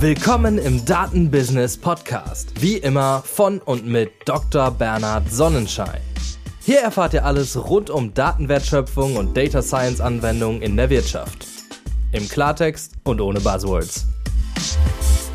Willkommen 0.00 0.56
im 0.56 0.82
Datenbusiness 0.86 1.76
Podcast. 1.76 2.58
Wie 2.58 2.78
immer 2.78 3.22
von 3.22 3.58
und 3.58 3.86
mit 3.86 4.10
Dr. 4.24 4.70
Bernhard 4.70 5.30
Sonnenschein. 5.30 6.00
Hier 6.62 6.80
erfahrt 6.80 7.12
ihr 7.12 7.26
alles 7.26 7.68
rund 7.68 7.90
um 7.90 8.14
Datenwertschöpfung 8.14 9.16
und 9.16 9.36
Data 9.36 9.60
Science 9.60 10.00
Anwendungen 10.00 10.62
in 10.62 10.74
der 10.78 10.88
Wirtschaft. 10.88 11.46
Im 12.12 12.26
Klartext 12.26 12.94
und 13.04 13.20
ohne 13.20 13.40
Buzzwords. 13.40 14.06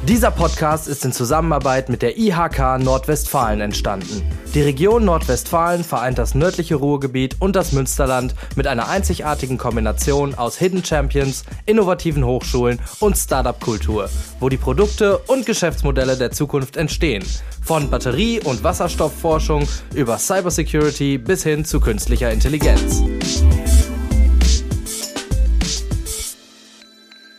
Dieser 0.04 0.30
Podcast 0.30 0.88
ist 0.88 1.04
in 1.04 1.12
Zusammenarbeit 1.12 1.90
mit 1.90 2.02
der 2.02 2.18
IHK 2.18 2.80
Nordwestfalen 2.80 3.60
entstanden. 3.60 4.22
Die 4.54 4.62
Region 4.62 5.04
Nordwestfalen 5.04 5.84
vereint 5.84 6.20
das 6.20 6.36
nördliche 6.36 6.76
Ruhrgebiet 6.76 7.38
und 7.40 7.56
das 7.56 7.72
Münsterland 7.72 8.36
mit 8.56 8.68
einer 8.68 8.88
einzigartigen 8.88 9.58
Kombination 9.58 10.36
aus 10.36 10.58
Hidden 10.58 10.86
Champions, 10.86 11.44
innovativen 11.66 12.24
Hochschulen 12.24 12.80
und 13.00 13.18
Startup-Kultur, 13.18 14.10
wo 14.40 14.50
die 14.50 14.58
Produkte 14.58 15.18
und 15.18 15.46
Geschäftsmodelle 15.46 16.18
der 16.18 16.32
Zukunft 16.32 16.78
entstehen. 16.78 17.24
Von 17.64 17.90
Batterie- 17.90 18.42
und 18.42 18.64
Wasserstoffforschung 18.64 19.68
über 19.96 20.20
Cybersecurity 20.20 21.18
bis 21.18 21.44
hin 21.44 21.66
zu 21.66 21.80
künstlicher 21.80 22.32
Intelligenz. 22.32 23.02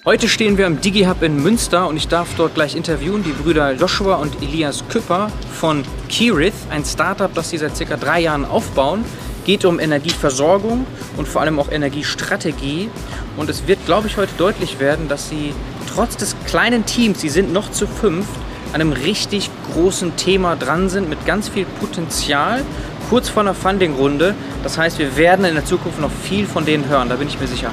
Heute 0.09 0.28
stehen 0.28 0.56
wir 0.56 0.69
am 0.69 0.80
DigiHub 0.80 1.20
in 1.24 1.42
Münster 1.42 1.88
und 1.88 1.96
ich 1.96 2.06
darf 2.06 2.28
dort 2.37 2.55
gleich 2.55 2.77
interviewen 2.77 3.24
die 3.24 3.33
Brüder 3.33 3.73
Joshua 3.73 4.15
und 4.15 4.41
Elias 4.41 4.84
Küpper 4.88 5.32
von 5.52 5.82
Kirith, 6.09 6.55
ein 6.70 6.84
Startup, 6.84 7.34
das 7.34 7.51
sie 7.51 7.59
seit 7.59 7.77
circa 7.77 7.96
drei 7.96 8.20
Jahren 8.20 8.45
aufbauen. 8.45 9.05
Geht 9.45 9.65
um 9.65 9.80
Energieversorgung 9.80 10.87
und 11.16 11.27
vor 11.27 11.41
allem 11.41 11.59
auch 11.59 11.73
Energiestrategie. 11.73 12.88
Und 13.37 13.51
es 13.51 13.66
wird, 13.66 13.84
glaube 13.84 14.06
ich, 14.06 14.16
heute 14.16 14.30
deutlich 14.38 14.79
werden, 14.79 15.09
dass 15.09 15.29
sie 15.29 15.52
trotz 15.92 16.16
des 16.16 16.37
kleinen 16.46 16.87
Teams, 16.87 17.20
sie 17.20 17.29
sind 17.29 17.52
noch 17.52 17.73
zu 17.73 17.88
fünft, 17.88 18.30
an 18.73 18.80
einem 18.80 18.93
richtig 18.93 19.51
großen 19.73 20.15
Thema 20.15 20.54
dran 20.54 20.88
sind 20.88 21.09
mit 21.09 21.26
ganz 21.26 21.48
viel 21.48 21.66
Potenzial, 21.80 22.63
kurz 23.10 23.29
vor 23.29 23.43
einer 23.43 23.54
Funding-Runde. 23.54 24.37
Das 24.63 24.79
heißt, 24.79 25.01
wir 25.01 25.16
werden 25.16 25.45
in 25.45 25.54
der 25.54 25.65
Zukunft 25.65 26.01
noch 26.01 26.13
viel 26.13 26.46
von 26.46 26.65
denen 26.65 26.88
hören, 26.88 27.09
da 27.09 27.16
bin 27.16 27.26
ich 27.26 27.41
mir 27.41 27.48
sicher. 27.48 27.73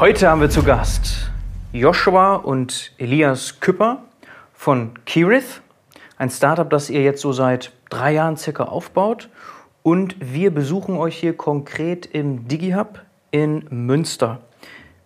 Heute 0.00 0.28
haben 0.28 0.40
wir 0.40 0.48
zu 0.48 0.62
Gast 0.62 1.28
Joshua 1.72 2.36
und 2.36 2.92
Elias 2.98 3.58
Küpper 3.58 4.04
von 4.54 4.92
Kirith, 5.06 5.60
ein 6.16 6.30
Startup, 6.30 6.70
das 6.70 6.88
ihr 6.88 7.02
jetzt 7.02 7.20
so 7.20 7.32
seit 7.32 7.72
drei 7.90 8.12
Jahren 8.12 8.36
circa 8.36 8.62
aufbaut. 8.62 9.28
Und 9.82 10.14
wir 10.20 10.54
besuchen 10.54 10.96
euch 10.96 11.16
hier 11.16 11.36
konkret 11.36 12.06
im 12.06 12.46
DigiHub 12.46 13.00
in 13.32 13.66
Münster. 13.70 14.38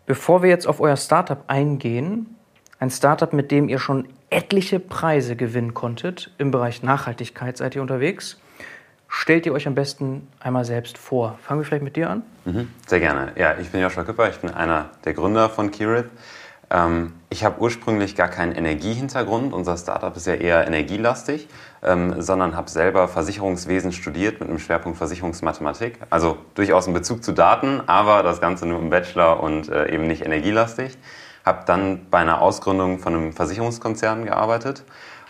Bevor 0.05 0.43
wir 0.43 0.51
jetzt 0.51 0.67
auf 0.67 0.79
euer 0.79 0.99
Startup 0.99 1.43
eingehen, 1.47 2.37
ein 2.79 2.91
Startup, 2.91 3.33
mit 3.33 3.51
dem 3.51 3.71
ihr 3.71 3.79
schon 3.79 4.07
etliche 4.29 4.79
Preise 4.79 5.37
gewinnen 5.37 5.73
konntet, 5.73 6.35
im 6.37 6.51
Bereich 6.51 6.83
Nachhaltigkeit 6.83 7.57
seid 7.57 7.75
ihr 7.77 7.81
unterwegs. 7.81 8.39
Stellt 9.09 9.47
ihr 9.47 9.55
euch 9.55 9.67
am 9.67 9.75
besten 9.75 10.29
einmal 10.39 10.67
selbst 10.67 10.99
vor. 10.99 11.39
Fangen 11.41 11.61
wir 11.61 11.65
vielleicht 11.65 11.83
mit 11.83 11.97
dir 11.97 12.11
an? 12.11 12.25
Mhm, 12.45 12.69
sehr 12.87 13.01
gerne. 13.01 13.33
Ja, 13.37 13.57
ich 13.61 13.71
bin 13.71 13.81
Joshua 13.81 14.05
Küpper, 14.05 14.29
ich 14.29 14.39
bin 14.39 14.51
einer 14.51 14.91
der 15.05 15.15
Gründer 15.15 15.49
von 15.49 15.71
Kirith. 15.71 16.07
Ähm, 16.71 17.13
ich 17.29 17.45
habe 17.45 17.61
ursprünglich 17.61 18.17
gar 18.17 18.29
keinen 18.29 18.53
Energiehintergrund. 18.53 19.53
Unser 19.53 19.77
Startup 19.77 20.17
ist 20.17 20.27
ja 20.27 20.35
eher 20.35 20.67
energielastig, 20.67 21.49
ähm, 21.83 22.21
sondern 22.21 22.57
habe 22.57 22.71
selber 22.71 23.09
Versicherungswesen 23.09 23.93
studiert 23.93 24.41
mit 24.41 24.49
einem 24.49 24.59
Schwerpunkt 24.59 24.99
Versicherungsmathematik. 24.99 25.99
Also 26.11 26.39
durchaus 26.55 26.89
ein 26.89 26.95
Bezug 26.95 27.23
zu 27.23 27.33
Daten, 27.33 27.83
aber 27.87 28.23
das 28.23 28.41
Ganze 28.41 28.67
nur 28.67 28.79
im 28.79 28.91
Bachelor 28.91 29.43
und 29.43 29.69
äh, 29.69 29.93
eben 29.93 30.07
nicht 30.07 30.25
energielastig. 30.25 30.97
Habe 31.45 31.65
dann 31.67 32.07
bei 32.11 32.19
einer 32.19 32.41
Ausgründung 32.41 32.99
von 32.99 33.15
einem 33.15 33.33
Versicherungskonzern 33.33 34.25
gearbeitet 34.25 34.85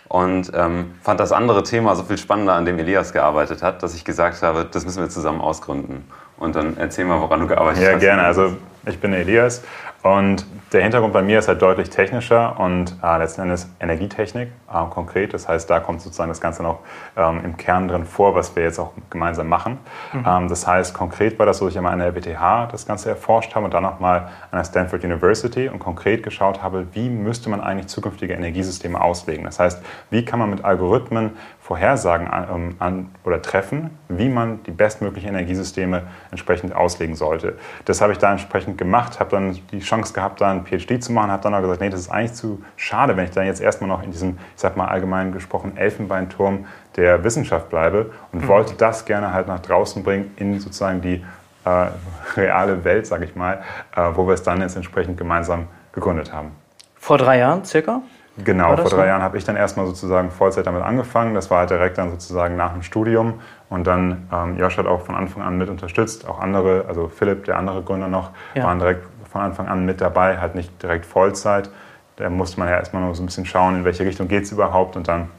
und 0.07 0.51
ähm, 0.53 0.93
fand 1.01 1.19
das 1.19 1.31
andere 1.31 1.63
Thema 1.63 1.95
so 1.95 2.03
viel 2.03 2.17
spannender, 2.17 2.53
an 2.53 2.65
dem 2.65 2.77
Elias 2.77 3.13
gearbeitet 3.13 3.63
hat, 3.63 3.81
dass 3.81 3.95
ich 3.95 4.05
gesagt 4.05 4.43
habe, 4.43 4.65
das 4.65 4.85
müssen 4.85 5.01
wir 5.01 5.09
zusammen 5.09 5.41
ausgründen. 5.41 6.05
Und 6.37 6.55
dann 6.55 6.77
erzähl 6.77 7.05
mal, 7.05 7.21
woran 7.21 7.39
du 7.39 7.47
gearbeitet 7.47 7.83
ja, 7.83 7.89
hast. 7.89 8.01
Ja, 8.01 8.09
gerne. 8.09 8.23
Also 8.23 8.53
ich 8.85 8.99
bin 8.99 9.13
Elias 9.13 9.63
und 10.03 10.45
der 10.73 10.81
Hintergrund 10.81 11.13
bei 11.13 11.21
mir 11.21 11.39
ist 11.39 11.47
halt 11.47 11.61
deutlich 11.61 11.89
technischer 11.89 12.59
und 12.59 12.97
äh, 13.01 13.17
letzten 13.17 13.41
Endes 13.41 13.69
Energietechnik 13.79 14.49
äh, 14.69 14.89
konkret. 14.89 15.33
Das 15.33 15.47
heißt, 15.47 15.69
da 15.69 15.79
kommt 15.79 16.01
sozusagen 16.01 16.29
das 16.29 16.41
Ganze 16.41 16.61
noch 16.61 16.79
ähm, 17.15 17.39
im 17.45 17.55
Kern 17.55 17.87
drin 17.87 18.03
vor, 18.03 18.35
was 18.35 18.53
wir 18.55 18.63
jetzt 18.63 18.79
auch 18.79 18.91
gemeinsam 19.09 19.47
machen. 19.47 19.77
Mhm. 20.11 20.25
Ähm, 20.27 20.47
das 20.49 20.67
heißt, 20.67 20.93
konkret 20.93 21.39
war 21.39 21.45
das 21.45 21.59
so, 21.59 21.65
dass 21.65 21.73
ich 21.73 21.77
einmal 21.77 21.93
an 21.93 21.99
der 21.99 22.09
RWTH 22.09 22.67
das 22.71 22.85
Ganze 22.85 23.09
erforscht 23.09 23.55
habe 23.55 23.65
und 23.65 23.73
dann 23.73 23.83
nochmal 23.83 24.29
an 24.51 24.57
der 24.57 24.65
Stanford 24.65 25.05
University 25.05 25.69
und 25.69 25.79
konkret 25.79 26.21
geschaut 26.21 26.61
habe, 26.61 26.87
wie 26.91 27.09
müsste 27.09 27.49
man 27.49 27.61
eigentlich 27.61 27.87
zukünftige 27.87 28.33
Energiesysteme 28.33 28.99
auslegen. 28.99 29.45
Das 29.45 29.59
heißt, 29.59 29.81
wie 30.09 30.25
kann 30.25 30.39
man 30.39 30.49
mit 30.49 30.65
Algorithmen 30.65 31.31
Vorhersagen 31.61 32.27
an, 32.27 32.75
an, 32.79 33.09
oder 33.23 33.41
treffen, 33.41 33.91
wie 34.09 34.27
man 34.27 34.61
die 34.63 34.71
bestmöglichen 34.71 35.29
Energiesysteme 35.29 36.03
entsprechend 36.29 36.75
auslegen 36.75 37.15
sollte. 37.15 37.57
Das 37.85 38.01
habe 38.01 38.11
ich 38.11 38.17
da 38.17 38.33
entsprechend 38.33 38.77
gemacht, 38.77 39.21
habe 39.21 39.31
dann 39.31 39.57
die 39.71 39.79
Chance 39.79 39.92
gehabt, 40.01 40.41
da 40.41 40.51
einen 40.51 40.65
PhD 40.65 41.03
zu 41.03 41.11
machen, 41.11 41.31
habe 41.31 41.43
dann 41.43 41.53
auch 41.53 41.61
gesagt, 41.61 41.81
nee, 41.81 41.89
das 41.89 42.01
ist 42.01 42.09
eigentlich 42.09 42.33
zu 42.33 42.63
schade, 42.75 43.15
wenn 43.15 43.25
ich 43.25 43.31
dann 43.31 43.45
jetzt 43.45 43.61
erstmal 43.61 43.87
noch 43.87 44.03
in 44.03 44.11
diesem, 44.11 44.37
ich 44.55 44.61
sag 44.61 44.75
mal 44.75 44.87
allgemein 44.87 45.31
gesprochen, 45.31 45.77
Elfenbeinturm 45.77 46.65
der 46.95 47.23
Wissenschaft 47.23 47.69
bleibe 47.69 48.11
und 48.31 48.43
mhm. 48.43 48.47
wollte 48.47 48.73
das 48.73 49.05
gerne 49.05 49.33
halt 49.33 49.47
nach 49.47 49.59
draußen 49.59 50.03
bringen 50.03 50.31
in 50.37 50.59
sozusagen 50.59 51.01
die 51.01 51.23
äh, 51.65 51.87
reale 52.35 52.83
Welt, 52.83 53.07
sage 53.07 53.25
ich 53.25 53.35
mal, 53.35 53.61
äh, 53.95 54.09
wo 54.13 54.27
wir 54.27 54.33
es 54.33 54.43
dann 54.43 54.61
jetzt 54.61 54.75
entsprechend 54.75 55.17
gemeinsam 55.17 55.67
gegründet 55.91 56.33
haben. 56.33 56.51
Vor 56.95 57.17
drei 57.17 57.37
Jahren 57.37 57.63
circa? 57.63 58.01
Genau, 58.37 58.75
vor 58.75 58.89
drei 58.89 58.89
so? 58.89 59.03
Jahren 59.03 59.21
habe 59.21 59.37
ich 59.37 59.43
dann 59.43 59.55
erstmal 59.55 59.85
sozusagen 59.85 60.31
Vollzeit 60.31 60.65
damit 60.65 60.81
angefangen. 60.81 61.35
Das 61.35 61.51
war 61.51 61.59
halt 61.59 61.69
direkt 61.69 61.99
dann 61.99 62.09
sozusagen 62.09 62.55
nach 62.55 62.73
dem 62.73 62.81
Studium. 62.81 63.41
Und 63.69 63.85
dann, 63.85 64.27
ähm, 64.31 64.57
Josh 64.57 64.77
hat 64.77 64.87
auch 64.87 65.01
von 65.01 65.15
Anfang 65.15 65.43
an 65.43 65.57
mit 65.57 65.69
unterstützt. 65.69 66.27
Auch 66.27 66.39
andere, 66.39 66.85
also 66.87 67.09
Philipp, 67.09 67.45
der 67.45 67.57
andere 67.57 67.83
Gründer 67.83 68.07
noch, 68.07 68.31
ja. 68.55 68.63
waren 68.63 68.79
direkt 68.79 69.05
von 69.33 69.41
Anfang 69.41 69.67
an 69.67 69.85
mit 69.85 69.99
dabei, 69.99 70.37
halt 70.37 70.55
nicht 70.55 70.81
direkt 70.81 71.05
Vollzeit. 71.05 71.69
Da 72.15 72.29
musste 72.29 72.59
man 72.59 72.69
ja 72.69 72.77
erstmal 72.77 73.01
noch 73.01 73.13
so 73.15 73.23
ein 73.23 73.25
bisschen 73.25 73.45
schauen, 73.45 73.75
in 73.75 73.83
welche 73.83 74.05
Richtung 74.05 74.29
geht 74.29 74.43
es 74.43 74.51
überhaupt 74.51 74.95
und 74.95 75.07
dann 75.07 75.29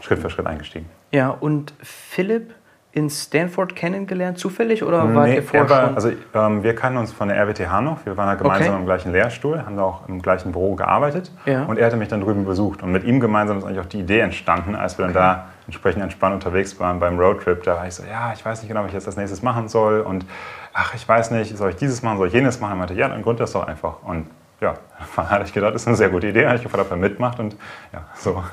Schritt 0.00 0.20
für 0.20 0.30
Schritt 0.30 0.46
eingestiegen. 0.46 0.88
Ja, 1.10 1.30
und 1.30 1.74
Philipp 1.82 2.54
in 2.94 3.08
Stanford 3.08 3.74
kennengelernt, 3.74 4.38
zufällig 4.38 4.84
oder 4.84 5.04
nee, 5.04 5.14
wart 5.14 5.28
ihr 5.30 5.42
vorher 5.42 5.70
war, 5.70 5.86
schon? 5.86 5.94
Also 5.94 6.12
ähm, 6.34 6.62
wir 6.62 6.74
kannten 6.74 6.98
uns 6.98 7.10
von 7.10 7.28
der 7.28 7.38
RWTH 7.38 7.80
noch. 7.80 8.04
Wir 8.04 8.18
waren 8.18 8.26
da 8.26 8.34
gemeinsam 8.34 8.74
okay. 8.74 8.80
im 8.80 8.84
gleichen 8.84 9.12
Lehrstuhl, 9.12 9.64
haben 9.64 9.76
da 9.76 9.82
auch 9.82 10.08
im 10.08 10.20
gleichen 10.20 10.52
Büro 10.52 10.74
gearbeitet. 10.74 11.32
Ja. 11.46 11.64
Und 11.64 11.78
er 11.78 11.86
hatte 11.86 11.96
mich 11.96 12.08
dann 12.08 12.20
drüben 12.20 12.44
besucht. 12.44 12.82
Und 12.82 12.92
mit 12.92 13.04
ihm 13.04 13.18
gemeinsam 13.18 13.56
ist 13.56 13.64
eigentlich 13.64 13.80
auch 13.80 13.86
die 13.86 14.00
Idee 14.00 14.20
entstanden, 14.20 14.76
als 14.76 14.98
wir 14.98 15.06
dann 15.06 15.16
okay. 15.16 15.24
da 15.24 15.46
entsprechend 15.66 16.02
entspannt 16.02 16.34
unterwegs 16.34 16.78
waren 16.80 17.00
beim 17.00 17.18
Roadtrip. 17.18 17.62
Da 17.62 17.76
war 17.76 17.86
ich 17.86 17.94
so, 17.94 18.02
ja, 18.04 18.34
ich 18.34 18.44
weiß 18.44 18.60
nicht 18.60 18.68
genau, 18.68 18.80
was 18.82 18.88
ich 18.88 18.94
jetzt 18.94 19.06
als 19.06 19.16
nächstes 19.16 19.40
machen 19.40 19.68
soll. 19.68 20.02
Und 20.02 20.26
ach, 20.72 20.94
ich 20.94 21.06
weiß 21.06 21.30
nicht, 21.32 21.56
soll 21.56 21.70
ich 21.70 21.76
dieses 21.76 22.02
machen, 22.02 22.18
soll 22.18 22.28
ich 22.28 22.34
jenes 22.34 22.60
machen? 22.60 22.72
Er 22.72 22.76
meinte, 22.76 22.94
ja, 22.94 23.08
dann 23.08 23.22
gründet 23.22 23.42
das 23.42 23.52
doch 23.52 23.66
einfach. 23.66 24.02
Und 24.02 24.26
ja, 24.60 24.74
da 25.16 25.28
hatte 25.28 25.44
ich 25.44 25.52
gedacht, 25.52 25.74
das 25.74 25.82
ist 25.82 25.88
eine 25.88 25.96
sehr 25.96 26.08
gute 26.08 26.28
Idee. 26.28 26.46
Habe 26.46 26.56
ich 26.56 26.62
gefragt, 26.62 26.84
ob 26.86 26.90
er 26.90 26.96
mitmacht 26.96 27.38
und 27.40 27.56
ja, 27.92 28.04
so. 28.14 28.30
Und 28.42 28.44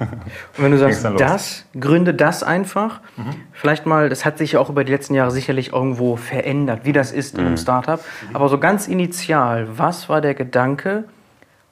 wenn 0.57 0.72
du 0.72 0.78
sagst, 0.78 1.06
das, 1.18 1.66
gründe 1.80 2.13
das 2.13 2.44
einfach, 2.44 3.00
mhm. 3.16 3.35
vielleicht 3.53 3.85
mal, 3.85 4.09
das 4.09 4.25
hat 4.25 4.38
sich 4.38 4.53
ja 4.53 4.59
auch 4.59 4.69
über 4.69 4.84
die 4.84 4.91
letzten 4.91 5.13
Jahre 5.13 5.31
sicherlich 5.31 5.72
irgendwo 5.72 6.16
verändert, 6.16 6.81
wie 6.84 6.94
das 6.94 7.12
ist 7.12 7.35
mhm. 7.35 7.40
in 7.40 7.46
einem 7.46 7.53
mhm. 7.53 7.59
Startup. 7.59 8.00
Aber 8.34 8.50
so 8.50 8.57
ganz 8.57 8.88
initial, 8.88 9.68
was 9.78 10.09
war 10.09 10.22
der 10.22 10.34
Gedanke, 10.34 11.06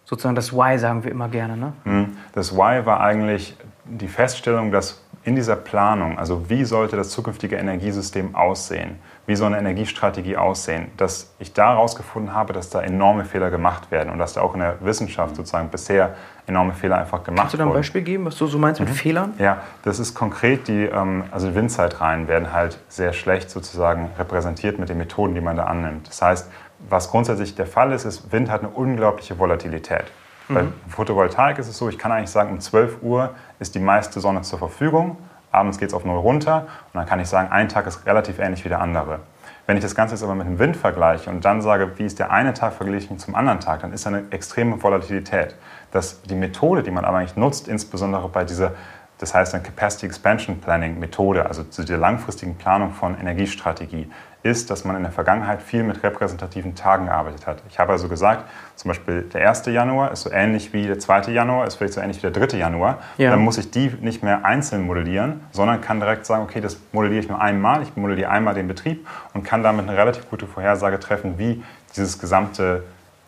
sozusagen 0.05 0.35
das 0.35 0.53
Why 0.53 0.77
sagen 0.77 1.03
wir 1.03 1.11
immer 1.11 1.27
gerne, 1.27 1.57
ne? 1.57 1.73
Mhm. 1.83 2.17
Das 2.33 2.55
Why 2.55 2.85
war 2.85 3.01
eigentlich 3.01 3.57
die 3.85 4.07
Feststellung, 4.07 4.71
dass 4.71 5.01
in 5.27 5.35
dieser 5.35 5.57
Planung, 5.57 6.17
also 6.17 6.49
wie 6.49 6.63
sollte 6.63 6.95
das 6.95 7.09
zukünftige 7.09 7.57
Energiesystem 7.57 8.33
aussehen, 8.33 8.97
wie 9.25 9.35
soll 9.35 9.47
eine 9.47 9.57
Energiestrategie 9.57 10.37
aussehen, 10.37 10.89
dass 10.95 11.33
ich 11.37 11.51
da 11.51 11.71
herausgefunden 11.73 12.33
habe, 12.33 12.53
dass 12.53 12.69
da 12.69 12.81
enorme 12.81 13.25
Fehler 13.25 13.51
gemacht 13.51 13.91
werden 13.91 14.09
und 14.09 14.19
dass 14.19 14.31
da 14.35 14.41
auch 14.41 14.53
in 14.53 14.61
der 14.61 14.77
Wissenschaft 14.79 15.35
sozusagen 15.35 15.67
bisher 15.67 16.15
enorme 16.45 16.73
Fehler 16.73 16.97
einfach 16.97 17.25
gemacht 17.25 17.27
wurden. 17.27 17.35
Kannst 17.35 17.53
du 17.55 17.57
da 17.57 17.65
ein 17.65 17.73
Beispiel 17.73 18.03
geben, 18.03 18.23
was 18.23 18.37
du 18.37 18.47
so 18.47 18.57
meinst 18.57 18.79
mit 18.79 18.87
mhm. 18.87 18.93
Fehlern? 18.93 19.33
Ja, 19.37 19.63
das 19.83 19.99
ist 19.99 20.15
konkret 20.15 20.69
die, 20.69 20.85
ähm, 20.85 21.25
also 21.29 21.53
Windzeitreihen 21.53 22.29
werden 22.29 22.53
halt 22.53 22.79
sehr 22.87 23.11
schlecht 23.11 23.49
sozusagen 23.49 24.09
repräsentiert 24.17 24.79
mit 24.79 24.87
den 24.87 24.97
Methoden, 24.97 25.35
die 25.35 25.41
man 25.41 25.57
da 25.57 25.65
annimmt. 25.65 26.07
Das 26.07 26.21
heißt, 26.21 26.49
was 26.87 27.11
grundsätzlich 27.11 27.53
der 27.53 27.67
Fall 27.67 27.91
ist, 27.91 28.05
ist, 28.05 28.31
Wind 28.31 28.49
hat 28.49 28.61
eine 28.61 28.69
unglaubliche 28.69 29.37
Volatilität. 29.37 30.05
Mhm. 30.47 30.53
Bei 30.53 30.63
Photovoltaik 30.89 31.59
ist 31.59 31.67
es 31.67 31.77
so, 31.77 31.89
ich 31.89 31.97
kann 31.97 32.11
eigentlich 32.11 32.29
sagen, 32.29 32.51
um 32.51 32.59
12 32.59 33.01
Uhr 33.01 33.31
ist 33.59 33.75
die 33.75 33.79
meiste 33.79 34.19
Sonne 34.19 34.41
zur 34.41 34.59
Verfügung 34.59 35.17
abends 35.51 35.77
geht 35.77 35.89
es 35.89 35.93
auf 35.93 36.05
null 36.05 36.17
runter 36.17 36.67
und 36.93 36.99
dann 36.99 37.05
kann 37.05 37.19
ich 37.19 37.27
sagen, 37.27 37.51
ein 37.51 37.69
Tag 37.69 37.87
ist 37.87 38.05
relativ 38.05 38.39
ähnlich 38.39 38.63
wie 38.65 38.69
der 38.69 38.81
andere. 38.81 39.19
Wenn 39.65 39.75
ich 39.75 39.83
das 39.83 39.95
Ganze 39.95 40.15
jetzt 40.15 40.23
aber 40.23 40.35
mit 40.35 40.47
dem 40.47 40.59
Wind 40.59 40.77
vergleiche 40.77 41.29
und 41.29 41.43
dann 41.43 41.61
sage, 41.61 41.91
wie 41.97 42.05
ist 42.05 42.19
der 42.19 42.31
eine 42.31 42.53
Tag 42.53 42.73
verglichen 42.73 43.19
zum 43.19 43.35
anderen 43.35 43.59
Tag, 43.59 43.81
dann 43.81 43.91
ist 43.91 44.05
da 44.05 44.11
eine 44.11 44.23
extreme 44.29 44.81
Volatilität. 44.81 45.55
Dass 45.91 46.21
die 46.21 46.35
Methode, 46.35 46.83
die 46.83 46.91
man 46.91 47.03
aber 47.03 47.17
eigentlich 47.17 47.35
nutzt, 47.35 47.67
insbesondere 47.67 48.29
bei 48.29 48.45
dieser 48.45 48.73
das 49.19 49.33
heißt 49.33 49.55
eine 49.55 49.63
Capacity 49.63 50.05
Expansion 50.05 50.59
Planning 50.61 50.99
Methode, 50.99 51.47
also 51.47 51.63
zu 51.63 51.83
der 51.83 51.97
langfristigen 51.97 52.55
Planung 52.55 52.91
von 52.91 53.19
Energiestrategie, 53.19 54.11
ist, 54.47 54.69
dass 54.69 54.85
man 54.85 54.95
in 54.95 55.03
der 55.03 55.11
Vergangenheit 55.11 55.61
viel 55.61 55.83
mit 55.83 56.01
repräsentativen 56.03 56.75
Tagen 56.75 57.05
gearbeitet 57.05 57.45
hat. 57.45 57.61
Ich 57.69 57.79
habe 57.79 57.91
also 57.91 58.07
gesagt, 58.07 58.45
zum 58.75 58.89
Beispiel 58.89 59.23
der 59.23 59.47
1. 59.47 59.65
Januar 59.67 60.11
ist 60.11 60.21
so 60.21 60.31
ähnlich 60.31 60.73
wie 60.73 60.87
der 60.87 60.99
2. 60.99 61.31
Januar, 61.31 61.67
ist 61.67 61.75
vielleicht 61.75 61.93
so 61.93 62.01
ähnlich 62.01 62.17
wie 62.17 62.31
der 62.31 62.47
3. 62.47 62.57
Januar. 62.57 62.99
Ja. 63.17 63.31
Dann 63.31 63.39
muss 63.41 63.57
ich 63.57 63.71
die 63.71 63.91
nicht 64.01 64.23
mehr 64.23 64.45
einzeln 64.45 64.85
modellieren, 64.85 65.41
sondern 65.51 65.81
kann 65.81 65.99
direkt 65.99 66.25
sagen, 66.25 66.43
okay, 66.43 66.61
das 66.61 66.77
modelliere 66.91 67.19
ich 67.19 67.29
nur 67.29 67.41
einmal, 67.41 67.83
ich 67.83 67.95
modelliere 67.95 68.29
einmal 68.29 68.53
den 68.53 68.67
Betrieb 68.67 69.07
und 69.33 69.43
kann 69.43 69.63
damit 69.63 69.87
eine 69.87 69.97
relativ 69.97 70.29
gute 70.29 70.47
Vorhersage 70.47 70.99
treffen, 70.99 71.37
wie 71.37 71.63
dieses 71.95 72.19
gesamte, 72.19 72.83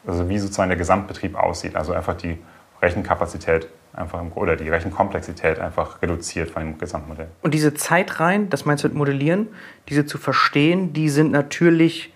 also 0.08 0.30
wie 0.30 0.40
sozusagen 0.40 0.70
der 0.70 0.78
Gesamtbetrieb 0.78 1.36
aussieht. 1.36 1.76
Also 1.76 1.94
einfach 1.94 2.16
die 2.16 2.38
Rechenkapazität 2.82 3.68
einfach 3.94 4.22
im, 4.22 4.32
oder 4.34 4.56
die 4.56 4.70
Rechenkomplexität 4.70 5.60
einfach 5.60 6.02
reduziert 6.02 6.52
von 6.52 6.64
dem 6.64 6.78
Gesamtmodell. 6.78 7.28
Und 7.42 7.54
diese 7.54 7.74
Zeitreihen, 7.74 8.50
das 8.50 8.66
meinst 8.66 8.84
du 8.84 8.88
mit 8.88 8.98
Modellieren, 8.98 9.48
diese 9.90 10.06
zu 10.06 10.18
verstehen, 10.18 10.94
die 10.94 11.10
sind 11.10 11.32
natürlich, 11.32 12.14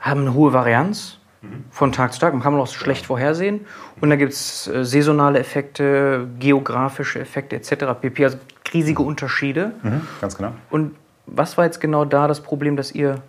haben 0.00 0.22
eine 0.22 0.34
hohe 0.34 0.52
Varianz 0.52 1.18
mhm. 1.42 1.64
von 1.70 1.92
Tag 1.92 2.12
zu 2.12 2.20
Tag. 2.20 2.32
Man 2.32 2.42
kann 2.42 2.52
man 2.52 2.62
auch 2.62 2.68
schlecht 2.68 3.06
vorhersehen. 3.06 3.66
Und 4.00 4.10
da 4.10 4.16
gibt 4.16 4.32
es 4.32 4.66
äh, 4.66 4.84
saisonale 4.84 5.38
Effekte, 5.38 6.28
geografische 6.38 7.20
Effekte 7.20 7.56
etc. 7.56 8.00
pp. 8.00 8.24
Also 8.24 8.38
riesige 8.72 9.02
Unterschiede. 9.02 9.72
Mhm, 9.82 10.02
ganz 10.20 10.36
genau. 10.36 10.52
Und 10.70 10.96
was 11.26 11.56
war 11.56 11.64
jetzt 11.64 11.80
genau 11.80 12.04
da 12.04 12.26
das 12.26 12.40
Problem, 12.40 12.76
dass 12.76 12.92
ihr 12.92 13.22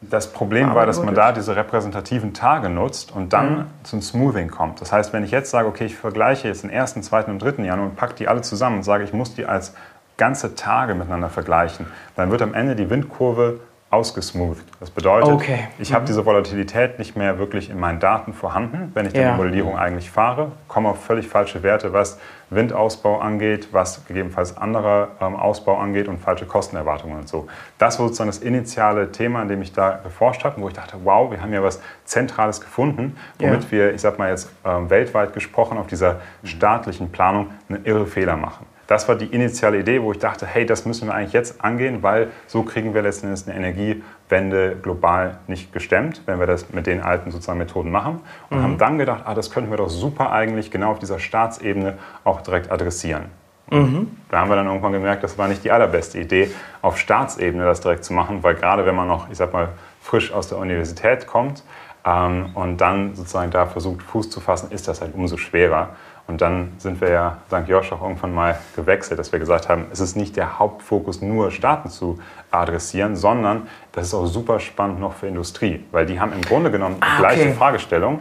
das 0.00 0.32
Problem 0.32 0.74
war, 0.74 0.86
dass 0.86 1.02
man 1.02 1.14
da 1.14 1.32
diese 1.32 1.56
repräsentativen 1.56 2.32
Tage 2.32 2.70
nutzt 2.70 3.14
und 3.14 3.32
dann 3.34 3.58
mhm. 3.58 3.64
zum 3.82 4.00
Smoothing 4.00 4.50
kommt. 4.50 4.80
Das 4.80 4.92
heißt, 4.92 5.12
wenn 5.12 5.24
ich 5.24 5.30
jetzt 5.30 5.50
sage, 5.50 5.68
okay, 5.68 5.84
ich 5.84 5.96
vergleiche 5.96 6.48
jetzt 6.48 6.62
den 6.62 6.70
ersten, 6.70 7.02
zweiten 7.02 7.30
und 7.30 7.42
dritten 7.42 7.64
Januar 7.64 7.88
und 7.88 7.96
packe 7.96 8.14
die 8.14 8.26
alle 8.26 8.40
zusammen 8.40 8.78
und 8.78 8.82
sage, 8.82 9.04
ich 9.04 9.12
muss 9.12 9.34
die 9.34 9.44
als 9.44 9.74
ganze 10.16 10.54
Tage 10.54 10.94
miteinander 10.94 11.28
vergleichen, 11.28 11.86
dann 12.16 12.30
wird 12.30 12.40
am 12.40 12.54
Ende 12.54 12.76
die 12.76 12.88
Windkurve 12.88 13.60
ausgesmoothed. 13.90 14.64
Das 14.78 14.90
bedeutet, 14.90 15.32
okay. 15.32 15.68
ich 15.78 15.90
mhm. 15.90 15.94
habe 15.94 16.06
diese 16.06 16.24
Volatilität 16.24 17.00
nicht 17.00 17.16
mehr 17.16 17.38
wirklich 17.38 17.70
in 17.70 17.80
meinen 17.80 17.98
Daten 17.98 18.32
vorhanden, 18.32 18.92
wenn 18.94 19.06
ich 19.06 19.12
ja. 19.12 19.32
die 19.32 19.36
Modellierung 19.36 19.76
eigentlich 19.76 20.10
fahre, 20.10 20.52
komme 20.68 20.90
auf 20.90 21.04
völlig 21.04 21.26
falsche 21.26 21.64
Werte, 21.64 21.92
was 21.92 22.18
Windausbau 22.50 23.18
angeht, 23.18 23.68
was 23.72 24.04
gegebenenfalls 24.06 24.56
anderer 24.56 25.08
ähm, 25.20 25.34
Ausbau 25.34 25.76
angeht 25.76 26.06
und 26.06 26.18
falsche 26.18 26.46
Kostenerwartungen 26.46 27.18
und 27.18 27.28
so. 27.28 27.48
Das 27.78 27.98
war 27.98 28.06
sozusagen 28.06 28.30
das 28.30 28.38
initiale 28.38 29.10
Thema, 29.10 29.40
an 29.40 29.48
dem 29.48 29.60
ich 29.60 29.72
da 29.72 30.00
geforscht 30.02 30.44
habe, 30.44 30.60
wo 30.60 30.68
ich 30.68 30.74
dachte, 30.74 30.96
wow, 31.02 31.30
wir 31.30 31.42
haben 31.42 31.52
ja 31.52 31.62
was 31.62 31.80
Zentrales 32.04 32.60
gefunden, 32.60 33.16
womit 33.38 33.64
ja. 33.64 33.70
wir, 33.70 33.94
ich 33.94 34.00
sag 34.00 34.18
mal 34.18 34.30
jetzt 34.30 34.50
ähm, 34.64 34.88
weltweit 34.88 35.32
gesprochen, 35.32 35.78
auf 35.78 35.88
dieser 35.88 36.20
staatlichen 36.44 37.10
Planung 37.10 37.50
einen 37.68 37.84
irre 37.84 38.06
Fehler 38.06 38.36
machen. 38.36 38.66
Das 38.90 39.06
war 39.08 39.14
die 39.14 39.26
initiale 39.26 39.78
Idee, 39.78 40.02
wo 40.02 40.10
ich 40.10 40.18
dachte, 40.18 40.44
hey, 40.46 40.66
das 40.66 40.84
müssen 40.84 41.06
wir 41.06 41.14
eigentlich 41.14 41.32
jetzt 41.32 41.64
angehen, 41.64 42.02
weil 42.02 42.26
so 42.48 42.64
kriegen 42.64 42.92
wir 42.92 43.02
letztendlich 43.02 43.46
eine 43.46 43.56
Energiewende 43.56 44.74
global 44.82 45.38
nicht 45.46 45.72
gestemmt, 45.72 46.22
wenn 46.26 46.40
wir 46.40 46.48
das 46.48 46.72
mit 46.72 46.88
den 46.88 47.00
alten 47.00 47.30
sozusagen 47.30 47.60
Methoden 47.60 47.92
machen. 47.92 48.18
Und 48.50 48.58
mhm. 48.58 48.62
haben 48.64 48.78
dann 48.78 48.98
gedacht, 48.98 49.22
ah, 49.26 49.34
das 49.34 49.52
könnten 49.52 49.70
wir 49.70 49.76
doch 49.76 49.90
super 49.90 50.32
eigentlich 50.32 50.72
genau 50.72 50.90
auf 50.90 50.98
dieser 50.98 51.20
Staatsebene 51.20 51.98
auch 52.24 52.40
direkt 52.40 52.72
adressieren. 52.72 53.26
Mhm. 53.70 54.10
Da 54.28 54.40
haben 54.40 54.50
wir 54.50 54.56
dann 54.56 54.66
irgendwann 54.66 54.90
gemerkt, 54.90 55.22
das 55.22 55.38
war 55.38 55.46
nicht 55.46 55.62
die 55.62 55.70
allerbeste 55.70 56.18
Idee, 56.18 56.50
auf 56.82 56.98
Staatsebene 56.98 57.64
das 57.64 57.80
direkt 57.80 58.02
zu 58.02 58.12
machen, 58.12 58.42
weil 58.42 58.56
gerade 58.56 58.84
wenn 58.86 58.96
man 58.96 59.06
noch, 59.06 59.30
ich 59.30 59.36
sag 59.36 59.52
mal, 59.52 59.68
frisch 60.00 60.32
aus 60.32 60.48
der 60.48 60.58
Universität 60.58 61.28
kommt 61.28 61.62
ähm, 62.04 62.50
und 62.54 62.80
dann 62.80 63.14
sozusagen 63.14 63.52
da 63.52 63.66
versucht, 63.66 64.02
Fuß 64.02 64.30
zu 64.30 64.40
fassen, 64.40 64.72
ist 64.72 64.88
das 64.88 65.00
halt 65.00 65.14
umso 65.14 65.36
schwerer. 65.36 65.90
Und 66.30 66.40
dann 66.40 66.74
sind 66.78 67.00
wir 67.00 67.10
ja 67.10 67.38
St. 67.48 67.68
Josh 67.68 67.90
auch 67.90 68.02
irgendwann 68.02 68.32
mal 68.32 68.56
gewechselt, 68.76 69.18
dass 69.18 69.32
wir 69.32 69.40
gesagt 69.40 69.68
haben, 69.68 69.86
es 69.90 69.98
ist 69.98 70.14
nicht 70.14 70.36
der 70.36 70.60
Hauptfokus, 70.60 71.20
nur 71.20 71.50
Staaten 71.50 71.90
zu 71.90 72.20
adressieren, 72.52 73.16
sondern 73.16 73.66
das 73.90 74.06
ist 74.06 74.14
auch 74.14 74.26
super 74.26 74.60
spannend 74.60 75.00
noch 75.00 75.14
für 75.14 75.26
Industrie, 75.26 75.84
weil 75.90 76.06
die 76.06 76.20
haben 76.20 76.32
im 76.32 76.42
Grunde 76.42 76.70
genommen 76.70 76.98
die 76.98 77.02
ah, 77.02 77.18
gleiche 77.18 77.42
okay. 77.42 77.54
Fragestellung, 77.54 78.20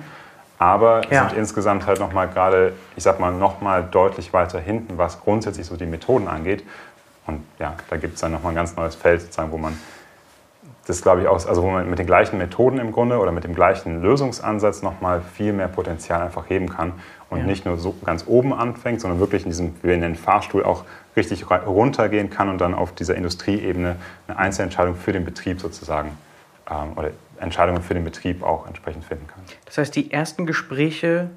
aber 0.57 1.03
ja. 1.11 1.29
sind 1.29 1.37
insgesamt 1.37 1.85
halt 1.85 1.99
nochmal 1.99 2.27
gerade, 2.29 2.73
ich 2.95 3.03
sag 3.03 3.19
mal, 3.19 3.31
nochmal 3.31 3.83
deutlich 3.83 4.33
weiter 4.33 4.59
hinten, 4.59 4.97
was 4.97 5.21
grundsätzlich 5.21 5.67
so 5.67 5.75
die 5.75 5.85
Methoden 5.85 6.27
angeht. 6.27 6.63
Und 7.27 7.43
ja, 7.59 7.75
da 7.91 7.97
gibt 7.97 8.15
es 8.15 8.21
dann 8.21 8.31
nochmal 8.31 8.53
ein 8.53 8.55
ganz 8.55 8.75
neues 8.75 8.95
Feld, 8.95 9.21
sozusagen, 9.21 9.51
wo 9.51 9.59
man 9.59 9.77
das 10.87 11.03
glaube 11.03 11.21
ich 11.21 11.27
auch, 11.27 11.45
also 11.45 11.61
wo 11.61 11.69
man 11.69 11.87
mit 11.87 11.99
den 11.99 12.07
gleichen 12.07 12.39
Methoden 12.39 12.79
im 12.79 12.91
Grunde 12.91 13.19
oder 13.19 13.31
mit 13.31 13.43
dem 13.43 13.53
gleichen 13.53 14.01
Lösungsansatz 14.01 14.81
nochmal 14.81 15.21
viel 15.21 15.53
mehr 15.53 15.67
Potenzial 15.67 16.23
einfach 16.23 16.49
heben 16.49 16.69
kann 16.69 16.93
und 17.29 17.39
ja. 17.39 17.45
nicht 17.45 17.65
nur 17.65 17.77
so 17.77 17.95
ganz 18.05 18.25
oben 18.27 18.53
anfängt, 18.53 19.01
sondern 19.01 19.19
wirklich 19.19 19.43
in 19.43 19.49
diesem, 19.49 19.75
wie 19.81 19.89
wir 19.89 19.97
nennen, 19.97 20.15
Fahrstuhl 20.15 20.63
auch 20.63 20.83
richtig 21.15 21.49
runtergehen 21.49 22.29
kann 22.29 22.49
und 22.49 22.59
dann 22.59 22.73
auf 22.73 22.93
dieser 22.93 23.15
Industrieebene 23.15 23.95
eine 24.27 24.37
Einzelentscheidung 24.37 24.95
für 24.95 25.11
den 25.11 25.25
Betrieb 25.25 25.59
sozusagen 25.59 26.17
ähm, 26.69 26.93
oder 26.95 27.11
Entscheidungen 27.39 27.81
für 27.81 27.93
den 27.93 28.03
Betrieb 28.03 28.43
auch 28.43 28.67
entsprechend 28.67 29.05
finden 29.05 29.27
kann. 29.27 29.41
Das 29.65 29.77
heißt, 29.77 29.95
die 29.95 30.11
ersten 30.11 30.45
Gespräche 30.45 31.29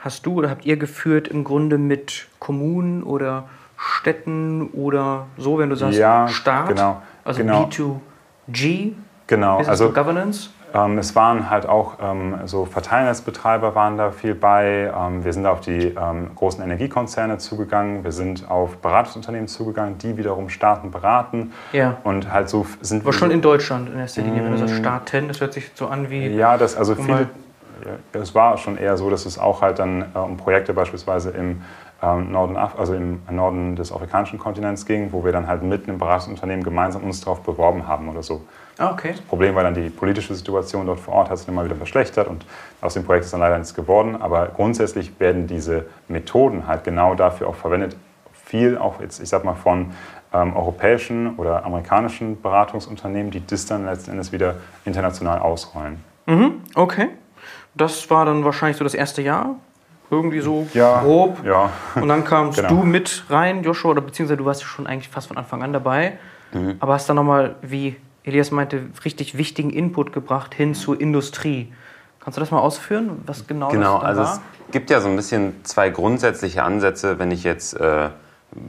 hast 0.00 0.26
du 0.26 0.34
oder 0.34 0.50
habt 0.50 0.64
ihr 0.64 0.76
geführt 0.76 1.28
im 1.28 1.44
Grunde 1.44 1.78
mit 1.78 2.26
Kommunen 2.38 3.02
oder 3.02 3.48
Städten 3.76 4.68
oder 4.68 5.26
so, 5.38 5.58
wenn 5.58 5.70
du 5.70 5.76
sagst 5.76 5.98
ja, 5.98 6.28
Staat, 6.28 6.68
genau, 6.68 7.02
also 7.24 7.40
genau. 7.40 7.64
B2G, 7.64 8.92
genau, 9.26 9.58
Business 9.58 9.68
also 9.68 9.92
Governance? 9.92 10.50
Ähm, 10.72 10.98
es 10.98 11.16
waren 11.16 11.50
halt 11.50 11.66
auch 11.66 11.94
ähm, 12.00 12.36
so 12.44 12.64
Verteilnetzbetreiber 12.64 13.74
waren 13.74 13.96
da 13.96 14.10
viel 14.10 14.34
bei. 14.34 14.92
Ähm, 14.96 15.24
wir 15.24 15.32
sind 15.32 15.46
auf 15.46 15.60
die 15.60 15.88
ähm, 15.88 16.30
großen 16.34 16.62
Energiekonzerne 16.62 17.38
zugegangen. 17.38 18.04
Wir 18.04 18.12
sind 18.12 18.50
auf 18.50 18.76
Beratungsunternehmen 18.78 19.48
zugegangen, 19.48 19.98
die 19.98 20.16
wiederum 20.16 20.48
Staaten 20.48 20.90
beraten. 20.90 21.52
Ja. 21.72 21.98
Und 22.04 22.32
halt 22.32 22.48
so 22.48 22.66
sind 22.80 23.02
Aber 23.02 23.12
schon 23.12 23.30
in 23.30 23.40
Deutschland 23.40 23.88
in 23.88 23.98
erster 23.98 24.22
Linie, 24.22 24.44
wenn 24.44 24.52
du 24.52 24.58
sagst 24.58 24.74
mm. 24.74 24.78
Staaten, 24.78 25.28
das 25.28 25.40
hört 25.40 25.52
sich 25.52 25.70
so 25.74 25.88
an 25.88 26.10
wie... 26.10 26.28
Ja, 26.28 26.56
das, 26.56 26.76
also 26.76 26.94
viele... 26.94 27.28
Es 28.12 28.34
war 28.34 28.58
schon 28.58 28.76
eher 28.76 28.98
so, 28.98 29.08
dass 29.08 29.24
es 29.24 29.38
auch 29.38 29.62
halt 29.62 29.78
dann 29.78 30.04
äh, 30.14 30.18
um 30.18 30.36
Projekte 30.36 30.74
beispielsweise 30.74 31.30
im 31.30 31.62
ähm, 32.02 32.30
Norden, 32.30 32.56
also 32.56 32.94
im 32.94 33.20
Norden 33.30 33.76
des 33.76 33.92
afrikanischen 33.92 34.38
Kontinents 34.38 34.86
ging, 34.86 35.12
wo 35.12 35.24
wir 35.24 35.32
dann 35.32 35.46
halt 35.46 35.62
mit 35.62 35.88
einem 35.88 35.98
Beratungsunternehmen 35.98 36.64
gemeinsam 36.64 37.02
uns 37.02 37.20
darauf 37.20 37.40
beworben 37.40 37.86
haben 37.86 38.08
oder 38.08 38.22
so. 38.22 38.42
Okay. 38.80 39.12
Das 39.12 39.20
Problem 39.20 39.54
war 39.54 39.62
dann 39.62 39.74
die 39.74 39.90
politische 39.90 40.34
Situation 40.34 40.86
dort 40.86 41.00
vor 41.00 41.14
Ort, 41.14 41.30
hat 41.30 41.38
sich 41.38 41.48
immer 41.48 41.64
wieder 41.64 41.76
verschlechtert 41.76 42.28
und 42.28 42.46
aus 42.80 42.94
dem 42.94 43.04
Projekt 43.04 43.26
ist 43.26 43.32
dann 43.32 43.40
leider 43.40 43.58
nichts 43.58 43.74
geworden. 43.74 44.16
Aber 44.20 44.46
grundsätzlich 44.46 45.20
werden 45.20 45.46
diese 45.46 45.84
Methoden 46.08 46.66
halt 46.66 46.84
genau 46.84 47.14
dafür 47.14 47.48
auch 47.48 47.54
verwendet. 47.54 47.96
Viel 48.32 48.78
auch 48.78 49.00
jetzt, 49.00 49.20
ich 49.20 49.28
sag 49.28 49.44
mal, 49.44 49.54
von 49.54 49.92
ähm, 50.32 50.56
europäischen 50.56 51.36
oder 51.36 51.64
amerikanischen 51.64 52.40
Beratungsunternehmen, 52.40 53.30
die 53.30 53.46
das 53.46 53.66
dann 53.66 53.84
letzten 53.84 54.12
Endes 54.12 54.32
wieder 54.32 54.56
international 54.84 55.40
ausrollen. 55.40 56.02
Mhm, 56.26 56.62
okay. 56.74 57.08
Das 57.74 58.08
war 58.10 58.24
dann 58.24 58.44
wahrscheinlich 58.44 58.76
so 58.76 58.84
das 58.84 58.94
erste 58.94 59.22
Jahr, 59.22 59.56
irgendwie 60.10 60.40
so 60.40 60.66
ja, 60.74 61.00
grob. 61.02 61.44
Ja. 61.44 61.70
Und 61.94 62.08
dann 62.08 62.24
kamst 62.24 62.58
genau. 62.58 62.68
du 62.68 62.82
mit 62.82 63.24
rein, 63.28 63.62
Joshua, 63.62 63.92
oder 63.92 64.00
beziehungsweise 64.00 64.38
du 64.38 64.44
warst 64.44 64.62
ja 64.62 64.66
schon 64.66 64.86
eigentlich 64.86 65.08
fast 65.08 65.28
von 65.28 65.36
Anfang 65.36 65.62
an 65.62 65.72
dabei. 65.72 66.18
Mhm. 66.52 66.76
Aber 66.80 66.94
hast 66.94 67.08
dann 67.08 67.16
nochmal, 67.16 67.56
wie 67.62 67.96
Elias 68.24 68.50
meinte, 68.50 68.82
richtig 69.04 69.36
wichtigen 69.36 69.70
Input 69.70 70.12
gebracht 70.12 70.54
hin 70.54 70.74
zur 70.74 71.00
Industrie. 71.00 71.72
Kannst 72.20 72.36
du 72.36 72.40
das 72.40 72.50
mal 72.50 72.58
ausführen, 72.58 73.22
was 73.26 73.46
genau, 73.46 73.68
genau 73.68 73.98
das 73.98 74.04
also 74.04 74.22
war? 74.22 74.42
es 74.66 74.72
gibt 74.72 74.90
ja 74.90 75.00
so 75.00 75.08
ein 75.08 75.16
bisschen 75.16 75.54
zwei 75.64 75.88
grundsätzliche 75.88 76.62
Ansätze, 76.62 77.18
wenn 77.18 77.30
ich 77.30 77.44
jetzt, 77.44 77.74
äh, 77.80 78.10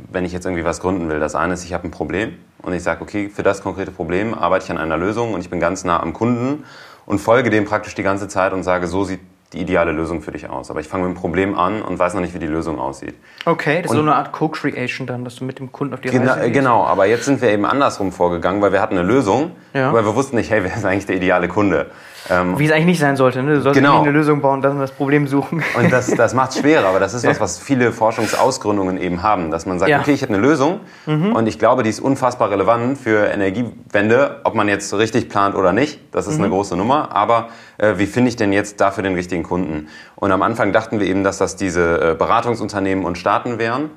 wenn 0.09 0.23
ich 0.23 0.31
jetzt 0.31 0.45
irgendwie 0.45 0.63
was 0.63 0.79
gründen 0.79 1.09
will. 1.09 1.19
Das 1.19 1.35
eine 1.35 1.53
ist, 1.53 1.65
ich 1.65 1.73
habe 1.73 1.87
ein 1.87 1.91
Problem 1.91 2.35
und 2.61 2.73
ich 2.73 2.81
sage, 2.81 3.01
okay, 3.01 3.29
für 3.29 3.43
das 3.43 3.61
konkrete 3.61 3.91
Problem 3.91 4.33
arbeite 4.33 4.65
ich 4.65 4.71
an 4.71 4.77
einer 4.77 4.97
Lösung 4.97 5.33
und 5.33 5.41
ich 5.41 5.49
bin 5.49 5.59
ganz 5.59 5.83
nah 5.83 5.99
am 5.99 6.13
Kunden 6.13 6.63
und 7.05 7.19
folge 7.19 7.49
dem 7.49 7.65
praktisch 7.65 7.93
die 7.93 8.03
ganze 8.03 8.29
Zeit 8.29 8.53
und 8.53 8.63
sage, 8.63 8.87
so 8.87 9.03
sieht 9.03 9.19
die 9.53 9.59
ideale 9.59 9.91
Lösung 9.91 10.21
für 10.21 10.31
dich 10.31 10.49
aus. 10.49 10.69
Aber 10.69 10.79
ich 10.79 10.87
fange 10.87 11.07
mit 11.07 11.15
dem 11.15 11.19
Problem 11.19 11.57
an 11.57 11.81
und 11.81 11.99
weiß 11.99 12.13
noch 12.13 12.21
nicht, 12.21 12.33
wie 12.33 12.39
die 12.39 12.47
Lösung 12.47 12.79
aussieht. 12.79 13.15
Okay, 13.45 13.81
das 13.81 13.91
und 13.91 13.97
ist 13.97 14.03
so 14.03 14.09
eine 14.09 14.15
Art 14.15 14.31
Co-Creation 14.31 15.07
dann, 15.07 15.25
dass 15.25 15.35
du 15.35 15.45
mit 15.45 15.59
dem 15.59 15.71
Kunden 15.71 15.93
auf 15.93 16.01
die 16.01 16.09
genau, 16.09 16.31
Reise 16.31 16.41
gehst. 16.41 16.53
Genau, 16.53 16.83
aber 16.85 17.05
jetzt 17.05 17.25
sind 17.25 17.41
wir 17.41 17.49
eben 17.49 17.65
andersrum 17.65 18.11
vorgegangen, 18.11 18.61
weil 18.61 18.71
wir 18.71 18.81
hatten 18.81 18.97
eine 18.97 19.07
Lösung, 19.07 19.51
ja. 19.73 19.89
aber 19.89 20.05
wir 20.05 20.15
wussten 20.15 20.37
nicht, 20.37 20.51
hey, 20.51 20.63
wer 20.63 20.73
ist 20.75 20.85
eigentlich 20.85 21.05
der 21.05 21.17
ideale 21.17 21.49
Kunde? 21.49 21.87
Ähm, 22.29 22.59
Wie 22.59 22.65
es 22.65 22.71
eigentlich 22.71 22.85
nicht 22.85 22.99
sein 22.99 23.15
sollte. 23.15 23.41
Ne? 23.41 23.55
Du 23.55 23.61
sollst 23.61 23.79
genau. 23.79 24.01
eine 24.01 24.11
Lösung 24.11 24.41
bauen, 24.41 24.61
dann 24.61 24.79
das 24.79 24.91
Problem 24.91 25.27
suchen. 25.27 25.63
Und 25.77 25.91
das, 25.91 26.07
das 26.07 26.33
macht 26.33 26.51
es 26.51 26.59
schwerer, 26.59 26.87
aber 26.87 26.99
das 26.99 27.13
ist 27.13 27.25
was, 27.27 27.39
was 27.39 27.59
viele 27.59 27.91
Forschungsausgründungen 27.91 29.01
eben 29.01 29.23
haben. 29.23 29.51
Dass 29.51 29.65
man 29.65 29.79
sagt, 29.79 29.89
ja. 29.89 29.99
okay, 29.99 30.13
ich 30.13 30.21
habe 30.21 30.33
eine 30.33 30.41
Lösung 30.41 30.81
mhm. 31.05 31.35
und 31.35 31.47
ich 31.47 31.57
glaube, 31.57 31.83
die 31.83 31.89
ist 31.89 31.99
unfassbar 31.99 32.51
relevant 32.51 32.97
für 32.97 33.25
Energiewende, 33.25 34.41
ob 34.43 34.53
man 34.53 34.67
jetzt 34.67 34.93
richtig 34.93 35.29
plant 35.29 35.55
oder 35.55 35.73
nicht. 35.73 35.99
Das 36.11 36.27
ist 36.27 36.37
mhm. 36.37 36.45
eine 36.45 36.53
große 36.53 36.75
Nummer. 36.75 37.15
Aber 37.15 37.49
äh, 37.77 37.93
wie 37.97 38.05
finde 38.05 38.29
ich 38.29 38.35
denn 38.35 38.53
jetzt 38.53 38.79
dafür 38.79 39.03
den 39.03 39.15
richtigen 39.15 39.43
Kunden? 39.43 39.87
Und 40.15 40.31
am 40.31 40.43
Anfang 40.43 40.71
dachten 40.71 40.99
wir 40.99 41.07
eben, 41.07 41.23
dass 41.23 41.37
das 41.37 41.55
diese 41.55 42.11
äh, 42.11 42.15
Beratungsunternehmen 42.15 43.05
und 43.05 43.17
Staaten 43.17 43.57
wären. 43.57 43.89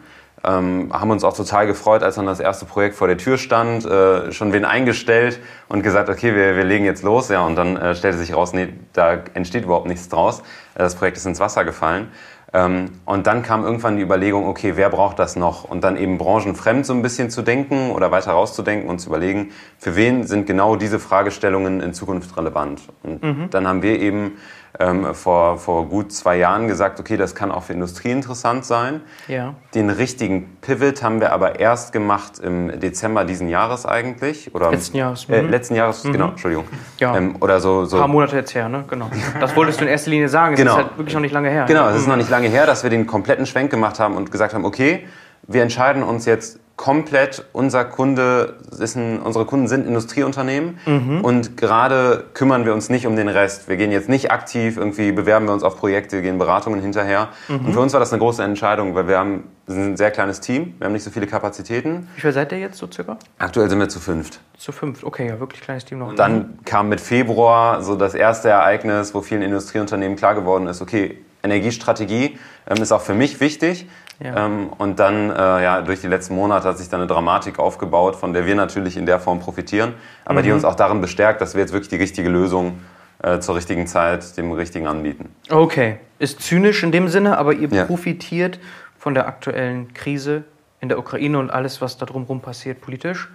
Ähm, 0.46 0.90
haben 0.92 1.10
uns 1.10 1.24
auch 1.24 1.34
total 1.34 1.66
gefreut, 1.66 2.02
als 2.02 2.16
dann 2.16 2.26
das 2.26 2.38
erste 2.38 2.66
Projekt 2.66 2.96
vor 2.96 3.08
der 3.08 3.16
Tür 3.16 3.38
stand, 3.38 3.86
äh, 3.86 4.30
schon 4.30 4.52
wen 4.52 4.64
eingestellt 4.64 5.40
und 5.68 5.82
gesagt, 5.82 6.10
okay, 6.10 6.34
wir, 6.34 6.56
wir 6.56 6.64
legen 6.64 6.84
jetzt 6.84 7.02
los. 7.02 7.30
Ja, 7.30 7.46
und 7.46 7.56
dann 7.56 7.76
äh, 7.76 7.94
stellte 7.94 8.18
sich 8.18 8.34
raus, 8.34 8.52
nee, 8.52 8.68
da 8.92 9.18
entsteht 9.32 9.64
überhaupt 9.64 9.86
nichts 9.86 10.08
draus. 10.08 10.40
Äh, 10.74 10.80
das 10.80 10.96
Projekt 10.96 11.16
ist 11.16 11.24
ins 11.24 11.40
Wasser 11.40 11.64
gefallen. 11.64 12.08
Ähm, 12.54 12.92
und 13.04 13.26
dann 13.26 13.42
kam 13.42 13.64
irgendwann 13.64 13.96
die 13.96 14.02
Überlegung, 14.02 14.46
okay, 14.46 14.75
wer 14.76 14.88
braucht 14.88 15.18
das 15.18 15.34
noch? 15.34 15.64
Und 15.64 15.82
dann 15.82 15.96
eben 15.96 16.18
branchenfremd 16.18 16.87
so 16.87 16.92
ein 16.94 17.02
bisschen 17.02 17.28
zu 17.28 17.42
denken 17.42 17.90
oder 17.90 18.12
weiter 18.12 18.30
rauszudenken 18.30 18.88
und 18.88 19.00
zu 19.00 19.08
überlegen, 19.08 19.50
für 19.76 19.96
wen 19.96 20.25
sind 20.25 20.46
genau 20.46 20.76
diese 20.76 21.00
Fragestellungen 21.00 21.80
in 21.80 21.92
Zukunft 21.92 22.37
relevant? 22.37 22.82
Und 23.02 23.23
mhm. 23.23 23.50
dann 23.50 23.66
haben 23.66 23.82
wir 23.82 24.00
eben 24.00 24.38
ähm, 24.80 25.14
vor, 25.14 25.58
vor 25.58 25.87
gut 25.88 26.12
zwei 26.12 26.37
Jahren 26.37 26.66
gesagt, 26.66 26.99
okay, 26.99 27.16
das 27.16 27.34
kann 27.34 27.52
auch 27.52 27.64
für 27.64 27.73
Industrie 27.73 28.11
interessant 28.11 28.64
sein. 28.64 29.02
Ja. 29.28 29.54
Den 29.75 29.90
richtigen 29.90 30.56
Pivot 30.61 31.02
haben 31.02 31.20
wir 31.20 31.32
aber 31.32 31.61
erst 31.61 31.92
gemacht 31.92 32.40
im 32.40 32.80
Dezember 32.80 33.25
diesen 33.25 33.49
Jahres 33.49 33.87
eigentlich. 33.87 34.52
Oder, 34.54 34.73
letzten 34.73 34.96
Jahres. 34.96 35.28
Äh, 35.28 35.42
mhm. 35.42 35.50
letzten 35.50 35.75
Jahres, 35.76 36.02
mhm. 36.04 36.12
genau, 36.12 36.28
Entschuldigung. 36.28 36.64
Ja. 36.99 37.16
Ähm, 37.16 37.37
oder 37.40 37.61
so, 37.61 37.84
so. 37.84 37.96
Ein 37.96 38.00
paar 38.00 38.08
Monate 38.08 38.37
jetzt 38.37 38.54
her, 38.54 38.68
ne? 38.68 38.84
Genau. 38.88 39.11
Das 39.40 39.54
wolltest 39.56 39.80
du 39.80 39.84
in 39.84 39.90
erster 39.90 40.11
Linie 40.11 40.28
sagen. 40.28 40.54
Es 40.54 40.61
genau. 40.61 40.73
ist 40.73 40.78
halt 40.78 40.99
wirklich 40.99 41.14
noch 41.14 41.20
nicht 41.20 41.32
lange 41.32 41.50
her. 41.50 41.66
Genau, 41.66 41.88
es 41.88 41.96
ist 41.96 42.08
noch 42.08 42.16
nicht 42.16 42.30
lange 42.30 42.43
her, 42.48 42.66
dass 42.66 42.82
wir 42.82 42.90
den 42.90 43.06
kompletten 43.06 43.46
Schwenk 43.46 43.70
gemacht 43.70 43.98
haben 44.00 44.16
und 44.16 44.30
gesagt 44.30 44.54
haben, 44.54 44.64
okay, 44.64 45.06
wir 45.46 45.62
entscheiden 45.62 46.02
uns 46.02 46.24
jetzt 46.24 46.58
komplett, 46.76 47.44
unser 47.52 47.84
Kunde 47.84 48.56
ist 48.78 48.96
ein, 48.96 49.20
unsere 49.20 49.44
Kunden 49.44 49.68
sind 49.68 49.86
Industrieunternehmen 49.86 50.78
mhm. 50.86 51.20
und 51.20 51.56
gerade 51.56 52.24
kümmern 52.34 52.64
wir 52.64 52.74
uns 52.74 52.90
nicht 52.90 53.06
um 53.06 53.14
den 53.14 53.28
Rest. 53.28 53.68
Wir 53.68 53.76
gehen 53.76 53.92
jetzt 53.92 54.08
nicht 54.08 54.32
aktiv, 54.32 54.76
irgendwie 54.76 55.12
bewerben 55.12 55.46
wir 55.46 55.52
uns 55.52 55.62
auf 55.62 55.78
Projekte, 55.78 56.20
gehen 56.20 56.38
Beratungen 56.38 56.80
hinterher. 56.80 57.28
Mhm. 57.48 57.66
Und 57.66 57.72
für 57.74 57.80
uns 57.80 57.92
war 57.92 58.00
das 58.00 58.12
eine 58.12 58.18
große 58.18 58.42
Entscheidung, 58.42 58.94
weil 58.94 59.06
wir 59.06 59.18
haben 59.18 59.44
wir 59.66 59.74
sind 59.74 59.92
ein 59.92 59.96
sehr 59.96 60.10
kleines 60.10 60.40
Team, 60.40 60.74
wir 60.78 60.86
haben 60.86 60.92
nicht 60.92 61.04
so 61.04 61.10
viele 61.10 61.26
Kapazitäten. 61.26 62.08
Wie 62.16 62.20
viel 62.20 62.32
seid 62.32 62.52
ihr 62.52 62.58
jetzt 62.58 62.76
so 62.76 62.86
circa? 62.90 63.16
Aktuell 63.38 63.70
sind 63.70 63.78
wir 63.78 63.88
zu 63.88 63.98
fünft. 63.98 64.40
Zu 64.58 64.72
fünft, 64.72 65.04
okay, 65.04 65.26
ja, 65.28 65.40
wirklich 65.40 65.62
kleines 65.62 65.86
Team 65.86 66.00
noch. 66.00 66.08
Und 66.08 66.18
dann 66.18 66.58
kam 66.66 66.90
mit 66.90 67.00
Februar 67.00 67.82
so 67.82 67.94
das 67.94 68.14
erste 68.14 68.50
Ereignis, 68.50 69.14
wo 69.14 69.22
vielen 69.22 69.40
Industrieunternehmen 69.40 70.18
klar 70.18 70.34
geworden 70.34 70.66
ist, 70.66 70.82
okay, 70.82 71.18
Energiestrategie 71.44 72.38
ähm, 72.66 72.82
ist 72.82 72.92
auch 72.92 73.02
für 73.02 73.14
mich 73.14 73.40
wichtig. 73.40 73.86
Ja. 74.22 74.46
Ähm, 74.46 74.68
und 74.78 74.98
dann, 74.98 75.30
äh, 75.30 75.34
ja, 75.34 75.82
durch 75.82 76.00
die 76.00 76.06
letzten 76.06 76.34
Monate 76.34 76.68
hat 76.68 76.78
sich 76.78 76.88
dann 76.88 77.00
eine 77.00 77.08
Dramatik 77.08 77.58
aufgebaut, 77.58 78.16
von 78.16 78.32
der 78.32 78.46
wir 78.46 78.54
natürlich 78.54 78.96
in 78.96 79.06
der 79.06 79.18
Form 79.18 79.40
profitieren, 79.40 79.94
aber 80.24 80.40
mhm. 80.40 80.44
die 80.44 80.52
uns 80.52 80.64
auch 80.64 80.76
darin 80.76 81.00
bestärkt, 81.00 81.40
dass 81.40 81.54
wir 81.54 81.60
jetzt 81.60 81.72
wirklich 81.72 81.88
die 81.88 81.96
richtige 81.96 82.28
Lösung 82.28 82.80
äh, 83.22 83.40
zur 83.40 83.56
richtigen 83.56 83.86
Zeit 83.86 84.36
dem 84.36 84.52
richtigen 84.52 84.86
anbieten. 84.86 85.34
Okay, 85.50 85.98
ist 86.18 86.40
zynisch 86.42 86.82
in 86.82 86.92
dem 86.92 87.08
Sinne, 87.08 87.38
aber 87.38 87.54
ihr 87.54 87.68
ja. 87.68 87.84
profitiert 87.84 88.60
von 88.98 89.14
der 89.14 89.26
aktuellen 89.26 89.92
Krise 89.94 90.44
in 90.80 90.88
der 90.88 90.98
Ukraine 90.98 91.38
und 91.38 91.50
alles, 91.50 91.80
was 91.80 91.98
da 91.98 92.06
drumherum 92.06 92.40
passiert 92.40 92.80
politisch. 92.80 93.28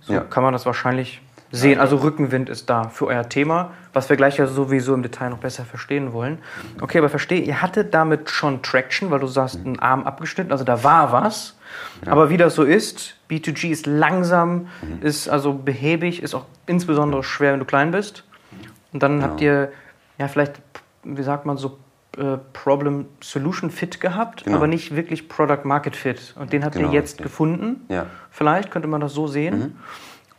So 0.00 0.14
ja. 0.14 0.20
kann 0.20 0.42
man 0.42 0.52
das 0.52 0.66
wahrscheinlich 0.66 1.20
sehen. 1.50 1.80
Also 1.80 1.96
Rückenwind 1.96 2.48
ist 2.48 2.68
da 2.68 2.88
für 2.88 3.06
euer 3.06 3.28
Thema, 3.28 3.72
was 3.92 4.08
wir 4.08 4.16
gleich 4.16 4.36
ja 4.36 4.46
sowieso 4.46 4.94
im 4.94 5.02
Detail 5.02 5.30
noch 5.30 5.38
besser 5.38 5.64
verstehen 5.64 6.12
wollen. 6.12 6.38
Okay, 6.80 6.98
aber 6.98 7.08
verstehe, 7.08 7.40
ihr 7.40 7.62
hattet 7.62 7.94
damit 7.94 8.30
schon 8.30 8.62
Traction, 8.62 9.10
weil 9.10 9.20
du 9.20 9.26
sagst, 9.26 9.64
ein 9.64 9.78
Arm 9.78 10.04
abgeschnitten, 10.04 10.52
also 10.52 10.64
da 10.64 10.84
war 10.84 11.12
was. 11.12 11.56
Ja. 12.04 12.12
Aber 12.12 12.30
wie 12.30 12.36
das 12.36 12.54
so 12.54 12.64
ist, 12.64 13.16
B2G 13.30 13.70
ist 13.70 13.86
langsam, 13.86 14.68
mhm. 14.82 15.02
ist 15.02 15.28
also 15.28 15.52
behäbig, 15.52 16.22
ist 16.22 16.34
auch 16.34 16.46
insbesondere 16.66 17.22
schwer, 17.22 17.52
wenn 17.52 17.60
du 17.60 17.66
klein 17.66 17.90
bist. 17.90 18.24
Und 18.92 19.02
dann 19.02 19.16
genau. 19.16 19.26
habt 19.26 19.40
ihr 19.40 19.72
ja 20.18 20.28
vielleicht, 20.28 20.60
wie 21.04 21.22
sagt 21.22 21.46
man 21.46 21.56
so, 21.56 21.78
äh, 22.16 22.38
Problem 22.52 23.06
Solution 23.20 23.70
Fit 23.70 24.00
gehabt, 24.00 24.44
genau. 24.44 24.56
aber 24.56 24.66
nicht 24.66 24.96
wirklich 24.96 25.28
Product 25.28 25.64
Market 25.64 25.94
Fit. 25.94 26.34
Und 26.36 26.52
den 26.52 26.64
habt 26.64 26.74
genau, 26.74 26.88
ihr 26.88 26.94
jetzt 26.94 27.18
gefunden. 27.18 27.84
Ja. 27.88 28.06
Vielleicht 28.30 28.70
könnte 28.70 28.88
man 28.88 29.00
das 29.00 29.12
so 29.12 29.26
sehen. 29.28 29.58
Mhm. 29.58 29.76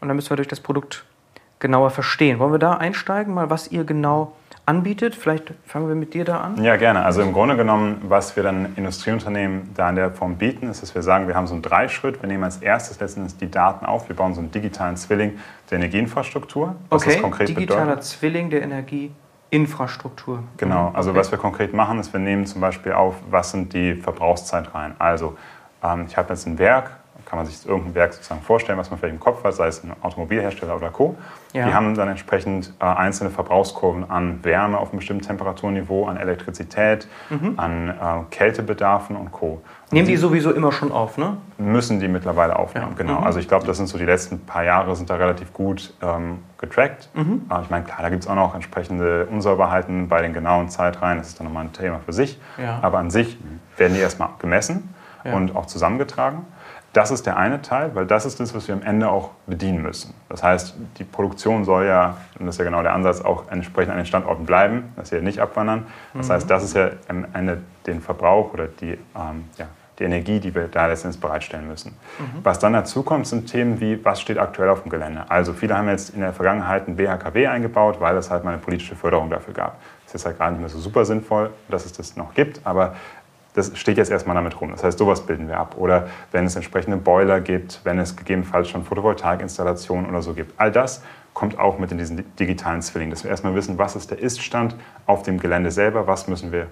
Und 0.01 0.07
dann 0.07 0.15
müssen 0.15 0.29
wir 0.29 0.37
durch 0.37 0.47
das 0.47 0.59
Produkt 0.59 1.05
genauer 1.59 1.89
verstehen. 1.89 2.39
Wollen 2.39 2.53
wir 2.53 2.59
da 2.59 2.73
einsteigen, 2.73 3.33
mal 3.33 3.49
was 3.49 3.71
ihr 3.71 3.83
genau 3.83 4.33
anbietet? 4.65 5.15
Vielleicht 5.15 5.53
fangen 5.65 5.87
wir 5.87 5.95
mit 5.95 6.13
dir 6.13 6.23
da 6.23 6.39
an. 6.41 6.63
Ja, 6.63 6.77
gerne. 6.77 7.03
Also 7.03 7.21
im 7.21 7.33
Grunde 7.33 7.57
genommen, 7.57 8.01
was 8.03 8.35
wir 8.35 8.43
dann 8.43 8.75
Industrieunternehmen 8.75 9.71
da 9.75 9.89
in 9.89 9.95
der 9.95 10.11
Form 10.11 10.37
bieten, 10.37 10.69
ist, 10.69 10.81
dass 10.81 10.95
wir 10.95 11.01
sagen, 11.01 11.27
wir 11.27 11.35
haben 11.35 11.47
so 11.47 11.53
einen 11.53 11.61
Dreischritt. 11.61 12.21
Wir 12.21 12.27
nehmen 12.27 12.43
als 12.43 12.57
erstes 12.57 12.99
letztendlich 12.99 13.37
die 13.37 13.51
Daten 13.51 13.85
auf. 13.85 14.07
Wir 14.07 14.15
bauen 14.15 14.33
so 14.33 14.41
einen 14.41 14.51
digitalen 14.51 14.95
Zwilling 14.95 15.37
der 15.69 15.79
Energieinfrastruktur. 15.79 16.75
Was 16.89 17.01
okay, 17.01 17.13
das 17.13 17.21
konkret 17.21 17.49
digitaler 17.49 17.81
bedeutet. 17.81 18.03
Zwilling 18.05 18.49
der 18.49 18.61
Energieinfrastruktur. 18.61 20.43
Genau, 20.57 20.91
also 20.93 21.09
okay. 21.09 21.19
was 21.19 21.31
wir 21.31 21.39
konkret 21.39 21.73
machen, 21.73 21.99
ist, 21.99 22.13
wir 22.13 22.19
nehmen 22.19 22.45
zum 22.45 22.61
Beispiel 22.61 22.93
auf, 22.93 23.15
was 23.29 23.51
sind 23.51 23.73
die 23.73 23.95
Verbrauchszeitreihen. 23.95 24.95
Also 24.99 25.35
ähm, 25.83 26.05
ich 26.07 26.15
habe 26.15 26.29
jetzt 26.29 26.45
ein 26.45 26.57
Werk, 26.59 26.91
kann 27.29 27.37
man 27.37 27.45
sich 27.45 27.63
irgendein 27.67 27.93
Werk 27.93 28.13
sozusagen 28.13 28.41
vorstellen, 28.41 28.79
was 28.79 28.89
man 28.89 28.99
vielleicht 28.99 29.13
im 29.13 29.19
Kopf 29.19 29.43
hat, 29.43 29.53
sei 29.53 29.67
es 29.67 29.83
ein 29.83 29.93
Automobilhersteller 30.01 30.75
oder 30.75 30.89
Co. 30.89 31.15
Ja. 31.53 31.67
Die 31.67 31.73
haben 31.73 31.93
dann 31.93 32.07
entsprechend 32.07 32.73
äh, 32.79 32.85
einzelne 32.85 33.29
Verbrauchskurven 33.29 34.09
an 34.09 34.43
Wärme 34.43 34.79
auf 34.79 34.89
einem 34.89 34.97
bestimmten 34.97 35.25
Temperaturniveau, 35.25 36.07
an 36.07 36.17
Elektrizität, 36.17 37.07
mhm. 37.29 37.53
an 37.57 37.89
äh, 37.89 37.93
Kältebedarfen 38.31 39.15
und 39.15 39.31
Co. 39.31 39.61
Und 39.91 39.93
Nehmen 39.93 40.07
die 40.07 40.17
sowieso 40.17 40.51
immer 40.51 40.71
schon 40.71 40.91
auf, 40.91 41.17
ne? 41.19 41.37
Müssen 41.59 41.99
die 41.99 42.07
mittlerweile 42.07 42.57
aufnehmen, 42.57 42.89
ja. 42.91 42.97
genau. 42.97 43.19
Mhm. 43.19 43.25
Also 43.25 43.39
ich 43.39 43.47
glaube, 43.47 43.67
das 43.67 43.77
sind 43.77 43.87
so 43.87 43.99
die 43.99 44.05
letzten 44.05 44.39
paar 44.39 44.63
Jahre 44.63 44.95
sind 44.95 45.11
da 45.11 45.15
relativ 45.15 45.53
gut 45.53 45.93
ähm, 46.01 46.39
getrackt. 46.57 47.09
Mhm. 47.13 47.43
Äh, 47.51 47.61
ich 47.61 47.69
meine, 47.69 47.85
klar, 47.85 47.99
da 48.01 48.09
gibt 48.09 48.23
es 48.23 48.29
auch 48.29 48.35
noch 48.35 48.55
entsprechende 48.55 49.27
Unsauberheiten 49.27 50.07
bei 50.07 50.23
den 50.23 50.33
genauen 50.33 50.69
Zeitreihen, 50.69 51.19
das 51.19 51.27
ist 51.27 51.39
dann 51.39 51.45
nochmal 51.45 51.65
ein 51.65 51.73
Thema 51.73 51.99
für 52.03 52.13
sich. 52.13 52.39
Ja. 52.57 52.79
Aber 52.81 52.97
an 52.97 53.11
sich 53.11 53.37
werden 53.77 53.93
die 53.93 53.99
erstmal 53.99 54.29
gemessen 54.39 54.95
und 55.23 55.55
auch 55.55 55.65
zusammengetragen. 55.65 56.45
Das 56.93 57.11
ist 57.11 57.25
der 57.25 57.37
eine 57.37 57.61
Teil, 57.61 57.91
weil 57.93 58.05
das 58.05 58.25
ist 58.25 58.39
das, 58.39 58.55
was 58.55 58.67
wir 58.67 58.75
am 58.75 58.81
Ende 58.81 59.09
auch 59.09 59.31
bedienen 59.45 59.81
müssen. 59.81 60.13
Das 60.27 60.41
heißt, 60.41 60.75
die 60.97 61.03
Produktion 61.03 61.63
soll 61.63 61.85
ja, 61.85 62.17
und 62.39 62.47
das 62.47 62.55
ist 62.55 62.59
ja 62.59 62.65
genau 62.65 62.81
der 62.81 62.93
Ansatz, 62.93 63.21
auch 63.21 63.43
entsprechend 63.51 63.91
an 63.91 63.97
den 63.97 64.05
Standorten 64.05 64.45
bleiben, 64.45 64.91
dass 64.95 65.09
sie 65.09 65.21
nicht 65.21 65.39
abwandern. 65.39 65.85
Das 66.13 66.27
mhm. 66.27 66.33
heißt, 66.33 66.49
das 66.49 66.63
ist 66.63 66.75
ja 66.75 66.89
am 67.07 67.25
Ende 67.33 67.61
den 67.85 68.01
Verbrauch 68.01 68.53
oder 68.53 68.67
die, 68.67 68.93
ähm, 69.15 69.45
ja, 69.57 69.67
die 69.99 70.05
Energie, 70.05 70.39
die 70.39 70.55
wir 70.55 70.67
da 70.67 70.87
letztendlich 70.87 71.21
bereitstellen 71.21 71.67
müssen. 71.67 71.91
Mhm. 72.17 72.39
Was 72.43 72.57
dann 72.57 72.73
dazu 72.73 73.03
kommt, 73.03 73.27
sind 73.27 73.47
Themen 73.47 73.79
wie, 73.79 74.03
was 74.03 74.21
steht 74.21 74.37
aktuell 74.37 74.69
auf 74.69 74.81
dem 74.81 74.89
Gelände. 74.89 75.25
Also 75.29 75.53
viele 75.53 75.77
haben 75.77 75.89
jetzt 75.89 76.11
in 76.15 76.21
der 76.21 76.33
Vergangenheit 76.33 76.87
ein 76.87 76.95
BHKW 76.95 77.47
eingebaut, 77.47 77.97
weil 77.99 78.15
es 78.17 78.31
halt 78.31 78.43
mal 78.43 78.51
eine 78.51 78.61
politische 78.61 78.95
Förderung 78.95 79.29
dafür 79.29 79.53
gab. 79.53 79.77
Das 80.05 80.15
ist 80.15 80.25
halt 80.25 80.39
gar 80.39 80.49
nicht 80.49 80.59
mehr 80.59 80.69
so 80.69 80.79
super 80.79 81.05
sinnvoll, 81.05 81.51
dass 81.67 81.85
es 81.85 81.93
das 81.93 82.15
noch 82.15 82.33
gibt, 82.33 82.61
aber 82.63 82.95
das 83.53 83.77
steht 83.77 83.97
jetzt 83.97 84.11
erstmal 84.11 84.35
damit 84.35 84.59
rum. 84.61 84.71
Das 84.71 84.83
heißt, 84.83 84.97
sowas 84.97 85.21
bilden 85.25 85.47
wir 85.47 85.57
ab. 85.57 85.75
Oder 85.77 86.07
wenn 86.31 86.45
es 86.45 86.55
entsprechende 86.55 86.97
Boiler 86.97 87.41
gibt, 87.41 87.81
wenn 87.83 87.99
es 87.99 88.15
gegebenenfalls 88.15 88.69
schon 88.69 88.83
Photovoltaikinstallationen 88.83 90.09
oder 90.09 90.21
so 90.21 90.33
gibt. 90.33 90.59
All 90.59 90.71
das 90.71 91.03
kommt 91.33 91.57
auch 91.57 91.79
mit 91.79 91.91
in 91.91 91.97
diesen 91.97 92.35
digitalen 92.35 92.81
Zwilling, 92.81 93.09
dass 93.09 93.23
wir 93.23 93.31
erstmal 93.31 93.55
wissen, 93.55 93.77
was 93.77 93.95
ist 93.95 94.11
der 94.11 94.19
Iststand 94.19 94.75
auf 95.05 95.23
dem 95.23 95.39
Gelände 95.39 95.71
selber, 95.71 96.05
was 96.05 96.27
müssen 96.27 96.51
wir 96.51 96.67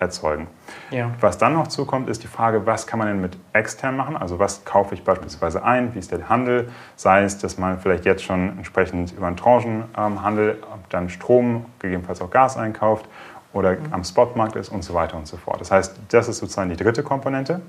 erzeugen. 0.00 0.48
Ja. 0.90 1.10
Was 1.20 1.36
dann 1.36 1.52
noch 1.52 1.68
zukommt, 1.68 2.08
ist 2.08 2.22
die 2.22 2.26
Frage, 2.26 2.64
was 2.64 2.86
kann 2.86 2.98
man 2.98 3.08
denn 3.08 3.20
mit 3.20 3.36
extern 3.52 3.96
machen? 3.96 4.16
Also 4.16 4.38
was 4.38 4.64
kaufe 4.64 4.94
ich 4.94 5.04
beispielsweise 5.04 5.62
ein? 5.62 5.94
Wie 5.94 5.98
ist 5.98 6.10
der 6.10 6.28
Handel? 6.28 6.70
Sei 6.96 7.22
es, 7.22 7.38
dass 7.38 7.58
man 7.58 7.78
vielleicht 7.78 8.06
jetzt 8.06 8.24
schon 8.24 8.56
entsprechend 8.56 9.12
über 9.12 9.26
einen 9.26 9.36
Tranchenhandel 9.36 10.58
dann 10.88 11.10
Strom, 11.10 11.66
gegebenenfalls 11.78 12.22
auch 12.22 12.30
Gas 12.30 12.56
einkauft 12.56 13.06
oder 13.52 13.72
mhm. 13.72 13.92
am 13.92 14.04
Spotmarkt 14.04 14.56
ist 14.56 14.68
und 14.70 14.82
so 14.82 14.94
weiter 14.94 15.16
und 15.16 15.26
so 15.26 15.36
fort. 15.36 15.60
Das 15.60 15.70
heißt, 15.70 15.96
das 16.08 16.28
ist 16.28 16.38
sozusagen 16.38 16.70
die 16.70 16.76
dritte 16.76 17.02
Komponente. 17.02 17.60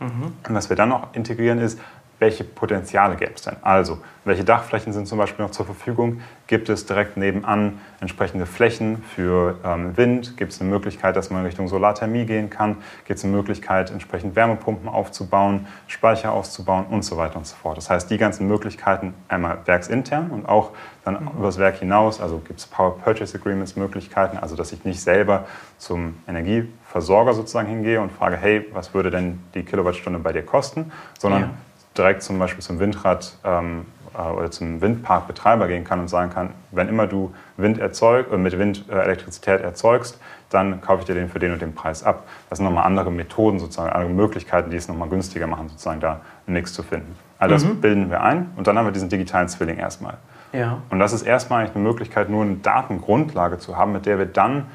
Mhm. 0.00 0.32
Und 0.46 0.54
was 0.54 0.68
wir 0.68 0.76
dann 0.76 0.90
noch 0.90 1.14
integrieren 1.14 1.58
ist, 1.58 1.78
welche 2.18 2.44
Potenziale 2.44 3.16
gäbe 3.16 3.32
es 3.34 3.42
denn? 3.42 3.56
Also, 3.62 3.98
welche 4.24 4.42
Dachflächen 4.42 4.92
sind 4.92 5.06
zum 5.06 5.18
Beispiel 5.18 5.44
noch 5.44 5.52
zur 5.52 5.66
Verfügung? 5.66 6.20
Gibt 6.46 6.68
es 6.68 6.86
direkt 6.86 7.16
nebenan 7.16 7.78
entsprechende 8.00 8.46
Flächen 8.46 9.02
für 9.02 9.58
ähm, 9.64 9.96
Wind? 9.96 10.36
Gibt 10.36 10.52
es 10.52 10.60
eine 10.60 10.70
Möglichkeit, 10.70 11.14
dass 11.14 11.30
man 11.30 11.44
Richtung 11.44 11.68
Solarthermie 11.68 12.24
gehen 12.24 12.48
kann? 12.48 12.78
Gibt 13.04 13.18
es 13.18 13.24
eine 13.24 13.34
Möglichkeit, 13.34 13.90
entsprechend 13.90 14.34
Wärmepumpen 14.34 14.88
aufzubauen, 14.88 15.66
Speicher 15.86 16.32
auszubauen 16.32 16.86
und 16.86 17.04
so 17.04 17.16
weiter 17.16 17.36
und 17.36 17.46
so 17.46 17.54
fort? 17.54 17.76
Das 17.76 17.90
heißt, 17.90 18.10
die 18.10 18.18
ganzen 18.18 18.48
Möglichkeiten 18.48 19.14
einmal 19.28 19.58
werksintern 19.66 20.30
und 20.30 20.48
auch 20.48 20.70
dann 21.04 21.22
mhm. 21.22 21.30
über 21.36 21.46
das 21.46 21.58
Werk 21.58 21.76
hinaus, 21.76 22.20
also 22.20 22.38
gibt 22.38 22.60
es 22.60 22.66
Power 22.66 22.98
Purchase 22.98 23.38
Agreements 23.38 23.76
Möglichkeiten, 23.76 24.38
also 24.38 24.56
dass 24.56 24.72
ich 24.72 24.84
nicht 24.84 25.00
selber 25.00 25.46
zum 25.78 26.16
Energieversorger 26.26 27.34
sozusagen 27.34 27.68
hingehe 27.68 28.00
und 28.00 28.10
frage, 28.10 28.36
hey, 28.36 28.66
was 28.72 28.94
würde 28.94 29.10
denn 29.10 29.40
die 29.54 29.62
Kilowattstunde 29.62 30.18
bei 30.18 30.32
dir 30.32 30.42
kosten, 30.42 30.90
sondern 31.18 31.42
ja 31.42 31.50
direkt 31.96 32.22
zum 32.22 32.38
Beispiel 32.38 32.62
zum 32.62 32.78
Windrad 32.78 33.36
ähm, 33.44 33.86
äh, 34.16 34.22
oder 34.22 34.50
zum 34.50 34.80
Windparkbetreiber 34.80 35.68
gehen 35.68 35.84
kann 35.84 36.00
und 36.00 36.08
sagen 36.08 36.30
kann, 36.30 36.50
wenn 36.70 36.88
immer 36.88 37.06
du 37.06 37.34
Wind 37.56 37.78
erzeug, 37.78 38.32
äh, 38.32 38.36
mit 38.36 38.58
Wind 38.58 38.84
äh, 38.88 38.94
Elektrizität 38.94 39.60
erzeugst, 39.60 40.20
dann 40.50 40.80
kaufe 40.80 41.00
ich 41.00 41.06
dir 41.06 41.14
den 41.14 41.28
für 41.28 41.38
den 41.38 41.52
und 41.52 41.60
den 41.60 41.74
Preis 41.74 42.04
ab. 42.04 42.26
Das 42.48 42.58
sind 42.58 42.66
nochmal 42.66 42.84
andere 42.84 43.10
Methoden, 43.10 43.58
sozusagen, 43.58 43.90
andere 43.90 44.12
Möglichkeiten, 44.12 44.70
die 44.70 44.76
es 44.76 44.88
nochmal 44.88 45.08
günstiger 45.08 45.46
machen, 45.46 45.68
sozusagen 45.68 46.00
da 46.00 46.20
nichts 46.46 46.72
zu 46.72 46.82
finden. 46.82 47.16
All 47.38 47.48
das 47.48 47.64
mhm. 47.64 47.80
bilden 47.80 48.10
wir 48.10 48.22
ein 48.22 48.50
und 48.56 48.66
dann 48.66 48.78
haben 48.78 48.86
wir 48.86 48.92
diesen 48.92 49.08
digitalen 49.08 49.48
Zwilling 49.48 49.78
erstmal. 49.78 50.14
Ja. 50.52 50.78
Und 50.90 51.00
das 51.00 51.12
ist 51.12 51.22
erstmal 51.22 51.60
eigentlich 51.60 51.76
eine 51.76 51.84
Möglichkeit, 51.84 52.30
nur 52.30 52.42
eine 52.42 52.56
Datengrundlage 52.56 53.58
zu 53.58 53.76
haben, 53.76 53.92
mit 53.92 54.06
der 54.06 54.18
wir 54.18 54.26
dann 54.26 54.66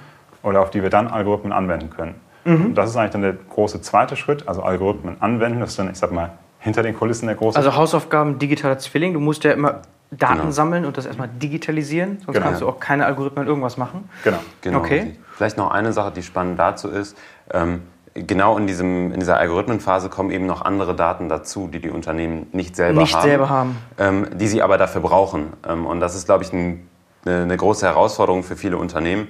oder 0.43 0.61
auf 0.61 0.69
die 0.69 0.83
wir 0.83 0.89
dann 0.89 1.07
Algorithmen 1.07 1.53
anwenden 1.53 1.89
können. 1.89 2.15
Mhm. 2.43 2.65
Und 2.67 2.75
das 2.75 2.89
ist 2.89 2.97
eigentlich 2.97 3.11
dann 3.11 3.21
der 3.21 3.33
große 3.33 3.81
zweite 3.81 4.15
Schritt, 4.15 4.47
also 4.47 4.61
Algorithmen 4.61 5.21
anwenden. 5.21 5.59
Das 5.59 5.71
ist 5.71 5.79
dann, 5.79 5.89
ich 5.89 5.97
sag 5.97 6.11
mal, 6.11 6.31
hinter 6.61 6.83
den 6.83 6.95
Kulissen 6.95 7.25
der 7.25 7.35
große. 7.35 7.57
Also 7.57 7.75
Hausaufgaben 7.75 8.39
digitaler 8.39 8.77
Zwilling. 8.77 9.13
Du 9.13 9.19
musst 9.19 9.43
ja 9.43 9.51
immer 9.51 9.81
Daten 10.11 10.39
genau. 10.39 10.51
sammeln 10.51 10.85
und 10.85 10.97
das 10.97 11.05
erstmal 11.05 11.27
digitalisieren, 11.27 12.19
sonst 12.25 12.33
genau. 12.33 12.45
kannst 12.45 12.61
du 12.61 12.69
auch 12.69 12.79
keine 12.79 13.05
Algorithmen 13.05 13.47
irgendwas 13.47 13.77
machen. 13.77 14.09
Genau. 14.23 14.39
genau. 14.61 14.79
Okay. 14.79 15.17
Vielleicht 15.35 15.57
noch 15.57 15.71
eine 15.71 15.91
Sache, 15.93 16.11
die 16.11 16.21
spannend 16.21 16.59
dazu 16.59 16.89
ist. 16.89 17.17
Ähm, 17.51 17.81
genau 18.13 18.57
in, 18.57 18.67
diesem, 18.67 19.11
in 19.11 19.19
dieser 19.19 19.37
Algorithmenphase 19.37 20.09
kommen 20.09 20.29
eben 20.31 20.45
noch 20.45 20.61
andere 20.61 20.95
Daten 20.95 21.29
dazu, 21.29 21.67
die 21.67 21.79
die 21.79 21.89
Unternehmen 21.89 22.47
nicht 22.51 22.75
selber 22.75 23.01
nicht 23.01 23.15
haben. 23.15 23.23
selber 23.23 23.49
haben. 23.49 23.77
Ähm, 23.97 24.27
die 24.33 24.47
sie 24.47 24.61
aber 24.61 24.77
dafür 24.77 25.01
brauchen. 25.01 25.53
Ähm, 25.67 25.85
und 25.85 25.99
das 25.99 26.15
ist, 26.15 26.25
glaube 26.25 26.43
ich, 26.43 26.53
ein, 26.53 26.87
eine, 27.25 27.43
eine 27.43 27.57
große 27.57 27.85
Herausforderung 27.85 28.43
für 28.43 28.55
viele 28.55 28.77
Unternehmen. 28.77 29.29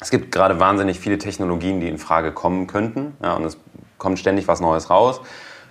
Es 0.00 0.10
gibt 0.10 0.32
gerade 0.32 0.60
wahnsinnig 0.60 1.00
viele 1.00 1.18
Technologien, 1.18 1.80
die 1.80 1.88
in 1.88 1.98
Frage 1.98 2.32
kommen 2.32 2.66
könnten. 2.66 3.16
Ja, 3.22 3.34
und 3.34 3.44
es 3.44 3.58
kommt 3.98 4.18
ständig 4.18 4.48
was 4.48 4.60
Neues 4.60 4.90
raus. 4.90 5.20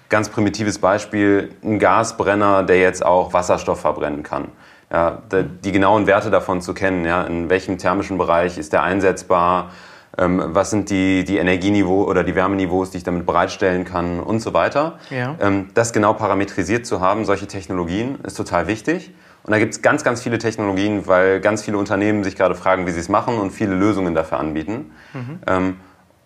Ganz 0.09 0.29
primitives 0.29 0.79
Beispiel, 0.79 1.51
ein 1.63 1.79
Gasbrenner, 1.79 2.63
der 2.63 2.79
jetzt 2.79 3.05
auch 3.05 3.31
Wasserstoff 3.33 3.81
verbrennen 3.81 4.23
kann. 4.23 4.49
Ja, 4.91 5.21
die 5.31 5.71
genauen 5.71 6.07
Werte 6.07 6.31
davon 6.31 6.61
zu 6.61 6.73
kennen, 6.73 7.05
ja, 7.05 7.21
in 7.23 7.49
welchem 7.49 7.77
thermischen 7.77 8.17
Bereich 8.17 8.57
ist 8.57 8.73
der 8.73 8.81
einsetzbar, 8.81 9.69
ähm, 10.17 10.43
was 10.47 10.71
sind 10.71 10.89
die, 10.89 11.23
die 11.23 11.37
Energieniveau 11.37 12.05
oder 12.05 12.23
die 12.23 12.33
Wärmeniveaus, 12.33 12.89
die 12.89 12.97
ich 12.97 13.03
damit 13.03 13.25
bereitstellen 13.25 13.85
kann 13.85 14.19
und 14.19 14.39
so 14.39 14.53
weiter. 14.53 14.97
Ja. 15.11 15.35
Ähm, 15.39 15.69
das 15.75 15.93
genau 15.93 16.13
parametrisiert 16.13 16.87
zu 16.87 17.01
haben, 17.01 17.25
solche 17.25 17.45
Technologien, 17.45 18.17
ist 18.23 18.35
total 18.35 18.67
wichtig. 18.67 19.13
Und 19.43 19.51
da 19.51 19.59
gibt 19.59 19.73
es 19.73 19.81
ganz, 19.81 20.03
ganz 20.03 20.21
viele 20.21 20.37
Technologien, 20.37 21.07
weil 21.07 21.39
ganz 21.39 21.63
viele 21.63 21.77
Unternehmen 21.77 22.23
sich 22.23 22.35
gerade 22.35 22.55
fragen, 22.55 22.85
wie 22.87 22.91
sie 22.91 22.99
es 22.99 23.09
machen 23.09 23.37
und 23.37 23.51
viele 23.51 23.75
Lösungen 23.75 24.13
dafür 24.13 24.39
anbieten. 24.39 24.91
Mhm. 25.13 25.39
Ähm, 25.47 25.77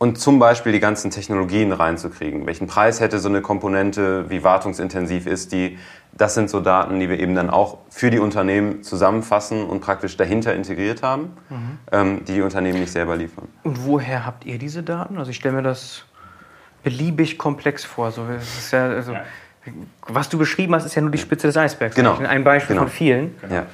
und 0.04 0.20
zum 0.20 0.38
Beispiel 0.38 0.74
die 0.74 0.82
ganzen 0.82 1.12
Technologien 1.12 1.72
reinzukriegen. 1.72 2.46
Welchen 2.46 2.68
Preis 2.68 3.00
hätte 3.00 3.20
so 3.20 3.30
eine 3.30 3.40
Komponente, 3.40 4.30
wie 4.30 4.44
wartungsintensiv 4.44 5.28
ist 5.28 5.54
die? 5.54 5.78
Das 6.12 6.34
sind 6.34 6.50
so 6.50 6.60
Daten, 6.60 7.00
die 7.00 7.08
wir 7.08 7.22
eben 7.22 7.36
dann 7.36 7.50
auch 7.50 7.78
für 7.90 8.10
die 8.10 8.20
Unternehmen 8.20 8.84
zusammenfassen 8.84 9.64
und 9.64 9.80
praktisch 9.80 10.18
dahinter 10.18 10.54
integriert 10.56 11.04
haben, 11.04 11.32
mhm. 11.50 11.78
ähm, 11.94 12.26
die 12.26 12.34
die 12.34 12.42
Unternehmen 12.42 12.82
nicht 12.82 12.92
selber 12.92 13.16
liefern. 13.16 13.48
Und 13.64 13.86
woher 13.86 14.26
habt 14.26 14.44
ihr 14.44 14.58
diese 14.58 14.84
Daten? 14.84 15.18
Also 15.18 15.32
ich 15.32 15.38
stelle 15.38 15.56
mir 15.56 15.64
das 15.64 16.04
beliebig 16.84 17.38
komplex 17.38 17.86
vor. 17.86 18.12
So, 18.12 18.24
ja, 18.74 18.86
also, 18.90 19.14
ja. 19.14 19.24
Was 20.08 20.28
du 20.28 20.38
beschrieben 20.38 20.76
hast, 20.76 20.84
ist 20.84 20.96
ja 20.96 21.02
nur 21.02 21.12
die 21.12 21.18
Spitze 21.18 21.48
des 21.48 21.56
Eisbergs. 21.56 21.96
Genau. 21.96 22.18
Ein 22.18 22.44
Beispiel 22.44 22.76
genau. 22.76 22.88
von 22.88 22.92
vielen. 22.92 23.40
Genau. 23.40 23.56
Ja. 23.56 23.66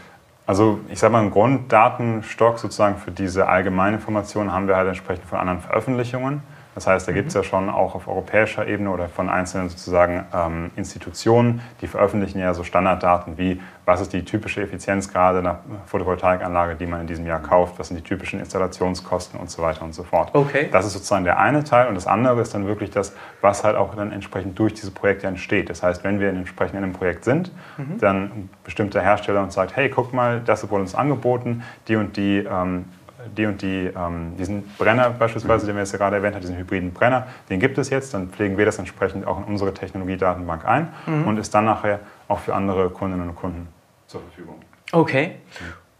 Also 0.49 0.79
ich 0.89 0.97
sage 0.97 1.11
mal, 1.11 1.19
einen 1.19 1.29
Grunddatenstock 1.29 2.57
sozusagen 2.57 2.97
für 2.97 3.11
diese 3.11 3.47
allgemeine 3.47 3.97
Information 3.97 4.51
haben 4.51 4.67
wir 4.67 4.77
halt 4.77 4.87
entsprechend 4.87 5.25
von 5.25 5.37
anderen 5.37 5.59
Veröffentlichungen. 5.59 6.41
Das 6.79 6.87
heißt, 6.87 7.09
da 7.09 7.11
gibt 7.11 7.27
es 7.27 7.33
ja 7.33 7.43
schon 7.43 7.69
auch 7.69 7.93
auf 7.93 8.07
europäischer 8.07 8.65
Ebene 8.65 8.91
oder 8.91 9.09
von 9.09 9.27
einzelnen 9.27 9.67
sozusagen 9.67 10.23
ähm, 10.33 10.71
Institutionen, 10.77 11.59
die 11.81 11.87
veröffentlichen 11.87 12.39
ja 12.39 12.53
so 12.53 12.63
Standarddaten 12.63 13.37
wie, 13.37 13.61
was 13.83 13.99
ist 13.99 14.13
die 14.13 14.23
typische 14.23 14.61
Effizienzgrade 14.61 15.39
einer 15.39 15.59
Photovoltaikanlage, 15.87 16.75
die 16.75 16.85
man 16.85 17.01
in 17.01 17.07
diesem 17.07 17.27
Jahr 17.27 17.41
kauft, 17.41 17.77
was 17.79 17.89
sind 17.89 17.97
die 17.97 18.03
typischen 18.03 18.39
Installationskosten 18.39 19.37
und 19.37 19.51
so 19.51 19.61
weiter 19.61 19.81
und 19.83 19.93
so 19.93 20.03
fort. 20.03 20.29
Okay. 20.31 20.69
Das 20.71 20.85
ist 20.85 20.93
sozusagen 20.93 21.25
der 21.25 21.37
eine 21.37 21.65
Teil 21.65 21.89
und 21.89 21.95
das 21.95 22.07
andere 22.07 22.39
ist 22.39 22.53
dann 22.53 22.65
wirklich 22.65 22.91
das, 22.91 23.13
was 23.41 23.65
halt 23.65 23.75
auch 23.75 23.93
dann 23.95 24.13
entsprechend 24.13 24.57
durch 24.57 24.73
diese 24.73 24.91
Projekte 24.91 25.27
entsteht. 25.27 25.69
Das 25.69 25.83
heißt, 25.83 26.05
wenn 26.05 26.21
wir 26.21 26.29
entsprechend 26.29 26.77
in 26.77 26.83
einem 26.85 26.93
Projekt 26.93 27.25
sind, 27.25 27.51
mhm. 27.77 27.97
dann 27.99 28.15
ein 28.23 28.49
bestimmter 28.63 29.01
Hersteller 29.01 29.43
uns 29.43 29.53
sagt, 29.53 29.75
hey, 29.75 29.89
guck 29.89 30.13
mal, 30.13 30.39
das 30.39 30.69
wurde 30.71 30.83
uns 30.83 30.95
angeboten, 30.95 31.61
die 31.89 31.97
und 31.97 32.15
die 32.15 32.37
ähm, 32.37 32.85
die 33.37 33.45
und 33.45 33.61
die, 33.61 33.91
ähm, 33.95 34.35
diesen 34.37 34.67
Brenner 34.77 35.09
beispielsweise, 35.11 35.65
den 35.65 35.75
wir 35.75 35.81
jetzt 35.81 35.93
gerade 35.93 36.17
erwähnt 36.17 36.35
haben, 36.35 36.41
diesen 36.41 36.57
hybriden 36.57 36.93
Brenner, 36.93 37.27
den 37.49 37.59
gibt 37.59 37.77
es 37.77 37.89
jetzt, 37.89 38.13
dann 38.13 38.29
pflegen 38.29 38.57
wir 38.57 38.65
das 38.65 38.79
entsprechend 38.79 39.25
auch 39.25 39.37
in 39.39 39.45
unsere 39.45 39.73
Technologiedatenbank 39.73 40.65
ein 40.65 40.89
mhm. 41.05 41.27
und 41.27 41.37
ist 41.37 41.53
dann 41.53 41.65
nachher 41.65 41.99
auch 42.27 42.39
für 42.39 42.55
andere 42.55 42.89
Kundinnen 42.89 43.29
und 43.29 43.35
Kunden 43.35 43.67
zur 44.07 44.21
Verfügung. 44.21 44.55
Okay. 44.91 45.35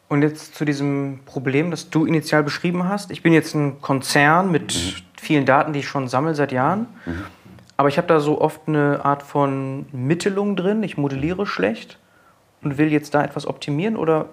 Und 0.08 0.24
jetzt 0.24 0.56
zu 0.56 0.66
diesem 0.66 1.20
Problem, 1.26 1.70
das 1.70 1.90
du 1.90 2.06
initial 2.06 2.44
beschrieben 2.44 2.90
hast. 2.90 3.12
Ich 3.12 3.22
bin 3.22 3.32
jetzt 3.32 3.54
ein 3.54 3.80
Konzern 3.82 4.52
mit 4.52 4.74
mhm. 4.74 5.04
vielen 5.20 5.46
Daten, 5.46 5.74
die 5.74 5.80
ich 5.80 5.88
schon 5.88 6.08
sammle 6.08 6.34
seit 6.34 6.52
Jahren. 6.52 6.88
Mhm. 7.06 7.26
Aber 7.78 7.88
ich 7.88 7.98
habe 7.98 8.08
da 8.08 8.20
so 8.20 8.42
oft 8.42 8.62
eine 8.68 9.06
Art 9.06 9.24
von 9.24 9.86
Mittelung 9.92 10.56
drin. 10.56 10.84
Ich 10.84 10.98
modelliere 10.98 11.46
schlecht 11.46 12.00
und 12.62 12.78
will 12.78 12.92
jetzt 12.92 13.14
da 13.14 13.24
etwas 13.24 13.48
optimieren. 13.48 13.96
Oder 13.96 14.26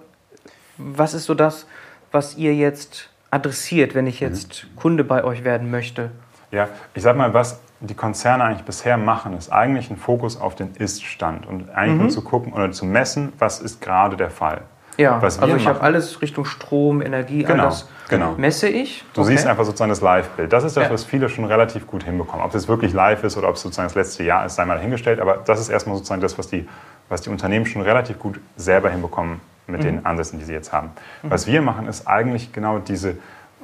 was 0.77 1.13
ist 1.13 1.25
so 1.25 1.33
das, 1.33 1.67
was 2.11 2.37
ihr 2.37 2.55
jetzt 2.55 3.09
adressiert, 3.31 3.95
wenn 3.95 4.07
ich 4.07 4.19
jetzt 4.19 4.63
mhm. 4.63 4.75
Kunde 4.75 5.03
bei 5.03 5.23
euch 5.23 5.43
werden 5.43 5.71
möchte? 5.71 6.11
Ja, 6.51 6.69
ich 6.93 7.03
sag 7.03 7.17
mal, 7.17 7.33
was 7.33 7.59
die 7.79 7.93
Konzerne 7.93 8.43
eigentlich 8.43 8.63
bisher 8.63 8.97
machen, 8.97 9.37
ist 9.37 9.51
eigentlich 9.51 9.89
ein 9.91 9.97
Fokus 9.97 10.39
auf 10.39 10.55
den 10.55 10.73
Ist-Stand 10.75 11.45
und 11.45 11.69
eigentlich 11.69 11.95
mhm. 11.95 12.01
nur 12.03 12.09
zu 12.09 12.21
gucken 12.21 12.53
oder 12.53 12.71
zu 12.71 12.85
messen, 12.85 13.33
was 13.37 13.59
ist 13.59 13.81
gerade 13.81 14.17
der 14.17 14.31
Fall. 14.31 14.61
Ja, 14.97 15.19
also 15.19 15.55
ich 15.55 15.67
habe 15.67 15.81
alles 15.81 16.23
Richtung 16.23 16.45
Strom, 16.45 17.03
Energie, 17.03 17.43
genau, 17.43 17.65
alles 17.65 17.87
genau. 18.09 18.33
messe 18.35 18.67
ich. 18.67 19.05
Du 19.13 19.21
okay. 19.21 19.29
siehst 19.31 19.45
einfach 19.45 19.63
sozusagen 19.63 19.91
das 19.91 20.01
Live-Bild. 20.01 20.51
Das 20.51 20.63
ist 20.63 20.75
das, 20.75 20.85
ja. 20.85 20.89
was 20.89 21.03
viele 21.03 21.29
schon 21.29 21.45
relativ 21.45 21.85
gut 21.85 22.03
hinbekommen. 22.03 22.43
Ob 22.43 22.51
jetzt 22.55 22.67
wirklich 22.67 22.93
live 22.93 23.23
ist 23.23 23.37
oder 23.37 23.47
ob 23.47 23.57
es 23.57 23.61
sozusagen 23.61 23.87
das 23.89 23.95
letzte 23.95 24.23
Jahr 24.23 24.47
ist, 24.47 24.55
sei 24.55 24.65
mal 24.65 24.73
dahingestellt. 24.73 25.19
Aber 25.19 25.37
das 25.37 25.59
ist 25.59 25.69
erstmal 25.69 25.97
sozusagen 25.97 26.21
das, 26.21 26.39
was 26.39 26.47
die, 26.47 26.67
was 27.09 27.21
die 27.21 27.29
Unternehmen 27.29 27.67
schon 27.67 27.83
relativ 27.83 28.17
gut 28.17 28.39
selber 28.55 28.89
hinbekommen 28.89 29.39
mit 29.67 29.81
mhm. 29.81 29.85
den 29.85 30.05
Ansätzen, 30.05 30.39
die 30.39 30.45
sie 30.45 30.53
jetzt 30.53 30.73
haben. 30.73 30.91
Mhm. 31.21 31.31
Was 31.31 31.47
wir 31.47 31.61
machen, 31.61 31.87
ist 31.87 32.07
eigentlich 32.07 32.53
genau 32.53 32.79
diese 32.79 33.17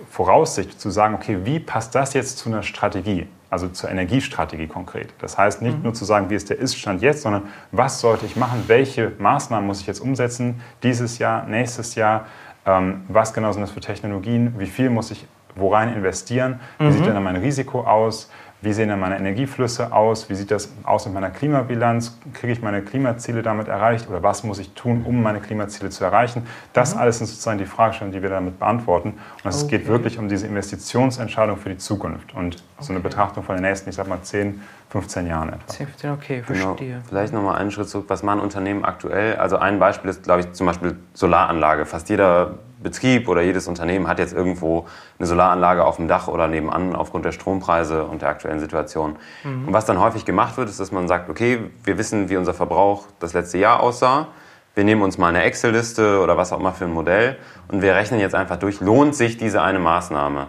Voraussicht 0.10 0.80
zu 0.80 0.90
sagen, 0.90 1.16
okay, 1.16 1.40
wie 1.44 1.60
passt 1.60 1.96
das 1.96 2.14
jetzt 2.14 2.38
zu 2.38 2.50
einer 2.50 2.64
Strategie, 2.64 3.28
also 3.50 3.68
zur 3.70 3.90
Energiestrategie 3.90 4.68
konkret. 4.68 5.14
Das 5.20 5.38
heißt 5.38 5.62
nicht 5.62 5.78
mhm. 5.78 5.84
nur 5.84 5.94
zu 5.94 6.06
sagen, 6.06 6.30
wie 6.30 6.36
ist 6.36 6.50
der 6.50 6.60
Ist-Stand 6.60 7.02
jetzt, 7.02 7.22
sondern 7.22 7.44
was 7.72 8.00
sollte 8.02 8.26
ich 8.26 8.36
machen, 8.36 8.64
welche 8.68 9.14
Maßnahmen 9.18 9.66
muss 9.66 9.82
ich 9.82 9.88
jetzt 9.88 10.00
umsetzen, 10.00 10.62
dieses 10.84 11.20
Jahr, 11.20 11.46
nächstes 11.46 11.96
Jahr, 11.96 12.26
ähm, 12.66 13.04
was 13.08 13.34
genau 13.34 13.52
sind 13.52 13.62
das 13.62 13.72
für 13.72 13.82
Technologien, 13.82 14.56
wie 14.58 14.66
viel 14.66 14.90
muss 14.90 15.12
ich 15.12 15.28
worein 15.56 15.94
investieren, 15.94 16.60
wie 16.80 16.92
sieht 16.92 17.02
mhm. 17.02 17.14
denn 17.14 17.24
mein 17.24 17.36
Risiko 17.36 17.82
aus, 17.82 18.32
wie 18.64 18.72
sehen 18.72 18.88
denn 18.88 19.00
meine 19.00 19.18
Energieflüsse 19.18 19.92
aus? 19.92 20.30
Wie 20.30 20.36
sieht 20.36 20.50
das 20.50 20.72
aus 20.84 21.06
mit 21.06 21.14
meiner 21.14 21.30
Klimabilanz? 21.30 22.18
Kriege 22.34 22.54
ich 22.54 22.62
meine 22.62 22.82
Klimaziele 22.82 23.42
damit 23.42 23.68
erreicht? 23.68 24.10
Oder 24.10 24.24
was 24.24 24.46
muss 24.46 24.58
ich 24.58 24.72
tun, 24.72 25.04
um 25.06 25.22
meine 25.22 25.42
Klimaziele 25.42 25.90
zu 25.90 26.06
erreichen? 26.06 26.48
Das 26.72 26.96
mhm. 26.96 27.02
alles 27.02 27.18
sind 27.18 27.28
sozusagen 27.28 27.58
die 27.58 27.66
Fragestellungen, 27.66 28.18
die 28.18 28.22
wir 28.22 28.30
damit 28.30 28.60
beantworten. 28.60 29.16
Und 29.44 29.50
es 29.50 29.64
okay. 29.64 29.80
geht 29.80 29.88
wirklich 29.88 30.18
um 30.18 30.30
diese 30.30 30.48
Investitionsentscheidung 30.48 31.58
für 31.58 31.70
die 31.70 31.78
Zukunft 31.78 32.34
und 32.34 32.64
okay. 32.84 32.88
so 32.88 32.94
eine 32.94 33.02
Betrachtung 33.02 33.44
von 33.44 33.56
den 33.56 33.64
nächsten, 33.64 33.90
ich 33.90 33.96
sag 33.96 34.08
mal, 34.08 34.22
10, 34.22 34.62
15 34.90 35.28
Jahren 35.28 35.50
etwa. 35.50 35.68
10, 35.68 35.88
15, 35.88 36.12
okay, 36.12 36.44
genau. 36.48 36.60
verstehe. 36.68 36.94
Genau. 36.94 37.04
Vielleicht 37.08 37.34
nochmal 37.34 37.58
einen 37.58 37.72
Schritt 37.72 37.90
zurück. 37.90 38.06
Was 38.10 38.24
machen 38.24 38.40
Unternehmen 38.40 38.86
aktuell? 38.86 39.38
Also 39.38 39.58
ein 39.58 39.80
Beispiel 39.80 40.10
ist, 40.10 40.24
glaube 40.24 40.42
ich, 40.42 40.54
zum 40.54 40.68
Beispiel 40.68 40.98
Solaranlage. 41.14 41.86
Fast 41.86 42.10
jeder 42.10 42.60
Betrieb 42.84 43.28
oder 43.30 43.42
jedes 43.42 43.68
Unternehmen 43.68 44.08
hat 44.08 44.20
jetzt 44.20 44.34
irgendwo 44.34 44.86
eine 45.18 45.28
Solaranlage 45.28 45.84
auf 45.86 45.96
dem 45.96 46.08
Dach 46.08 46.28
oder 46.28 46.48
nebenan 46.48 46.96
aufgrund 46.96 47.26
der 47.26 47.32
Strompreise 47.32 48.04
und 48.04 48.22
der 48.22 48.30
aktuellen 48.30 48.60
Situation. 48.60 49.16
Mhm. 49.44 49.68
Und 49.68 49.74
was 49.74 49.86
dann 49.86 50.00
häufig 50.00 50.26
gemacht 50.26 50.58
wird, 50.58 50.70
ist, 50.70 50.80
dass 50.80 50.92
man 50.92 51.08
sagt, 51.08 51.30
okay, 51.30 51.72
wir 51.84 51.98
wissen, 51.98 52.30
wie 52.30 52.38
unser 52.38 52.54
Verbrauch 52.54 53.08
das 53.20 53.34
letzte 53.34 53.58
Jahr 53.58 53.80
aussah. 53.80 54.28
Wir 54.76 54.84
nehmen 54.84 55.02
uns 55.02 55.18
mal 55.18 55.28
eine 55.28 55.44
Excel-Liste 55.44 56.20
oder 56.20 56.36
was 56.36 56.52
auch 56.52 56.60
immer 56.60 56.74
für 56.74 56.86
ein 56.86 56.94
Modell 56.94 57.38
und 57.68 57.82
wir 57.82 57.96
rechnen 57.96 58.20
jetzt 58.20 58.36
einfach 58.36 58.58
durch, 58.58 58.82
lohnt 58.82 59.16
sich 59.16 59.38
diese 59.38 59.62
eine 59.62 59.80
Maßnahme? 59.80 60.48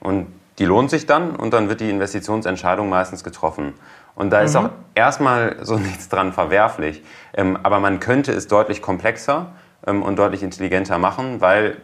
Und 0.00 0.28
die 0.58 0.64
lohnt 0.64 0.90
sich 0.90 1.06
dann 1.06 1.36
und 1.36 1.52
dann 1.52 1.68
wird 1.68 1.80
die 1.80 1.90
Investitionsentscheidung 1.90 2.88
meistens 2.88 3.24
getroffen. 3.24 3.74
Und 4.14 4.30
da 4.30 4.40
mhm. 4.40 4.46
ist 4.46 4.56
auch 4.56 4.70
erstmal 4.94 5.56
so 5.62 5.76
nichts 5.78 6.08
dran 6.08 6.32
verwerflich. 6.32 7.02
Ähm, 7.34 7.58
aber 7.62 7.80
man 7.80 8.00
könnte 8.00 8.32
es 8.32 8.48
deutlich 8.48 8.82
komplexer 8.82 9.52
ähm, 9.86 10.02
und 10.02 10.18
deutlich 10.18 10.42
intelligenter 10.42 10.98
machen, 10.98 11.40
weil 11.40 11.76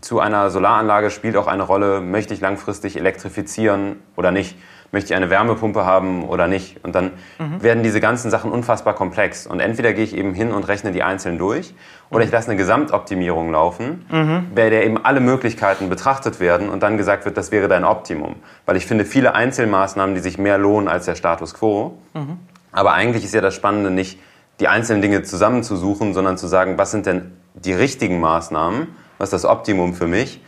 zu 0.00 0.20
einer 0.20 0.50
Solaranlage 0.50 1.10
spielt 1.10 1.36
auch 1.36 1.46
eine 1.46 1.62
Rolle, 1.62 2.00
möchte 2.00 2.32
ich 2.32 2.40
langfristig 2.40 2.96
elektrifizieren 2.96 3.96
oder 4.16 4.30
nicht? 4.30 4.56
Möchte 4.92 5.12
ich 5.12 5.16
eine 5.16 5.30
Wärmepumpe 5.30 5.84
haben 5.84 6.24
oder 6.24 6.48
nicht? 6.48 6.84
Und 6.84 6.94
dann 6.96 7.12
mhm. 7.38 7.62
werden 7.62 7.82
diese 7.84 8.00
ganzen 8.00 8.30
Sachen 8.30 8.50
unfassbar 8.50 8.94
komplex. 8.94 9.46
Und 9.46 9.60
entweder 9.60 9.92
gehe 9.92 10.02
ich 10.02 10.16
eben 10.16 10.34
hin 10.34 10.52
und 10.52 10.66
rechne 10.66 10.90
die 10.90 11.04
einzeln 11.04 11.38
durch 11.38 11.74
oder 12.10 12.24
ich 12.24 12.32
lasse 12.32 12.48
eine 12.48 12.56
Gesamtoptimierung 12.56 13.52
laufen, 13.52 14.04
mhm. 14.10 14.46
bei 14.54 14.68
der 14.68 14.84
eben 14.84 15.04
alle 15.04 15.20
Möglichkeiten 15.20 15.88
betrachtet 15.88 16.40
werden 16.40 16.68
und 16.68 16.82
dann 16.82 16.96
gesagt 16.96 17.24
wird, 17.24 17.36
das 17.36 17.52
wäre 17.52 17.68
dein 17.68 17.84
Optimum. 17.84 18.36
Weil 18.66 18.76
ich 18.76 18.86
finde 18.86 19.04
viele 19.04 19.34
Einzelmaßnahmen, 19.34 20.16
die 20.16 20.20
sich 20.20 20.38
mehr 20.38 20.58
lohnen 20.58 20.88
als 20.88 21.04
der 21.04 21.14
Status 21.14 21.54
quo. 21.54 21.98
Mhm. 22.14 22.38
Aber 22.72 22.92
eigentlich 22.92 23.24
ist 23.24 23.34
ja 23.34 23.40
das 23.40 23.54
Spannende 23.54 23.90
nicht, 23.90 24.18
die 24.58 24.66
einzelnen 24.66 25.02
Dinge 25.02 25.22
zusammenzusuchen, 25.22 26.14
sondern 26.14 26.36
zu 26.36 26.48
sagen, 26.48 26.78
was 26.78 26.90
sind 26.90 27.06
denn 27.06 27.32
die 27.54 27.72
richtigen 27.72 28.20
Maßnahmen, 28.20 28.88
was 29.18 29.28
ist 29.32 29.44
das 29.44 29.50
Optimum 29.50 29.94
für 29.94 30.06
mich 30.06 30.40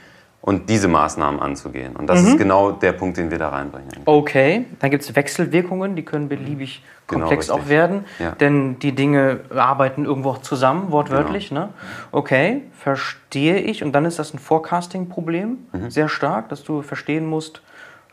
und 0.42 0.68
diese 0.68 0.88
Maßnahmen 0.88 1.40
anzugehen. 1.40 1.94
Und 1.94 2.08
das 2.08 2.20
mhm. 2.20 2.28
ist 2.28 2.38
genau 2.38 2.72
der 2.72 2.92
Punkt, 2.92 3.16
den 3.16 3.30
wir 3.30 3.38
da 3.38 3.48
reinbringen. 3.50 3.90
Okay, 4.04 4.66
dann 4.80 4.90
gibt 4.90 5.04
es 5.04 5.14
Wechselwirkungen, 5.14 5.94
die 5.94 6.04
können 6.04 6.28
beliebig 6.28 6.82
genau, 7.06 7.20
komplex 7.20 7.48
richtig. 7.48 7.64
auch 7.64 7.68
werden, 7.68 8.04
ja. 8.18 8.32
denn 8.32 8.78
die 8.80 8.92
Dinge 8.92 9.40
arbeiten 9.54 10.04
irgendwo 10.04 10.30
auch 10.30 10.42
zusammen, 10.42 10.90
wortwörtlich. 10.90 11.50
Genau. 11.50 11.60
Ne? 11.62 11.68
Okay, 12.10 12.62
verstehe 12.76 13.58
ich. 13.58 13.84
Und 13.84 13.92
dann 13.92 14.04
ist 14.04 14.18
das 14.18 14.34
ein 14.34 14.40
Forecasting-Problem, 14.40 15.58
mhm. 15.72 15.90
sehr 15.90 16.08
stark, 16.08 16.48
dass 16.48 16.64
du 16.64 16.82
verstehen 16.82 17.26
musst, 17.26 17.62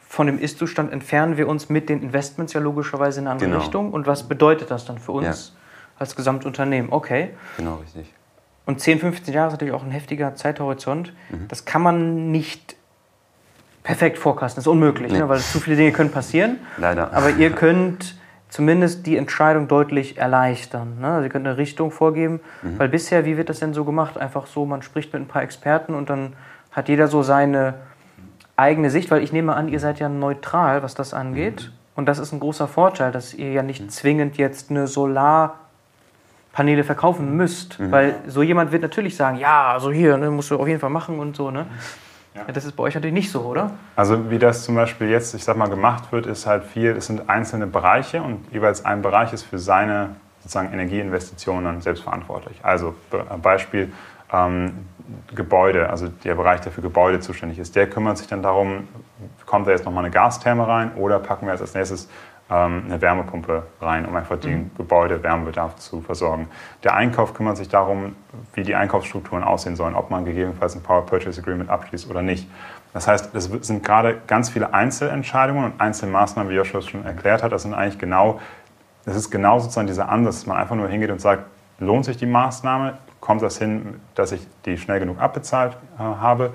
von 0.08 0.28
dem 0.28 0.40
Ist-Zustand 0.40 0.92
entfernen 0.92 1.38
wir 1.38 1.48
uns 1.48 1.70
mit 1.70 1.90
den 1.90 2.02
Investments 2.02 2.54
ja 2.54 2.60
logischerweise 2.60 3.20
in 3.20 3.26
eine 3.26 3.34
andere 3.34 3.50
genau. 3.50 3.62
Richtung. 3.62 3.92
Und 3.92 4.08
was 4.08 4.28
bedeutet 4.28 4.72
das 4.72 4.86
dann 4.86 4.98
für 4.98 5.12
uns 5.12 5.54
ja. 5.54 6.00
als 6.00 6.16
Gesamtunternehmen? 6.16 6.92
Okay. 6.92 7.32
Genau, 7.58 7.76
richtig. 7.76 8.12
Und 8.70 8.80
10, 8.80 9.00
15 9.00 9.34
Jahre 9.34 9.48
ist 9.48 9.54
natürlich 9.54 9.74
auch 9.74 9.84
ein 9.84 9.90
heftiger 9.90 10.36
Zeithorizont. 10.36 11.12
Mhm. 11.32 11.48
Das 11.48 11.66
kann 11.66 11.82
man 11.82 12.30
nicht 12.30 12.76
perfekt 13.82 14.20
forecasten. 14.20 14.58
Das 14.58 14.66
ist 14.66 14.72
unmöglich, 14.72 15.12
nee. 15.12 15.18
ne? 15.18 15.28
weil 15.28 15.40
zu 15.40 15.60
viele 15.60 15.76
Dinge 15.76 15.92
können 15.92 16.12
passieren. 16.12 16.60
Leider. 16.78 17.12
Aber 17.12 17.32
ihr 17.32 17.50
könnt 17.50 18.16
zumindest 18.48 19.08
die 19.08 19.18
Entscheidung 19.18 19.68
deutlich 19.68 20.20
erleichtern. 20.20 21.00
Ne? 21.02 21.08
Also 21.08 21.24
ihr 21.24 21.30
könnt 21.30 21.48
eine 21.48 21.58
Richtung 21.58 21.90
vorgeben, 21.90 22.42
mhm. 22.62 22.78
weil 22.78 22.90
bisher, 22.90 23.26
wie 23.26 23.38
wird 23.38 23.50
das 23.50 23.58
denn 23.58 23.74
so 23.74 23.86
gemacht? 23.86 24.20
Einfach 24.20 24.46
so, 24.46 24.68
man 24.68 24.84
spricht 24.84 25.14
mit 25.14 25.24
ein 25.24 25.28
paar 25.28 25.42
Experten 25.42 25.96
und 25.96 26.12
dann 26.12 26.34
hat 26.70 26.90
jeder 26.90 27.08
so 27.08 27.24
seine 27.24 27.74
eigene 28.56 28.92
Sicht, 28.92 29.10
weil 29.10 29.24
ich 29.24 29.34
nehme 29.34 29.56
an, 29.56 29.68
ihr 29.68 29.80
seid 29.80 29.98
ja 29.98 30.10
neutral, 30.10 30.84
was 30.84 30.94
das 30.94 31.16
angeht. 31.16 31.72
Mhm. 31.72 31.78
Und 31.96 32.06
das 32.06 32.20
ist 32.20 32.34
ein 32.34 32.40
großer 32.40 32.68
Vorteil, 32.68 33.12
dass 33.12 33.34
ihr 33.34 33.52
ja 33.52 33.64
nicht 33.64 33.82
mhm. 33.82 33.90
zwingend 33.90 34.38
jetzt 34.38 34.70
eine 34.70 34.86
Solarpaneele 36.50 36.84
verkaufen 36.84 37.36
müsst. 37.36 37.80
Mhm. 37.80 37.92
Weil 37.92 38.16
so 38.28 38.44
jemand 38.44 38.72
wird 38.72 38.82
natürlich 38.82 39.16
sagen, 39.16 39.38
ja, 39.38 39.78
so 39.80 39.92
hier, 39.92 40.18
ne, 40.18 40.30
musst 40.30 40.52
du 40.52 40.58
auf 40.58 40.68
jeden 40.68 40.80
Fall 40.80 40.90
machen 40.90 41.20
und 41.20 41.36
so. 41.36 41.52
Ne? 41.52 41.66
Ja. 42.36 42.44
Das 42.52 42.66
ist 42.66 42.76
bei 42.76 42.84
euch 42.84 42.96
natürlich 42.96 43.14
nicht 43.14 43.32
so, 43.32 43.42
oder? 43.42 43.72
Also 43.96 44.30
wie 44.30 44.40
das 44.40 44.64
zum 44.64 44.76
Beispiel 44.76 45.10
jetzt, 45.10 45.34
ich 45.34 45.44
sag 45.44 45.58
mal, 45.58 45.70
gemacht 45.70 46.12
wird, 46.12 46.26
ist 46.26 46.46
halt 46.46 46.64
viel, 46.64 46.92
es 46.92 47.08
sind 47.08 47.30
einzelne 47.30 47.68
Bereiche 47.68 48.22
und 48.22 48.46
jeweils 48.52 48.86
ein 48.86 49.02
Bereich 49.02 49.34
ist 49.34 49.44
für 49.44 49.58
seine 49.58 50.16
sozusagen 50.42 50.72
Energieinvestitionen 50.72 51.82
selbst 51.82 52.04
verantwortlich. 52.04 52.60
Also 52.64 52.96
Beispiel 53.42 53.92
ähm, 54.32 54.86
Gebäude, 55.34 55.90
also 55.90 56.08
der 56.08 56.36
Bereich, 56.36 56.62
der 56.62 56.72
für 56.72 56.82
Gebäude 56.82 57.20
zuständig 57.20 57.58
ist, 57.60 57.76
der 57.76 57.90
kümmert 57.90 58.20
sich 58.20 58.28
dann 58.28 58.44
darum, 58.44 58.88
kommt 59.46 59.68
da 59.68 59.72
jetzt 59.72 59.86
nochmal 59.86 60.06
eine 60.06 60.14
Gastherme 60.14 60.68
rein 60.68 60.92
oder 60.96 61.20
packen 61.20 61.46
wir 61.48 61.54
jetzt 61.54 61.62
als 61.62 61.74
nächstes 61.74 62.08
eine 62.50 63.00
Wärmepumpe 63.00 63.64
rein, 63.80 64.08
um 64.08 64.16
einfach 64.16 64.40
den 64.40 64.58
mhm. 64.58 64.72
Gebäude-Wärmebedarf 64.78 65.76
zu 65.76 66.02
versorgen. 66.02 66.48
Der 66.84 66.96
Einkauf 66.96 67.36
kümmert 67.36 67.58
sich 67.58 67.70
darum, 67.70 68.16
wie 68.56 68.64
die 68.64 68.74
Einkaufsstrukturen 68.74 69.44
aussehen 69.44 69.76
sollen, 69.76 69.94
ob 69.94 70.10
man 70.10 70.26
gegebenenfalls 70.26 70.76
ein 70.76 70.82
Power 70.82 71.06
Purchase 71.06 71.42
Agreement 71.42 71.70
abschließt 71.70 72.10
oder 72.10 72.24
nicht. 72.24 72.50
Das 72.92 73.08
heißt, 73.08 73.36
es 73.36 73.46
sind 73.46 73.84
gerade 73.84 74.18
ganz 74.26 74.50
viele 74.50 74.74
Einzelentscheidungen 74.74 75.66
und 75.66 75.80
Einzelmaßnahmen, 75.80 76.52
wie 76.52 76.56
Joshua 76.56 76.82
schon 76.82 77.06
erklärt 77.06 77.44
hat. 77.44 77.52
Das 77.52 77.62
sind 77.62 77.76
eigentlich 77.76 78.00
genau, 78.00 78.40
das 79.06 79.16
ist 79.16 79.30
genau 79.30 79.60
sozusagen 79.60 79.86
dieser 79.86 80.10
Ansatz, 80.10 80.38
dass 80.38 80.48
man 80.48 80.58
einfach 80.58 80.76
nur 80.76 80.88
hingeht 80.88 81.12
und 81.12 81.22
sagt, 81.22 81.44
lohnt 81.78 82.06
sich 82.06 82.18
die 82.18 82.26
Maßnahme? 82.26 82.98
Kommt 83.20 83.44
das 83.44 83.60
hin, 83.60 84.00
dass 84.16 84.32
ich 84.32 84.48
die 84.66 84.78
schnell 84.78 85.00
genug 85.00 85.20
abbezahlt 85.20 85.78
äh, 85.98 86.02
habe? 86.02 86.54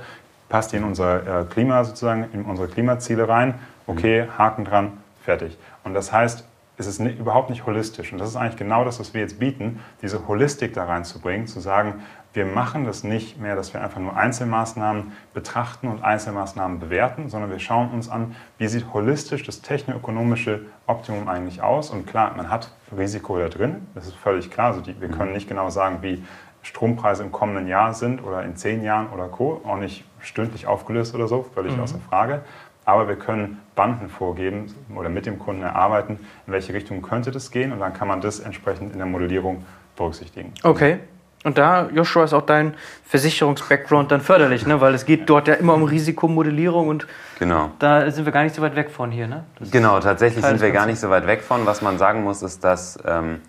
Passt 0.48 0.72
die 0.72 0.76
in 0.76 0.84
unser 0.84 1.42
äh, 1.42 1.44
Klima 1.44 1.84
sozusagen, 1.84 2.26
in 2.32 2.42
unsere 2.42 2.66
Klimaziele 2.66 3.28
rein? 3.28 3.54
Okay, 3.86 4.26
Haken 4.36 4.64
dran, 4.64 4.92
fertig. 5.24 5.58
Und 5.82 5.94
das 5.94 6.12
heißt, 6.12 6.46
es 6.76 6.86
ist 6.86 6.98
nicht, 6.98 7.18
überhaupt 7.18 7.50
nicht 7.50 7.66
holistisch. 7.66 8.12
Und 8.12 8.18
das 8.18 8.28
ist 8.28 8.36
eigentlich 8.36 8.56
genau 8.56 8.84
das, 8.84 8.98
was 8.98 9.14
wir 9.14 9.20
jetzt 9.20 9.38
bieten, 9.38 9.80
diese 10.02 10.26
Holistik 10.26 10.74
da 10.74 10.84
reinzubringen, 10.84 11.46
zu 11.46 11.60
sagen, 11.60 12.02
wir 12.32 12.46
machen 12.46 12.84
das 12.84 13.04
nicht 13.04 13.40
mehr, 13.40 13.54
dass 13.54 13.72
wir 13.74 13.80
einfach 13.80 14.00
nur 14.00 14.16
Einzelmaßnahmen 14.16 15.12
betrachten 15.32 15.86
und 15.86 16.02
Einzelmaßnahmen 16.02 16.80
bewerten, 16.80 17.28
sondern 17.28 17.50
wir 17.50 17.60
schauen 17.60 17.90
uns 17.90 18.08
an, 18.08 18.34
wie 18.58 18.66
sieht 18.66 18.92
holistisch 18.92 19.44
das 19.44 19.62
technoökonomische 19.62 20.62
Optimum 20.88 21.28
eigentlich 21.28 21.62
aus. 21.62 21.90
Und 21.90 22.08
klar, 22.08 22.34
man 22.36 22.50
hat 22.50 22.72
Risiko 22.96 23.38
da 23.38 23.48
drin, 23.48 23.86
das 23.94 24.06
ist 24.08 24.16
völlig 24.16 24.50
klar. 24.50 24.68
Also 24.68 24.80
die, 24.80 25.00
wir 25.00 25.08
können 25.08 25.32
nicht 25.32 25.48
genau 25.48 25.70
sagen, 25.70 25.98
wie 26.02 26.24
Strompreise 26.62 27.22
im 27.22 27.30
kommenden 27.30 27.68
Jahr 27.68 27.94
sind 27.94 28.24
oder 28.24 28.42
in 28.42 28.56
zehn 28.56 28.82
Jahren 28.82 29.10
oder 29.10 29.28
Co. 29.28 29.60
Auch 29.64 29.76
nicht 29.76 30.04
stündlich 30.18 30.66
aufgelöst 30.66 31.14
oder 31.14 31.28
so, 31.28 31.42
völlig 31.54 31.76
mhm. 31.76 31.82
außer 31.82 31.98
Frage. 32.08 32.42
Aber 32.84 33.08
wir 33.08 33.16
können 33.16 33.60
Banden 33.74 34.08
vorgeben 34.08 34.74
oder 34.94 35.08
mit 35.08 35.26
dem 35.26 35.38
Kunden 35.38 35.62
erarbeiten, 35.62 36.18
in 36.46 36.52
welche 36.52 36.74
Richtung 36.74 37.02
könnte 37.02 37.30
das 37.30 37.50
gehen 37.50 37.72
und 37.72 37.80
dann 37.80 37.94
kann 37.94 38.08
man 38.08 38.20
das 38.20 38.40
entsprechend 38.40 38.92
in 38.92 38.98
der 38.98 39.06
Modellierung 39.06 39.64
berücksichtigen. 39.96 40.52
Okay. 40.62 40.98
Und 41.44 41.58
da, 41.58 41.90
Joshua, 41.92 42.24
ist 42.24 42.32
auch 42.32 42.46
dein 42.46 42.74
Versicherungs-Background 43.04 44.10
dann 44.10 44.22
förderlich, 44.22 44.66
ne? 44.66 44.80
weil 44.80 44.94
es 44.94 45.04
geht 45.04 45.28
dort 45.28 45.46
ja 45.46 45.54
immer 45.54 45.74
um 45.74 45.82
Risikomodellierung 45.82 46.88
und 46.88 47.06
genau. 47.38 47.70
da 47.78 48.10
sind 48.10 48.24
wir 48.24 48.32
gar 48.32 48.44
nicht 48.44 48.54
so 48.54 48.62
weit 48.62 48.74
weg 48.76 48.90
von 48.90 49.10
hier. 49.10 49.26
Ne? 49.26 49.44
genau, 49.70 50.00
tatsächlich 50.00 50.42
sind 50.42 50.62
wir 50.62 50.70
gar 50.70 50.86
nicht 50.86 50.98
so 50.98 51.10
weit 51.10 51.26
weg 51.26 51.42
von. 51.42 51.66
Was 51.66 51.82
man 51.82 51.98
sagen 51.98 52.24
muss, 52.24 52.40
ist, 52.40 52.64
dass 52.64 52.98
ähm, 53.06 53.42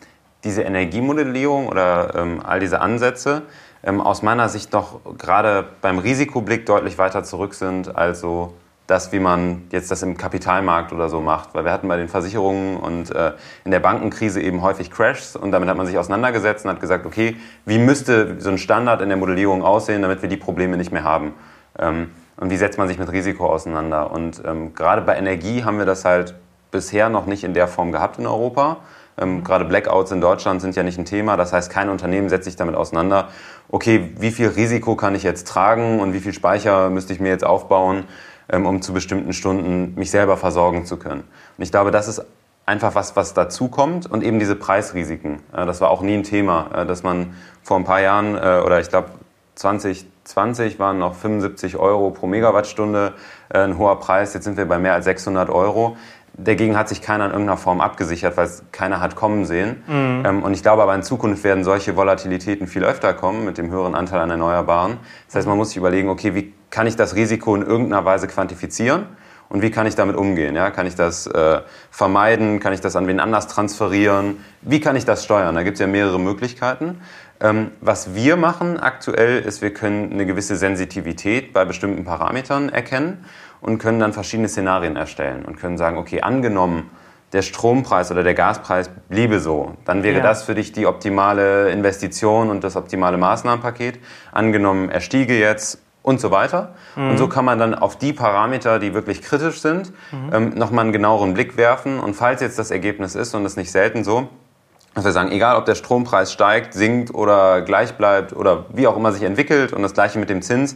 diese 0.44 0.64
Energiemodellierung 0.64 1.70
oder 1.70 2.14
ähm, 2.16 2.42
all 2.44 2.60
diese 2.60 2.82
Ansätze 2.82 3.44
ähm, 3.82 4.02
aus 4.02 4.22
meiner 4.22 4.50
Sicht 4.50 4.74
doch 4.74 5.00
gerade 5.18 5.66
beim 5.82 5.98
Risikoblick 5.98 6.66
deutlich 6.66 6.98
weiter 6.98 7.24
zurück 7.24 7.54
sind, 7.54 7.96
also 7.96 8.54
das, 8.88 9.12
wie 9.12 9.20
man 9.20 9.64
jetzt 9.72 9.90
das 9.90 10.04
im 10.04 10.18
Kapitalmarkt 10.18 10.94
oder 10.94 11.10
so 11.10 11.22
macht. 11.22 11.54
Weil 11.54 11.66
wir 11.66 11.72
hatten 11.72 11.88
bei 11.88 11.98
den 11.98 12.08
Versicherungen 12.08 12.78
und 12.78 13.14
äh, 13.14 13.34
in 13.64 13.72
der 13.72 13.80
Bankenkrise 13.80 14.42
eben 14.42 14.62
häufig 14.62 14.92
Crashs 14.92 15.36
und 15.36 15.52
damit 15.52 15.70
hat 15.70 15.78
man 15.78 15.88
sich 15.88 15.98
auseinandergesetzt 15.98 16.66
und 16.66 16.72
hat 16.72 16.80
gesagt, 16.80 17.06
okay, 17.06 17.36
wie 17.66 17.80
müsste 17.80 18.40
so 18.40 18.50
ein 18.50 18.58
Standard 18.58 19.02
in 19.02 19.10
der 19.10 19.18
Modellierung 19.18 19.64
aussehen, 19.64 20.02
damit 20.02 20.22
wir 20.22 20.30
die 20.30 20.38
Probleme 20.38 20.78
nicht 20.78 20.92
mehr 20.92 21.04
haben. 21.04 21.34
Ähm, 21.80 22.12
und 22.38 22.50
wie 22.50 22.58
setzt 22.58 22.78
man 22.78 22.88
sich 22.88 23.00
mit 23.00 23.12
Risiko 23.12 23.48
auseinander? 23.48 24.12
Und 24.12 24.42
ähm, 24.46 24.74
gerade 24.74 25.02
bei 25.02 25.16
Energie 25.16 25.64
haben 25.64 25.78
wir 25.78 25.86
das 25.86 26.06
halt 26.06 26.36
bisher 26.70 27.10
noch 27.10 27.26
nicht 27.26 27.44
in 27.44 27.54
der 27.54 27.68
Form 27.68 27.92
gehabt 27.92 28.20
in 28.20 28.28
Europa. 28.28 28.78
Ähm, 29.18 29.44
gerade 29.44 29.64
Blackouts 29.66 30.12
in 30.12 30.20
Deutschland 30.20 30.62
sind 30.62 30.76
ja 30.76 30.84
nicht 30.84 30.98
ein 30.98 31.06
Thema. 31.06 31.38
Das 31.38 31.54
heißt, 31.54 31.72
kein 31.72 31.90
Unternehmen 31.90 32.30
setzt 32.30 32.46
sich 32.46 32.58
damit 32.58 32.76
auseinander. 32.76 33.30
Okay, 33.70 34.12
wie 34.20 34.32
viel 34.32 34.50
Risiko 34.50 34.96
kann 34.96 35.16
ich 35.16 35.24
jetzt 35.24 35.48
tragen 35.48 36.00
und 36.02 36.14
wie 36.14 36.20
viel 36.20 36.34
Speicher 36.34 36.90
müsste 36.90 37.14
ich 37.14 37.20
mir 37.20 37.30
jetzt 37.30 37.46
aufbauen? 37.46 38.04
Ähm, 38.48 38.66
um 38.66 38.82
zu 38.82 38.94
bestimmten 38.94 39.34
Stunden 39.34 39.96
mich 39.96 40.12
selber 40.12 40.38
versorgen 40.38 40.86
zu 40.86 40.98
können. 40.98 41.24
Und 41.58 41.64
ich 41.64 41.72
glaube, 41.72 41.90
das 41.90 42.08
ist 42.08 42.24
einfach 42.66 42.96
was, 42.96 43.16
was 43.16 43.34
dazukommt 43.34 44.10
und 44.10 44.24
eben 44.24 44.40
diese 44.40 44.56
Preisrisiken. 44.56 45.40
Das 45.52 45.82
war 45.82 45.90
auch 45.90 46.02
nie 46.02 46.16
ein 46.16 46.24
Thema, 46.24 46.70
äh, 46.74 46.86
dass 46.86 47.04
man 47.04 47.34
vor 47.64 47.78
ein 47.78 47.84
paar 47.84 48.02
Jahren 48.02 48.36
äh, 48.36 48.62
oder 48.64 48.80
ich 48.80 48.90
glaube 48.90 49.10
2020 49.56 50.80
waren 50.80 51.00
noch 51.00 51.16
75 51.16 51.78
Euro 51.78 52.12
pro 52.12 52.28
Megawattstunde 52.28 53.14
äh, 53.50 53.60
ein 53.60 53.78
hoher 53.78 54.00
Preis. 54.00 54.34
Jetzt 54.34 54.44
sind 54.44 54.58
wir 54.58 54.68
bei 54.68 54.80
mehr 54.80 54.94
als 54.94 55.06
600 55.06 55.50
Euro. 55.50 55.98
Dagegen 56.38 56.78
hat 56.78 56.90
sich 56.90 57.02
keiner 57.02 57.26
in 57.26 57.32
irgendeiner 57.32 57.58
Form 57.58 57.80
abgesichert, 57.80 58.36
weil 58.36 58.48
es 58.48 58.64
keiner 58.74 59.00
hat 59.00 59.16
kommen 59.16 59.46
sehen. 59.46 59.84
Mhm. 59.88 60.24
Ähm, 60.26 60.44
und 60.44 60.54
ich 60.54 60.64
glaube 60.64 60.84
aber 60.84 60.94
in 60.94 61.04
Zukunft 61.04 61.44
werden 61.44 61.64
solche 61.64 61.96
Volatilitäten 61.96 62.68
viel 62.68 62.84
öfter 62.84 63.14
kommen 63.14 63.46
mit 63.46 63.58
dem 63.58 63.72
höheren 63.72 63.96
Anteil 63.96 64.20
an 64.20 64.30
Erneuerbaren. 64.30 64.98
Das 65.28 65.36
heißt, 65.36 65.48
man 65.48 65.58
muss 65.58 65.70
sich 65.70 65.78
überlegen, 65.78 66.10
okay, 66.10 66.36
wie 66.36 66.54
kann 66.76 66.88
ich 66.88 66.98
das 66.98 67.16
Risiko 67.16 67.56
in 67.56 67.62
irgendeiner 67.62 68.04
Weise 68.04 68.28
quantifizieren? 68.28 69.06
Und 69.48 69.62
wie 69.62 69.72
kann 69.72 69.88
ich 69.88 69.96
damit 69.96 70.18
umgehen? 70.18 70.58
Ja, 70.58 70.72
kann 70.72 70.86
ich 70.86 70.96
das 70.96 71.26
äh, 71.26 71.62
vermeiden? 71.90 72.60
Kann 72.60 72.74
ich 72.74 72.82
das 72.82 72.98
an 72.98 73.08
wen 73.08 73.22
anders 73.22 73.48
transferieren? 73.48 74.44
Wie 74.62 74.82
kann 74.82 74.98
ich 74.98 75.06
das 75.06 75.24
steuern? 75.24 75.56
Da 75.56 75.64
gibt 75.64 75.76
es 75.76 75.80
ja 75.80 75.88
mehrere 75.88 76.20
Möglichkeiten. 76.20 77.00
Ähm, 77.40 77.72
was 77.80 78.14
wir 78.14 78.36
machen 78.36 78.78
aktuell 78.78 79.40
ist, 79.40 79.62
wir 79.62 79.74
können 79.74 80.12
eine 80.12 80.26
gewisse 80.26 80.58
Sensitivität 80.58 81.54
bei 81.54 81.64
bestimmten 81.64 82.04
Parametern 82.04 82.68
erkennen 82.68 83.24
und 83.62 83.78
können 83.78 84.02
dann 84.02 84.12
verschiedene 84.12 84.50
Szenarien 84.50 84.98
erstellen 84.98 85.46
und 85.46 85.56
können 85.56 85.78
sagen, 85.78 85.98
okay, 85.98 86.24
angenommen, 86.24 86.90
der 87.32 87.42
Strompreis 87.42 88.12
oder 88.12 88.24
der 88.24 88.34
Gaspreis 88.34 88.90
bliebe 89.08 89.40
so, 89.40 89.78
dann 89.86 90.04
wäre 90.04 90.18
ja. 90.18 90.24
das 90.24 90.44
für 90.44 90.56
dich 90.56 90.74
die 90.74 90.88
optimale 90.88 91.70
Investition 91.70 92.50
und 92.50 92.66
das 92.66 92.76
optimale 92.76 93.18
Maßnahmenpaket. 93.18 94.00
Angenommen, 94.34 94.90
er 94.90 95.00
stiege 95.00 95.40
jetzt 95.40 95.85
und 96.06 96.22
so 96.22 96.30
weiter. 96.30 96.76
Mhm. 96.96 97.10
Und 97.10 97.18
so 97.18 97.28
kann 97.28 97.44
man 97.44 97.58
dann 97.58 97.74
auf 97.74 97.98
die 97.98 98.14
Parameter, 98.14 98.78
die 98.78 98.94
wirklich 98.94 99.24
kritisch 99.24 99.60
sind, 99.60 99.92
mhm. 100.12 100.30
ähm, 100.32 100.50
nochmal 100.50 100.84
einen 100.84 100.94
genaueren 100.94 101.34
Blick 101.34 101.58
werfen. 101.58 102.00
Und 102.00 102.14
falls 102.14 102.42
jetzt 102.42 102.60
das 102.60 102.70
Ergebnis 102.70 103.16
ist, 103.16 103.34
und 103.34 103.44
das 103.44 103.54
ist 103.54 103.58
nicht 103.58 103.72
selten 103.72 104.04
so, 104.04 104.30
dass 104.94 105.04
wir 105.04 105.12
sagen, 105.12 105.32
egal 105.32 105.58
ob 105.58 105.66
der 105.66 105.74
Strompreis 105.74 106.32
steigt, 106.32 106.74
sinkt 106.74 107.14
oder 107.14 107.64
gleich 107.64 107.96
bleibt 107.96 108.34
oder 108.34 108.66
wie 108.72 108.86
auch 108.86 108.96
immer 108.96 109.12
sich 109.12 109.24
entwickelt 109.24 109.74
und 109.74 109.82
das 109.82 109.94
gleiche 109.94 110.20
mit 110.20 110.30
dem 110.30 110.44
Zins, 110.44 110.76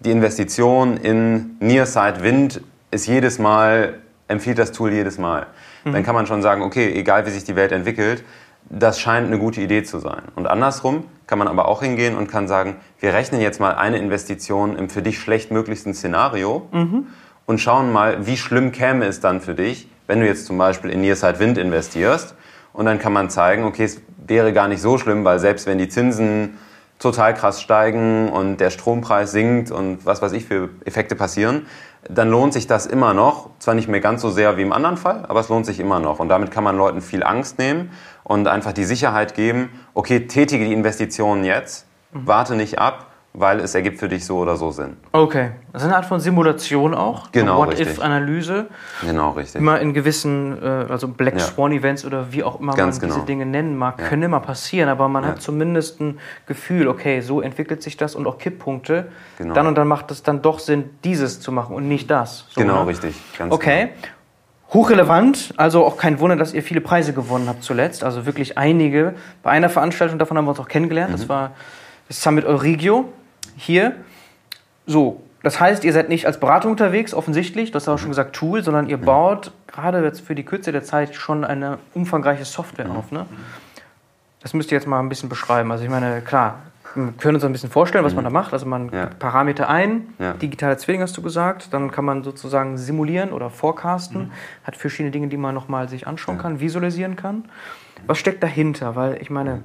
die 0.00 0.10
Investition 0.10 0.98
in 0.98 1.56
Nearsight 1.58 2.22
Wind 2.22 2.60
ist 2.90 3.06
jedes 3.06 3.38
Mal, 3.38 3.94
empfiehlt 4.28 4.58
das 4.58 4.72
Tool 4.72 4.92
jedes 4.92 5.16
Mal. 5.16 5.46
Mhm. 5.84 5.92
Dann 5.92 6.02
kann 6.02 6.14
man 6.14 6.26
schon 6.26 6.42
sagen, 6.42 6.62
okay, 6.62 6.92
egal 6.94 7.24
wie 7.24 7.30
sich 7.30 7.44
die 7.44 7.56
Welt 7.56 7.72
entwickelt, 7.72 8.24
das 8.68 8.98
scheint 8.98 9.26
eine 9.26 9.38
gute 9.38 9.60
Idee 9.60 9.82
zu 9.82 9.98
sein. 9.98 10.22
Und 10.34 10.46
andersrum 10.46 11.04
kann 11.26 11.38
man 11.38 11.48
aber 11.48 11.68
auch 11.68 11.82
hingehen 11.82 12.16
und 12.16 12.28
kann 12.28 12.48
sagen, 12.48 12.76
wir 13.00 13.14
rechnen 13.14 13.40
jetzt 13.40 13.60
mal 13.60 13.74
eine 13.74 13.98
Investition 13.98 14.76
im 14.76 14.88
für 14.90 15.02
dich 15.02 15.18
schlechtmöglichsten 15.18 15.94
Szenario 15.94 16.68
mhm. 16.72 17.06
und 17.46 17.60
schauen 17.60 17.92
mal, 17.92 18.26
wie 18.26 18.36
schlimm 18.36 18.72
käme 18.72 19.06
es 19.06 19.20
dann 19.20 19.40
für 19.40 19.54
dich, 19.54 19.88
wenn 20.06 20.20
du 20.20 20.26
jetzt 20.26 20.46
zum 20.46 20.58
Beispiel 20.58 20.90
in 20.90 21.00
Nearsight 21.00 21.38
Wind 21.38 21.58
investierst. 21.58 22.34
Und 22.72 22.86
dann 22.86 22.98
kann 22.98 23.12
man 23.12 23.30
zeigen, 23.30 23.64
okay, 23.64 23.84
es 23.84 24.00
wäre 24.26 24.52
gar 24.52 24.68
nicht 24.68 24.82
so 24.82 24.98
schlimm, 24.98 25.24
weil 25.24 25.38
selbst 25.38 25.66
wenn 25.66 25.78
die 25.78 25.88
Zinsen 25.88 26.58
total 26.98 27.34
krass 27.34 27.60
steigen 27.60 28.28
und 28.28 28.58
der 28.58 28.70
Strompreis 28.70 29.32
sinkt 29.32 29.70
und 29.70 30.04
was 30.06 30.22
weiß 30.22 30.32
ich 30.32 30.44
für 30.44 30.70
Effekte 30.84 31.14
passieren, 31.14 31.66
dann 32.08 32.30
lohnt 32.30 32.52
sich 32.52 32.66
das 32.66 32.86
immer 32.86 33.14
noch. 33.14 33.50
Zwar 33.58 33.74
nicht 33.74 33.88
mehr 33.88 34.00
ganz 34.00 34.22
so 34.22 34.30
sehr 34.30 34.56
wie 34.56 34.62
im 34.62 34.72
anderen 34.72 34.96
Fall, 34.96 35.24
aber 35.28 35.40
es 35.40 35.48
lohnt 35.48 35.66
sich 35.66 35.80
immer 35.80 36.00
noch. 36.00 36.18
Und 36.18 36.28
damit 36.28 36.50
kann 36.50 36.64
man 36.64 36.76
Leuten 36.76 37.00
viel 37.00 37.22
Angst 37.22 37.58
nehmen 37.58 37.90
und 38.24 38.48
einfach 38.48 38.72
die 38.72 38.84
Sicherheit 38.84 39.34
geben, 39.34 39.70
okay, 39.94 40.26
tätige 40.26 40.64
die 40.64 40.72
Investitionen 40.72 41.44
jetzt, 41.44 41.86
warte 42.12 42.54
nicht 42.56 42.78
ab, 42.78 43.06
weil 43.38 43.60
es 43.60 43.74
ergibt 43.74 43.98
für 43.98 44.08
dich 44.08 44.24
so 44.24 44.38
oder 44.38 44.56
so 44.56 44.70
Sinn. 44.70 44.96
Okay. 45.12 45.50
Das 45.72 45.82
ist 45.82 45.88
eine 45.88 45.96
Art 45.96 46.06
von 46.06 46.20
Simulation 46.20 46.94
auch. 46.94 47.30
Genau, 47.32 47.58
What-if-Analyse. 47.58 48.66
Genau, 49.02 49.30
richtig. 49.32 49.60
Immer 49.60 49.78
in 49.80 49.92
gewissen, 49.92 50.56
äh, 50.62 50.86
also 50.88 51.06
Black 51.08 51.34
Ja. 51.34 51.40
Swan-Events 51.40 52.06
oder 52.06 52.32
wie 52.32 52.42
auch 52.42 52.58
immer 52.60 52.72
Ganz 52.74 52.96
man 52.96 53.08
diese 53.08 53.14
genau. 53.18 53.26
Dinge 53.26 53.44
nennen 53.46 53.76
mag, 53.76 54.00
Ja. 54.00 54.08
können 54.08 54.22
immer 54.22 54.40
passieren, 54.40 54.88
aber 54.88 55.08
man 55.08 55.24
Ja. 55.24 55.30
hat 55.30 55.42
zumindest 55.42 56.00
ein 56.00 56.18
Gefühl, 56.46 56.88
okay, 56.88 57.20
so 57.20 57.42
entwickelt 57.42 57.82
sich 57.82 57.98
das 57.98 58.14
und 58.14 58.26
auch 58.26 58.38
Kipppunkte. 58.38 59.08
Genau. 59.36 59.52
Dann 59.54 59.66
und 59.66 59.74
dann 59.76 59.86
macht 59.86 60.10
es 60.10 60.22
dann 60.22 60.40
doch 60.40 60.58
Sinn, 60.58 60.88
dieses 61.04 61.40
zu 61.40 61.52
machen 61.52 61.76
und 61.76 61.86
nicht 61.88 62.10
das. 62.10 62.46
So, 62.48 62.60
Genau, 62.62 62.82
ne? 62.84 62.88
richtig. 62.88 63.14
Ganz 63.38 63.52
Okay. 63.52 63.90
Hochrelevant, 64.72 65.52
also 65.58 65.84
auch 65.84 65.96
kein 65.96 66.18
Wunder, 66.20 66.36
dass 66.36 66.52
ihr 66.52 66.62
viele 66.62 66.80
Preise 66.80 67.12
gewonnen 67.12 67.48
habt 67.48 67.62
zuletzt. 67.62 68.02
Also 68.02 68.26
wirklich 68.26 68.58
einige. 68.58 69.14
Bei 69.42 69.50
einer 69.50 69.68
Veranstaltung, 69.68 70.18
davon 70.18 70.36
haben 70.36 70.46
wir 70.46 70.50
uns 70.50 70.58
auch 70.60 70.68
kennengelernt. 70.68 71.10
Mhm. 71.12 71.16
Das 71.18 71.28
war 71.28 71.52
das 72.08 72.20
Summit 72.22 72.44
Eurigio 72.44 73.04
hier. 73.56 73.94
So, 74.86 75.22
das 75.42 75.60
heißt, 75.60 75.84
ihr 75.84 75.92
seid 75.92 76.08
nicht 76.08 76.26
als 76.26 76.38
Beratung 76.40 76.72
unterwegs, 76.72 77.14
offensichtlich, 77.14 77.70
du 77.70 77.76
hast 77.76 77.86
Mhm. 77.86 77.92
auch 77.94 77.98
schon 77.98 78.08
gesagt 78.10 78.34
Tool, 78.36 78.62
sondern 78.62 78.88
ihr 78.88 78.98
baut 78.98 79.52
gerade 79.66 80.02
jetzt 80.04 80.20
für 80.20 80.34
die 80.34 80.44
Kürze 80.44 80.72
der 80.72 80.82
Zeit 80.82 81.14
schon 81.14 81.44
eine 81.44 81.78
umfangreiche 81.94 82.44
Software 82.44 82.86
Mhm. 82.88 82.96
auf. 82.96 83.12
Ne? 83.12 83.26
Das 84.40 84.54
müsst 84.54 84.70
ihr 84.70 84.76
jetzt 84.78 84.86
mal 84.86 85.00
ein 85.00 85.08
bisschen 85.08 85.28
beschreiben. 85.28 85.70
Also 85.72 85.84
ich 85.84 85.90
meine, 85.90 86.20
klar, 86.20 86.60
wir 86.94 87.12
können 87.18 87.34
uns 87.34 87.44
ein 87.44 87.52
bisschen 87.52 87.70
vorstellen, 87.70 88.04
was 88.04 88.14
man 88.14 88.24
da 88.24 88.30
macht. 88.30 88.52
Also 88.52 88.64
man 88.66 88.86
Mhm. 88.86 88.92
Ja. 88.94 89.04
gibt 89.06 89.18
Parameter 89.18 89.68
ein, 89.68 90.06
Ja. 90.18 90.32
digitale 90.34 90.76
Zwilling 90.78 91.02
hast 91.02 91.16
du 91.16 91.22
gesagt, 91.22 91.72
dann 91.74 91.90
kann 91.90 92.04
man 92.04 92.22
sozusagen 92.22 92.78
simulieren 92.78 93.32
oder 93.32 93.50
forecasten, 93.50 94.30
hat 94.64 94.76
verschiedene 94.76 95.10
Dinge, 95.10 95.28
die 95.28 95.36
man 95.36 95.54
nochmal 95.54 95.88
sich 95.88 96.06
anschauen 96.06 96.38
kann, 96.38 96.60
visualisieren 96.60 97.16
kann. 97.16 97.44
Was 98.06 98.18
steckt 98.18 98.42
dahinter? 98.42 98.94
Weil 98.96 99.20
ich 99.20 99.30
meine, 99.30 99.62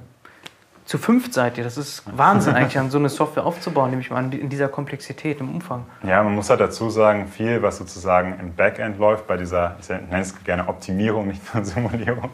zu 0.84 0.98
fünft 0.98 1.32
seid 1.32 1.58
ihr, 1.58 1.64
das 1.64 1.78
ist 1.78 2.02
Wahnsinn 2.16 2.54
eigentlich, 2.54 2.78
an 2.78 2.90
so 2.90 2.98
eine 2.98 3.08
Software 3.08 3.46
aufzubauen, 3.46 3.90
nehme 3.90 4.02
ich 4.02 4.10
mal 4.10 4.32
in 4.34 4.48
dieser 4.48 4.68
Komplexität, 4.68 5.40
im 5.40 5.48
Umfang. 5.48 5.84
Ja, 6.02 6.22
man 6.22 6.34
muss 6.34 6.50
halt 6.50 6.60
dazu 6.60 6.90
sagen, 6.90 7.28
viel, 7.28 7.62
was 7.62 7.78
sozusagen 7.78 8.38
im 8.40 8.54
Backend 8.54 8.98
läuft, 8.98 9.26
bei 9.26 9.36
dieser, 9.36 9.76
ich 9.80 9.88
nenne 9.88 10.20
es 10.20 10.44
gerne 10.44 10.68
Optimierung, 10.68 11.28
nicht 11.28 11.54
nur 11.54 11.64
Simulierung, 11.64 12.30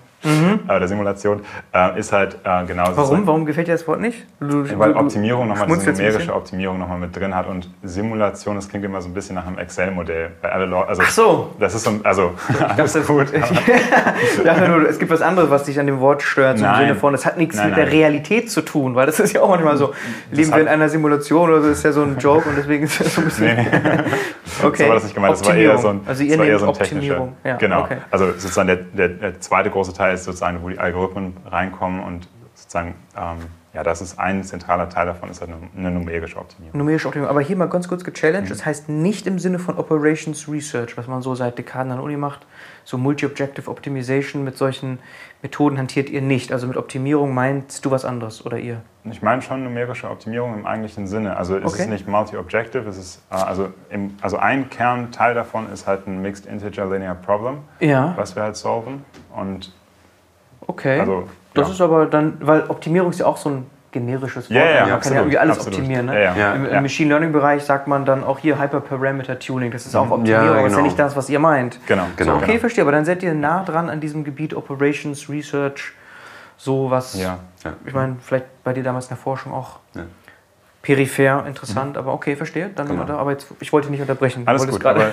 aber 0.66 0.78
der 0.80 0.88
Simulation, 0.88 1.40
äh, 1.72 1.98
ist 1.98 2.12
halt 2.12 2.38
äh, 2.44 2.64
genau 2.66 2.90
Mhm. 2.90 2.96
Warum? 2.96 3.26
Warum 3.26 3.46
gefällt 3.46 3.68
dir 3.68 3.72
das 3.72 3.86
Wort 3.86 4.00
nicht? 4.00 4.26
Du, 4.40 4.64
Ja, 4.64 4.78
Weil 4.78 4.92
du- 4.92 4.98
Optimierung 4.98 5.46
nochmal 5.48 5.66
diese 5.68 5.92
numerische. 5.92 6.34
Optimierung 6.34 6.78
nochmal 6.78 6.98
mit 6.98 7.14
drin 7.16 7.34
hat 7.34 7.46
und 7.46 7.70
Simulation, 7.82 8.56
das 8.56 8.68
klingt 8.68 8.84
immer 8.84 9.00
so 9.00 9.08
ein 9.08 9.14
bisschen 9.14 9.36
nach 9.36 9.46
einem 9.46 9.58
Excel-Modell. 9.58 10.30
Also 10.42 11.02
Ach 11.04 11.10
so. 11.10 11.54
Das 11.60 11.74
ist 11.74 11.84
so, 11.84 11.90
ein- 11.90 12.00
also 12.04 12.32
alles 12.76 12.92
dachte, 12.94 13.06
gut. 13.06 13.26
Ich 13.32 14.42
dachte 14.44 14.68
nur, 14.68 14.88
es 14.88 14.98
gibt 14.98 15.10
was 15.10 15.22
anderes, 15.22 15.50
was 15.50 15.64
dich 15.64 15.78
an 15.78 15.86
dem 15.86 16.00
Wort 16.00 16.22
stört, 16.22 16.58
so 16.58 16.64
im. 16.64 16.76
Sinne 16.78 16.94
von, 16.96 17.14
es 17.14 17.24
hat 17.24 17.38
nichts 17.38 17.56
Nein, 17.56 17.68
mit 17.68 17.76
der 17.76 17.84
nein. 17.84 17.94
Realität 17.94 18.50
zu 18.50 18.62
tun, 18.62 18.94
weil 18.94 19.06
das 19.06 19.20
ist 19.20 19.32
ja 19.32 19.40
auch 19.42 19.48
manchmal 19.50 19.76
so, 19.76 19.92
leben 20.32 20.50
wir 20.52 20.60
in 20.60 20.68
einer 20.68 20.88
Simulation 20.88 21.48
oder 21.50 21.62
so, 21.62 21.68
ist 21.68 21.84
ja 21.84 21.92
so 21.92 22.02
ein 22.02 22.18
Joke 22.18 22.48
und 22.48 22.56
deswegen 22.58 22.84
ist 22.84 23.00
das 23.00 23.14
so 23.14 23.20
ein 23.20 23.24
bisschen... 23.26 23.56
Nee. 23.56 23.66
Okay. 24.64 24.82
So 24.82 24.88
war 24.88 24.94
das 24.94 25.04
nicht 25.04 25.14
gemeint. 25.14 25.32
Das 25.34 25.46
war 25.46 25.54
eher 25.54 25.78
so 25.78 25.88
ein, 25.88 26.00
Also 26.06 26.22
ihr 26.24 26.36
das 26.36 26.46
nehmt 26.46 26.60
so. 26.60 26.68
Optimierung. 26.68 27.36
Ja, 27.44 27.56
genau. 27.56 27.82
okay. 27.82 27.98
Also 28.10 28.26
sozusagen 28.32 28.66
der, 28.66 28.76
der, 28.76 29.08
der 29.08 29.40
zweite 29.40 29.70
große 29.70 29.92
Teil 29.92 30.07
ist 30.12 30.24
sozusagen, 30.24 30.62
wo 30.62 30.68
die 30.68 30.78
Algorithmen 30.78 31.36
reinkommen 31.46 32.00
und 32.02 32.28
sozusagen, 32.54 32.94
ähm, 33.16 33.38
ja, 33.74 33.82
das 33.84 34.00
ist 34.00 34.18
ein 34.18 34.42
zentraler 34.42 34.88
Teil 34.88 35.06
davon, 35.06 35.30
ist 35.30 35.40
halt 35.40 35.50
eine, 35.76 35.90
numerische 35.90 36.38
Optimierung. 36.38 36.76
Numerische 36.76 37.06
Optimierung. 37.06 37.30
Aber 37.30 37.42
hier 37.42 37.54
mal 37.56 37.68
ganz 37.68 37.86
kurz 37.86 38.02
gechallenged. 38.02 38.46
Mhm. 38.46 38.48
Das 38.48 38.66
heißt 38.66 38.88
nicht 38.88 39.26
im 39.26 39.38
Sinne 39.38 39.58
von 39.60 39.76
Operations 39.78 40.48
Research, 40.48 40.96
was 40.96 41.06
man 41.06 41.22
so 41.22 41.34
seit 41.34 41.58
Dekaden 41.58 41.92
an 41.92 41.98
der 41.98 42.04
Uni 42.04 42.16
macht. 42.16 42.46
So 42.84 42.98
Multi-Objective 42.98 43.70
Optimization 43.70 44.42
mit 44.42 44.56
solchen 44.56 44.98
Methoden 45.42 45.78
hantiert 45.78 46.08
ihr 46.10 46.22
nicht. 46.22 46.50
Also 46.50 46.66
mit 46.66 46.76
Optimierung 46.76 47.34
meinst 47.34 47.84
du 47.84 47.90
was 47.90 48.04
anderes 48.04 48.44
oder 48.44 48.58
ihr? 48.58 48.80
Ich 49.04 49.22
meine 49.22 49.42
schon 49.42 49.62
numerische 49.62 50.10
Optimierung 50.10 50.54
im 50.54 50.66
eigentlichen 50.66 51.06
Sinne. 51.06 51.36
Also 51.36 51.56
es 51.58 51.74
Okay. 51.74 51.82
ist 51.82 51.88
nicht 51.90 52.08
multi-objective, 52.08 52.88
es 52.88 52.96
ist, 52.98 53.22
äh, 53.30 53.34
also, 53.34 53.68
im, 53.90 54.16
also 54.22 54.38
ein 54.38 54.70
Kernteil 54.70 55.34
davon 55.34 55.70
ist 55.72 55.86
halt 55.86 56.06
ein 56.08 56.20
Mixed 56.20 56.46
Integer 56.46 56.86
Linear 56.86 57.14
Problem, 57.14 57.58
Ja. 57.78 58.14
was 58.16 58.34
wir 58.34 58.42
halt 58.42 58.56
solven. 58.56 59.04
Und 59.36 59.72
Okay. 60.68 61.00
Also, 61.00 61.24
das 61.54 61.66
ja. 61.66 61.74
ist 61.74 61.80
aber 61.80 62.06
dann, 62.06 62.36
weil 62.40 62.64
Optimierung 62.68 63.10
ist 63.10 63.18
ja 63.18 63.26
auch 63.26 63.36
so 63.36 63.48
ein 63.50 63.66
generisches 63.90 64.50
Wort. 64.50 64.56
Ja, 64.56 64.64
ja, 64.64 64.70
man 64.70 64.74
kann 64.74 64.88
ja 64.90 64.94
absolut, 64.96 65.16
irgendwie 65.18 65.38
alles 65.38 65.56
absolut. 65.56 65.78
optimieren. 65.78 66.06
Ne? 66.06 66.14
Ja, 66.14 66.20
ja. 66.20 66.36
Ja. 66.36 66.52
Im, 66.54 66.66
Im 66.66 66.72
Ja. 66.72 66.80
Machine 66.82 67.08
Learning 67.08 67.32
Bereich 67.32 67.64
sagt 67.64 67.88
man 67.88 68.04
dann 68.04 68.22
auch 68.22 68.38
hier 68.38 68.60
Hyperparameter 68.60 69.38
Tuning. 69.38 69.70
Das 69.70 69.86
ist 69.86 69.96
auch 69.96 70.06
Ja, 70.06 70.12
Optimierung, 70.14 70.48
aber 70.48 70.56
das 70.56 70.66
ist 70.66 70.70
ja 70.72 70.76
genau. 70.76 70.86
nicht 70.86 70.98
das, 70.98 71.16
was 71.16 71.30
ihr 71.30 71.38
meint. 71.38 71.80
genau, 71.86 72.04
Genau. 72.16 72.36
So, 72.36 72.42
Okay, 72.44 72.58
verstehe. 72.58 72.82
Aber 72.82 72.92
dann 72.92 73.04
seid 73.04 73.22
ihr 73.22 73.32
nah 73.34 73.64
dran 73.64 73.88
an 73.88 74.00
diesem 74.00 74.24
Gebiet 74.24 74.54
Operations 74.54 75.28
Research, 75.30 75.92
so 76.58 76.90
was. 76.90 77.18
Ja. 77.18 77.38
Ja. 77.64 77.72
Ich 77.86 77.94
meine, 77.94 78.16
vielleicht 78.20 78.62
bei 78.62 78.72
dir 78.74 78.82
damals 78.82 79.06
in 79.06 79.10
der 79.10 79.16
Forschung 79.16 79.52
auch 79.54 79.78
Ja. 79.94 80.02
Peripher 80.88 81.44
interessant, 81.46 81.98
aber 81.98 82.14
okay, 82.14 82.34
verstehe. 82.34 82.70
Dann 82.70 82.88
Genau. 82.88 83.04
da. 83.04 83.18
Aber 83.18 83.32
jetzt, 83.32 83.52
ich 83.60 83.74
wollte 83.74 83.88
dich 83.88 83.92
nicht 83.92 84.00
unterbrechen. 84.00 84.44
Alles 84.46 84.66
gut, 84.66 84.80
gerade- 84.80 85.12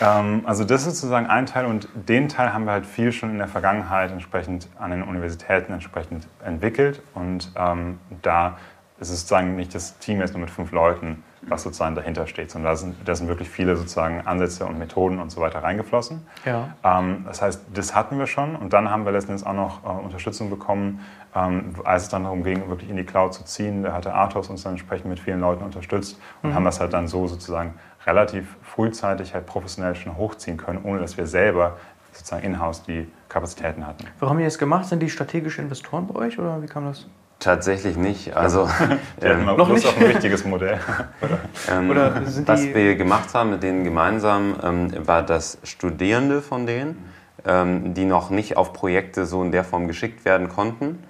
aber 0.00 0.18
ähm, 0.20 0.42
also 0.46 0.64
das 0.64 0.80
ist 0.84 0.96
sozusagen 0.98 1.26
ein 1.28 1.46
Teil 1.46 1.64
und 1.66 1.86
den 1.94 2.28
Teil 2.28 2.52
haben 2.52 2.64
wir 2.64 2.72
halt 2.72 2.86
viel 2.86 3.12
schon 3.12 3.30
in 3.30 3.38
der 3.38 3.46
Vergangenheit 3.46 4.10
entsprechend 4.10 4.66
an 4.80 4.90
den 4.90 5.04
Universitäten 5.04 5.72
entsprechend 5.72 6.26
entwickelt 6.44 7.02
und 7.14 7.52
ähm, 7.54 8.00
da 8.22 8.56
ist 8.98 9.10
es 9.10 9.20
sozusagen 9.20 9.54
nicht 9.54 9.72
das 9.76 9.96
Team 9.98 10.20
jetzt 10.20 10.32
nur 10.32 10.40
mit 10.40 10.50
fünf 10.50 10.72
Leuten, 10.72 11.22
was 11.42 11.62
sozusagen 11.62 11.94
dahinter 11.94 12.26
steht, 12.26 12.50
sondern 12.50 12.72
da 12.72 12.76
sind, 12.76 12.96
da 13.04 13.14
sind 13.14 13.28
wirklich 13.28 13.48
viele 13.48 13.76
sozusagen 13.76 14.26
Ansätze 14.26 14.64
und 14.64 14.78
Methoden 14.78 15.18
und 15.20 15.30
so 15.30 15.40
weiter 15.40 15.62
reingeflossen. 15.62 16.26
Ja. 16.44 16.74
Ähm, 16.84 17.24
das 17.26 17.42
heißt, 17.42 17.62
das 17.74 17.94
hatten 17.94 18.18
wir 18.18 18.26
schon 18.26 18.56
und 18.56 18.72
dann 18.72 18.90
haben 18.90 19.04
wir 19.04 19.12
letztendlich 19.12 19.46
auch 19.46 19.52
noch 19.54 19.84
äh, 19.84 20.04
Unterstützung 20.04 20.50
bekommen, 20.50 21.00
ähm, 21.34 21.74
als 21.84 22.04
es 22.04 22.08
dann 22.08 22.24
darum 22.24 22.42
ging, 22.44 22.68
wirklich 22.68 22.90
in 22.90 22.96
die 22.96 23.04
Cloud 23.04 23.32
zu 23.34 23.44
ziehen. 23.44 23.82
Da 23.82 23.92
hatte 23.92 24.14
Athos 24.14 24.48
uns 24.50 24.62
dann 24.62 24.72
entsprechend 24.72 25.06
mit 25.08 25.18
vielen 25.20 25.40
Leuten 25.40 25.64
unterstützt 25.64 26.18
und 26.42 26.54
haben 26.54 26.64
das 26.64 26.80
halt 26.80 26.92
dann 26.92 27.08
so 27.08 27.26
sozusagen 27.26 27.74
relativ 28.06 28.56
frühzeitig 28.62 29.34
halt 29.34 29.46
professionell 29.46 29.94
schon 29.94 30.16
hochziehen 30.16 30.56
können, 30.56 30.80
ohne 30.84 30.98
dass 31.00 31.16
wir 31.16 31.26
selber 31.26 31.76
sozusagen 32.12 32.42
in-house 32.44 32.82
die 32.82 33.10
Kapazitäten 33.28 33.86
hatten. 33.86 34.04
Warum 34.18 34.34
habt 34.36 34.40
ihr 34.42 34.46
das 34.46 34.58
gemacht? 34.58 34.84
Sind 34.86 35.00
die 35.00 35.08
strategische 35.08 35.62
Investoren 35.62 36.06
bei 36.06 36.14
euch 36.16 36.38
oder 36.38 36.60
wie 36.62 36.66
kam 36.66 36.84
das? 36.84 37.06
Tatsächlich 37.38 37.96
nicht. 37.96 38.36
Also, 38.36 38.68
ähm, 39.20 39.46
noch 39.46 39.56
noch 39.56 39.68
Lust 39.70 39.84
nicht? 39.84 39.96
auf 39.96 40.00
ein 40.00 40.06
richtiges 40.12 40.44
Modell. 40.44 40.78
ähm, 41.70 41.90
Oder 41.90 42.24
sind 42.26 42.46
was 42.46 42.60
die- 42.60 42.74
wir 42.74 42.94
gemacht 42.94 43.34
haben 43.34 43.50
mit 43.50 43.62
denen 43.62 43.82
gemeinsam, 43.82 44.54
ähm, 44.62 45.06
war, 45.08 45.22
dass 45.22 45.58
Studierende 45.64 46.40
von 46.42 46.66
denen, 46.66 47.02
ähm, 47.44 47.94
die 47.94 48.04
noch 48.04 48.30
nicht 48.30 48.56
auf 48.56 48.72
Projekte 48.72 49.26
so 49.26 49.42
in 49.42 49.50
der 49.50 49.64
Form 49.64 49.88
geschickt 49.88 50.24
werden 50.24 50.48
konnten, 50.48 51.02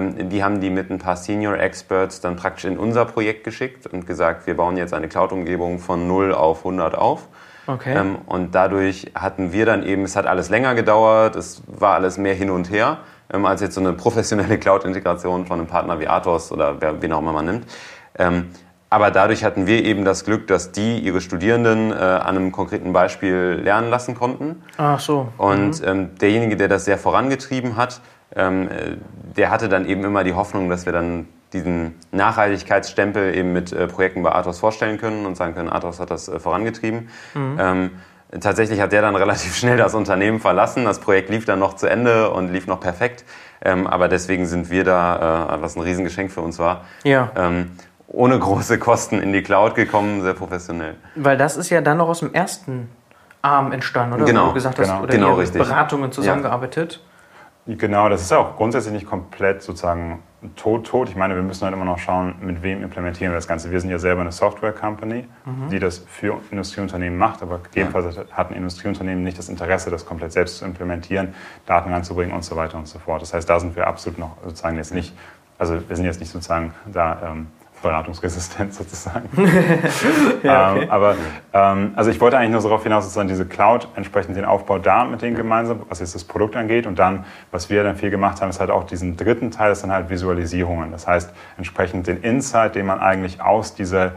die 0.00 0.42
haben 0.42 0.60
die 0.60 0.70
mit 0.70 0.90
ein 0.90 0.98
paar 0.98 1.16
Senior 1.16 1.58
Experts 1.58 2.20
dann 2.20 2.36
praktisch 2.36 2.64
in 2.64 2.78
unser 2.78 3.04
Projekt 3.04 3.44
geschickt 3.44 3.86
und 3.86 4.06
gesagt, 4.06 4.46
wir 4.46 4.56
bauen 4.56 4.76
jetzt 4.76 4.94
eine 4.94 5.08
Cloud-Umgebung 5.08 5.78
von 5.78 6.06
0 6.06 6.34
auf 6.34 6.58
100 6.58 6.96
auf. 6.96 7.28
Okay. 7.66 7.94
Ähm, 7.96 8.18
und 8.26 8.54
dadurch 8.54 9.12
hatten 9.14 9.52
wir 9.52 9.66
dann 9.66 9.84
eben, 9.84 10.04
es 10.04 10.16
hat 10.16 10.26
alles 10.26 10.50
länger 10.50 10.74
gedauert, 10.74 11.36
es 11.36 11.62
war 11.66 11.94
alles 11.94 12.18
mehr 12.18 12.34
hin 12.34 12.50
und 12.50 12.70
her, 12.70 12.98
ähm, 13.32 13.46
als 13.46 13.60
jetzt 13.60 13.74
so 13.74 13.80
eine 13.80 13.92
professionelle 13.92 14.58
Cloud-Integration 14.58 15.46
von 15.46 15.58
einem 15.58 15.68
Partner 15.68 16.00
wie 16.00 16.08
Athos 16.08 16.50
oder 16.50 16.80
wer, 16.80 17.00
wen 17.02 17.12
auch 17.12 17.20
immer 17.20 17.32
man 17.32 17.44
nimmt. 17.44 17.66
Ähm, 18.18 18.48
aber 18.90 19.10
dadurch 19.10 19.42
hatten 19.42 19.66
wir 19.66 19.84
eben 19.86 20.04
das 20.04 20.24
Glück, 20.24 20.46
dass 20.48 20.72
die 20.72 20.98
ihre 20.98 21.22
Studierenden 21.22 21.92
äh, 21.92 21.94
an 21.94 22.36
einem 22.36 22.52
konkreten 22.52 22.92
Beispiel 22.92 23.58
lernen 23.62 23.88
lassen 23.88 24.14
konnten. 24.14 24.62
Ach 24.76 25.00
so. 25.00 25.28
Und 25.38 25.82
ähm, 25.86 26.10
derjenige, 26.20 26.58
der 26.58 26.68
das 26.68 26.84
sehr 26.84 26.98
vorangetrieben 26.98 27.76
hat, 27.76 28.02
ähm, 28.36 28.68
äh, 28.68 28.96
der 29.36 29.50
hatte 29.50 29.68
dann 29.68 29.86
eben 29.86 30.04
immer 30.04 30.24
die 30.24 30.34
Hoffnung, 30.34 30.68
dass 30.68 30.86
wir 30.86 30.92
dann 30.92 31.26
diesen 31.52 31.94
Nachhaltigkeitsstempel 32.12 33.34
eben 33.34 33.52
mit 33.52 33.72
äh, 33.72 33.86
Projekten 33.86 34.22
bei 34.22 34.32
Athos 34.32 34.58
vorstellen 34.58 34.98
können 34.98 35.26
und 35.26 35.36
sagen 35.36 35.54
können, 35.54 35.68
Athos 35.68 36.00
hat 36.00 36.10
das 36.10 36.28
äh, 36.28 36.38
vorangetrieben. 36.38 37.08
Ähm, 37.34 37.90
tatsächlich 38.40 38.80
hat 38.80 38.92
der 38.92 39.02
dann 39.02 39.16
relativ 39.24 39.54
schnell 39.56 39.76
das 39.76 39.94
Unternehmen 39.94 40.40
verlassen. 40.40 40.84
Das 40.84 40.98
Projekt 41.00 41.28
lief 41.30 41.44
dann 41.44 41.58
noch 41.58 41.74
zu 41.74 41.86
Ende 41.88 42.30
und 42.30 42.52
lief 42.52 42.66
noch 42.66 42.80
perfekt. 42.80 43.24
Ähm, 43.64 43.86
aber 43.86 44.08
deswegen 44.08 44.46
sind 44.46 44.70
wir 44.70 44.84
da, 44.84 45.54
äh, 45.56 45.62
was 45.62 45.76
ein 45.76 45.82
Riesengeschenk 45.82 46.32
für 46.32 46.40
uns 46.40 46.58
war, 46.58 46.82
Ja. 47.04 47.30
ähm, 47.36 47.72
ohne 48.08 48.38
große 48.38 48.78
Kosten 48.78 49.20
in 49.20 49.32
die 49.32 49.42
Cloud 49.42 49.74
gekommen, 49.74 50.22
sehr 50.22 50.34
professionell. 50.34 50.96
Weil 51.14 51.36
das 51.36 51.56
ist 51.56 51.70
ja 51.70 51.80
dann 51.80 51.98
noch 51.98 52.08
aus 52.08 52.18
dem 52.20 52.34
ersten 52.34 52.88
Arm 53.40 53.72
entstanden, 53.72 54.14
oder? 54.16 54.24
Genau, 54.24 54.44
Wo 54.44 54.48
du 54.48 54.54
gesagt 54.54 54.78
hast, 54.78 54.88
genau, 54.88 55.02
oder 55.02 55.12
genau, 55.12 55.34
richtig. 55.34 55.62
Beratungen 55.62 56.12
zusammengearbeitet. 56.12 57.00
Genau, 57.66 58.08
das 58.08 58.22
ist 58.22 58.30
ja 58.32 58.38
auch 58.38 58.56
grundsätzlich 58.56 58.92
nicht 58.92 59.06
komplett 59.06 59.62
sozusagen 59.62 60.20
tot, 60.56 60.84
tot. 60.84 61.08
Ich 61.08 61.14
meine, 61.14 61.36
wir 61.36 61.42
müssen 61.42 61.62
halt 61.64 61.72
immer 61.72 61.84
noch 61.84 61.98
schauen, 61.98 62.34
mit 62.40 62.60
wem 62.62 62.82
implementieren 62.82 63.30
wir 63.30 63.36
das 63.36 63.46
Ganze. 63.46 63.70
Wir 63.70 63.80
sind 63.80 63.90
ja 63.90 64.00
selber 64.00 64.22
eine 64.22 64.32
Software-Company, 64.32 65.28
die 65.70 65.78
das 65.78 65.98
für 65.98 66.40
Industrieunternehmen 66.50 67.16
macht, 67.16 67.40
aber 67.40 67.58
gegebenenfalls 67.58 68.18
hat 68.32 68.50
ein 68.50 68.56
Industrieunternehmen 68.56 69.22
nicht 69.22 69.38
das 69.38 69.48
Interesse, 69.48 69.90
das 69.90 70.04
komplett 70.04 70.32
selbst 70.32 70.58
zu 70.58 70.64
implementieren, 70.64 71.34
Daten 71.66 71.92
ranzubringen 71.92 72.34
und 72.34 72.42
so 72.44 72.56
weiter 72.56 72.78
und 72.78 72.88
so 72.88 72.98
fort. 72.98 73.22
Das 73.22 73.32
heißt, 73.32 73.48
da 73.48 73.60
sind 73.60 73.76
wir 73.76 73.86
absolut 73.86 74.18
noch 74.18 74.36
sozusagen 74.42 74.76
jetzt 74.76 74.92
nicht, 74.92 75.16
also 75.56 75.78
wir 75.88 75.94
sind 75.94 76.04
jetzt 76.04 76.18
nicht 76.18 76.32
sozusagen 76.32 76.74
da 76.86 77.30
ähm, 77.30 77.46
beratungsresistent 77.82 78.74
sozusagen. 78.74 79.28
ja, 80.42 80.72
okay. 80.72 80.82
ähm, 80.82 80.90
aber 80.90 81.16
ähm, 81.52 81.92
also 81.96 82.10
ich 82.10 82.20
wollte 82.20 82.38
eigentlich 82.38 82.52
nur 82.52 82.62
darauf 82.62 82.82
hinaus, 82.82 83.04
sozusagen 83.04 83.28
diese 83.28 83.46
Cloud 83.46 83.88
entsprechend 83.96 84.36
den 84.36 84.44
Aufbau 84.44 84.78
da 84.78 85.04
mit 85.04 85.22
denen 85.22 85.36
gemeinsam, 85.36 85.82
was 85.88 86.00
jetzt 86.00 86.14
das 86.14 86.24
Produkt 86.24 86.56
angeht. 86.56 86.86
Und 86.86 86.98
dann, 86.98 87.24
was 87.50 87.68
wir 87.68 87.82
dann 87.82 87.96
viel 87.96 88.10
gemacht 88.10 88.40
haben, 88.40 88.50
ist 88.50 88.60
halt 88.60 88.70
auch 88.70 88.84
diesen 88.84 89.16
dritten 89.16 89.50
Teil, 89.50 89.70
das 89.70 89.80
sind 89.80 89.92
halt 89.92 90.08
Visualisierungen. 90.08 90.92
Das 90.92 91.06
heißt, 91.06 91.32
entsprechend 91.56 92.06
den 92.06 92.22
Insight, 92.22 92.74
den 92.74 92.86
man 92.86 93.00
eigentlich 93.00 93.42
aus 93.42 93.74
dieser 93.74 94.12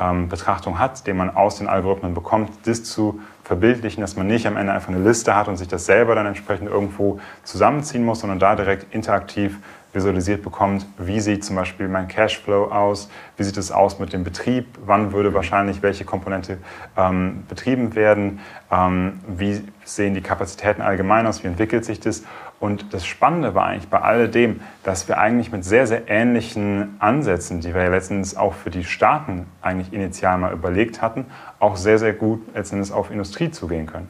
ähm, 0.00 0.28
Betrachtung 0.28 0.78
hat, 0.78 1.06
den 1.06 1.16
man 1.16 1.34
aus 1.34 1.56
den 1.56 1.68
Algorithmen 1.68 2.14
bekommt, 2.14 2.50
das 2.64 2.84
zu 2.84 3.20
verbildlichen, 3.42 4.00
dass 4.00 4.16
man 4.16 4.26
nicht 4.26 4.46
am 4.46 4.56
Ende 4.56 4.72
einfach 4.72 4.90
eine 4.90 5.02
Liste 5.02 5.34
hat 5.34 5.48
und 5.48 5.56
sich 5.56 5.68
das 5.68 5.86
selber 5.86 6.14
dann 6.14 6.26
entsprechend 6.26 6.68
irgendwo 6.68 7.18
zusammenziehen 7.44 8.04
muss, 8.04 8.20
sondern 8.20 8.38
da 8.38 8.54
direkt 8.54 8.92
interaktiv 8.94 9.58
visualisiert 9.98 10.42
bekommt, 10.42 10.86
wie 10.96 11.18
sieht 11.20 11.44
zum 11.44 11.56
Beispiel 11.56 11.88
mein 11.88 12.06
Cashflow 12.06 12.70
aus, 12.70 13.10
wie 13.36 13.42
sieht 13.42 13.56
es 13.56 13.72
aus 13.72 13.98
mit 13.98 14.12
dem 14.12 14.22
Betrieb, 14.22 14.66
wann 14.86 15.12
würde 15.12 15.34
wahrscheinlich 15.34 15.82
welche 15.82 16.04
Komponente 16.04 16.58
ähm, 16.96 17.44
betrieben 17.48 17.94
werden, 17.96 18.38
ähm, 18.70 19.20
wie 19.26 19.62
sehen 19.84 20.14
die 20.14 20.20
Kapazitäten 20.20 20.82
allgemein 20.82 21.26
aus, 21.26 21.42
wie 21.42 21.48
entwickelt 21.48 21.84
sich 21.84 21.98
das. 21.98 22.22
Und 22.60 22.92
das 22.94 23.06
Spannende 23.06 23.54
war 23.54 23.66
eigentlich 23.66 23.88
bei 23.88 24.00
alledem, 24.00 24.60
dass 24.84 25.08
wir 25.08 25.18
eigentlich 25.18 25.52
mit 25.52 25.64
sehr, 25.64 25.86
sehr 25.86 26.08
ähnlichen 26.08 26.96
Ansätzen, 27.00 27.60
die 27.60 27.74
wir 27.74 27.82
ja 27.82 27.88
letztens 27.90 28.36
auch 28.36 28.54
für 28.54 28.70
die 28.70 28.84
Staaten 28.84 29.46
eigentlich 29.62 29.92
initial 29.92 30.38
mal 30.38 30.52
überlegt 30.52 31.02
hatten, 31.02 31.26
auch 31.58 31.76
sehr, 31.76 31.98
sehr 31.98 32.12
gut 32.12 32.40
letztendlich 32.54 32.92
auf 32.92 33.10
Industrie 33.10 33.50
zugehen 33.50 33.86
können. 33.86 34.08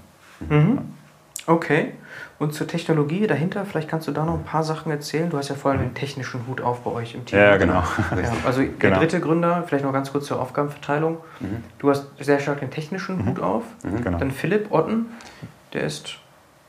Mhm. 0.49 0.79
Okay. 1.49 1.93
Und 2.39 2.55
zur 2.55 2.69
Technologie 2.69 3.27
dahinter, 3.27 3.65
vielleicht 3.65 3.89
kannst 3.89 4.07
du 4.07 4.13
da 4.13 4.25
noch 4.25 4.35
ein 4.35 4.45
paar 4.45 4.63
Sachen 4.63 4.93
erzählen. 4.93 5.29
Du 5.29 5.39
hast 5.39 5.49
ja 5.49 5.57
vor 5.57 5.73
allem 5.73 5.81
den 5.81 5.95
technischen 5.95 6.47
Hut 6.47 6.61
auf 6.61 6.83
bei 6.83 6.91
euch 6.93 7.15
im 7.15 7.25
Team. 7.25 7.39
Ja, 7.39 7.57
genau. 7.57 7.83
Ja, 8.13 8.33
also 8.45 8.61
der 8.61 8.69
genau. 8.79 8.99
dritte 8.99 9.19
Gründer, 9.19 9.65
vielleicht 9.67 9.85
noch 9.85 9.93
ganz 9.93 10.13
kurz 10.13 10.27
zur 10.27 10.41
Aufgabenverteilung. 10.41 11.17
Mhm. 11.41 11.65
Du 11.79 11.91
hast 11.91 12.07
sehr 12.21 12.39
stark 12.39 12.61
den 12.61 12.71
technischen 12.71 13.17
mhm. 13.17 13.27
Hut 13.27 13.41
auf. 13.41 13.65
Mhm. 13.83 14.05
Genau. 14.05 14.19
Dann 14.19 14.31
Philipp 14.31 14.71
Otten, 14.71 15.07
der 15.73 15.83
ist... 15.83 16.19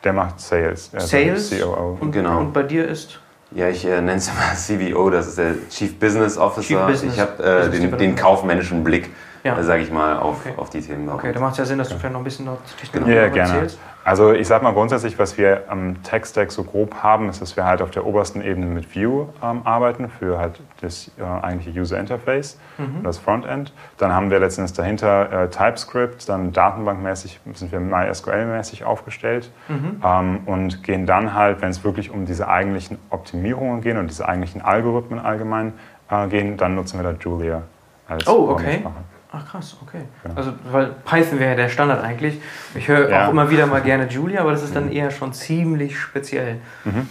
Der 0.04 0.14
macht 0.14 0.40
Sales. 0.40 0.92
Sales. 0.98 1.52
COO. 1.52 1.98
Und, 2.00 2.14
genau. 2.14 2.40
und 2.40 2.54
bei 2.54 2.64
dir 2.64 2.88
ist... 2.88 3.20
Ja, 3.52 3.68
ich 3.68 3.86
äh, 3.86 4.02
nenne 4.02 4.16
es 4.16 4.32
mal 4.34 4.56
CBO, 4.56 5.10
das 5.10 5.28
ist 5.28 5.38
der 5.38 5.56
Chief 5.70 6.00
Business 6.00 6.38
Officer. 6.38 6.68
Chief 6.68 6.88
Business. 6.88 7.16
Ich 7.16 7.20
habe 7.20 7.44
äh, 7.44 7.70
den, 7.70 7.98
den 7.98 8.16
kaufmännischen 8.16 8.84
Blick 8.84 9.10
ja. 9.44 9.62
Sage 9.64 9.84
ich 9.84 9.92
mal, 9.92 10.18
auf, 10.18 10.46
okay. 10.46 10.54
auf 10.58 10.70
die 10.70 10.82
Themen. 10.82 11.08
Okay, 11.10 11.32
da 11.32 11.40
macht 11.40 11.54
es 11.54 11.60
ja 11.60 11.66
Sinn, 11.66 11.78
dass 11.78 11.90
du 11.90 11.96
vielleicht 11.96 12.14
noch 12.14 12.22
ein 12.22 12.24
bisschen 12.24 12.46
noch 12.46 12.58
Technologie 12.80 13.14
ja, 13.14 13.28
gerne. 13.28 13.54
erzählst. 13.54 13.80
Also 14.04 14.34
ich 14.34 14.48
sage 14.48 14.64
mal 14.64 14.72
grundsätzlich, 14.72 15.20
was 15.20 15.38
wir 15.38 15.66
am 15.68 16.02
Tech-Stack 16.04 16.52
so 16.52 16.64
grob 16.64 16.96
haben, 17.04 17.30
ist, 17.30 17.42
dass 17.42 17.56
wir 17.56 17.66
halt 17.66 17.82
auf 17.82 17.92
der 17.92 18.06
obersten 18.06 18.42
Ebene 18.42 18.66
mit 18.66 18.96
Vue 18.96 19.30
ähm, 19.44 19.62
arbeiten 19.66 20.10
für 20.10 20.40
halt 20.40 20.62
das 20.82 21.12
äh, 21.20 21.24
eigentliche 21.24 21.80
User 21.80 22.00
Interface 22.00 22.58
mhm. 22.78 23.04
das 23.04 23.18
Frontend. 23.18 23.74
Dann 23.98 24.14
haben 24.14 24.32
wir 24.32 24.40
letztendlich 24.40 24.76
dahinter 24.76 25.32
äh, 25.32 25.50
TypeScript, 25.50 26.28
dann 26.28 26.54
datenbankmäßig 26.54 27.40
sind 27.54 27.72
wir 27.72 27.80
MySQL-mäßig 27.80 28.84
aufgestellt 28.84 29.52
mhm. 29.68 30.02
ähm, 30.04 30.40
und 30.46 30.82
gehen 30.82 31.06
dann 31.06 31.34
halt, 31.34 31.62
wenn 31.62 31.70
es 31.70 31.84
wirklich 31.84 32.10
um 32.10 32.26
diese 32.26 32.48
eigentlichen 32.48 32.98
Optimierungen 33.10 33.82
gehen 33.82 33.98
und 33.98 34.10
diese 34.10 34.28
eigentlichen 34.28 34.62
Algorithmen 34.62 35.20
allgemein 35.20 35.74
äh, 36.10 36.28
gehen, 36.28 36.58
dann 36.58 36.74
nutzen 36.74 37.00
wir 37.00 37.12
da 37.12 37.18
Julia 37.20 37.64
als 38.08 38.28
Oh, 38.28 38.50
okay. 38.50 38.84
Ach 39.32 39.46
krass, 39.46 39.78
okay. 39.82 40.06
Genau. 40.24 40.36
Also 40.36 40.54
weil 40.72 40.88
Python 41.06 41.40
wäre 41.40 41.52
ja 41.52 41.56
der 41.56 41.70
Standard 41.70 42.04
eigentlich. 42.04 42.42
Ich 42.74 42.88
höre 42.88 43.10
ja. 43.10 43.26
auch 43.26 43.32
immer 43.32 43.50
wieder 43.50 43.68
mal 43.68 43.82
gerne 43.82 44.08
Julia, 44.08 44.42
aber 44.42 44.52
das 44.52 44.64
ist 44.64 44.76
dann 44.76 44.86
mhm. 44.86 44.94
eher 44.94 45.12
schon 45.12 45.34
ziemlich 45.34 46.00
speziell. 46.00 46.58
Mhm. 46.84 47.08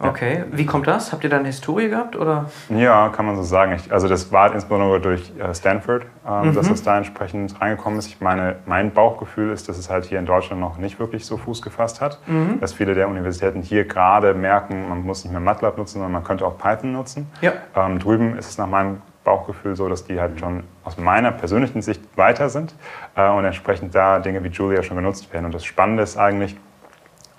Okay, 0.00 0.44
wie 0.52 0.64
kommt 0.64 0.86
das? 0.86 1.12
Habt 1.12 1.24
ihr 1.24 1.30
da 1.30 1.38
eine 1.38 1.48
Historie 1.48 1.88
gehabt 1.88 2.14
oder? 2.14 2.50
Ja, 2.68 3.08
kann 3.08 3.26
man 3.26 3.34
so 3.34 3.42
sagen. 3.42 3.72
Ich, 3.72 3.92
also 3.92 4.06
das 4.06 4.30
war 4.30 4.54
insbesondere 4.54 5.00
durch 5.00 5.32
äh, 5.38 5.52
Stanford, 5.52 6.04
ähm, 6.26 6.50
mhm. 6.50 6.54
dass 6.54 6.70
es 6.70 6.82
da 6.82 6.96
entsprechend 6.96 7.60
reingekommen 7.60 7.98
ist. 7.98 8.06
Ich 8.06 8.20
meine, 8.20 8.56
mein 8.66 8.92
Bauchgefühl 8.92 9.50
ist, 9.50 9.68
dass 9.68 9.76
es 9.76 9.90
halt 9.90 10.04
hier 10.04 10.20
in 10.20 10.26
Deutschland 10.26 10.60
noch 10.60 10.78
nicht 10.78 11.00
wirklich 11.00 11.26
so 11.26 11.36
Fuß 11.36 11.62
gefasst 11.62 12.00
hat. 12.00 12.20
Mhm. 12.26 12.60
Dass 12.60 12.72
viele 12.72 12.94
der 12.94 13.08
Universitäten 13.08 13.60
hier 13.60 13.84
gerade 13.86 14.34
merken, 14.34 14.88
man 14.88 15.02
muss 15.02 15.24
nicht 15.24 15.32
mehr 15.32 15.40
MATLAB 15.40 15.76
nutzen, 15.76 15.94
sondern 15.94 16.12
man 16.12 16.22
könnte 16.24 16.46
auch 16.46 16.56
Python 16.58 16.92
nutzen. 16.92 17.26
Ja. 17.40 17.52
Ähm, 17.74 17.98
drüben 17.98 18.38
ist 18.38 18.50
es 18.50 18.58
nach 18.58 18.68
meinem 18.68 19.02
Bauchgefühl 19.28 19.76
so, 19.76 19.90
dass 19.90 20.04
die 20.04 20.18
halt 20.18 20.40
schon 20.40 20.64
aus 20.84 20.96
meiner 20.96 21.32
persönlichen 21.32 21.82
Sicht 21.82 22.00
weiter 22.16 22.48
sind 22.48 22.74
äh, 23.14 23.28
und 23.28 23.44
entsprechend 23.44 23.94
da 23.94 24.20
Dinge 24.20 24.42
wie 24.42 24.48
Julia 24.48 24.82
schon 24.82 24.96
genutzt 24.96 25.30
werden. 25.34 25.44
Und 25.44 25.54
das 25.54 25.66
Spannende 25.66 26.02
ist 26.02 26.16
eigentlich 26.16 26.56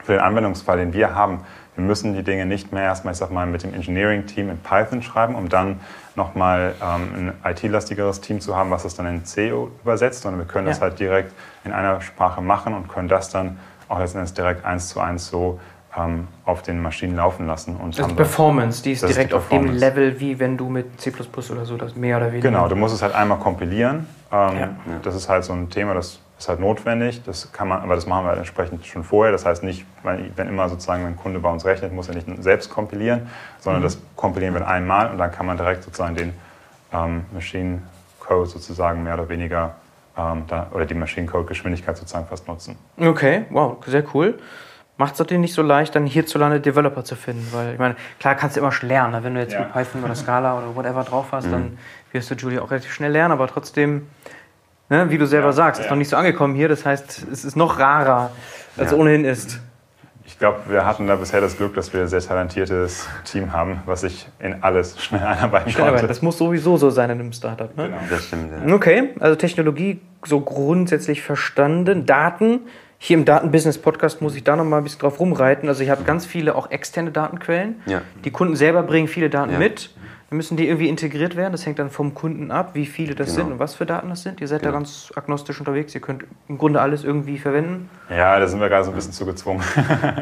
für 0.04 0.14
den 0.14 0.22
Anwendungsfall, 0.22 0.78
den 0.78 0.94
wir 0.94 1.16
haben, 1.16 1.42
wir 1.76 1.84
müssen 1.84 2.14
die 2.14 2.24
Dinge 2.24 2.46
nicht 2.46 2.72
mehr 2.72 2.84
erstmal, 2.84 3.14
ich 3.14 3.18
sag 3.18 3.32
mal, 3.32 3.48
mit 3.48 3.64
dem 3.64 3.74
Engineering-Team 3.74 4.50
in 4.50 4.60
Python 4.60 5.02
schreiben, 5.02 5.34
um 5.34 5.50
dann 5.50 5.80
nochmal 6.16 6.76
ähm, 6.82 7.34
ein 7.44 7.52
IT-lastigeres 7.54 8.22
Team 8.22 8.40
zu 8.40 8.56
haben, 8.56 8.70
was 8.70 8.84
das 8.84 8.96
dann 8.96 9.08
in 9.08 9.26
C 9.26 9.52
übersetzt, 9.82 10.22
sondern 10.22 10.42
wir 10.42 10.48
können 10.48 10.68
ja. 10.68 10.74
das 10.74 10.82
halt 10.82 11.00
direkt 11.00 11.34
in 11.64 11.72
einer 11.72 12.02
Sprache 12.02 12.42
machen 12.42 12.76
und 12.76 12.88
können 12.90 13.08
das 13.08 13.30
dann 13.30 13.58
auch 13.88 13.98
letztendlich 13.98 14.34
direkt 14.36 14.66
eins 14.66 14.90
zu 14.90 15.00
eins 15.00 15.28
so 15.28 15.60
ähm, 15.98 16.28
auf 16.46 16.62
den 16.62 16.82
Maschinen 16.82 17.16
laufen 17.16 17.48
lassen. 17.48 17.76
Und 17.76 17.98
das 17.98 18.08
ist 18.08 18.16
Performance, 18.16 18.84
die 18.84 18.92
ist 18.92 19.08
direkt 19.08 19.32
die 19.32 19.36
auf 19.36 19.50
dem 19.50 19.76
Level, 19.76 20.20
wie 20.20 20.40
wenn 20.40 20.58
du 20.58 20.70
mit 20.70 21.00
C 21.02 21.12
oder 21.52 21.66
so 21.66 21.78
das 21.78 21.96
mehr 21.96 22.18
oder 22.18 22.32
weniger. 22.32 22.50
Genau, 22.50 22.68
du 22.68 22.76
musst 22.76 22.94
es 22.94 23.02
halt 23.02 23.16
einmal 23.16 23.40
kompilieren. 23.40 24.08
Ähm, 24.32 24.60
ja. 24.60 24.70
Das 25.02 25.16
ist 25.16 25.30
halt 25.30 25.44
so 25.44 25.54
ein 25.54 25.70
Thema, 25.70 25.96
das 25.96 26.20
ist 26.38 26.48
halt 26.48 26.60
notwendig. 26.60 27.24
Das 27.24 27.52
kann 27.52 27.68
man, 27.68 27.82
aber 27.82 27.96
das 27.96 28.06
machen 28.06 28.26
wir 28.26 28.30
halt 28.30 28.40
entsprechend 28.40 28.86
schon 28.86 29.04
vorher. 29.04 29.32
Das 29.32 29.46
heißt 29.46 29.64
nicht, 29.64 29.86
wenn 30.04 30.48
immer 30.48 30.70
sozusagen 30.70 31.06
ein 31.06 31.16
Kunde 31.16 31.40
bei 31.40 31.50
uns 31.50 31.66
rechnet, 31.66 31.92
muss 31.92 32.08
er 32.08 32.16
nicht 32.16 32.28
selbst 32.40 32.70
kompilieren, 32.70 33.28
sondern 33.60 33.82
mhm. 33.82 33.86
das 33.86 33.98
kompilieren 34.16 34.54
wir 34.54 34.68
einmal 34.68 35.12
und 35.12 35.18
dann 35.18 35.32
kann 35.32 35.46
man 35.46 35.58
direkt 35.58 35.84
sozusagen 35.84 36.16
den 36.16 36.34
ähm, 36.94 37.24
Machine 37.34 37.82
Code 38.20 38.48
sozusagen 38.48 39.04
mehr 39.04 39.16
oder 39.16 39.28
weniger 39.28 39.74
ähm, 40.16 40.44
da, 40.48 40.68
oder 40.72 40.86
die 40.86 40.94
Machine 40.94 41.26
Code 41.26 41.46
Geschwindigkeit 41.46 41.98
sozusagen 41.98 42.28
fast 42.28 42.48
nutzen. 42.48 42.78
Okay, 43.00 43.46
wow, 43.50 43.78
sehr 43.88 44.04
cool 44.14 44.38
macht 45.00 45.14
es 45.14 45.20
natürlich 45.20 45.40
nicht 45.40 45.54
so 45.54 45.62
leicht, 45.62 45.96
dann 45.96 46.06
hierzulande 46.06 46.60
Developer 46.60 47.06
zu 47.06 47.16
finden. 47.16 47.48
Weil 47.54 47.74
ich 47.74 47.80
meine, 47.80 47.96
klar 48.20 48.36
kannst 48.36 48.58
du 48.58 48.60
immer 48.60 48.74
schon 48.74 48.90
lernen. 48.90 49.14
Ne? 49.14 49.24
Wenn 49.24 49.34
du 49.34 49.40
jetzt 49.40 49.54
ja. 49.54 49.62
mit 49.62 49.74
Python 49.74 50.04
oder 50.04 50.14
Scala 50.14 50.58
oder 50.58 50.76
whatever 50.76 51.04
drauf 51.04 51.28
hast, 51.32 51.48
mhm. 51.48 51.52
dann 51.52 51.78
wirst 52.12 52.30
du 52.30 52.36
Julia 52.36 52.62
auch 52.62 52.70
relativ 52.70 52.92
schnell 52.92 53.12
lernen, 53.12 53.32
aber 53.32 53.48
trotzdem, 53.48 54.08
ne, 54.90 55.10
wie 55.10 55.18
du 55.18 55.26
selber 55.26 55.48
ja, 55.48 55.54
sagst, 55.54 55.80
ja. 55.80 55.86
ist 55.86 55.90
noch 55.90 55.98
nicht 55.98 56.10
so 56.10 56.18
angekommen 56.18 56.54
hier. 56.54 56.68
Das 56.68 56.86
heißt, 56.86 57.28
es 57.32 57.46
ist 57.46 57.56
noch 57.56 57.80
rarer, 57.80 58.32
als 58.78 58.92
es 58.92 58.98
ohnehin 58.98 59.24
ist. 59.24 59.62
Ich 60.26 60.38
glaube, 60.38 60.60
wir 60.68 60.86
hatten 60.86 61.08
da 61.08 61.16
bisher 61.16 61.40
das 61.40 61.56
Glück, 61.56 61.76
dass 61.76 61.94
wir 61.94 62.02
ein 62.02 62.08
sehr 62.10 62.20
talentiertes 62.20 63.08
Team 63.24 63.54
haben, 63.54 63.82
was 63.86 64.02
sich 64.02 64.28
in 64.40 64.64
alles 64.64 65.02
schnell 65.02 65.24
einarbeiten 65.24 65.72
schnell 65.72 65.92
konnte. 65.92 66.08
Das 66.08 66.22
muss 66.22 66.38
sowieso 66.38 66.76
so 66.76 66.90
sein 66.90 67.10
in 67.10 67.20
einem 67.20 67.32
Startup. 67.32 67.76
Ne? 67.78 67.86
Genau, 67.86 67.98
das 68.10 68.26
stimmt. 68.26 68.52
Ja. 68.68 68.76
Okay, 68.76 69.10
also 69.22 69.36
Technologie 69.36 70.02
so 70.26 70.42
grundsätzlich 70.42 71.22
verstanden. 71.22 72.06
Daten, 72.06 72.62
hier 73.02 73.18
im 73.18 73.24
Datenbusiness-Podcast 73.24 74.22
muss 74.22 74.36
ich 74.36 74.44
da 74.44 74.58
noch 74.58 74.66
mal 74.66 74.78
ein 74.78 74.84
bisschen 74.84 75.00
drauf 75.00 75.22
rumreiten. 75.22 75.70
Also 75.70 75.82
ich 75.84 75.90
habe 75.90 76.04
ganz 76.04 76.26
viele 76.26 76.54
auch 76.54 76.70
externe 76.70 77.12
Datenquellen. 77.12 77.82
Ja. 77.86 78.02
Die 78.26 78.30
Kunden 78.30 78.58
selber 78.58 78.84
bringen 78.84 79.08
viele 79.08 79.30
Daten 79.30 79.54
ja. 79.54 79.58
mit. 79.58 79.96
Dann 80.30 80.38
müssen 80.38 80.58
die 80.58 80.68
irgendwie 80.68 80.90
integriert 80.90 81.38
werden. 81.38 81.54
Das 81.54 81.66
hängt 81.66 81.80
dann 81.80 81.90
vom 81.90 82.14
Kunden 82.14 82.52
ab, 82.52 82.72
wie 82.76 82.86
viele 82.86 83.16
das 83.16 83.30
genau. 83.30 83.46
sind 83.46 83.54
und 83.54 83.60
was 83.60 83.74
für 83.74 83.86
Daten 83.86 84.10
das 84.10 84.22
sind. 84.22 84.42
Ihr 84.42 84.50
seid 84.50 84.60
genau. 84.60 84.74
da 84.74 84.78
ganz 84.80 85.14
agnostisch 85.16 85.60
unterwegs. 85.60 85.96
Ihr 85.96 86.02
könnt 86.02 86.26
im 86.50 86.58
Grunde 86.58 86.82
alles 86.82 87.06
irgendwie 87.06 87.40
verwenden. 87.40 87.90
Ja, 88.10 88.38
da 88.38 88.46
sind 88.48 88.60
wir 88.60 88.68
gerade 88.68 88.84
so 88.84 88.92
ein 88.92 88.96
bisschen 88.96 89.14
zugezwungen. 89.14 89.64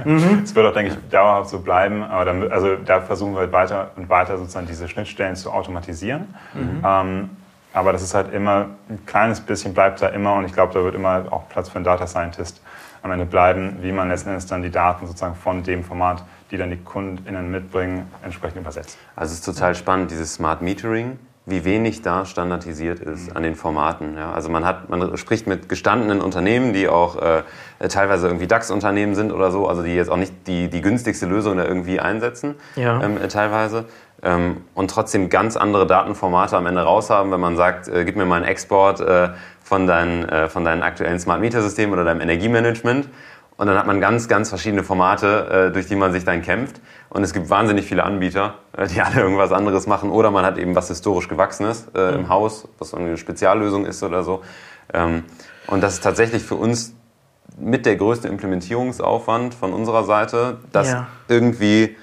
Mhm. 0.05 0.17
Es 0.43 0.51
mhm. 0.51 0.55
wird 0.55 0.65
auch, 0.67 0.73
denke 0.73 0.93
ich, 0.93 1.09
dauerhaft 1.09 1.49
so 1.49 1.59
bleiben. 1.59 2.03
Aber 2.03 2.25
dann, 2.25 2.51
also 2.51 2.75
da 2.75 3.01
versuchen 3.01 3.35
wir 3.35 3.51
weiter 3.51 3.91
und 3.95 4.07
weiter 4.07 4.37
sozusagen 4.37 4.67
diese 4.67 4.87
Schnittstellen 4.87 5.35
zu 5.35 5.51
automatisieren. 5.51 6.27
Mhm. 6.53 6.83
Ähm, 6.85 7.29
aber 7.77 7.91
das 7.91 8.01
ist 8.01 8.15
halt 8.15 8.33
immer, 8.33 8.69
ein 8.89 9.05
kleines 9.05 9.39
bisschen 9.39 9.73
bleibt 9.73 10.01
da 10.01 10.07
immer 10.07 10.33
und 10.33 10.45
ich 10.45 10.53
glaube, 10.53 10.73
da 10.73 10.83
wird 10.83 10.95
immer 10.95 11.25
auch 11.29 11.47
Platz 11.47 11.69
für 11.69 11.75
einen 11.75 11.85
Data 11.85 12.07
Scientist 12.07 12.59
am 13.03 13.11
Ende 13.11 13.25
bleiben, 13.25 13.77
wie 13.81 13.91
man 13.91 14.09
letzten 14.09 14.29
Endes 14.29 14.47
dann 14.47 14.63
die 14.63 14.71
Daten 14.71 15.05
sozusagen 15.05 15.35
von 15.35 15.61
dem 15.61 15.83
Format, 15.83 16.23
die 16.49 16.57
dann 16.57 16.71
die 16.71 16.77
KundInnen 16.77 17.51
mitbringen, 17.51 18.11
entsprechend 18.23 18.61
übersetzt. 18.61 18.97
Also 19.15 19.33
es 19.33 19.39
ist 19.39 19.45
total 19.45 19.75
spannend, 19.75 20.09
dieses 20.09 20.33
Smart 20.33 20.63
Metering, 20.63 21.19
wie 21.45 21.63
wenig 21.63 22.01
da 22.01 22.25
standardisiert 22.25 22.99
ist 22.99 23.33
an 23.35 23.43
den 23.43 23.55
Formaten. 23.55 24.17
Ja, 24.17 24.33
also 24.33 24.49
man 24.49 24.65
hat, 24.65 24.89
man 24.89 25.15
spricht 25.15 25.45
mit 25.45 25.69
gestandenen 25.69 26.19
Unternehmen, 26.19 26.73
die 26.73 26.89
auch 26.89 27.21
äh, 27.21 27.43
teilweise 27.87 28.27
irgendwie 28.27 28.47
DAX-Unternehmen 28.47 29.13
sind 29.13 29.31
oder 29.31 29.51
so, 29.51 29.67
also 29.67 29.83
die 29.83 29.95
jetzt 29.95 30.09
auch 30.09 30.17
nicht 30.17 30.33
die, 30.47 30.67
die 30.67 30.81
günstigste 30.81 31.27
Lösung 31.27 31.57
da 31.57 31.63
irgendwie 31.63 31.99
einsetzen, 31.99 32.55
ja. 32.75 33.01
ähm, 33.01 33.17
teilweise 33.29 33.85
ähm, 34.23 34.61
und 34.73 34.89
trotzdem 34.89 35.29
ganz 35.29 35.57
andere 35.57 35.85
Datenformate 35.85 36.57
am 36.57 36.65
Ende 36.65 36.81
raus 36.81 37.09
haben, 37.09 37.31
wenn 37.31 37.39
man 37.39 37.55
sagt, 37.55 37.87
äh, 37.87 38.03
gib 38.03 38.15
mir 38.15 38.25
mal 38.25 38.37
einen 38.37 38.45
Export 38.45 38.99
äh, 38.99 39.29
von, 39.63 39.85
deinen, 39.85 40.27
äh, 40.27 40.49
von 40.49 40.63
deinen 40.63 40.81
aktuellen 40.81 41.19
Smart 41.19 41.39
Meter 41.39 41.61
System 41.61 41.91
oder 41.91 42.03
deinem 42.03 42.21
Energiemanagement. 42.21 43.09
Und 43.57 43.65
dann 43.65 43.77
hat 43.77 43.87
man 43.87 43.99
ganz, 43.99 44.27
ganz 44.27 44.49
verschiedene 44.49 44.83
Formate, 44.83 45.69
äh, 45.69 45.71
durch 45.71 45.87
die 45.87 45.95
man 45.95 46.13
sich 46.13 46.23
dann 46.23 46.41
kämpft. 46.41 46.79
Und 47.09 47.23
es 47.23 47.33
gibt 47.33 47.49
wahnsinnig 47.49 47.85
viele 47.85 48.03
Anbieter, 48.03 48.55
äh, 48.75 48.87
die 48.87 49.01
alle 49.01 49.21
irgendwas 49.21 49.51
anderes 49.51 49.87
machen. 49.87 50.09
Oder 50.09 50.31
man 50.31 50.45
hat 50.45 50.57
eben 50.57 50.75
was 50.75 50.87
historisch 50.87 51.27
Gewachsenes 51.27 51.87
äh, 51.95 52.15
im 52.15 52.21
mhm. 52.21 52.29
Haus, 52.29 52.67
was 52.79 52.93
eine 52.93 53.17
Speziallösung 53.17 53.85
ist 53.85 54.03
oder 54.03 54.23
so. 54.23 54.41
Ähm, 54.93 55.23
und 55.67 55.81
das 55.81 55.95
ist 55.95 56.03
tatsächlich 56.03 56.43
für 56.43 56.55
uns 56.55 56.93
mit 57.57 57.85
der 57.85 57.95
größte 57.95 58.27
Implementierungsaufwand 58.27 59.53
von 59.53 59.73
unserer 59.73 60.03
Seite, 60.03 60.57
das 60.71 60.91
ja. 60.91 61.07
irgendwie 61.27 61.95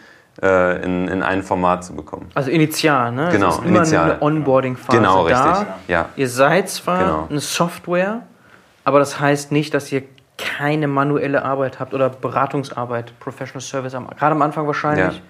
in, 0.85 1.09
in 1.09 1.23
ein 1.23 1.43
Format 1.43 1.85
zu 1.85 1.95
bekommen. 1.95 2.29
Also 2.35 2.51
initial, 2.51 3.13
ne? 3.13 3.29
Genau, 3.31 3.49
es 3.51 3.59
ist 3.59 3.65
immer 3.65 3.79
initial. 3.79 4.13
eine 4.13 4.23
Onboarding-Phase 4.23 4.97
Genau, 4.99 5.29
da. 5.29 5.51
richtig. 5.59 5.67
Ja. 5.89 6.07
Ihr 6.17 6.29
seid 6.29 6.69
zwar 6.69 6.99
Genau. 6.99 7.27
eine 7.31 7.41
Software, 7.41 8.23
aber 8.85 8.99
das 8.99 9.21
heißt 9.21 9.53
nicht, 9.53 9.73
dass 9.75 9.91
ihr 9.93 10.03
keine 10.37 10.89
manuelle 10.89 11.45
Arbeit 11.45 11.79
habt 11.79 11.95
oder 11.95 12.09
Beratungsarbeit, 12.11 13.19
Professional 13.21 13.61
Service, 13.61 13.95
am- 13.95 14.09
gerade 14.09 14.35
am 14.35 14.43
Anfang 14.43 14.67
wahrscheinlich, 14.67 15.17
Ja. 15.19 15.23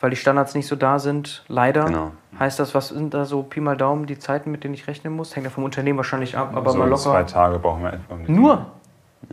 weil 0.00 0.08
die 0.10 0.16
Standards 0.16 0.54
nicht 0.54 0.66
so 0.66 0.76
da 0.76 0.98
sind, 0.98 1.44
leider. 1.48 1.84
Genau. 1.84 2.12
Heißt 2.38 2.58
das, 2.58 2.74
was 2.74 2.88
sind 2.88 3.12
da 3.12 3.26
so 3.26 3.42
Pi 3.42 3.60
mal 3.60 3.76
Daumen 3.76 4.06
die 4.06 4.18
Zeiten, 4.18 4.50
mit 4.50 4.64
denen 4.64 4.72
ich 4.72 4.86
rechnen 4.86 5.12
muss? 5.14 5.36
Hängt 5.36 5.44
ja 5.44 5.50
vom 5.50 5.64
Unternehmen 5.64 5.98
wahrscheinlich 5.98 6.36
ab, 6.38 6.52
aber 6.54 6.70
so 6.70 6.78
mal 6.78 6.96
zwei 6.96 7.18
locker. 7.18 7.26
Tage 7.26 7.58
brauchen 7.58 7.82
wir 7.82 7.92
etwa. 7.92 8.16
Nur? 8.26 8.66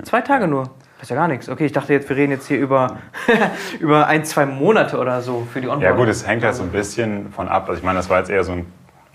Zwei 0.04 0.20
Tage 0.22 0.48
nur? 0.48 0.64
Das 0.98 1.04
ist 1.04 1.10
ja 1.10 1.16
gar 1.18 1.28
nichts. 1.28 1.50
Okay, 1.50 1.66
ich 1.66 1.72
dachte 1.74 1.94
jetzt, 1.94 2.08
wir 2.10 2.16
reden 2.16 2.32
jetzt 2.32 2.48
hier 2.48 2.58
über, 2.58 2.98
über 3.80 4.08
ein, 4.08 4.24
zwei 4.26 4.46
Monate 4.46 4.98
oder 4.98 5.22
so 5.22 5.46
für 5.52 5.60
die 5.62 5.68
Onboarding. 5.68 5.90
Ja 5.92 5.96
gut, 5.96 6.08
es 6.08 6.26
hängt 6.26 6.44
halt 6.44 6.56
so 6.56 6.64
ein 6.64 6.70
bisschen 6.72 7.32
von 7.32 7.48
ab. 7.50 7.68
Also 7.68 7.80
ich 7.80 7.84
meine, 7.86 7.98
das 8.00 8.10
war 8.10 8.20
jetzt 8.20 8.30
eher 8.30 8.44
so 8.44 8.54
ein, 8.54 8.66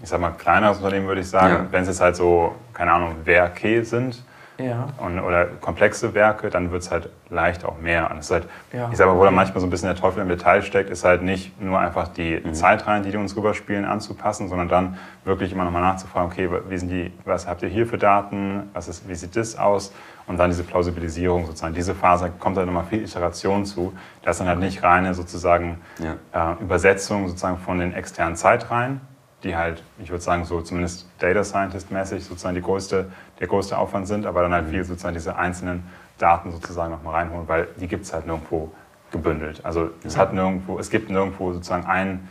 ich 0.03 0.09
sag 0.09 0.21
mal, 0.21 0.31
kleineres 0.33 0.77
Unternehmen, 0.79 1.07
würde 1.09 1.21
ich 1.23 1.29
sagen. 1.29 1.55
Ja. 1.55 1.67
Wenn 1.71 1.83
es 1.83 1.89
jetzt 1.89 2.01
halt 2.01 2.17
so, 2.17 2.55
keine 2.75 2.93
Ahnung, 2.93 3.17
Werke 3.25 3.83
sind 3.85 4.23
Ja. 4.59 4.89
und, 4.99 5.19
oder 5.21 5.47
komplexe 5.47 6.13
Werke, 6.15 6.51
dann 6.51 6.71
wird 6.71 6.83
es 6.83 6.91
halt 6.91 7.09
leicht 7.31 7.65
auch 7.65 7.79
mehr. 7.81 8.11
Und 8.11 8.19
es 8.19 8.27
ist 8.27 8.31
halt, 8.33 8.49
Ja. 8.73 8.89
ich 8.93 8.99
sag 8.99 9.07
mal, 9.07 9.17
wo 9.17 9.25
da 9.25 9.31
manchmal 9.31 9.61
so 9.61 9.67
ein 9.67 9.71
bisschen 9.71 9.89
der 9.89 9.97
Teufel 9.97 10.21
im 10.23 10.29
Detail 10.29 10.61
steckt, 10.63 10.91
ist 10.91 11.05
halt 11.05 11.23
nicht 11.23 11.61
nur 11.63 11.79
einfach 11.81 12.09
die 12.09 12.43
Zeitreihen, 12.53 13.03
die 13.05 13.11
die 13.11 13.17
uns 13.17 13.35
rüberspielen, 13.37 13.85
anzupassen, 13.87 14.49
sondern 14.49 14.69
dann 14.69 14.99
wirklich 15.25 15.53
immer 15.53 15.65
nochmal 15.65 15.83
nachzufragen, 15.83 16.31
okay, 16.31 16.49
wie 16.69 16.77
sind 16.79 16.91
die, 16.91 17.11
was 17.25 17.47
habt 17.49 17.63
ihr 17.63 17.69
hier 17.71 17.87
für 17.87 17.97
Daten, 17.99 18.69
was 18.75 18.87
ist, 18.89 19.09
wie 19.09 19.15
sieht 19.15 19.35
das 19.35 19.59
aus? 19.59 19.93
Und 20.31 20.37
dann 20.39 20.49
diese 20.49 20.63
Plausibilisierung 20.63 21.45
sozusagen. 21.47 21.75
Diese 21.75 21.93
Phase 21.93 22.31
kommt 22.39 22.57
halt 22.57 22.65
nochmal 22.69 22.85
viel 22.85 23.03
Iteration 23.03 23.65
zu. 23.67 23.93
Das 24.23 24.37
ist 24.37 24.39
dann 24.39 24.47
halt 24.47 24.61
nicht 24.61 24.81
reine 24.81 25.13
sozusagen 25.13 25.79
Ja. 25.99 26.53
äh, 26.53 26.63
Übersetzung 26.63 27.27
sozusagen 27.27 27.59
von 27.59 27.81
den 27.81 27.93
externen 27.93 28.37
Zeitreihen, 28.37 29.01
die 29.43 29.57
halt, 29.57 29.83
ich 29.99 30.09
würde 30.11 30.23
sagen, 30.23 30.45
so 30.45 30.61
zumindest 30.61 31.09
Data 31.19 31.43
Scientist-mäßig 31.43 32.21
sozusagen 32.23 32.55
die 32.55 32.63
größte, 32.63 33.11
der 33.41 33.49
größte 33.49 33.77
Aufwand 33.77 34.07
sind, 34.07 34.25
aber 34.25 34.43
dann 34.43 34.53
halt 34.53 34.69
viel 34.69 34.85
sozusagen 34.85 35.15
diese 35.15 35.35
einzelnen 35.35 35.83
Daten 36.19 36.53
sozusagen 36.53 36.93
nochmal 36.93 37.15
reinholen, 37.15 37.49
weil 37.49 37.67
die 37.81 37.89
gibt 37.89 38.05
es 38.05 38.13
halt 38.13 38.27
nirgendwo 38.27 38.71
gebündelt. 39.11 39.65
Also 39.65 39.91
es 40.05 40.17
hat 40.17 40.33
nirgendwo, 40.33 40.79
es 40.79 40.91
gibt 40.91 41.11
nirgendwo 41.11 41.53
sozusagen 41.53 41.87
ein, 41.87 42.29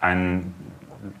ein 0.00 0.54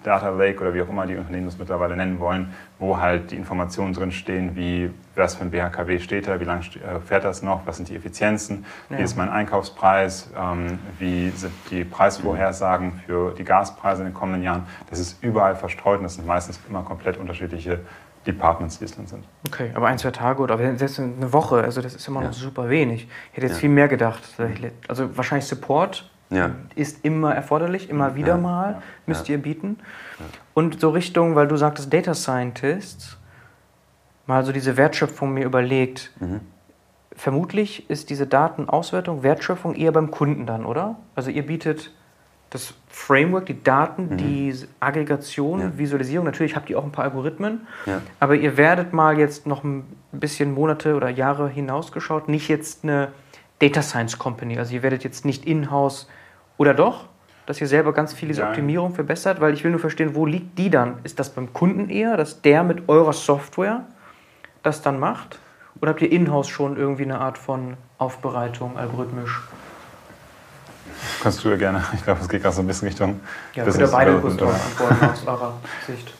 Data 0.02 0.30
Lake 0.30 0.60
oder 0.60 0.74
wie 0.74 0.82
auch 0.82 0.88
immer 0.88 1.06
die 1.06 1.16
Unternehmen 1.16 1.46
das 1.46 1.58
mittlerweile 1.58 1.96
nennen 1.96 2.18
wollen, 2.20 2.52
wo 2.78 2.98
halt 2.98 3.30
die 3.30 3.36
Informationen 3.36 3.92
drin 3.94 4.12
stehen, 4.12 4.54
wie 4.56 4.90
was 5.16 5.34
für 5.34 5.42
ein 5.44 5.50
BHKW 5.50 5.98
steht 5.98 6.26
da, 6.28 6.40
wie 6.40 6.44
lange 6.44 6.60
äh, 6.62 7.00
fährt 7.04 7.24
das 7.24 7.42
noch, 7.42 7.66
was 7.66 7.76
sind 7.76 7.88
die 7.88 7.96
Effizienzen, 7.96 8.64
Ja. 8.88 8.98
wie 8.98 9.02
ist 9.02 9.16
mein 9.16 9.28
Einkaufspreis, 9.28 10.30
ähm, 10.38 10.78
wie 10.98 11.30
sind 11.30 11.52
die 11.70 11.84
Preisvorhersagen 11.84 13.00
für 13.06 13.32
die 13.34 13.44
Gaspreise 13.44 14.02
in 14.02 14.08
den 14.08 14.14
kommenden 14.14 14.42
Jahren. 14.42 14.64
Das 14.88 14.98
ist 14.98 15.22
überall 15.22 15.56
verstreut 15.56 15.98
und 15.98 16.04
das 16.04 16.14
sind 16.14 16.26
meistens 16.26 16.60
immer 16.68 16.82
komplett 16.82 17.16
unterschiedliche 17.18 17.80
Departments, 18.26 18.78
die 18.78 18.84
es 18.84 18.94
dann 18.96 19.06
sind. 19.06 19.24
Okay, 19.46 19.70
aber 19.74 19.86
ein, 19.86 19.96
zwei 19.96 20.10
Tage 20.10 20.42
oder 20.42 20.58
selbst 20.76 21.00
eine 21.00 21.32
Woche, 21.32 21.62
also 21.62 21.80
das 21.80 21.94
ist 21.94 22.06
immer 22.06 22.20
noch 22.20 22.28
Ja. 22.28 22.32
super 22.34 22.68
wenig. 22.68 23.08
Ich 23.30 23.36
hätte 23.36 23.46
jetzt 23.46 23.56
Ja. 23.56 23.60
viel 23.60 23.70
mehr 23.70 23.88
gedacht. 23.88 24.22
Also 24.88 25.16
wahrscheinlich 25.16 25.46
Support 25.46 26.09
Ja. 26.30 26.52
ist 26.76 27.04
immer 27.04 27.34
erforderlich, 27.34 27.90
immer 27.90 28.14
wieder 28.14 28.28
Ja. 28.34 28.38
mal 28.38 28.82
müsst 29.06 29.28
ihr 29.28 29.38
bieten. 29.38 29.78
Und 30.54 30.80
so 30.80 30.90
Richtung, 30.90 31.34
weil 31.34 31.48
du 31.48 31.56
sagtest 31.56 31.92
Data 31.92 32.14
Scientist, 32.14 33.18
mal 34.26 34.44
so 34.44 34.52
diese 34.52 34.76
Wertschöpfung 34.76 35.34
mir 35.34 35.44
überlegt. 35.44 36.12
Mhm. 36.20 36.40
Vermutlich 37.16 37.90
ist 37.90 38.10
diese 38.10 38.26
Datenauswertung, 38.26 39.22
Wertschöpfung 39.24 39.74
eher 39.74 39.92
beim 39.92 40.10
Kunden 40.10 40.46
dann, 40.46 40.64
oder? 40.64 40.96
Also 41.16 41.30
ihr 41.30 41.44
bietet 41.44 41.92
das 42.50 42.74
Framework, 42.88 43.46
die 43.46 43.62
Daten, 43.62 44.16
die 44.16 44.54
Aggregation, 44.80 45.58
Mhm. 45.58 45.64
Ja. 45.64 45.78
Visualisierung. 45.78 46.24
Natürlich 46.26 46.56
habt 46.56 46.70
ihr 46.70 46.78
auch 46.78 46.84
ein 46.84 46.92
paar 46.92 47.04
Algorithmen, 47.04 47.66
Ja. 47.86 48.00
aber 48.20 48.36
ihr 48.36 48.56
werdet 48.56 48.92
mal 48.92 49.18
jetzt 49.18 49.46
noch 49.46 49.64
ein 49.64 49.84
bisschen 50.12 50.52
Monate 50.54 50.94
oder 50.94 51.08
Jahre 51.08 51.48
hinausgeschaut, 51.48 52.28
nicht 52.28 52.48
jetzt 52.48 52.84
eine 52.84 53.08
Data 53.58 53.82
Science 53.82 54.18
Company. 54.18 54.58
Also 54.58 54.74
ihr 54.74 54.82
werdet 54.82 55.04
jetzt 55.04 55.24
nicht 55.24 55.44
in-house 55.44 56.08
oder 56.60 56.74
doch, 56.74 57.06
dass 57.46 57.58
ihr 57.62 57.66
selber 57.66 57.94
ganz 57.94 58.12
viel 58.12 58.28
diese 58.28 58.42
Nein. 58.42 58.50
Optimierung 58.50 58.94
verbessert, 58.94 59.40
weil 59.40 59.54
ich 59.54 59.64
will 59.64 59.70
nur 59.70 59.80
verstehen, 59.80 60.14
wo 60.14 60.26
liegt 60.26 60.58
die 60.58 60.68
dann? 60.68 60.98
Ist 61.04 61.18
das 61.18 61.30
beim 61.30 61.54
Kunden 61.54 61.88
eher, 61.88 62.18
dass 62.18 62.42
der 62.42 62.64
mit 62.64 62.86
eurer 62.86 63.14
Software 63.14 63.86
das 64.62 64.82
dann 64.82 65.00
macht? 65.00 65.38
Oder 65.80 65.92
habt 65.92 66.02
ihr 66.02 66.12
in-house 66.12 66.48
schon 66.48 66.76
irgendwie 66.76 67.04
eine 67.04 67.18
Art 67.18 67.38
von 67.38 67.78
Aufbereitung 67.96 68.76
algorithmisch? 68.76 69.40
Kannst 71.22 71.42
du 71.42 71.48
ja 71.48 71.56
gerne, 71.56 71.82
ich 71.94 72.04
glaube, 72.04 72.20
es 72.20 72.28
geht 72.28 72.42
gerade 72.42 72.54
so 72.54 72.60
ein 72.60 72.66
bisschen 72.66 72.88
Richtung 72.88 73.20
Ja, 73.54 73.64
könnt 73.64 73.78
ihr 73.78 73.88
beide 73.88 74.20
kurz 74.20 74.36
drauf 74.36 74.52
antworten 74.52 75.04
aus 75.06 75.26
eurer 75.26 75.54
Sicht. 75.86 76.12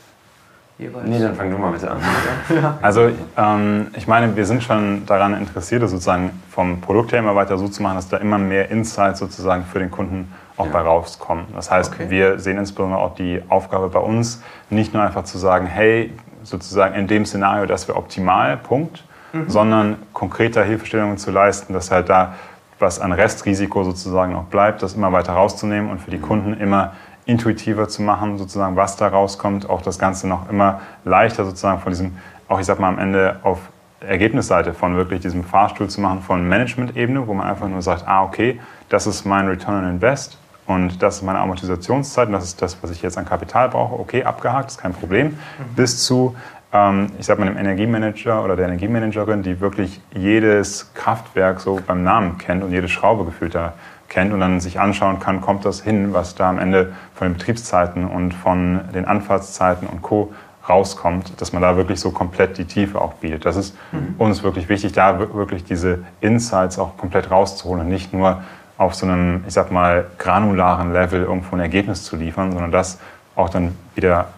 Jeweils. 0.80 1.06
Nee, 1.06 1.18
dann 1.20 1.34
fang 1.34 1.50
du 1.50 1.58
mal 1.58 1.72
bitte 1.72 1.90
an. 1.90 1.98
Also 2.82 3.10
ähm, 3.36 3.88
ich 3.96 4.06
meine, 4.08 4.34
wir 4.34 4.46
sind 4.46 4.62
schon 4.62 5.04
daran 5.06 5.36
interessiert, 5.36 5.82
das 5.82 5.90
sozusagen 5.90 6.30
vom 6.50 6.80
Produkt 6.80 7.12
her 7.12 7.18
immer 7.18 7.34
weiter 7.34 7.58
so 7.58 7.68
zu 7.68 7.82
machen, 7.82 7.96
dass 7.96 8.08
da 8.08 8.16
immer 8.16 8.38
mehr 8.38 8.70
Insights 8.70 9.18
sozusagen 9.18 9.64
für 9.64 9.78
den 9.78 9.90
Kunden 9.90 10.32
auch 10.56 10.66
Ja. 10.66 10.72
bei 10.72 10.80
rauskommen. 10.80 11.44
Das 11.54 11.70
heißt, 11.70 11.92
Okay. 11.94 12.10
wir 12.10 12.38
sehen 12.38 12.56
insbesondere 12.58 13.00
auch 13.00 13.14
die 13.14 13.42
Aufgabe 13.48 13.88
bei 13.88 14.00
uns, 14.00 14.42
nicht 14.70 14.94
nur 14.94 15.02
einfach 15.02 15.24
zu 15.24 15.36
sagen, 15.38 15.66
hey, 15.66 16.12
sozusagen 16.42 16.94
in 16.94 17.06
dem 17.06 17.26
Szenario, 17.26 17.66
das 17.66 17.86
wäre 17.86 17.98
optimal, 17.98 18.56
Punkt, 18.56 19.04
sondern 19.46 19.96
konkreter 20.12 20.64
Hilfestellungen 20.64 21.16
zu 21.18 21.30
leisten, 21.30 21.72
dass 21.72 21.90
halt 21.90 22.08
da 22.08 22.34
was 22.80 22.98
an 22.98 23.12
Restrisiko 23.12 23.84
sozusagen 23.84 24.32
noch 24.32 24.44
bleibt, 24.44 24.82
das 24.82 24.94
immer 24.94 25.12
weiter 25.12 25.34
rauszunehmen 25.34 25.90
und 25.90 26.00
für 26.00 26.10
die 26.10 26.18
Kunden 26.18 26.54
immer 26.54 26.94
intuitiver 27.30 27.88
zu 27.88 28.02
machen, 28.02 28.38
sozusagen, 28.38 28.76
was 28.76 28.96
da 28.96 29.08
rauskommt, 29.08 29.70
auch 29.70 29.82
das 29.82 29.98
Ganze 29.98 30.26
noch 30.26 30.50
immer 30.50 30.80
leichter 31.04 31.44
sozusagen 31.44 31.80
von 31.80 31.92
diesem, 31.92 32.16
auch 32.48 32.58
ich 32.58 32.66
sag 32.66 32.80
mal 32.80 32.88
am 32.88 32.98
Ende 32.98 33.38
auf 33.44 33.60
Ergebnisseite 34.00 34.74
von 34.74 34.96
wirklich 34.96 35.20
diesem 35.20 35.44
Fahrstuhl 35.44 35.88
zu 35.88 36.00
machen 36.00 36.22
von 36.22 36.48
Management-Ebene, 36.48 37.26
wo 37.26 37.34
man 37.34 37.46
einfach 37.46 37.68
nur 37.68 37.82
sagt, 37.82 38.08
ah, 38.08 38.24
okay, 38.24 38.58
das 38.88 39.06
ist 39.06 39.24
mein 39.24 39.46
Return 39.46 39.84
on 39.84 39.90
Invest 39.90 40.38
und 40.66 41.02
das 41.02 41.16
ist 41.16 41.22
meine 41.22 41.38
Amortisationszeit 41.38 42.26
und 42.26 42.32
das 42.32 42.44
ist 42.44 42.60
das, 42.62 42.82
was 42.82 42.90
ich 42.90 43.02
jetzt 43.02 43.16
an 43.16 43.26
Kapital 43.26 43.68
brauche, 43.68 43.98
okay, 43.98 44.24
abgehakt, 44.24 44.70
ist 44.70 44.78
kein 44.78 44.92
Problem, 44.92 45.38
bis 45.76 46.04
zu, 46.04 46.34
ähm, 46.72 47.08
ich 47.18 47.26
sag 47.26 47.38
mal, 47.38 47.46
dem 47.46 47.58
Energiemanager 47.58 48.42
oder 48.42 48.56
der 48.56 48.66
Energiemanagerin, 48.66 49.42
die 49.42 49.60
wirklich 49.60 50.00
jedes 50.14 50.92
Kraftwerk 50.94 51.60
so 51.60 51.78
beim 51.86 52.02
Namen 52.02 52.38
kennt 52.38 52.64
und 52.64 52.72
jede 52.72 52.88
Schraube 52.88 53.24
gefühlt 53.24 53.54
da 53.54 53.74
kennt 54.10 54.34
und 54.34 54.40
dann 54.40 54.60
sich 54.60 54.78
anschauen 54.78 55.18
kann, 55.20 55.40
kommt 55.40 55.64
das 55.64 55.80
hin, 55.80 56.12
was 56.12 56.34
da 56.34 56.50
am 56.50 56.58
Ende 56.58 56.92
von 57.14 57.28
den 57.28 57.38
Betriebszeiten 57.38 58.06
und 58.06 58.34
von 58.34 58.80
den 58.94 59.06
Anfahrtszeiten 59.06 59.88
und 59.88 60.02
Co. 60.02 60.32
rauskommt, 60.68 61.40
dass 61.40 61.52
man 61.54 61.62
da 61.62 61.76
wirklich 61.76 61.98
so 62.00 62.10
komplett 62.10 62.58
die 62.58 62.66
Tiefe 62.66 63.00
auch 63.00 63.14
bietet. 63.14 63.46
Das 63.46 63.56
ist 63.56 63.74
uns 64.18 64.42
wirklich 64.42 64.68
wichtig, 64.68 64.92
da 64.92 65.18
wir- 65.18 65.32
wirklich 65.34 65.64
diese 65.64 66.00
Insights 66.20 66.78
auch 66.78 66.96
komplett 66.98 67.30
rauszuholen 67.30 67.84
und 67.86 67.88
nicht 67.88 68.12
nur 68.12 68.42
auf 68.76 68.94
so 68.94 69.06
einem, 69.06 69.42
ich 69.46 69.54
sag 69.54 69.72
mal, 69.72 70.06
granularen 70.18 70.92
Level 70.92 71.22
irgendwo 71.22 71.56
ein 71.56 71.60
Ergebnis 71.60 72.04
zu 72.04 72.16
liefern, 72.16 72.52
sondern 72.52 72.70
das 72.72 72.98
auch 73.36 73.48
dann 73.48 73.76
wieder 73.94 74.28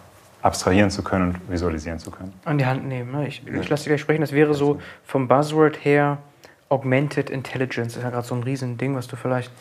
abstrahieren 0.41 0.89
zu 0.89 1.03
können 1.03 1.29
und 1.29 1.51
visualisieren 1.51 1.99
zu 1.99 2.11
können. 2.11 2.33
an 2.45 2.57
die 2.57 2.65
Hand 2.65 2.85
nehmen. 2.85 3.11
Ne? 3.11 3.27
Ich, 3.27 3.45
ich 3.47 3.69
lasse 3.69 3.83
dich 3.83 3.89
gleich 3.91 4.01
sprechen. 4.01 4.21
Das 4.21 4.33
wäre 4.33 4.53
so 4.53 4.79
vom 5.05 5.27
Buzzword 5.27 5.83
her 5.85 6.17
Augmented 6.73 7.29
Intelligence. 7.29 7.93
Das 7.93 7.97
ist 7.97 8.03
ja 8.03 8.09
gerade 8.09 8.25
so 8.27 8.35
ein 8.35 8.43
Riesending, 8.43 8.95
was 8.95 9.07
du 9.07 9.15
vielleicht, 9.15 9.51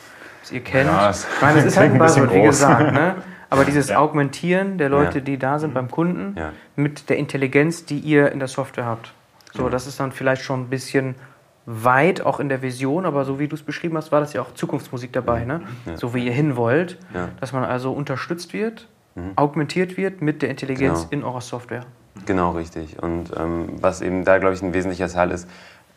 was 0.41 0.51
ihr 0.53 0.61
kennt. 0.61 0.89
Ja, 0.91 1.11
es 1.11 1.27
ich 1.37 1.43
meine, 1.43 1.59
es 1.59 1.65
ist 1.71 1.77
halt 1.77 1.93
ein 1.93 1.99
Buzzword, 1.99 2.33
wie 2.35 2.43
gesagt. 2.43 2.93
Ne? 2.93 3.17
Aber 3.51 3.65
dieses 3.65 3.89
Ja. 3.91 3.99
Augmentieren 3.99 4.79
der 4.79 4.89
Leute, 4.89 5.19
Ja. 5.19 5.25
die 5.25 5.37
da 5.39 5.59
sind 5.59 5.75
beim 5.75 5.91
Kunden, 5.91 6.37
mit 6.77 7.11
der 7.11 7.19
Intelligenz, 7.19 7.85
die 7.85 7.99
ihr 7.99 8.33
in 8.33 8.39
der 8.39 8.49
Software 8.49 8.87
habt. 8.87 9.13
So, 9.55 9.69
das 9.69 9.87
ist 9.87 10.01
dann 10.01 10.13
vielleicht 10.13 10.43
schon 10.43 10.63
ein 10.63 10.69
bisschen 10.69 11.15
weit, 11.67 12.23
auch 12.23 12.41
in 12.41 12.49
der 12.49 12.63
Vision, 12.63 13.05
aber 13.07 13.25
so 13.25 13.39
wie 13.39 13.47
du 13.49 13.55
es 13.55 13.63
beschrieben 13.63 13.97
hast, 13.97 14.11
war 14.11 14.21
das 14.21 14.33
ja 14.33 14.41
auch 14.43 14.55
Zukunftsmusik 14.55 15.13
dabei, 15.13 15.45
ne? 15.45 15.61
Ja. 15.87 15.97
So 15.97 16.13
wie 16.15 16.27
ihr 16.27 16.33
hin 16.33 16.57
wollt, 16.57 16.99
dass 17.41 17.53
man 17.53 17.63
also 17.65 17.93
unterstützt 17.93 18.53
wird, 18.55 18.89
augmentiert 19.37 19.97
wird 19.99 20.23
mit 20.23 20.41
der 20.43 20.49
Intelligenz 20.49 21.09
Genau. 21.11 21.13
in 21.13 21.25
eurer 21.25 21.41
Software. 21.43 21.85
Genau, 22.27 22.53
richtig. 22.53 23.01
Und 23.03 23.31
ähm, 23.37 23.69
was 23.81 24.01
eben 24.01 24.25
da, 24.25 24.39
glaube 24.39 24.55
ich, 24.55 24.63
ein 24.63 24.73
wesentlicher 24.75 25.09
Teil 25.09 25.31
ist, 25.31 25.49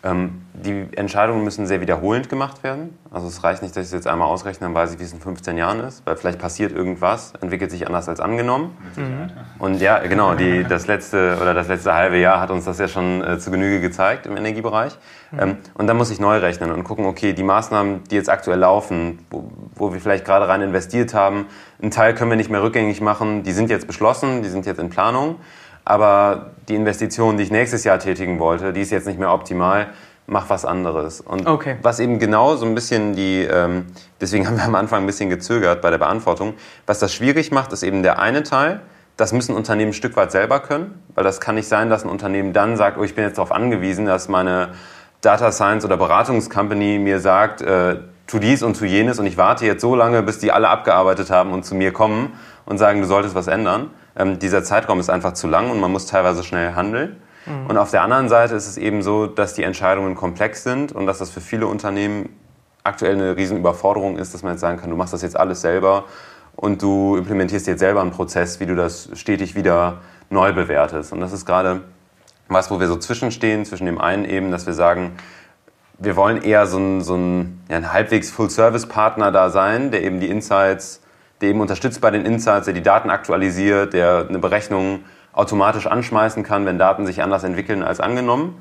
ähm, 0.06 0.44
die 0.54 0.88
Entscheidungen 0.96 1.44
müssen 1.44 1.66
sehr 1.66 1.82
wiederholend 1.82 2.30
gemacht 2.30 2.64
werden. 2.64 2.98
Also 3.12 3.28
es 3.28 3.44
reicht 3.44 3.62
nicht, 3.62 3.76
dass 3.76 3.82
ich 3.82 3.88
es 3.88 3.94
jetzt 3.94 4.08
einmal 4.08 4.28
ausrechne, 4.28 4.68
dann 4.68 4.76
weiß 4.76 4.94
ich, 4.94 5.00
wie 5.00 5.04
es 5.04 5.12
in 5.12 5.20
15 5.20 5.58
Jahren 5.58 5.80
ist, 5.82 6.06
weil 6.06 6.16
vielleicht 6.16 6.40
passiert 6.40 6.72
irgendwas, 6.72 7.34
entwickelt 7.42 7.72
sich 7.72 7.88
anders 7.88 8.08
als 8.08 8.20
angenommen. 8.20 8.78
Und 9.60 9.82
ja, 9.82 10.00
genau, 10.00 10.36
die, 10.36 10.64
das, 10.64 10.88
letzte, 10.88 11.38
oder 11.42 11.54
das 11.54 11.68
letzte 11.68 11.94
halbe 11.94 12.18
Jahr 12.18 12.40
hat 12.40 12.52
uns 12.52 12.66
das 12.66 12.78
ja 12.78 12.88
schon 12.88 13.24
äh, 13.24 13.40
zu 13.40 13.52
Genüge 13.52 13.82
gezeigt 13.82 14.28
im 14.28 14.38
Energiebereich. 14.38 14.98
Ähm, 15.38 15.58
und 15.74 15.88
dann 15.88 15.98
muss 15.98 16.12
ich 16.12 16.20
neu 16.20 16.38
rechnen 16.38 16.72
und 16.72 16.84
gucken, 16.84 17.06
okay, 17.06 17.34
die 17.34 17.44
Maßnahmen, 17.44 18.04
die 18.06 18.16
jetzt 18.16 18.30
aktuell 18.30 18.60
laufen, 18.60 19.20
wo, 19.32 19.52
wo 19.74 19.92
wir 19.92 20.00
vielleicht 20.00 20.24
gerade 20.24 20.48
rein 20.48 20.62
investiert 20.62 21.14
haben, 21.14 21.48
einen 21.82 21.92
Teil 21.92 22.14
können 22.14 22.30
wir 22.30 22.38
nicht 22.38 22.50
mehr 22.50 22.62
rückgängig 22.62 23.02
machen, 23.02 23.44
die 23.44 23.52
sind 23.52 23.70
jetzt 23.70 23.88
beschlossen, 23.88 24.44
die 24.44 24.50
sind 24.50 24.66
jetzt 24.66 24.80
in 24.80 24.90
Planung. 24.90 25.38
Aber 25.86 26.48
die 26.68 26.76
Investition, 26.76 27.38
die 27.38 27.44
ich 27.44 27.52
nächstes 27.52 27.84
Jahr 27.84 28.00
tätigen 28.00 28.40
wollte, 28.40 28.74
die 28.74 28.82
ist 28.82 28.92
jetzt 28.92 29.08
nicht 29.08 29.20
mehr 29.20 29.32
optimal. 29.32 29.88
mach 30.28 30.50
was 30.50 30.66
anderes. 30.66 31.22
Und 31.22 31.46
Okay. 31.46 31.76
was 31.84 32.00
eben 32.00 32.18
genau 32.18 32.56
so 32.56 32.66
ein 32.66 32.74
bisschen 32.74 33.16
die, 33.16 33.44
ähm, 33.44 33.86
deswegen 34.20 34.48
haben 34.48 34.58
wir 34.58 34.64
am 34.64 34.74
Anfang 34.74 35.04
ein 35.04 35.06
bisschen 35.06 35.30
gezögert 35.30 35.84
bei 35.84 35.92
der 35.92 36.00
Beantwortung, 36.00 36.56
was 36.88 36.98
das 36.98 37.14
schwierig 37.14 37.52
macht, 37.52 37.72
ist 37.74 37.84
eben 37.84 38.02
der 38.02 38.18
eine 38.18 38.42
Teil, 38.42 38.82
das 39.18 39.34
müssen 39.34 39.54
Unternehmen 39.54 39.92
ein 39.92 39.94
Stück 39.94 40.18
weit 40.18 40.32
selber 40.32 40.62
können, 40.62 41.00
weil 41.14 41.24
das 41.24 41.40
kann 41.40 41.54
nicht 41.54 41.68
sein, 41.68 41.92
dass 41.92 42.04
ein 42.04 42.10
Unternehmen 42.10 42.54
dann 42.54 42.76
sagt, 42.76 42.98
oh, 42.98 43.04
ich 43.04 43.14
bin 43.14 43.24
jetzt 43.24 43.38
darauf 43.38 43.52
angewiesen, 43.52 44.08
dass 44.08 44.28
meine 44.28 44.70
Data 45.22 45.52
Science 45.52 45.86
oder 45.86 45.96
Beratungscompany 45.96 46.98
mir 46.98 47.20
sagt, 47.20 47.62
äh, 47.62 47.98
tu 48.26 48.40
dies 48.40 48.64
und 48.64 48.80
tu 48.80 48.86
jenes 48.86 49.20
und 49.20 49.28
ich 49.28 49.38
warte 49.38 49.68
jetzt 49.68 49.82
so 49.82 49.94
lange, 49.96 50.24
bis 50.24 50.40
die 50.40 50.52
alle 50.52 50.70
abgearbeitet 50.70 51.30
haben 51.30 51.52
und 51.54 51.66
zu 51.66 51.76
mir 51.76 51.94
kommen 51.94 52.34
und 52.66 52.80
sagen, 52.80 53.02
du 53.02 53.06
solltest 53.06 53.36
was 53.36 53.46
ändern. 53.46 53.92
Ähm, 54.16 54.40
dieser 54.40 54.64
Zeitraum 54.64 55.00
ist 55.00 55.10
einfach 55.10 55.34
zu 55.34 55.48
lang 55.48 55.70
und 55.72 55.80
man 55.80 55.92
muss 55.92 56.06
teilweise 56.06 56.44
schnell 56.44 56.74
handeln. 56.76 57.22
Und 57.68 57.78
auf 57.78 57.92
der 57.92 58.02
anderen 58.02 58.28
Seite 58.28 58.56
ist 58.56 58.68
es 58.68 58.76
eben 58.76 59.04
so, 59.04 59.28
dass 59.28 59.54
die 59.54 59.62
Entscheidungen 59.62 60.16
komplex 60.16 60.64
sind 60.64 60.92
und 60.92 61.06
dass 61.06 61.20
das 61.20 61.30
für 61.30 61.42
viele 61.42 61.68
Unternehmen 61.68 62.30
aktuell 62.84 63.14
eine 63.14 63.38
riesen 63.38 63.58
Überforderung 63.58 64.18
ist, 64.18 64.34
dass 64.34 64.42
man 64.42 64.54
jetzt 64.54 64.62
sagen 64.62 64.80
kann, 64.80 64.90
du 64.90 64.96
machst 64.96 65.14
das 65.14 65.22
jetzt 65.22 65.38
alles 65.38 65.62
selber 65.62 66.06
und 66.56 66.82
du 66.82 67.18
implementierst 67.18 67.68
jetzt 67.68 67.80
selber 67.80 68.02
einen 68.02 68.12
Prozess, 68.12 68.60
wie 68.60 68.66
du 68.66 68.76
das 68.76 69.10
stetig 69.14 69.56
wieder 69.56 70.00
neu 70.32 70.54
bewertest. 70.54 71.14
Und 71.14 71.20
das 71.20 71.34
ist 71.34 71.46
gerade 71.46 71.82
was, 72.48 72.72
wo 72.72 72.80
wir 72.80 72.88
so 72.88 72.96
zwischenstehen, 72.96 73.64
zwischen 73.66 73.86
dem 73.86 74.00
einen 74.00 74.26
eben, 74.26 74.52
dass 74.52 74.66
wir 74.66 74.74
sagen, 74.74 75.16
wir 75.98 76.16
wollen 76.16 76.42
eher 76.42 76.66
so 76.68 76.78
ein, 76.78 77.02
so 77.02 77.16
ein, 77.16 77.62
ja, 77.70 77.78
ein 77.78 77.94
halbwegs 77.94 78.32
Full-Service-Partner 78.32 79.32
da 79.32 79.50
sein, 79.50 79.92
der 79.92 80.04
eben 80.04 80.20
die 80.20 80.30
Insights, 80.30 81.02
der 81.42 81.50
eben 81.50 81.62
unterstützt 81.62 82.02
bei 82.02 82.12
den 82.12 82.26
Insights, 82.26 82.66
der 82.66 82.74
die 82.74 82.82
Daten 82.82 83.10
aktualisiert, 83.10 83.94
der 83.94 84.26
eine 84.28 84.40
Berechnung 84.40 85.02
automatisch 85.34 85.86
anschmeißen 85.86 86.44
kann, 86.44 86.66
wenn 86.66 86.78
Daten 86.80 87.06
sich 87.06 87.22
anders 87.22 87.44
entwickeln 87.44 87.84
als 87.84 88.00
angenommen 88.00 88.56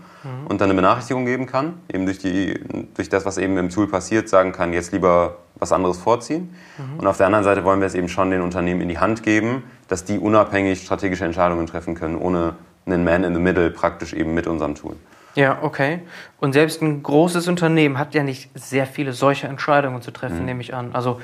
und 0.48 0.60
dann 0.60 0.70
eine 0.70 0.74
Benachrichtigung 0.74 1.24
geben 1.24 1.46
kann, 1.46 1.74
eben 1.92 2.06
durch, 2.06 2.18
die, 2.18 2.58
durch 2.94 3.08
das, 3.08 3.24
was 3.26 3.38
eben 3.38 3.56
im 3.58 3.68
Tool 3.68 3.86
passiert, 3.86 4.28
sagen 4.28 4.52
kann, 4.52 4.72
jetzt 4.72 4.90
lieber 4.92 5.36
was 5.54 5.70
anderes 5.70 5.98
vorziehen. 5.98 6.54
Und 6.98 7.06
auf 7.06 7.16
der 7.16 7.26
anderen 7.26 7.44
Seite 7.44 7.62
wollen 7.62 7.80
wir 7.80 7.86
es 7.86 7.94
eben 7.94 8.08
schon 8.08 8.30
den 8.30 8.40
Unternehmen 8.40 8.80
in 8.80 8.88
die 8.88 8.98
Hand 8.98 9.22
geben, 9.22 9.62
dass 9.86 10.04
die 10.04 10.18
unabhängig 10.18 10.82
strategische 10.82 11.24
Entscheidungen 11.24 11.66
treffen 11.66 11.94
können, 11.94 12.16
ohne 12.16 12.54
einen 12.86 13.04
Man 13.04 13.22
in 13.22 13.34
the 13.34 13.40
Middle 13.40 13.70
praktisch 13.70 14.12
eben 14.12 14.34
mit 14.34 14.46
unserem 14.46 14.74
Tool. 14.74 14.96
Ja, 15.36 15.58
okay. 15.62 16.00
Und 16.40 16.52
selbst 16.52 16.80
ein 16.80 17.02
großes 17.02 17.48
Unternehmen 17.48 17.98
hat 17.98 18.14
ja 18.14 18.22
nicht 18.22 18.50
sehr 18.54 18.86
viele 18.86 19.12
solche 19.12 19.46
Entscheidungen 19.46 20.00
zu 20.00 20.10
treffen, 20.10 20.44
nehme 20.44 20.60
ich 20.60 20.74
an. 20.74 20.90
Also 20.92 21.20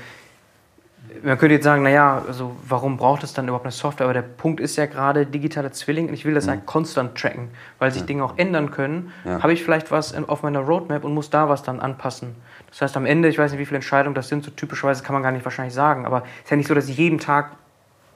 man 1.23 1.39
könnte 1.39 1.55
jetzt 1.55 1.65
sagen, 1.65 1.83
naja, 1.83 2.23
also 2.27 2.57
warum 2.67 2.97
braucht 2.97 3.23
es 3.23 3.33
dann 3.33 3.47
überhaupt 3.47 3.65
eine 3.65 3.73
Software? 3.73 4.07
Aber 4.07 4.15
der 4.15 4.23
Punkt 4.23 4.61
ist 4.61 4.77
ja 4.77 4.87
gerade 4.87 5.27
digitale 5.27 5.71
Zwilling 5.71 6.09
und 6.09 6.15
ich 6.15 6.25
will 6.25 6.35
das 6.35 6.47
ja 6.47 6.57
konstant 6.57 7.17
tracken, 7.17 7.49
weil 7.79 7.91
sich 7.91 8.05
Dinge 8.05 8.25
auch 8.25 8.35
ändern 8.37 8.71
können. 8.71 9.13
Ja. 9.25 9.43
Habe 9.43 9.53
ich 9.53 9.63
vielleicht 9.63 9.91
was 9.91 10.15
auf 10.29 10.43
meiner 10.43 10.61
Roadmap 10.61 11.05
und 11.05 11.15
muss 11.15 11.31
da 11.31 11.49
was 11.49 11.63
dann 11.63 11.81
anpassen. 11.81 12.35
Das 12.69 12.83
heißt, 12.83 12.97
am 12.97 13.07
Ende, 13.07 13.29
ich 13.29 13.39
weiß 13.39 13.51
nicht, 13.53 13.61
wie 13.61 13.67
viele 13.67 13.77
Entscheidungen 13.77 14.15
das 14.15 14.29
sind, 14.29 14.45
so 14.45 14.51
typischerweise 14.51 15.03
kann 15.03 15.15
man 15.15 15.23
gar 15.23 15.33
nicht 15.33 15.45
wahrscheinlich 15.45 15.75
sagen, 15.75 16.07
aber 16.07 16.19
es 16.39 16.45
ist 16.45 16.51
ja 16.51 16.57
nicht 16.57 16.69
so, 16.69 16.75
dass 16.75 16.89
ich 16.89 16.97
jeden 16.97 17.19
Tag 17.19 17.53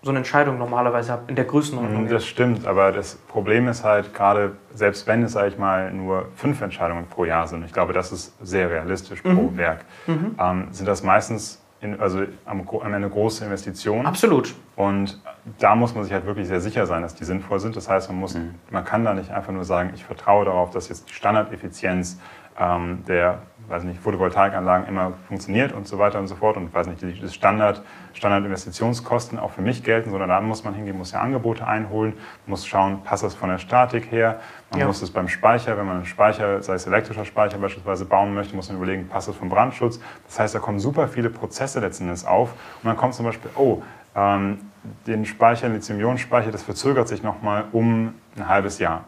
so 0.03 0.11
eine 0.11 0.19
Entscheidung 0.19 0.59
normalerweise 0.59 1.13
habe, 1.13 1.23
in 1.29 1.35
der 1.35 1.47
Größenordnung. 1.47 2.09
Das 2.09 2.27
stimmt, 2.27 2.67
aber 2.67 2.93
das 2.93 3.15
Problem 3.15 3.69
ist 3.69 3.85
halt 3.85 4.13
gerade, 4.13 4.53
selbst 4.75 5.07
wenn 5.07 5.23
es, 5.23 5.33
sage 5.33 5.49
ich 5.49 5.59
mal, 5.59 5.91
nur 5.93 6.29
fünf 6.37 6.61
Entscheidungen 6.61 7.07
pro 7.07 7.25
Jahr 7.25 7.49
sind, 7.49 7.65
ich 7.65 7.73
glaube, 7.73 7.95
das 7.95 8.13
ist 8.13 8.35
sehr 8.43 8.71
realistisch 8.71 9.23
pro 9.23 9.57
Werk, 9.57 9.87
ähm, 10.07 10.69
sind 10.71 10.87
das 10.87 11.03
meistens 11.03 11.64
in, 11.85 12.01
also 12.01 12.23
am, 12.45 12.67
am 12.69 12.95
Ende 12.95 13.09
große 13.09 13.45
Investitionen. 13.45 14.07
Absolut. 14.07 14.55
Und 14.75 15.21
da 15.59 15.77
muss 15.77 15.95
man 15.95 16.05
sich 16.05 16.13
halt 16.13 16.27
wirklich 16.27 16.49
sehr 16.49 16.61
sicher 16.61 16.87
sein, 16.87 17.03
dass 17.03 17.15
die 17.15 17.25
sinnvoll 17.25 17.61
sind. 17.61 17.77
Das 17.77 17.89
heißt, 17.89 18.09
man, 18.09 18.19
muss, 18.19 18.37
man 18.71 18.85
kann 18.85 19.05
da 19.05 19.15
nicht 19.15 19.31
einfach 19.31 19.53
nur 19.53 19.65
sagen, 19.65 19.93
ich 19.95 20.05
vertraue 20.05 20.47
darauf, 20.47 20.71
dass 20.71 20.89
jetzt 20.89 21.09
die 21.11 21.15
Standardeffizienz 21.15 22.19
ähm, 22.59 23.05
der 23.07 23.43
weiß 23.69 23.85
nicht, 23.85 24.01
Photovoltaikanlagen 24.01 24.87
immer 24.87 25.13
funktioniert 25.29 25.73
und 25.73 25.87
so 25.87 25.99
weiter 25.99 26.19
und 26.19 26.27
so 26.27 26.35
fort. 26.35 26.57
Und 26.57 26.73
weiß 26.75 26.87
nicht, 26.87 27.03
die 27.03 27.29
Standard, 27.29 27.83
Standardinvestitionskosten 28.13 29.39
auch 29.39 29.51
für 29.53 29.63
mich 29.63 29.83
gelten, 29.83 30.11
sondern 30.11 30.29
da 30.29 30.41
muss 30.41 30.65
man 30.65 30.75
hingehen, 30.75 30.97
muss 30.99 31.13
ja 31.13 31.21
Angebote 31.21 31.67
einholen, 31.67 32.15
muss 32.47 32.67
schauen, 32.67 33.03
passt 33.03 33.23
das 33.23 33.35
von 33.35 33.49
der 33.49 33.59
Statik 33.59 34.11
her. 34.11 34.41
Man 34.71 34.81
Ja. 34.81 34.87
muss 34.87 35.03
es 35.03 35.11
beim 35.11 35.29
Speicher, 35.29 35.77
wenn 35.79 35.87
man 35.87 35.97
einen 35.97 36.07
Speicher, 36.07 36.63
sei 36.63 36.75
es 36.75 36.87
elektrischer 36.87 37.25
Speicher 37.25 37.59
beispielsweise, 37.59 38.05
bauen 38.05 38.35
möchte, 38.35 38.55
muss 38.57 38.69
man 38.69 38.77
überlegen, 38.79 39.09
passt 39.09 39.29
das 39.29 39.37
vom 39.37 39.49
Brandschutz. 39.49 40.01
Das 40.27 40.39
heißt, 40.39 40.55
da 40.55 40.59
kommen 40.59 40.79
super 40.79 41.09
viele 41.09 41.31
Prozesse 41.31 41.81
letzten 41.81 42.05
Endes 42.05 42.25
auf. 42.27 42.51
Und 42.83 42.89
dann 42.89 42.97
kommt 42.97 43.15
zum 43.15 43.25
Beispiel, 43.27 43.51
oh, 43.57 43.83
ähm, 44.17 44.59
den 45.07 45.25
Speicher, 45.25 45.69
den 45.69 45.77
Lithium-Ionen-Speicher, 45.77 46.51
das 46.51 46.63
verzögert 46.63 47.09
sich 47.09 47.23
nochmal 47.23 47.65
um 47.73 48.15
ein 48.37 48.49
halbes 48.49 48.79
Jahr, 48.79 49.05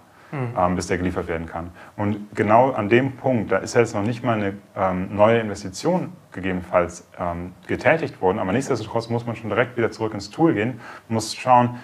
ähm, 0.57 0.77
bis 0.77 0.87
der 0.87 0.99
geliefert 0.99 1.29
werden 1.29 1.47
kann. 1.47 1.71
Und 1.97 2.35
genau 2.35 2.71
an 2.73 2.89
dem 2.89 3.13
Punkt, 3.13 3.53
da 3.53 3.59
ist 3.59 3.75
jetzt 3.75 3.95
noch 3.95 4.03
nicht 4.03 4.25
mal 4.25 4.37
eine 4.37 4.55
ähm, 4.77 5.15
neue 5.15 5.39
Investition 5.41 6.13
gegebenenfalls 6.33 7.09
ähm, 7.19 7.53
getätigt 7.67 8.21
worden, 8.21 8.39
aber 8.39 8.53
nichtsdestotrotz 8.53 9.09
muss 9.09 9.27
man 9.27 9.37
schon 9.37 9.51
direkt 9.51 9.77
wieder 9.77 9.91
zurück 9.91 10.15
ins 10.15 10.31
Tool 10.31 10.55
gehen, 10.55 10.81
muss 11.09 11.35
schauen, 11.35 11.77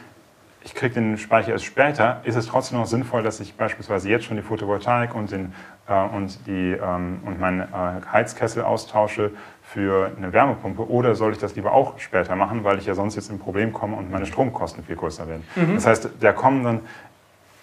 ich 0.64 0.74
kriege 0.74 0.94
den 0.94 1.18
Speicher 1.18 1.52
erst 1.52 1.64
später, 1.64 2.20
ist 2.24 2.36
es 2.36 2.46
trotzdem 2.46 2.78
noch 2.78 2.86
sinnvoll, 2.86 3.22
dass 3.22 3.40
ich 3.40 3.54
beispielsweise 3.54 4.08
jetzt 4.08 4.26
schon 4.26 4.36
die 4.36 4.42
Photovoltaik 4.42 5.14
und, 5.14 5.32
den, 5.32 5.52
äh, 5.88 6.04
und, 6.14 6.46
die, 6.46 6.72
ähm, 6.72 7.20
und 7.24 7.40
meinen 7.40 7.60
äh, 7.60 7.66
Heizkessel 8.12 8.62
austausche 8.62 9.32
für 9.62 10.12
eine 10.16 10.32
Wärmepumpe? 10.32 10.88
Oder 10.88 11.14
soll 11.14 11.32
ich 11.32 11.38
das 11.38 11.56
lieber 11.56 11.72
auch 11.72 11.98
später 11.98 12.36
machen, 12.36 12.62
weil 12.64 12.78
ich 12.78 12.86
ja 12.86 12.94
sonst 12.94 13.16
jetzt 13.16 13.30
in 13.30 13.36
ein 13.36 13.38
Problem 13.40 13.72
komme 13.72 13.96
und 13.96 14.10
meine 14.10 14.26
Stromkosten 14.26 14.84
viel 14.84 14.96
größer 14.96 15.26
werden. 15.28 15.44
Das 15.74 15.86
heißt, 15.86 16.10
da 16.20 16.32
kommen 16.32 16.62
dann 16.62 16.80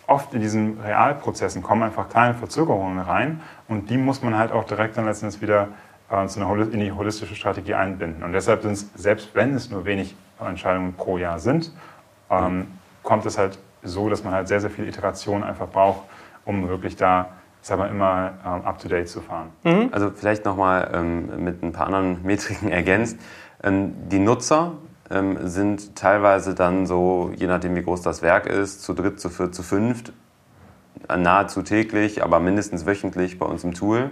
oft 0.10 0.34
in 0.34 0.42
diesen 0.42 0.80
Realprozessen 0.80 1.62
kommen 1.62 1.84
einfach 1.84 2.10
kleine 2.10 2.34
Verzögerungen 2.34 3.00
rein 3.00 3.42
und 3.68 3.90
die 3.90 3.98
muss 3.98 4.22
man 4.24 4.38
halt 4.38 4.52
auch 4.52 4.64
direkt 4.66 4.98
dann 4.98 5.06
letztendlich 5.06 5.42
wieder 5.42 5.70
äh, 6.10 6.26
zu 6.28 6.40
einer, 6.40 6.50
holi- 6.50 6.74
in 6.74 6.80
die 6.80 6.92
holistische 6.92 7.36
Strategie 7.36 7.76
einbinden. 7.76 8.24
Und 8.24 8.34
deshalb 8.34 8.64
sind 8.64 8.72
es, 8.72 8.90
selbst 8.96 9.30
wenn 9.36 9.54
es 9.54 9.70
nur 9.70 9.86
wenig 9.86 10.16
Entscheidungen 10.40 10.94
pro 10.94 11.18
Jahr 11.18 11.40
sind, 11.40 11.72
ähm, 12.30 12.68
kommt 13.04 13.26
es 13.26 13.38
halt 13.38 13.60
so, 13.84 14.10
dass 14.10 14.24
man 14.24 14.34
halt 14.34 14.48
sehr, 14.48 14.60
sehr 14.60 14.70
viele 14.70 14.88
Iterationen 14.88 15.44
einfach 15.44 15.68
braucht, 15.68 16.02
um 16.46 16.68
wirklich 16.68 16.96
da, 16.96 17.30
ich 17.62 17.68
sag 17.68 17.78
mal, 17.78 17.90
immer 17.90 18.32
ähm, 18.46 18.66
up-to-date 18.66 19.08
zu 19.08 19.22
fahren. 19.22 19.50
Also 19.92 20.12
vielleicht 20.12 20.46
nochmal 20.46 20.90
ähm, 20.94 21.44
mit 21.44 21.62
ein 21.64 21.72
paar 21.72 21.88
anderen 21.88 22.24
Metriken 22.24 22.72
ergänzt. 22.72 23.18
Ähm, 23.64 23.94
die 24.10 24.20
Nutzer 24.20 24.74
ähm, 25.10 25.48
sind 25.48 25.96
teilweise 25.96 26.56
dann 26.56 26.86
so, 26.86 27.32
je 27.36 27.48
nachdem 27.48 27.76
wie 27.76 27.84
groß 27.84 28.02
das 28.02 28.22
Werk 28.22 28.46
ist, 28.46 28.82
zu 28.82 28.94
dritt, 28.94 29.20
zu 29.20 29.30
viert, 29.30 29.56
zu 29.56 29.64
fünft, 29.64 30.14
nahezu 31.08 31.62
täglich, 31.64 32.24
aber 32.24 32.40
mindestens 32.40 32.86
wöchentlich 32.86 33.40
bei 33.40 33.46
uns 33.46 33.64
im 33.64 33.74
Tool, 33.74 34.12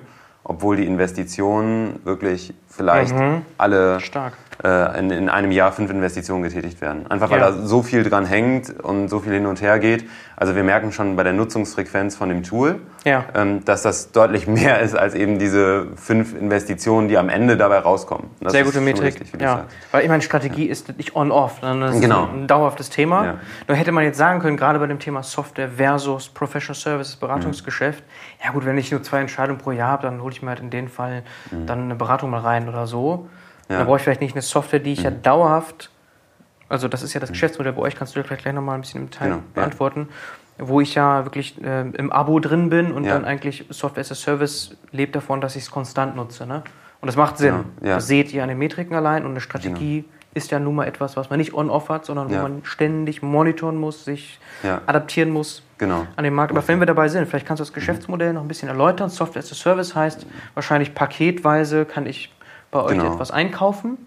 obwohl 0.49 0.77
die 0.77 0.85
Investitionen 0.85 1.99
wirklich 2.05 2.53
vielleicht 2.69 3.13
alle 3.57 3.99
Stark. 3.99 4.33
äh, 4.63 4.99
in, 4.99 5.09
in 5.11 5.29
einem 5.29 5.51
Jahr 5.51 5.71
fünf 5.71 5.89
Investitionen 5.91 6.43
getätigt 6.43 6.79
werden. 6.79 7.05
Einfach 7.09 7.29
weil 7.31 7.39
Ja. 7.39 7.51
da 7.51 7.65
so 7.65 7.81
viel 7.83 8.03
dran 8.03 8.25
hängt 8.25 8.79
und 8.83 9.09
so 9.09 9.19
viel 9.19 9.33
hin 9.33 9.45
und 9.45 9.61
her 9.61 9.79
geht. 9.79 10.05
Also 10.35 10.55
wir 10.55 10.63
merken 10.63 10.91
schon 10.91 11.15
bei 11.15 11.23
der 11.23 11.33
Nutzungsfrequenz 11.33 12.15
von 12.15 12.29
dem 12.29 12.43
Tool, 12.43 12.79
Ja. 13.03 13.25
ähm, 13.33 13.65
dass 13.65 13.81
das 13.81 14.11
deutlich 14.11 14.45
mehr 14.57 14.79
ist 14.81 14.95
als 14.95 15.15
eben 15.15 15.39
diese 15.39 15.87
fünf 15.95 16.35
Investitionen, 16.39 17.07
die 17.07 17.17
am 17.17 17.29
Ende 17.29 17.57
dabei 17.57 17.79
rauskommen. 17.79 18.27
Das 18.41 18.51
Sehr 18.53 18.61
ist 18.61 18.67
gute 18.67 18.81
Metrik. 18.81 19.19
richtig, 19.19 19.41
ja. 19.41 19.65
Weil 19.91 20.03
ich 20.03 20.09
meine, 20.09 20.21
Strategie 20.21 20.65
ist 20.65 20.95
nicht 20.97 21.15
on-off, 21.15 21.57
sondern 21.61 21.81
das 21.81 21.95
ist 21.95 22.01
Genau. 22.01 22.27
ein 22.31 22.45
dauerhaftes 22.45 22.91
Thema. 22.91 23.35
Nur 23.67 23.75
hätte 23.77 23.91
man 23.91 24.03
jetzt 24.03 24.17
sagen 24.17 24.39
können, 24.39 24.57
gerade 24.57 24.77
bei 24.77 24.85
dem 24.85 24.99
Thema 24.99 25.23
Software 25.23 25.69
versus 25.69 26.29
Professional 26.29 26.75
Services, 26.79 27.15
Beratungsgeschäft, 27.15 28.03
ja 28.43 28.51
gut, 28.51 28.65
wenn 28.65 28.77
ich 28.77 28.91
nur 28.91 29.01
zwei 29.03 29.19
Entscheidungen 29.21 29.59
pro 29.59 29.71
Jahr 29.71 29.89
habe, 29.91 30.03
dann 30.03 30.21
hole 30.21 30.31
ich 30.33 30.41
mir 30.41 30.49
halt 30.49 30.59
in 30.59 30.69
dem 30.69 30.87
Fall 30.87 31.23
dann 31.65 31.83
eine 31.83 31.95
Beratung 31.95 32.29
mal 32.29 32.41
rein 32.41 32.69
oder 32.69 32.87
so. 32.87 33.27
Ja. 33.69 33.77
Dann 33.79 33.87
brauche 33.87 33.97
ich 33.97 34.03
vielleicht 34.03 34.21
nicht 34.21 34.33
eine 34.35 34.41
Software, 34.41 34.79
die 34.79 34.93
ich 34.93 35.03
ja 35.03 35.11
dauerhaft, 35.11 35.89
also 36.69 36.87
das 36.87 37.01
ist 37.03 37.13
ja 37.13 37.19
das 37.19 37.31
Geschäftsmodell 37.31 37.73
bei 37.73 37.81
euch, 37.81 37.95
kannst 37.95 38.15
du 38.15 38.23
vielleicht 38.23 38.43
gleich 38.43 38.53
nochmal 38.53 38.75
ein 38.75 38.81
bisschen 38.81 39.01
im 39.03 39.09
Detail 39.09 39.25
Genau, 39.25 39.37
ja. 39.37 39.43
beantworten, 39.53 40.09
wo 40.57 40.81
ich 40.81 40.95
ja 40.95 41.25
wirklich 41.25 41.61
äh, 41.63 41.81
im 41.81 42.11
Abo 42.11 42.39
drin 42.39 42.69
bin 42.69 42.91
und 42.91 43.03
Ja. 43.05 43.13
dann 43.13 43.25
eigentlich 43.25 43.65
Software 43.69 44.01
as 44.01 44.11
a 44.11 44.15
Service 44.15 44.75
lebt 44.91 45.15
davon, 45.15 45.41
dass 45.41 45.55
ich 45.55 45.63
es 45.63 45.71
konstant 45.71 46.15
nutze. 46.15 46.45
Ne? 46.47 46.63
Und 47.01 47.07
das 47.07 47.15
macht 47.15 47.37
Sinn. 47.37 47.55
Genau, 47.79 47.89
ja. 47.89 47.95
Das 47.95 48.07
seht 48.07 48.33
ihr 48.33 48.41
an 48.43 48.49
den 48.49 48.57
Metriken 48.57 48.95
allein 48.95 49.23
und 49.25 49.31
eine 49.31 49.41
Strategie 49.41 50.05
ist 50.37 50.51
ja 50.51 50.59
nun 50.59 50.75
mal 50.75 50.85
etwas, 50.87 51.17
was 51.17 51.29
man 51.29 51.39
nicht 51.39 51.53
on-off 51.53 51.89
hat, 51.89 52.05
sondern 52.05 52.29
wo 52.29 52.33
Ja. 52.35 52.41
man 52.43 52.61
ständig 52.63 53.21
monitoren 53.21 53.75
muss, 53.77 54.05
sich 54.05 54.39
Ja. 54.63 54.81
adaptieren 54.85 55.29
muss 55.31 55.63
Genau. 55.77 56.07
an 56.15 56.23
den 56.23 56.33
Markt. 56.33 56.51
Aber 56.51 56.65
wenn 56.67 56.79
wir 56.79 56.85
dabei 56.85 57.09
sind, 57.09 57.27
vielleicht 57.27 57.45
kannst 57.45 57.59
du 57.59 57.63
das 57.65 57.73
Geschäftsmodell 57.73 58.33
noch 58.33 58.41
ein 58.41 58.47
bisschen 58.47 58.69
erläutern. 58.69 59.09
Software 59.09 59.41
as 59.41 59.51
a 59.51 59.55
Service 59.55 59.95
heißt 59.95 60.25
wahrscheinlich 60.53 60.95
paketweise 60.95 61.83
kann 61.85 62.05
ich 62.05 62.33
bei 62.71 62.79
euch 62.81 62.91
Genau. 62.97 63.13
etwas 63.13 63.31
einkaufen 63.31 63.97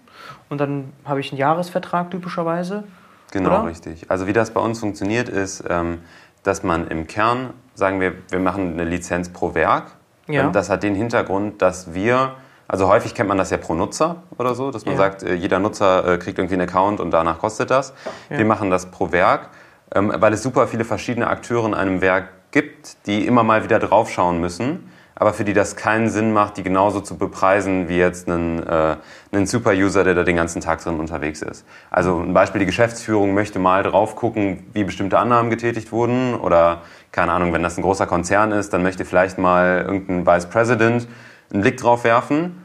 und 0.49 0.59
dann 0.59 0.93
habe 1.05 1.21
ich 1.21 1.31
einen 1.33 1.39
Jahresvertrag 1.39 2.11
typischerweise. 2.11 2.85
Genau, 3.33 3.49
Oder? 3.61 3.67
richtig. 3.67 4.11
Also 4.11 4.27
wie 4.27 4.33
das 4.33 4.51
bei 4.51 4.61
uns 4.61 4.81
funktioniert 4.81 5.29
ist, 5.29 5.63
ähm, 5.69 5.99
dass 6.43 6.63
man 6.63 6.89
im 6.89 7.07
Kern, 7.07 7.51
sagen 7.75 8.01
wir, 8.01 8.15
wir 8.31 8.39
machen 8.41 8.73
eine 8.73 8.85
Lizenz 8.85 9.29
pro 9.29 9.55
Werk. 9.55 9.93
Ja. 10.27 10.45
Ähm, 10.45 10.53
Das 10.53 10.71
hat 10.71 10.83
den 10.83 10.95
Hintergrund, 10.95 11.61
dass 11.63 11.95
wir, 11.95 12.33
also 12.71 12.87
häufig 12.89 13.15
kennt 13.17 13.29
man 13.29 13.37
das 13.37 13.51
ja 13.51 13.57
pro 13.57 13.75
Nutzer 13.75 14.23
oder 14.39 14.55
so, 14.55 14.71
dass 14.71 14.85
man 14.85 14.95
Ja. 14.95 14.99
sagt, 14.99 15.25
äh, 15.25 15.35
jeder 15.35 15.59
Nutzer 15.59 16.07
äh, 16.07 16.19
kriegt 16.19 16.39
irgendwie 16.39 16.55
einen 16.55 16.69
Account 16.69 17.01
und 17.01 17.11
danach 17.11 17.39
kostet 17.41 17.71
das. 17.71 17.93
Wir 18.29 18.45
machen 18.45 18.71
das 18.71 18.87
pro 18.87 19.11
Werk, 19.11 19.49
ähm, 19.93 20.13
weil 20.17 20.33
es 20.33 20.43
super 20.45 20.69
viele 20.69 20.85
verschiedene 20.85 21.27
Akteure 21.27 21.67
in 21.67 21.75
einem 21.75 22.01
Werk 22.01 22.29
gibt, 22.53 23.07
die 23.07 23.27
immer 23.27 23.43
mal 23.43 23.65
wieder 23.65 23.81
draufschauen 23.81 24.41
müssen, 24.41 24.89
aber 25.17 25.33
für 25.33 25.45
die 25.45 25.53
das 25.53 25.75
keinen 25.75 26.09
Sinn 26.11 26.33
macht, 26.33 26.59
die 26.59 26.63
genauso 26.63 27.01
zu 27.01 27.19
bepreisen 27.19 27.89
wie 27.89 27.99
jetzt 27.99 28.29
einen, 28.29 28.65
äh, 28.65 28.97
einen 29.33 29.47
Super-User, 29.47 30.05
der 30.05 30.15
da 30.15 30.23
den 30.23 30.37
ganzen 30.37 30.61
Tag 30.61 30.81
drin 30.83 31.01
unterwegs 31.01 31.43
ist. 31.43 31.67
Also 31.91 32.19
ein 32.21 32.33
Beispiel, 32.35 32.61
die 32.61 32.67
Geschäftsführung 32.67 33.35
möchte 33.35 33.59
mal 33.59 33.83
drauf 33.83 34.15
gucken, 34.15 34.65
wie 34.73 34.85
bestimmte 34.85 35.19
Annahmen 35.19 35.51
getätigt 35.51 35.91
wurden 35.91 36.35
oder 36.37 36.83
keine 37.11 37.33
Ahnung, 37.33 37.53
wenn 37.53 37.63
das 37.65 37.77
ein 37.77 37.83
großer 37.83 38.07
Konzern 38.07 38.53
ist, 38.53 38.73
dann 38.73 38.83
möchte 38.85 39.05
vielleicht 39.05 39.39
mal 39.39 39.85
irgendein 39.87 40.25
Vice 40.25 40.47
President 40.47 41.09
einen 41.53 41.63
Blick 41.63 41.77
drauf 41.79 42.05
werfen, 42.05 42.60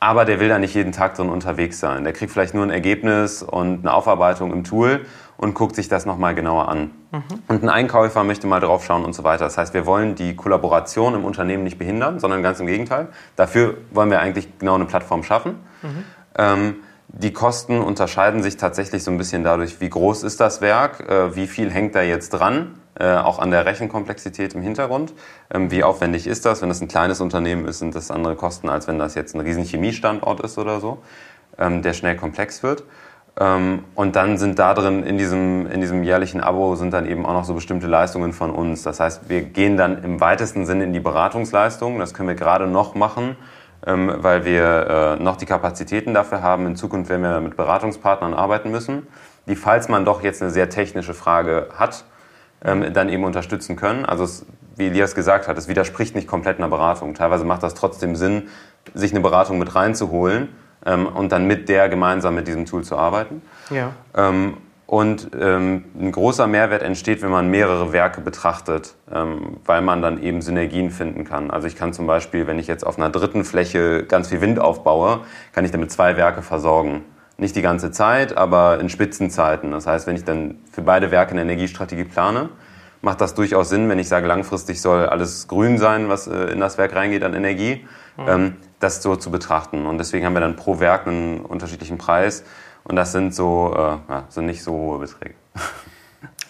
aber 0.00 0.24
der 0.24 0.40
will 0.40 0.48
da 0.48 0.58
nicht 0.58 0.74
jeden 0.74 0.92
Tag 0.92 1.14
drin 1.14 1.28
unterwegs 1.28 1.80
sein. 1.80 2.04
Der 2.04 2.12
kriegt 2.12 2.32
vielleicht 2.32 2.54
nur 2.54 2.64
ein 2.64 2.70
Ergebnis 2.70 3.42
und 3.42 3.80
eine 3.80 3.92
Aufarbeitung 3.92 4.52
im 4.52 4.64
Tool 4.64 5.04
und 5.36 5.54
guckt 5.54 5.74
sich 5.74 5.88
das 5.88 6.06
nochmal 6.06 6.34
genauer 6.34 6.68
an. 6.68 6.90
Mhm. 7.10 7.22
Und 7.48 7.62
ein 7.62 7.68
Einkäufer 7.68 8.24
möchte 8.24 8.46
mal 8.46 8.60
drauf 8.60 8.84
schauen 8.84 9.04
und 9.04 9.14
so 9.14 9.24
weiter. 9.24 9.44
Das 9.44 9.58
heißt, 9.58 9.74
wir 9.74 9.86
wollen 9.86 10.14
die 10.14 10.36
Kollaboration 10.36 11.14
im 11.14 11.24
Unternehmen 11.24 11.64
nicht 11.64 11.78
behindern, 11.78 12.20
sondern 12.20 12.42
ganz 12.42 12.60
im 12.60 12.66
Gegenteil. 12.66 13.08
Dafür 13.36 13.76
wollen 13.90 14.10
wir 14.10 14.20
eigentlich 14.20 14.58
genau 14.58 14.74
eine 14.74 14.84
Plattform 14.84 15.22
schaffen. 15.22 15.56
Mhm. 15.82 16.04
Ähm, 16.36 16.76
die 17.08 17.32
Kosten 17.32 17.80
unterscheiden 17.80 18.42
sich 18.42 18.58
tatsächlich 18.58 19.02
so 19.02 19.10
ein 19.10 19.16
bisschen 19.16 19.42
dadurch, 19.42 19.80
wie 19.80 19.88
groß 19.88 20.24
ist 20.24 20.40
das 20.40 20.60
Werk, 20.60 21.08
äh, 21.08 21.34
wie 21.34 21.46
viel 21.46 21.70
hängt 21.70 21.94
da 21.94 22.02
jetzt 22.02 22.30
dran, 22.30 22.74
äh, 22.98 23.16
auch 23.16 23.38
an 23.38 23.50
der 23.50 23.64
Rechenkomplexität 23.64 24.54
im 24.54 24.62
Hintergrund. 24.62 25.14
Ähm, 25.52 25.70
wie 25.70 25.84
aufwendig 25.84 26.26
ist 26.26 26.44
das? 26.44 26.62
Wenn 26.62 26.68
das 26.68 26.80
ein 26.80 26.88
kleines 26.88 27.20
Unternehmen 27.20 27.66
ist, 27.66 27.78
sind 27.78 27.94
das 27.94 28.10
andere 28.10 28.36
Kosten, 28.36 28.68
als 28.68 28.88
wenn 28.88 28.98
das 28.98 29.14
jetzt 29.14 29.34
ein 29.34 29.40
riesen 29.40 29.64
Chemiestandort 29.64 30.40
ist 30.40 30.58
oder 30.58 30.80
so, 30.80 30.98
ähm, 31.58 31.82
der 31.82 31.92
schnell 31.92 32.16
komplex 32.16 32.62
wird. 32.62 32.84
Ähm, 33.40 33.84
und 33.94 34.16
dann 34.16 34.36
sind 34.36 34.58
da 34.58 34.74
drin 34.74 35.04
in 35.04 35.16
diesem, 35.16 35.70
in 35.70 35.80
diesem 35.80 36.02
jährlichen 36.02 36.40
Abo 36.40 36.74
sind 36.74 36.92
dann 36.92 37.06
eben 37.06 37.24
auch 37.24 37.34
noch 37.34 37.44
so 37.44 37.54
bestimmte 37.54 37.86
Leistungen 37.86 38.32
von 38.32 38.50
uns. 38.50 38.82
Das 38.82 38.98
heißt, 38.98 39.28
wir 39.28 39.42
gehen 39.42 39.76
dann 39.76 40.02
im 40.02 40.20
weitesten 40.20 40.66
Sinne 40.66 40.84
in 40.84 40.92
die 40.92 41.00
Beratungsleistung. 41.00 41.98
Das 41.98 42.14
können 42.14 42.28
wir 42.28 42.34
gerade 42.34 42.66
noch 42.66 42.96
machen, 42.96 43.36
ähm, 43.86 44.12
weil 44.16 44.44
wir 44.44 45.18
äh, 45.20 45.22
noch 45.22 45.36
die 45.36 45.46
Kapazitäten 45.46 46.14
dafür 46.14 46.42
haben. 46.42 46.66
In 46.66 46.74
Zukunft 46.74 47.10
werden 47.10 47.22
wir 47.22 47.40
mit 47.40 47.56
Beratungspartnern 47.56 48.34
arbeiten 48.34 48.72
müssen, 48.72 49.06
die, 49.46 49.54
falls 49.54 49.88
man 49.88 50.04
doch 50.04 50.22
jetzt 50.24 50.42
eine 50.42 50.50
sehr 50.50 50.68
technische 50.68 51.14
Frage 51.14 51.68
hat, 51.76 52.04
ähm, 52.64 52.92
dann 52.92 53.08
eben 53.08 53.24
unterstützen 53.24 53.76
können. 53.76 54.04
Also 54.04 54.24
es, 54.24 54.46
wie 54.76 54.86
Elias 54.86 55.14
gesagt 55.14 55.48
hat, 55.48 55.58
es 55.58 55.68
widerspricht 55.68 56.14
nicht 56.14 56.28
komplett 56.28 56.58
einer 56.58 56.68
Beratung. 56.68 57.14
Teilweise 57.14 57.44
macht 57.44 57.62
das 57.62 57.74
trotzdem 57.74 58.16
Sinn, 58.16 58.48
sich 58.94 59.12
eine 59.12 59.20
Beratung 59.20 59.58
mit 59.58 59.74
reinzuholen 59.74 60.48
ähm, 60.86 61.06
und 61.06 61.32
dann 61.32 61.46
mit 61.46 61.68
der 61.68 61.88
gemeinsam 61.88 62.34
mit 62.34 62.48
diesem 62.48 62.66
Tool 62.66 62.84
zu 62.84 62.96
arbeiten. 62.96 63.42
Ja. 63.70 63.92
Ähm, 64.16 64.58
und 64.86 65.32
ähm, 65.38 65.84
ein 66.00 66.12
großer 66.12 66.46
Mehrwert 66.46 66.82
entsteht, 66.82 67.20
wenn 67.20 67.30
man 67.30 67.50
mehrere 67.50 67.92
Werke 67.92 68.22
betrachtet, 68.22 68.94
ähm, 69.12 69.58
weil 69.66 69.82
man 69.82 70.00
dann 70.00 70.22
eben 70.22 70.40
Synergien 70.40 70.90
finden 70.90 71.24
kann. 71.24 71.50
Also 71.50 71.66
ich 71.66 71.76
kann 71.76 71.92
zum 71.92 72.06
Beispiel, 72.06 72.46
wenn 72.46 72.58
ich 72.58 72.68
jetzt 72.68 72.86
auf 72.86 72.96
einer 72.96 73.10
dritten 73.10 73.44
Fläche 73.44 74.04
ganz 74.04 74.28
viel 74.28 74.40
Wind 74.40 74.58
aufbaue, 74.58 75.20
kann 75.52 75.66
ich 75.66 75.72
damit 75.72 75.92
zwei 75.92 76.16
Werke 76.16 76.40
versorgen. 76.40 77.04
Nicht 77.40 77.54
die 77.54 77.62
ganze 77.62 77.92
Zeit, 77.92 78.36
aber 78.36 78.80
in 78.80 78.88
Spitzenzeiten. 78.88 79.70
Das 79.70 79.86
heißt, 79.86 80.08
wenn 80.08 80.16
ich 80.16 80.24
dann 80.24 80.58
für 80.72 80.82
beide 80.82 81.12
Werke 81.12 81.30
eine 81.30 81.42
Energiestrategie 81.42 82.02
plane, 82.04 82.48
macht 83.00 83.20
das 83.20 83.34
durchaus 83.34 83.68
Sinn, 83.68 83.88
wenn 83.88 84.00
ich 84.00 84.08
sage, 84.08 84.26
langfristig 84.26 84.82
soll 84.82 85.06
alles 85.06 85.46
grün 85.46 85.78
sein, 85.78 86.08
was 86.08 86.26
äh, 86.26 86.46
in 86.46 86.58
das 86.58 86.78
Werk 86.78 86.96
reingeht 86.96 87.22
an 87.22 87.34
Energie, 87.34 87.86
mhm. 88.16 88.56
das 88.80 89.02
so 89.02 89.14
zu 89.14 89.30
betrachten. 89.30 89.86
Und 89.86 89.98
deswegen 89.98 90.26
haben 90.26 90.32
wir 90.32 90.40
dann 90.40 90.56
pro 90.56 90.80
Werk 90.80 91.06
einen 91.06 91.40
unterschiedlichen 91.40 91.96
Preis. 91.96 92.42
Und 92.82 92.96
das 92.96 93.12
sind 93.12 93.32
so, 93.32 93.72
äh, 93.72 94.12
ja, 94.12 94.24
sind 94.30 94.46
nicht 94.46 94.64
so 94.64 94.72
hohe 94.72 94.98
Beträge. 94.98 95.34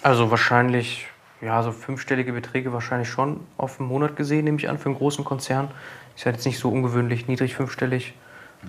Also 0.01 0.31
wahrscheinlich, 0.31 1.09
ja, 1.41 1.61
so 1.65 1.73
fünfstellige 1.73 2.33
Beträge 2.33 2.73
wahrscheinlich 2.73 3.09
schon 3.09 3.41
auf 3.57 3.81
einen 3.81 3.89
Monat 3.89 4.15
gesehen, 4.15 4.45
nehme 4.45 4.57
ich 4.57 4.69
an, 4.69 4.79
für 4.79 4.89
einen 4.89 4.95
großen 4.97 5.25
Konzern. 5.25 5.73
Ist 6.15 6.25
ja 6.25 6.31
jetzt 6.31 6.47
nicht 6.47 6.61
so 6.61 6.71
ungewöhnlich, 6.71 7.27
niedrig 7.27 7.57
fünfstellig. 7.57 8.15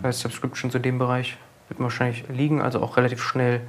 Das 0.02 0.20
Subscriptions 0.20 0.74
in 0.74 0.82
dem 0.82 0.98
Bereich 0.98 1.38
wird 1.70 1.80
man 1.80 1.86
wahrscheinlich 1.86 2.28
liegen, 2.28 2.62
also 2.62 2.82
auch 2.82 2.98
relativ 2.98 3.24
schnell. 3.24 3.62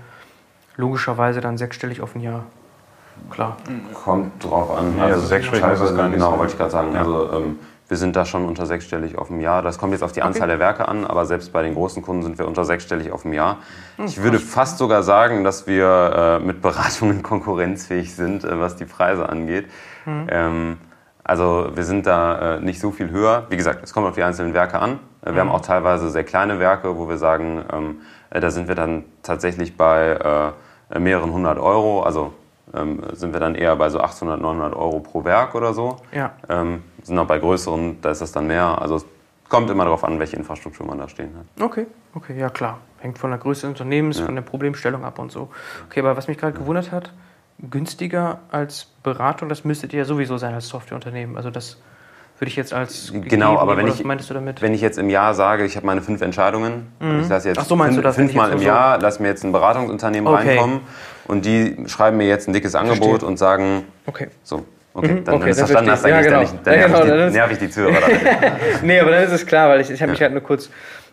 Logischerweise 0.77 1.41
dann 1.41 1.59
sechsstellig 1.59 2.01
auf 2.01 2.15
ein 2.17 2.21
Jahr. 2.21 2.47
Klar. 3.29 3.59
Kommt 3.93 4.43
drauf 4.43 4.77
an. 4.77 4.97
Ja, 4.97 5.05
also 5.05 5.27
sechsstellig 5.27 5.65
ist 5.65 5.81
es 5.81 5.95
gar 5.95 6.09
nicht. 6.09 6.15
Genau, 6.15 6.39
wollte 6.39 6.53
ich 6.53 6.59
gerade 6.59 6.71
sagen. 6.71 6.95
Ja. 6.95 7.01
Also, 7.01 7.33
ähm, 7.33 7.59
wir 7.89 7.97
sind 7.97 8.15
da 8.15 8.25
schon 8.25 8.47
unter 8.47 8.67
sechsstellig 8.67 9.19
auf 9.19 9.29
dem 9.29 9.41
Jahr. 9.41 9.63
Das 9.63 9.77
kommt 9.77 9.93
jetzt 9.93 10.03
auf 10.03 10.13
die 10.13 10.23
Anzahl 10.23 10.43
okay. 10.43 10.53
der 10.53 10.59
Werke 10.61 10.89
an, 10.89 11.05
aber 11.05 11.27
selbst 11.27 11.53
bei 11.53 11.63
den 11.63 11.75
großen 11.75 12.03
Kunden 12.03 12.23
sind 12.23 12.39
wir 12.39 12.47
unter 12.47 12.65
sechsstellig 12.65 13.11
auf 13.11 13.23
dem 13.23 13.33
Jahr. 13.33 13.59
Hm, 13.97 14.07
ich 14.07 14.23
würde 14.23 14.39
fast 14.39 14.79
sogar 14.79 15.03
sagen, 15.03 15.43
dass 15.43 15.67
wir 15.67 16.39
äh, 16.41 16.45
mit 16.45 16.63
Beratungen 16.63 17.23
konkurrenzfähig 17.25 18.15
sind, 18.15 18.45
äh, 18.45 18.61
was 18.61 18.77
die 18.77 18.85
Preise 18.85 19.29
angeht. 19.29 19.67
Mhm. 20.07 20.27
Ähm, 20.31 20.79
also 21.31 21.71
wir 21.77 21.85
sind 21.85 22.07
da 22.07 22.57
äh, 22.57 22.61
nicht 22.61 22.81
so 22.81 22.91
viel 22.91 23.11
höher. 23.11 23.47
Wie 23.51 23.57
gesagt, 23.57 23.85
es 23.85 23.93
kommt 23.93 24.09
auf 24.09 24.17
die 24.17 24.23
einzelnen 24.25 24.53
Werke 24.53 24.81
an. 24.81 24.99
Wir 25.23 25.33
mhm. 25.33 25.39
haben 25.39 25.51
auch 25.51 25.61
teilweise 25.61 26.11
sehr 26.11 26.25
kleine 26.25 26.59
Werke, 26.59 26.99
wo 26.99 27.09
wir 27.09 27.19
sagen, 27.19 27.65
ähm, 27.73 28.01
äh, 28.31 28.41
da 28.41 28.51
sind 28.51 28.67
wir 28.67 28.75
dann 28.75 29.05
tatsächlich 29.23 29.77
bei 29.77 30.53
äh, 30.91 30.99
mehreren 30.99 31.33
hundert 31.33 31.61
Euro. 31.61 32.03
Also 32.03 32.33
ähm, 32.75 33.05
sind 33.13 33.33
wir 33.33 33.39
dann 33.39 33.55
eher 33.55 33.77
bei 33.77 33.91
so 33.91 34.01
800, 34.01 34.41
900 34.41 34.75
Euro 34.75 34.99
pro 34.99 35.23
Werk 35.23 35.55
oder 35.55 35.73
so. 35.73 35.99
Ja. 36.11 36.33
Ähm, 36.49 36.83
sind 37.05 37.17
auch 37.17 37.27
bei 37.27 37.39
größeren, 37.39 38.01
da 38.03 38.11
ist 38.11 38.23
das 38.23 38.33
dann 38.33 38.49
mehr. 38.49 38.83
Also 38.83 38.97
es 38.97 39.07
kommt 39.49 39.71
immer 39.71 39.85
darauf 39.85 40.03
an, 40.03 40.19
welche 40.19 40.35
Infrastruktur 40.35 40.85
man 40.85 40.99
da 40.99 41.09
stehen 41.09 41.31
hat. 41.39 41.65
Okay, 41.65 41.87
okay, 42.13 42.37
ja 42.37 42.51
klar. 42.51 42.79
Hängt 42.99 43.21
von 43.21 43.31
der 43.31 43.39
Größe 43.39 43.69
des 43.69 43.71
Unternehmens, 43.71 44.19
ja. 44.19 44.27
von 44.27 44.35
der 44.35 44.43
Problemstellung 44.43 45.05
ab 45.05 45.21
und 45.21 45.31
so. 45.31 45.49
Okay, 45.87 46.01
aber 46.01 46.17
was 46.17 46.27
mich 46.27 46.39
gerade 46.39 46.59
gewundert 46.59 46.91
hat, 46.91 47.13
günstiger 47.69 48.41
als 48.51 48.87
Beratung, 49.03 49.49
das 49.49 49.65
müsstet 49.65 49.93
ihr 49.93 50.01
ja 50.01 50.05
sowieso 50.05 50.39
sein 50.39 50.55
als 50.55 50.69
Softwareunternehmen. 50.69 51.37
Also 51.37 51.51
das 51.51 51.79
würde 52.39 52.49
ich 52.49 52.57
jetzt 52.57 52.73
als 52.73 53.13
genau, 53.13 53.59
aber 53.59 53.77
wenn 53.77 53.87
ich 53.87 54.03
meintest 54.03 54.31
du 54.31 54.35
damit? 54.35 54.63
wenn 54.63 54.73
ich 54.73 54.81
jetzt 54.81 54.99
im 54.99 55.11
Jahr 55.11 55.35
sage, 55.35 55.65
ich 55.67 55.77
habe 55.77 55.85
meine 55.85 56.01
fünf 56.01 56.23
Entscheidungen, 56.23 56.91
mhm. 56.99 57.21
ich 57.21 57.29
lasse 57.29 57.49
jetzt 57.49 57.69
so, 57.69 57.77
fünf, 57.77 58.15
fünfmal 58.15 58.53
im 58.53 58.59
so 58.61 58.65
Jahr, 58.65 58.99
lass 58.99 59.21
mir 59.21 59.29
jetzt 59.29 59.45
ein 59.45 59.53
Beratungsunternehmen 59.53 60.33
okay. 60.33 60.49
reinkommen 60.49 60.81
und 61.27 61.45
die 61.45 61.77
schreiben 61.87 62.17
mir 62.17 62.27
jetzt 62.27 62.49
ein 62.49 62.55
dickes 62.55 62.75
Angebot 62.75 63.09
Versteht. 63.09 63.29
und 63.29 63.37
sagen, 63.37 63.85
okay, 64.07 64.29
so. 64.43 64.65
Okay, 64.93 65.13
mhm. 65.13 65.25
dann, 65.25 65.35
okay, 65.37 65.45
wenn 65.45 65.47
du 65.47 65.51
es 65.51 65.59
verstanden 65.59 65.91
hast, 65.93 66.03
dann, 66.03 66.11
ja, 66.11 66.21
genau. 66.21 66.43
dann, 66.43 66.59
dann 66.65 66.81
ja, 66.81 66.87
genau, 66.87 67.05
nerv, 67.05 67.13
ich 67.13 67.29
die, 67.29 67.33
nerv 67.37 67.53
ich 67.53 67.59
die 67.59 67.71
Zuhörer. 67.71 68.09
nee, 68.83 68.99
aber 68.99 69.13
dann 69.13 69.23
ist 69.23 69.33
es 69.33 69.47
klar, 69.47 69.69
weil 69.69 69.81
ich, 69.83 69.91
ich 69.91 70.03
habe 70.03 70.11
mich 70.11 70.21
halt 70.21 70.33
nur 70.33 70.43
kurz 70.43 70.69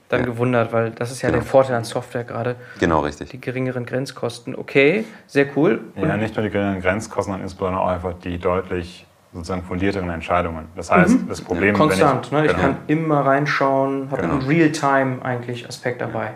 dann 0.10 0.22
ja. 0.22 0.26
gewundert, 0.26 0.72
weil 0.72 0.91
das 0.91 1.12
ist 1.12 1.22
ja 1.22 1.30
genau. 1.30 1.41
der 1.41 1.49
Vorteil 1.49 1.76
an 1.76 1.84
Software 1.84 2.24
gerade. 2.24 2.55
Genau, 2.80 3.01
richtig. 3.01 3.30
Die 3.30 3.41
geringeren 3.41 3.86
Grenzkosten. 3.86 4.55
Okay, 4.55 5.05
sehr 5.28 5.47
cool. 5.55 5.82
Und 5.95 6.08
ja, 6.08 6.18
nicht 6.18 6.36
nur 6.36 6.43
die 6.43 6.51
geringeren 6.51 6.82
Grenzkosten, 6.82 7.34
sondern 7.34 7.41
insbesondere 7.41 7.82
auch 7.82 7.89
einfach 7.89 8.14
die 8.24 8.38
deutlich 8.38 9.05
sozusagen 9.34 9.64
fundierteren 9.64 10.10
Entscheidungen. 10.10 10.68
Das 10.76 10.91
heißt, 10.91 11.24
mhm. 11.24 11.28
das 11.28 11.41
Problem 11.41 11.76
Konstant, 11.76 12.28
ich, 12.28 12.32
ne? 12.32 12.45
ich 12.45 12.51
genau. 12.51 12.62
kann 12.62 12.78
immer 12.88 13.26
reinschauen, 13.26 14.10
habe 14.12 14.22
genau. 14.22 14.36
einen 14.36 14.47
Real-Time 14.47 15.24
eigentlich 15.24 15.68
Aspekt 15.68 16.01
dabei. 16.01 16.32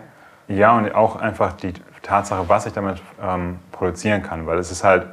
Ja, 0.48 0.76
und 0.76 0.94
auch 0.94 1.16
einfach 1.16 1.52
die 1.54 1.72
Tatsache, 2.02 2.48
was 2.48 2.66
ich 2.66 2.72
damit 2.72 3.00
ähm, 3.22 3.58
produzieren 3.70 4.22
kann, 4.22 4.46
weil 4.46 4.58
es 4.58 4.70
ist 4.70 4.84
halt 4.84 5.06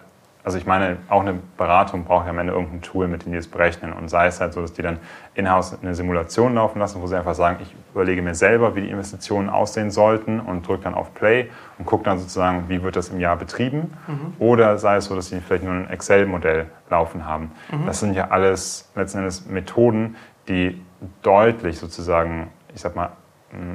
also 0.44 0.58
ich 0.58 0.66
meine, 0.66 0.98
auch 1.10 1.22
eine 1.22 1.34
Beratung 1.58 2.06
braucht 2.06 2.26
ja 2.26 2.32
am 2.32 2.40
Ende 2.40 2.54
irgendein 2.54 2.82
Tool, 2.82 3.08
mit 3.08 3.26
dem 3.26 3.34
die 3.34 3.38
es 3.38 3.48
berechnen. 3.48 3.92
Und 3.92 4.10
sei 4.10 4.28
es 4.28 4.40
halt 4.40 4.54
so, 4.54 4.62
dass 4.62 4.72
die 4.72 4.82
dann 4.82 4.98
in-house 5.36 5.78
eine 5.82 5.94
Simulation 5.94 6.56
laufen 6.56 6.80
lassen, 6.80 7.02
wo 7.02 7.08
sie 7.08 7.18
einfach 7.18 7.36
sagen, 7.36 7.58
ich 7.62 7.76
überlege 7.94 8.22
mir 8.22 8.34
selber, 8.34 8.74
wie 8.76 8.82
die 8.82 8.90
Investitionen 8.90 9.50
aussehen 9.50 9.92
sollten 9.92 10.40
und 10.40 10.66
drücke 10.66 10.84
dann 10.86 10.94
auf 10.94 11.14
Play 11.14 11.50
und 11.78 11.86
gucke 11.86 12.06
dann 12.06 12.20
sozusagen, 12.20 12.70
wie 12.70 12.82
wird 12.82 12.96
das 12.96 13.10
im 13.10 13.20
Jahr 13.20 13.36
betrieben. 13.36 13.94
Mhm. 14.08 14.34
Oder 14.40 14.78
sei 14.78 14.96
es 14.96 15.06
so, 15.06 15.16
dass 15.16 15.28
sie 15.28 15.42
vielleicht 15.42 15.66
nur 15.66 15.74
ein 15.74 15.90
Excel-Modell 15.90 16.68
laufen 16.90 17.26
haben. 17.26 17.52
Mhm. 17.72 17.86
Das 17.86 18.00
sind 18.00 18.14
ja 18.14 18.30
alles 18.30 18.90
letzten 18.96 19.20
Endes 19.20 19.46
Methoden, 19.46 20.16
die 20.48 20.82
deutlich 21.22 21.78
sozusagen, 21.80 22.48
ich 22.74 22.80
sag 22.80 22.96
mal, 22.96 23.12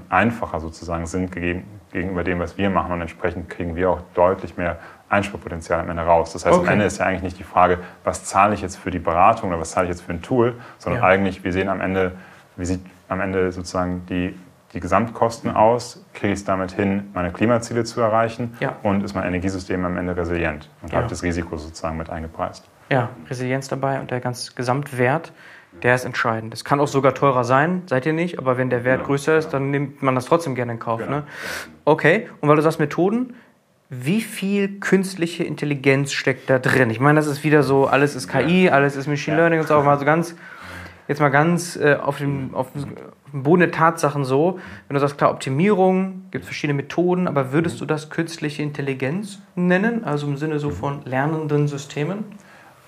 einfacher 0.08 0.60
sozusagen 0.60 1.06
sind 1.06 1.32
gegenüber 1.32 2.22
dem, 2.22 2.38
was 2.38 2.56
wir 2.58 2.70
machen 2.70 2.92
und 2.92 3.00
entsprechend 3.00 3.50
kriegen 3.50 3.74
wir 3.74 3.90
auch 3.90 4.00
deutlich 4.14 4.56
mehr 4.56 4.78
Einsparpotenzial 5.14 5.80
am 5.80 5.88
Ende 5.88 6.02
raus. 6.02 6.32
Das 6.32 6.44
heißt, 6.44 6.56
okay. 6.56 6.66
am 6.66 6.72
Ende 6.74 6.84
ist 6.84 6.98
ja 6.98 7.06
eigentlich 7.06 7.22
nicht 7.22 7.38
die 7.38 7.44
Frage, 7.44 7.78
was 8.02 8.24
zahle 8.24 8.54
ich 8.54 8.60
jetzt 8.60 8.76
für 8.76 8.90
die 8.90 8.98
Beratung 8.98 9.50
oder 9.50 9.60
was 9.60 9.70
zahle 9.70 9.86
ich 9.86 9.90
jetzt 9.90 10.02
für 10.02 10.12
ein 10.12 10.22
Tool, 10.22 10.54
sondern 10.78 11.02
ja. 11.02 11.08
eigentlich, 11.08 11.44
wir 11.44 11.52
sehen 11.52 11.68
am 11.68 11.80
Ende, 11.80 12.12
wie 12.56 12.64
sieht 12.64 12.80
am 13.08 13.20
Ende 13.20 13.52
sozusagen 13.52 14.04
die, 14.06 14.38
die 14.72 14.80
Gesamtkosten 14.80 15.54
aus, 15.54 16.04
kriege 16.12 16.32
ich 16.32 16.40
es 16.40 16.44
damit 16.44 16.72
hin, 16.72 17.10
meine 17.14 17.32
Klimaziele 17.32 17.84
zu 17.84 18.00
erreichen 18.00 18.56
ja. 18.60 18.76
und 18.82 19.04
ist 19.04 19.14
mein 19.14 19.24
Energiesystem 19.24 19.84
am 19.84 19.96
Ende 19.96 20.16
resilient 20.16 20.68
und 20.82 20.92
ja. 20.92 20.98
habe 20.98 21.08
das 21.08 21.22
Risiko 21.22 21.56
sozusagen 21.56 21.96
mit 21.96 22.10
eingepreist. 22.10 22.68
Ja, 22.90 23.10
Resilienz 23.30 23.68
dabei 23.68 24.00
und 24.00 24.10
der 24.10 24.20
ganze 24.20 24.52
Gesamtwert, 24.54 25.32
der 25.82 25.94
ist 25.94 26.04
entscheidend. 26.04 26.52
Das 26.52 26.64
kann 26.64 26.80
auch 26.80 26.88
sogar 26.88 27.14
teurer 27.14 27.44
sein, 27.44 27.82
seid 27.86 28.06
ihr 28.06 28.12
nicht, 28.12 28.38
aber 28.38 28.58
wenn 28.58 28.70
der 28.70 28.84
Wert 28.84 28.98
genau. 28.98 29.08
größer 29.08 29.38
ist, 29.38 29.50
dann 29.50 29.70
nimmt 29.70 30.02
man 30.02 30.14
das 30.14 30.26
trotzdem 30.26 30.54
gerne 30.54 30.72
in 30.72 30.78
Kauf. 30.78 31.00
Genau. 31.00 31.18
Ne? 31.18 31.22
Okay, 31.84 32.28
und 32.40 32.48
weil 32.48 32.56
du 32.56 32.62
sagst 32.62 32.78
Methoden, 32.78 33.34
wie 34.00 34.20
viel 34.20 34.80
künstliche 34.80 35.44
Intelligenz 35.44 36.12
steckt 36.12 36.48
da 36.50 36.58
drin? 36.58 36.90
Ich 36.90 37.00
meine, 37.00 37.18
das 37.18 37.26
ist 37.26 37.44
wieder 37.44 37.62
so, 37.62 37.86
alles 37.86 38.14
ist 38.14 38.28
KI, 38.28 38.70
alles 38.70 38.96
ist 38.96 39.06
Machine 39.06 39.36
Learning 39.36 39.60
und 39.60 39.68
so, 39.68 39.74
aber 39.74 39.84
mal 39.84 39.98
so 39.98 40.04
ganz, 40.04 40.34
jetzt 41.08 41.20
mal 41.20 41.28
ganz 41.28 41.76
äh, 41.76 41.94
auf, 41.94 42.18
dem, 42.18 42.54
auf 42.54 42.72
dem 42.72 43.42
Boden 43.42 43.60
der 43.60 43.70
Tatsachen 43.70 44.24
so, 44.24 44.58
wenn 44.88 44.94
du 44.94 45.00
sagst, 45.00 45.18
klar, 45.18 45.30
Optimierung, 45.30 46.22
gibt 46.30 46.42
es 46.42 46.48
verschiedene 46.48 46.74
Methoden, 46.76 47.28
aber 47.28 47.52
würdest 47.52 47.80
du 47.80 47.86
das 47.86 48.10
künstliche 48.10 48.62
Intelligenz 48.62 49.40
nennen, 49.54 50.04
also 50.04 50.26
im 50.26 50.36
Sinne 50.36 50.58
so 50.58 50.70
von 50.70 51.02
lernenden 51.04 51.68
Systemen? 51.68 52.24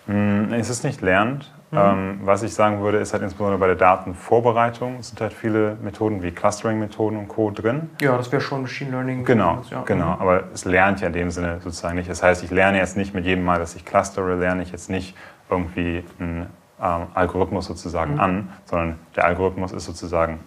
Mm, 0.07 0.53
es 0.53 0.71
ist 0.71 0.85
nicht 0.85 1.01
lernend, 1.01 1.53
Mhm. 1.71 1.79
Ähm, 1.79 2.21
was 2.23 2.43
ich 2.45 2.55
sagen 2.55 2.81
würde, 2.81 2.99
ist 2.99 3.13
halt 3.13 3.23
insbesondere 3.23 3.59
bei 3.59 3.67
der 3.67 3.77
Datenvorbereitung 3.77 5.03
sind 5.03 5.21
halt 5.21 5.33
viele 5.33 5.77
Methoden 5.83 6.23
wie 6.23 6.31
Clustering-Methoden 6.31 7.17
und 7.19 7.29
Co. 7.29 7.51
drin. 7.51 7.91
Ja, 8.01 8.17
das 8.17 8.31
wäre 8.31 8.41
schon 8.41 8.63
Machine 8.63 8.93
Learning. 8.93 9.25
Genau, 9.25 9.63
ja. 9.71 9.83
genau. 9.83 10.15
Mhm. 10.15 10.21
Aber 10.21 10.45
es 10.55 10.65
lernt 10.65 11.01
ja 11.01 11.09
in 11.09 11.13
dem 11.13 11.31
Sinne 11.31 11.59
sozusagen 11.63 11.97
nicht. 11.97 12.09
Das 12.09 12.23
heißt, 12.23 12.45
ich 12.45 12.51
lerne 12.51 12.79
jetzt 12.79 12.97
nicht 12.97 13.15
mit 13.15 13.25
jedem 13.25 13.45
Mal, 13.45 13.59
dass 13.59 13.75
ich 13.75 13.85
clustere, 13.85 14.37
lerne 14.37 14.63
ich 14.63 14.71
jetzt 14.71 14.89
nicht 14.91 15.17
irgendwie 15.51 16.05
einen 16.21 16.47
ähm, 16.81 17.07
Algorithmus 17.15 17.67
sozusagen 17.67 18.15
mhm. 18.15 18.21
an, 18.21 18.49
sondern 18.65 18.99
der 19.17 19.25
Algorithmus 19.25 19.73
ist 19.73 19.87
sozusagen, 19.87 20.39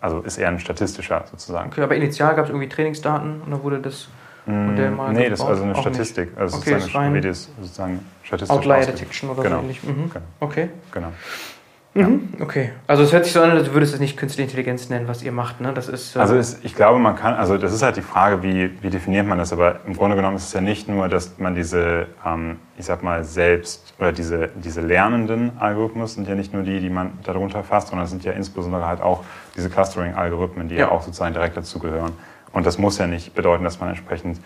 also 0.00 0.20
ist 0.20 0.38
eher 0.38 0.48
ein 0.48 0.60
statistischer 0.60 1.24
sozusagen. 1.30 1.70
Okay, 1.70 1.82
aber 1.82 1.96
initial 1.96 2.36
gab 2.36 2.44
es 2.44 2.50
irgendwie 2.50 2.68
Trainingsdaten 2.68 3.42
und 3.42 3.50
dann 3.50 3.62
wurde 3.62 3.80
das 3.80 4.08
Modell 4.46 4.90
mal 4.90 5.12
Nee, 5.12 5.28
das 5.28 5.40
ist 5.40 5.46
also 5.46 5.62
eine 5.62 5.76
Statistik. 5.76 6.30
Also 6.36 6.58
okay, 6.58 6.78
sozusagen, 6.78 7.22
das 7.22 7.48
sozusagen 7.60 8.00
statistisch 8.22 8.56
Outlier 8.56 8.86
Detection 8.86 9.30
oder 9.30 9.42
genau. 9.42 9.56
so 9.56 9.62
ähnlich. 9.62 9.82
Mhm. 9.82 10.10
Genau. 10.10 10.24
Okay. 10.40 10.68
Genau. 10.92 11.08
Mhm. 11.92 12.28
Okay. 12.38 12.70
Also 12.86 13.02
es 13.02 13.12
hört 13.12 13.24
sich 13.24 13.32
so 13.32 13.40
an, 13.40 13.50
als 13.50 13.72
würdest 13.72 13.92
du 13.92 13.96
es 13.96 14.00
nicht 14.00 14.16
künstliche 14.16 14.48
Intelligenz 14.48 14.88
nennen, 14.90 15.08
was 15.08 15.24
ihr 15.24 15.32
macht. 15.32 15.60
Ne? 15.60 15.72
Das 15.74 15.88
ist, 15.88 16.14
äh 16.14 16.20
also 16.20 16.36
ist, 16.36 16.64
ich 16.64 16.76
glaube, 16.76 17.00
man 17.00 17.16
kann, 17.16 17.34
also 17.34 17.58
das 17.58 17.72
ist 17.72 17.82
halt 17.82 17.96
die 17.96 18.02
Frage, 18.02 18.44
wie, 18.44 18.70
wie 18.80 18.90
definiert 18.90 19.26
man 19.26 19.38
das, 19.38 19.52
aber 19.52 19.80
im 19.86 19.96
Grunde 19.96 20.14
genommen 20.14 20.36
ist 20.36 20.44
es 20.44 20.52
ja 20.52 20.60
nicht 20.60 20.88
nur, 20.88 21.08
dass 21.08 21.38
man 21.38 21.56
diese, 21.56 22.06
ähm, 22.24 22.60
ich 22.78 22.84
sag 22.84 23.02
mal, 23.02 23.24
selbst 23.24 23.92
oder 23.98 24.12
diese, 24.12 24.50
diese 24.54 24.82
lernenden 24.82 25.58
Algorithmen 25.58 26.06
sind 26.06 26.28
ja 26.28 26.36
nicht 26.36 26.52
nur 26.54 26.62
die, 26.62 26.78
die 26.78 26.90
man 26.90 27.18
darunter 27.24 27.64
fasst, 27.64 27.88
sondern 27.88 28.04
es 28.04 28.10
sind 28.10 28.24
ja 28.24 28.32
insbesondere 28.32 28.86
halt 28.86 29.00
auch 29.00 29.24
diese 29.56 29.68
Clustering-Algorithmen, 29.68 30.68
die 30.68 30.76
ja. 30.76 30.82
ja 30.82 30.90
auch 30.92 31.02
sozusagen 31.02 31.34
direkt 31.34 31.56
dazu 31.56 31.80
gehören. 31.80 32.12
Und 32.52 32.66
das 32.66 32.78
muss 32.78 32.98
ja 32.98 33.06
nicht 33.06 33.34
bedeuten, 33.34 33.64
dass 33.64 33.80
man 33.80 33.90
entsprechend 33.90 34.40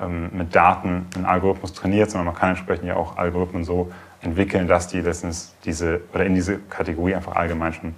ähm, 0.00 0.30
mit 0.32 0.54
Daten 0.54 1.06
einen 1.14 1.24
Algorithmus 1.24 1.72
trainiert, 1.72 2.10
sondern 2.10 2.26
man 2.26 2.34
kann 2.34 2.50
entsprechend 2.50 2.86
ja 2.86 2.96
auch 2.96 3.16
Algorithmen 3.16 3.64
so 3.64 3.90
entwickeln, 4.20 4.66
dass 4.68 4.88
die 4.88 5.00
letztens 5.00 5.54
diese 5.64 6.00
oder 6.12 6.26
in 6.26 6.34
diese 6.34 6.58
Kategorie 6.58 7.14
einfach 7.14 7.36
allgemein 7.36 7.72
schon 7.72 7.94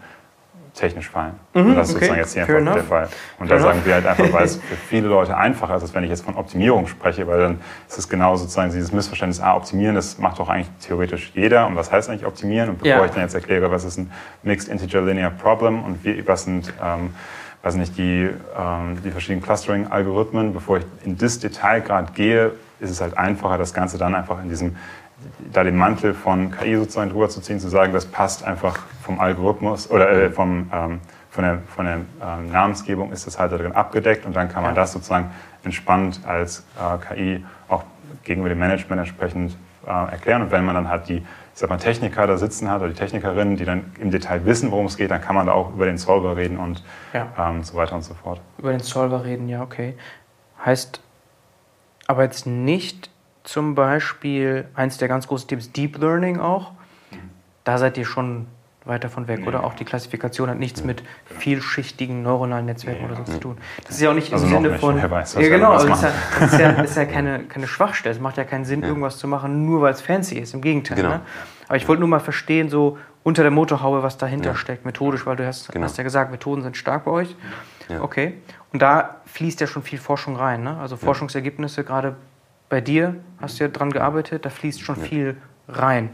technisch 0.74 1.08
fallen. 1.08 1.34
Mhm, 1.54 1.70
und 1.70 1.74
das 1.74 1.88
ist 1.88 1.96
okay. 1.96 2.04
sozusagen 2.04 2.20
jetzt 2.20 2.34
hier 2.34 2.46
Fair 2.46 2.58
einfach 2.58 2.72
enough. 2.72 2.88
der 2.88 2.98
Fall. 2.98 3.08
Und 3.38 3.48
Fair 3.48 3.56
da 3.56 3.62
sagen 3.62 3.80
wir 3.84 3.94
halt 3.94 4.06
einfach, 4.06 4.32
weil 4.32 4.44
es 4.44 4.56
für 4.68 4.76
viele 4.76 5.08
Leute 5.08 5.36
einfacher 5.36 5.76
ist, 5.76 5.82
als 5.82 5.94
wenn 5.94 6.04
ich 6.04 6.10
jetzt 6.10 6.24
von 6.24 6.36
Optimierung 6.36 6.86
spreche, 6.86 7.26
weil 7.26 7.40
dann 7.40 7.60
ist 7.88 7.98
es 7.98 8.08
genau 8.08 8.36
sozusagen 8.36 8.70
dieses 8.70 8.92
Missverständnis, 8.92 9.40
ah, 9.40 9.56
optimieren, 9.56 9.94
das 9.94 10.18
macht 10.18 10.38
doch 10.38 10.48
eigentlich 10.48 10.70
theoretisch 10.80 11.32
jeder. 11.34 11.66
Und 11.66 11.76
was 11.76 11.90
heißt 11.90 12.08
eigentlich 12.08 12.26
optimieren? 12.26 12.70
Und 12.70 12.78
bevor 12.78 12.98
ja. 12.98 13.04
ich 13.04 13.10
dann 13.10 13.22
jetzt 13.22 13.34
erkläre, 13.34 13.70
was 13.70 13.84
ist 13.84 13.98
ein 13.98 14.12
Mixed 14.42 14.68
Integer 14.68 15.02
Linear 15.02 15.30
Problem 15.30 15.82
und 15.82 16.04
wie, 16.04 16.26
was 16.26 16.44
sind 16.44 16.72
ähm, 16.82 17.10
weiß 17.62 17.74
nicht, 17.76 17.96
die, 17.98 18.30
ähm, 18.56 19.02
die 19.04 19.10
verschiedenen 19.10 19.42
Clustering-Algorithmen. 19.42 20.52
Bevor 20.52 20.78
ich 20.78 20.86
in 21.04 21.18
das 21.18 21.38
Detail 21.38 21.80
gerade 21.80 22.12
gehe, 22.12 22.52
ist 22.80 22.90
es 22.90 23.00
halt 23.00 23.16
einfacher, 23.16 23.58
das 23.58 23.74
Ganze 23.74 23.98
dann 23.98 24.14
einfach 24.14 24.42
in 24.42 24.48
diesem, 24.48 24.76
da 25.52 25.64
den 25.64 25.76
Mantel 25.76 26.14
von 26.14 26.50
KI 26.52 26.76
sozusagen 26.76 27.10
drüber 27.10 27.28
zu 27.28 27.40
ziehen, 27.40 27.58
zu 27.58 27.68
sagen, 27.68 27.92
das 27.92 28.06
passt 28.06 28.44
einfach 28.44 28.78
vom 29.02 29.18
Algorithmus 29.18 29.90
oder 29.90 30.10
äh, 30.10 30.30
vom, 30.30 30.70
ähm, 30.72 31.00
von 31.30 31.44
der, 31.44 31.58
von 31.74 31.84
der 31.84 31.96
ähm, 32.22 32.50
Namensgebung 32.52 33.12
ist 33.12 33.26
das 33.26 33.38
halt 33.38 33.52
da 33.52 33.58
drin 33.58 33.72
abgedeckt 33.72 34.24
und 34.26 34.34
dann 34.36 34.48
kann 34.48 34.62
man 34.62 34.74
das 34.74 34.92
sozusagen 34.92 35.30
entspannt 35.64 36.20
als 36.26 36.64
äh, 36.78 37.14
KI 37.14 37.44
auch 37.68 37.84
gegenüber 38.24 38.48
dem 38.48 38.58
Management 38.58 39.00
entsprechend 39.00 39.56
äh, 39.86 39.90
erklären. 39.90 40.42
Und 40.42 40.50
wenn 40.50 40.64
man 40.64 40.74
dann 40.74 40.88
halt 40.88 41.08
die 41.08 41.24
ich 41.58 41.60
sag 41.60 41.70
mal, 41.70 41.78
Techniker 41.78 42.24
da 42.28 42.36
sitzen 42.36 42.70
hat 42.70 42.82
oder 42.82 42.90
die 42.90 42.94
Technikerinnen, 42.94 43.56
die 43.56 43.64
dann 43.64 43.90
im 43.98 44.12
Detail 44.12 44.44
wissen, 44.44 44.70
worum 44.70 44.86
es 44.86 44.96
geht, 44.96 45.10
dann 45.10 45.20
kann 45.20 45.34
man 45.34 45.48
da 45.48 45.54
auch 45.54 45.74
über 45.74 45.86
den 45.86 45.98
Solver 45.98 46.36
reden 46.36 46.56
und 46.56 46.84
ja. 47.12 47.32
ähm, 47.36 47.64
so 47.64 47.74
weiter 47.74 47.96
und 47.96 48.02
so 48.02 48.14
fort. 48.14 48.40
Über 48.58 48.70
den 48.70 48.78
Solver 48.78 49.24
reden, 49.24 49.48
ja, 49.48 49.60
okay. 49.60 49.96
Heißt 50.64 51.00
aber 52.06 52.22
jetzt 52.22 52.46
nicht 52.46 53.10
zum 53.42 53.74
Beispiel 53.74 54.68
eins 54.74 54.98
der 54.98 55.08
ganz 55.08 55.26
großen 55.26 55.48
Themen 55.48 55.72
Deep 55.72 55.98
Learning 55.98 56.38
auch. 56.38 56.74
Da 57.64 57.76
seid 57.76 57.98
ihr 57.98 58.04
schon 58.04 58.46
weit 58.88 59.04
davon 59.04 59.28
weg, 59.28 59.40
nee. 59.40 59.46
oder? 59.46 59.64
Auch 59.64 59.74
die 59.74 59.84
Klassifikation 59.84 60.50
hat 60.50 60.58
nichts 60.58 60.80
nee. 60.80 60.88
mit 60.88 61.02
vielschichtigen 61.26 62.22
neuronalen 62.22 62.66
Netzwerken 62.66 63.06
nee. 63.06 63.12
oder 63.12 63.24
so 63.24 63.32
zu 63.32 63.38
tun. 63.38 63.58
Das 63.84 63.96
ist 63.96 64.00
ja 64.00 64.10
auch 64.10 64.14
nicht 64.14 64.32
also 64.32 64.46
im 64.46 64.52
Sinne 64.52 64.68
nicht. 64.70 64.80
von. 64.80 64.96
Wer 64.96 65.10
weiß, 65.10 65.34
ja, 65.34 65.48
genau, 65.48 65.72
also 65.72 65.88
das 65.88 65.98
ist 65.98 66.04
ja, 66.04 66.12
das 66.40 66.52
ist 66.52 66.58
ja, 66.60 66.72
das 66.72 66.90
ist 66.90 66.96
ja 66.96 67.04
keine, 67.04 67.40
keine 67.44 67.66
Schwachstelle. 67.66 68.14
Es 68.14 68.20
macht 68.20 68.36
ja 68.36 68.44
keinen 68.44 68.64
Sinn, 68.64 68.82
ja. 68.82 68.88
irgendwas 68.88 69.18
zu 69.18 69.28
machen, 69.28 69.66
nur 69.66 69.82
weil 69.82 69.92
es 69.92 70.00
fancy 70.00 70.38
ist. 70.38 70.54
Im 70.54 70.60
Gegenteil. 70.60 70.96
Genau. 70.96 71.08
Ne? 71.10 71.20
Aber 71.68 71.76
ich 71.76 71.86
wollte 71.86 72.00
nur 72.00 72.08
mal 72.08 72.20
verstehen, 72.20 72.70
so 72.70 72.98
unter 73.22 73.42
der 73.42 73.50
Motorhaube, 73.50 74.02
was 74.02 74.16
dahinter 74.16 74.50
ja. 74.50 74.56
steckt, 74.56 74.86
methodisch, 74.86 75.26
weil 75.26 75.36
du 75.36 75.46
hast, 75.46 75.70
genau. 75.70 75.84
hast, 75.84 75.98
ja 75.98 76.04
gesagt, 76.04 76.30
Methoden 76.30 76.62
sind 76.62 76.76
stark 76.76 77.04
bei 77.04 77.10
euch. 77.10 77.36
Okay. 78.00 78.34
Und 78.72 78.82
da 78.82 79.16
fließt 79.26 79.60
ja 79.60 79.66
schon 79.66 79.82
viel 79.82 79.98
Forschung 79.98 80.36
rein. 80.36 80.62
Ne? 80.62 80.76
Also 80.78 80.96
Forschungsergebnisse, 80.96 81.84
gerade 81.84 82.16
bei 82.68 82.80
dir 82.80 83.16
hast 83.40 83.58
du 83.58 83.64
ja 83.64 83.70
dran 83.70 83.90
gearbeitet, 83.90 84.44
da 84.44 84.50
fließt 84.50 84.80
schon 84.80 84.96
viel 84.96 85.36
rein 85.68 86.10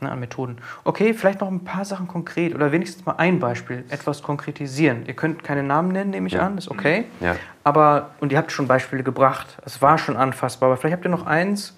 ne, 0.00 0.10
an 0.10 0.20
Methoden. 0.20 0.58
Okay, 0.84 1.14
vielleicht 1.14 1.40
noch 1.40 1.48
ein 1.48 1.64
paar 1.64 1.84
Sachen 1.84 2.08
konkret 2.08 2.54
oder 2.54 2.72
wenigstens 2.72 3.04
mal 3.04 3.16
ein 3.16 3.40
Beispiel, 3.40 3.84
etwas 3.90 4.22
konkretisieren. 4.22 5.04
Ihr 5.06 5.14
könnt 5.14 5.42
keine 5.42 5.62
Namen 5.62 5.92
nennen, 5.92 6.10
nehme 6.10 6.28
ich 6.28 6.34
ja. 6.34 6.46
an, 6.46 6.56
ist 6.58 6.70
okay. 6.70 7.04
Ja. 7.20 7.36
Aber, 7.64 8.10
und 8.20 8.32
ihr 8.32 8.38
habt 8.38 8.52
schon 8.52 8.66
Beispiele 8.66 9.02
gebracht, 9.02 9.58
es 9.64 9.82
war 9.82 9.98
schon 9.98 10.16
anfassbar, 10.16 10.68
aber 10.68 10.76
vielleicht 10.76 10.96
habt 10.96 11.04
ihr 11.04 11.10
noch 11.10 11.26
eins, 11.26 11.76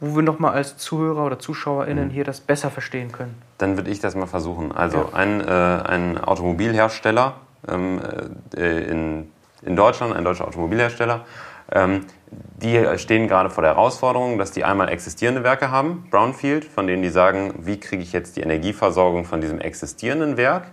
wo 0.00 0.14
wir 0.14 0.22
noch 0.22 0.38
mal 0.38 0.52
als 0.52 0.76
Zuhörer 0.76 1.24
oder 1.24 1.38
ZuschauerInnen 1.38 2.08
mhm. 2.08 2.12
hier 2.12 2.24
das 2.24 2.40
besser 2.40 2.70
verstehen 2.70 3.12
können. 3.12 3.40
Dann 3.58 3.76
würde 3.76 3.90
ich 3.90 4.00
das 4.00 4.14
mal 4.14 4.26
versuchen. 4.26 4.72
Also 4.72 4.98
ja. 4.98 5.18
ein, 5.18 5.40
äh, 5.40 5.44
ein 5.44 6.18
Automobilhersteller 6.18 7.34
ähm, 7.66 8.00
äh, 8.56 8.84
in, 8.84 9.30
in 9.62 9.76
Deutschland, 9.76 10.14
ein 10.14 10.24
deutscher 10.24 10.46
Automobilhersteller, 10.46 11.24
ähm, 11.72 12.06
die 12.30 12.98
stehen 12.98 13.28
gerade 13.28 13.50
vor 13.50 13.62
der 13.62 13.74
Herausforderung, 13.74 14.38
dass 14.38 14.50
die 14.50 14.64
einmal 14.64 14.88
existierende 14.88 15.44
Werke 15.44 15.70
haben, 15.70 16.06
Brownfield, 16.10 16.64
von 16.64 16.86
denen 16.86 17.02
die 17.02 17.08
sagen, 17.08 17.54
wie 17.58 17.78
kriege 17.78 18.02
ich 18.02 18.12
jetzt 18.12 18.36
die 18.36 18.40
Energieversorgung 18.40 19.24
von 19.24 19.40
diesem 19.40 19.60
existierenden 19.60 20.36
Werk, 20.36 20.64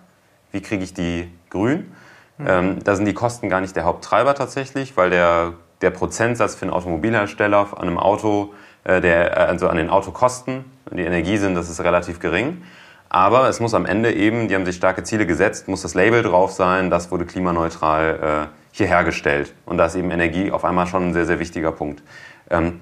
wie 0.51 0.61
kriege 0.61 0.83
ich 0.83 0.93
die 0.93 1.31
grün. 1.49 1.91
Mhm. 2.37 2.47
Ähm, 2.47 2.83
da 2.83 2.95
sind 2.95 3.05
die 3.05 3.13
Kosten 3.13 3.49
gar 3.49 3.61
nicht 3.61 3.75
der 3.75 3.85
Haupttreiber 3.85 4.35
tatsächlich, 4.35 4.97
weil 4.97 5.09
der, 5.09 5.53
der 5.81 5.91
Prozentsatz 5.91 6.55
für 6.55 6.63
einen 6.63 6.73
Automobilhersteller 6.73 7.67
an 7.77 7.87
einem 7.87 7.99
Auto, 7.99 8.53
äh, 8.83 8.99
der, 8.99 9.37
äh, 9.37 9.39
also 9.41 9.69
an 9.69 9.77
den 9.77 9.89
Autokosten, 9.89 10.65
die 10.91 11.03
Energie 11.03 11.37
sind, 11.37 11.55
das 11.55 11.69
ist 11.69 11.83
relativ 11.83 12.19
gering. 12.19 12.63
Aber 13.09 13.47
es 13.47 13.59
muss 13.59 13.73
am 13.73 13.85
Ende 13.85 14.11
eben, 14.11 14.47
die 14.47 14.55
haben 14.55 14.65
sich 14.65 14.75
starke 14.75 15.03
Ziele 15.03 15.25
gesetzt, 15.25 15.67
muss 15.67 15.83
das 15.83 15.93
Label 15.93 16.23
drauf 16.23 16.51
sein, 16.51 16.89
das 16.89 17.11
wurde 17.11 17.25
klimaneutral 17.25 18.49
äh, 18.51 18.64
hier 18.77 18.87
hergestellt. 18.87 19.53
Und 19.65 19.77
da 19.77 19.85
ist 19.85 19.95
eben 19.95 20.11
Energie 20.11 20.51
auf 20.51 20.65
einmal 20.65 20.85
schon 20.85 21.07
ein 21.07 21.13
sehr, 21.13 21.25
sehr 21.25 21.39
wichtiger 21.39 21.71
Punkt. 21.71 22.03
Ähm, 22.49 22.81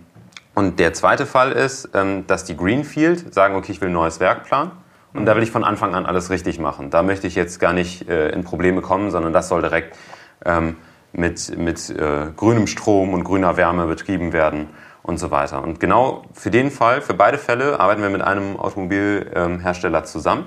und 0.56 0.80
der 0.80 0.94
zweite 0.94 1.26
Fall 1.28 1.52
ist, 1.52 1.90
ähm, 1.94 2.26
dass 2.26 2.46
die 2.46 2.58
Greenfield 2.58 3.32
sagen, 3.34 3.56
okay, 3.56 3.72
ich 3.72 3.82
will 3.82 3.90
ein 3.90 3.94
neues 3.94 4.20
Werk 4.20 4.44
planen. 4.44 4.72
Und 5.14 5.28
da 5.28 5.36
will 5.36 5.44
ich 5.44 5.52
von 5.52 5.64
Anfang 5.64 5.94
an 5.94 6.08
alles 6.08 6.32
richtig 6.32 6.60
machen. 6.60 6.90
Da 6.90 7.04
möchte 7.04 7.28
ich 7.28 7.36
jetzt 7.36 7.60
gar 7.60 7.74
nicht 7.74 8.10
äh, 8.10 8.30
in 8.30 8.44
Probleme 8.44 8.82
kommen, 8.82 9.12
sondern 9.12 9.34
das 9.34 9.48
soll 9.50 9.62
direkt 9.62 9.96
ähm, 10.44 10.78
mit, 11.12 11.56
mit 11.56 11.92
äh, 11.92 12.32
grünem 12.36 12.66
Strom 12.66 13.14
und 13.14 13.24
grüner 13.24 13.56
Wärme 13.56 13.86
betrieben 13.86 14.34
werden 14.34 14.70
und 15.04 15.20
so 15.20 15.30
weiter. 15.30 15.62
Und 15.62 15.80
genau 15.80 16.24
für 16.34 16.50
den 16.50 16.72
Fall, 16.72 17.02
für 17.02 17.14
beide 17.14 17.38
Fälle, 17.38 17.80
arbeiten 17.80 18.02
wir 18.02 18.10
mit 18.10 18.24
einem 18.24 18.58
Automobilhersteller 18.58 20.06
zusammen. 20.06 20.46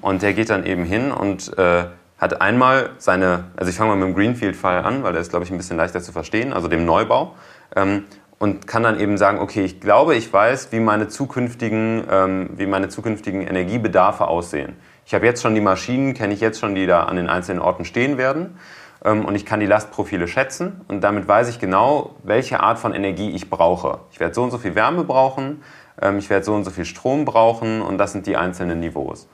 Und 0.00 0.22
der 0.22 0.34
geht 0.34 0.50
dann 0.50 0.66
eben 0.66 0.84
hin 0.84 1.12
und 1.12 1.56
äh, 1.56 1.84
hat 2.24 2.40
einmal 2.40 2.90
seine, 2.98 3.44
also 3.56 3.70
ich 3.70 3.76
fange 3.76 3.90
mal 3.90 3.96
mit 3.96 4.08
dem 4.08 4.14
Greenfield-Fall 4.14 4.82
an, 4.82 5.02
weil 5.02 5.12
der 5.12 5.20
ist, 5.20 5.30
glaube 5.30 5.44
ich, 5.44 5.50
ein 5.50 5.56
bisschen 5.58 5.76
leichter 5.76 6.00
zu 6.00 6.10
verstehen, 6.10 6.52
also 6.52 6.68
dem 6.68 6.84
Neubau. 6.84 7.34
Ähm, 7.76 8.04
und 8.38 8.66
kann 8.66 8.82
dann 8.82 8.98
eben 8.98 9.16
sagen, 9.16 9.38
okay, 9.38 9.64
ich 9.64 9.80
glaube, 9.80 10.16
ich 10.16 10.32
weiß, 10.32 10.72
wie 10.72 10.80
meine 10.80 11.08
zukünftigen, 11.08 12.04
ähm, 12.10 12.50
wie 12.56 12.66
meine 12.66 12.88
zukünftigen 12.88 13.42
Energiebedarfe 13.42 14.26
aussehen. 14.26 14.74
Ich 15.06 15.14
habe 15.14 15.24
jetzt 15.24 15.42
schon 15.42 15.54
die 15.54 15.60
Maschinen, 15.60 16.14
kenne 16.14 16.34
ich 16.34 16.40
jetzt 16.40 16.58
schon, 16.58 16.74
die 16.74 16.86
da 16.86 17.04
an 17.04 17.16
den 17.16 17.28
einzelnen 17.28 17.60
Orten 17.60 17.84
stehen 17.84 18.18
werden. 18.18 18.58
Ähm, 19.04 19.24
und 19.24 19.34
ich 19.34 19.44
kann 19.44 19.60
die 19.60 19.66
Lastprofile 19.66 20.26
schätzen 20.26 20.80
und 20.88 21.02
damit 21.02 21.28
weiß 21.28 21.48
ich 21.48 21.58
genau, 21.58 22.16
welche 22.22 22.60
Art 22.60 22.78
von 22.78 22.94
Energie 22.94 23.30
ich 23.30 23.50
brauche. 23.50 24.00
Ich 24.10 24.18
werde 24.18 24.34
so 24.34 24.42
und 24.42 24.50
so 24.50 24.58
viel 24.58 24.74
Wärme 24.74 25.04
brauchen, 25.04 25.62
ähm, 26.00 26.18
ich 26.18 26.30
werde 26.30 26.44
so 26.44 26.54
und 26.54 26.64
so 26.64 26.70
viel 26.70 26.86
Strom 26.86 27.24
brauchen 27.26 27.82
und 27.82 27.98
das 27.98 28.12
sind 28.12 28.26
die 28.26 28.36
einzelnen 28.36 28.80
Niveaus. 28.80 29.28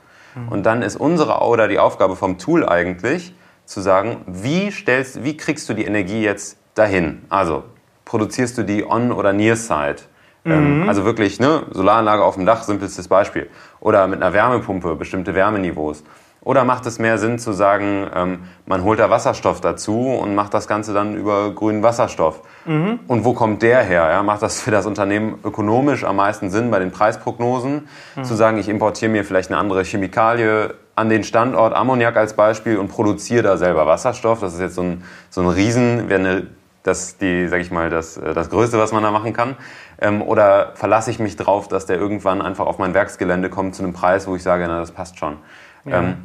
Und 0.49 0.65
dann 0.65 0.81
ist 0.81 0.95
unsere 0.95 1.39
oder 1.41 1.67
die 1.67 1.79
Aufgabe 1.79 2.15
vom 2.15 2.37
Tool 2.37 2.67
eigentlich 2.67 3.33
zu 3.65 3.81
sagen, 3.81 4.21
wie, 4.27 4.71
stellst, 4.71 5.23
wie 5.23 5.37
kriegst 5.37 5.69
du 5.69 5.73
die 5.73 5.85
Energie 5.85 6.21
jetzt 6.21 6.57
dahin? 6.75 7.25
Also 7.29 7.63
produzierst 8.05 8.57
du 8.57 8.63
die 8.63 8.85
on- 8.85 9.11
oder 9.11 9.33
near-side? 9.33 9.97
Ähm, 10.43 10.81
mhm. 10.81 10.89
also 10.89 11.05
wirklich, 11.05 11.39
ne, 11.39 11.63
Solaranlage 11.71 12.23
auf 12.23 12.35
dem 12.35 12.45
Dach, 12.45 12.63
simpelstes 12.63 13.07
Beispiel. 13.07 13.49
Oder 13.79 14.07
mit 14.07 14.21
einer 14.21 14.33
Wärmepumpe, 14.33 14.95
bestimmte 14.95 15.35
Wärmeniveaus. 15.35 16.03
Oder 16.43 16.63
macht 16.63 16.87
es 16.87 16.97
mehr 16.97 17.19
Sinn 17.19 17.37
zu 17.37 17.51
sagen, 17.51 18.07
ähm, 18.15 18.39
man 18.65 18.83
holt 18.83 18.99
da 18.99 19.11
Wasserstoff 19.11 19.61
dazu 19.61 20.09
und 20.09 20.33
macht 20.33 20.55
das 20.55 20.67
Ganze 20.67 20.91
dann 20.91 21.15
über 21.15 21.51
grünen 21.53 21.83
Wasserstoff? 21.83 22.41
Mhm. 22.65 22.99
Und 23.07 23.25
wo 23.25 23.33
kommt 23.33 23.61
der 23.61 23.83
her? 23.83 24.09
Ja? 24.09 24.23
Macht 24.23 24.41
das 24.41 24.59
für 24.59 24.71
das 24.71 24.87
Unternehmen 24.87 25.37
ökonomisch 25.43 26.03
am 26.03 26.15
meisten 26.15 26.49
Sinn 26.49 26.71
bei 26.71 26.79
den 26.79 26.91
Preisprognosen, 26.91 27.87
mhm. 28.15 28.23
zu 28.23 28.33
sagen, 28.33 28.57
ich 28.57 28.69
importiere 28.69 29.11
mir 29.11 29.23
vielleicht 29.23 29.51
eine 29.51 29.59
andere 29.59 29.83
Chemikalie 29.83 30.73
an 30.95 31.09
den 31.09 31.23
Standort 31.23 31.75
Ammoniak 31.75 32.17
als 32.17 32.33
Beispiel 32.33 32.77
und 32.77 32.87
produziere 32.87 33.43
da 33.43 33.57
selber 33.57 33.85
Wasserstoff? 33.85 34.39
Das 34.39 34.53
ist 34.55 34.61
jetzt 34.61 34.75
so 34.75 34.81
ein, 34.81 35.03
so 35.29 35.41
ein 35.41 35.47
Riesen, 35.47 36.09
wäre 36.09 36.19
eine 36.19 36.47
das, 36.83 37.17
die, 37.17 37.47
sag 37.47 37.61
ich 37.61 37.69
mal, 37.69 37.91
das, 37.91 38.17
äh, 38.17 38.33
das 38.33 38.49
Größte, 38.49 38.79
was 38.79 38.91
man 38.91 39.03
da 39.03 39.11
machen 39.11 39.33
kann? 39.33 39.55
Ähm, 39.99 40.21
oder 40.21 40.71
verlasse 40.73 41.11
ich 41.11 41.19
mich 41.19 41.35
drauf, 41.35 41.67
dass 41.67 41.85
der 41.85 41.97
irgendwann 41.97 42.41
einfach 42.41 42.65
auf 42.65 42.79
mein 42.79 42.95
Werksgelände 42.95 43.49
kommt 43.49 43.75
zu 43.75 43.83
einem 43.83 43.93
Preis, 43.93 44.27
wo 44.27 44.35
ich 44.35 44.43
sage, 44.43 44.65
na, 44.67 44.79
das 44.79 44.91
passt 44.91 45.19
schon? 45.19 45.37
Ja. 45.85 45.99
Ähm, 45.99 46.17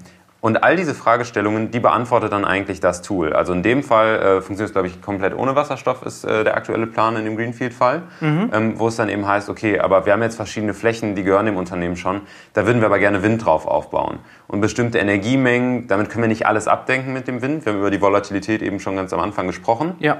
und 0.47 0.63
all 0.63 0.77
diese 0.77 0.95
Fragestellungen, 0.95 1.73
die 1.73 1.81
beantwortet 1.81 2.31
dann 2.31 2.45
eigentlich 2.45 2.79
das 2.79 3.03
Tool. 3.03 3.33
Also 3.33 3.53
in 3.53 3.65
dem 3.65 3.83
Fall 3.83 4.17
äh, 4.17 4.23
funktioniert 4.41 4.69
es, 4.69 4.73
glaube 4.73 4.87
ich, 4.87 5.03
komplett 5.03 5.35
ohne 5.37 5.57
Wasserstoff, 5.57 6.03
ist 6.03 6.23
äh, 6.23 6.45
der 6.45 6.57
aktuelle 6.57 6.87
Plan 6.87 7.17
in 7.17 7.25
dem 7.25 7.37
Greenfield-Fall, 7.37 8.03
mhm. 8.21 8.51
ähm, 8.53 8.79
wo 8.79 8.87
es 8.87 8.95
dann 8.95 9.09
eben 9.09 9.27
heißt, 9.27 9.49
okay, 9.49 9.81
aber 9.81 10.07
wir 10.07 10.13
haben 10.13 10.23
jetzt 10.23 10.37
verschiedene 10.37 10.73
Flächen, 10.73 11.17
die 11.17 11.25
gehören 11.25 11.47
dem 11.47 11.57
Unternehmen 11.57 11.97
schon, 11.97 12.21
da 12.53 12.65
würden 12.65 12.81
wir 12.81 12.87
aber 12.87 13.01
gerne 13.01 13.25
Wind 13.25 13.45
drauf 13.45 13.67
aufbauen. 13.67 14.21
Und 14.47 14.61
bestimmte 14.61 14.99
Energiemengen, 14.99 15.89
damit 15.89 16.11
können 16.11 16.23
wir 16.23 16.29
nicht 16.29 16.47
alles 16.47 16.69
abdenken 16.69 17.13
mit 17.13 17.27
dem 17.27 17.43
Wind. 17.43 17.65
Wir 17.65 17.73
haben 17.73 17.81
über 17.81 17.91
die 17.91 18.01
Volatilität 18.01 18.63
eben 18.63 18.79
schon 18.79 18.95
ganz 18.95 19.13
am 19.13 19.19
Anfang 19.19 19.49
gesprochen. 19.49 19.97
Ja. 19.99 20.19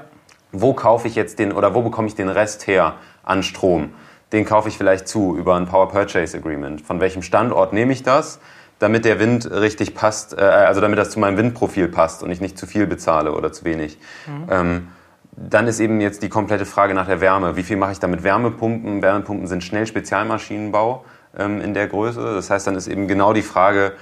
Wo 0.51 0.72
kaufe 0.72 1.07
ich 1.07 1.14
jetzt 1.14 1.39
den 1.39 1.53
oder 1.53 1.74
wo 1.74 1.82
bekomme 1.82 2.09
ich 2.09 2.16
den 2.16 2.30
Rest 2.30 2.66
her 2.66 2.95
an 3.22 3.45
Strom? 3.45 3.91
Den 4.32 4.45
kaufe 4.45 4.68
ich 4.68 4.76
vielleicht 4.76 5.07
zu 5.07 5.37
über 5.37 5.55
ein 5.55 5.66
Power 5.66 5.89
Purchase 5.89 6.37
Agreement. 6.37 6.80
Von 6.80 6.99
welchem 6.99 7.22
Standort 7.22 7.72
nehme 7.72 7.93
ich 7.93 8.03
das? 8.03 8.41
Damit 8.78 9.04
der 9.04 9.18
Wind 9.18 9.50
richtig 9.50 9.94
passt, 9.94 10.36
äh, 10.36 10.42
also 10.42 10.80
damit 10.80 10.98
das 10.98 11.10
zu 11.10 11.18
meinem 11.18 11.36
Windprofil 11.36 11.88
passt 11.88 12.22
und 12.22 12.30
ich 12.30 12.40
nicht 12.40 12.58
zu 12.58 12.66
viel 12.66 12.86
bezahle 12.86 13.32
oder 13.32 13.52
zu 13.52 13.64
wenig. 13.64 13.98
Mhm. 14.26 14.46
Ähm, 14.50 14.88
dann 15.36 15.66
ist 15.66 15.80
eben 15.80 16.00
jetzt 16.00 16.22
die 16.22 16.28
komplette 16.28 16.64
Frage 16.64 16.94
nach 16.94 17.06
der 17.06 17.20
Wärme. 17.20 17.56
Wie 17.56 17.62
viel 17.62 17.76
mache 17.76 17.92
ich 17.92 17.98
da 17.98 18.06
mit 18.06 18.22
Wärmepumpen? 18.22 19.02
Wärmepumpen 19.02 19.46
sind 19.46 19.62
schnell 19.62 19.86
Spezialmaschinenbau 19.86 21.04
ähm, 21.36 21.60
in 21.60 21.74
der 21.74 21.88
Größe. 21.88 22.34
Das 22.34 22.48
heißt, 22.48 22.66
dann 22.66 22.74
ist 22.74 22.86
eben 22.86 23.06
genau 23.06 23.32
die 23.34 23.42
Frage, 23.42 23.92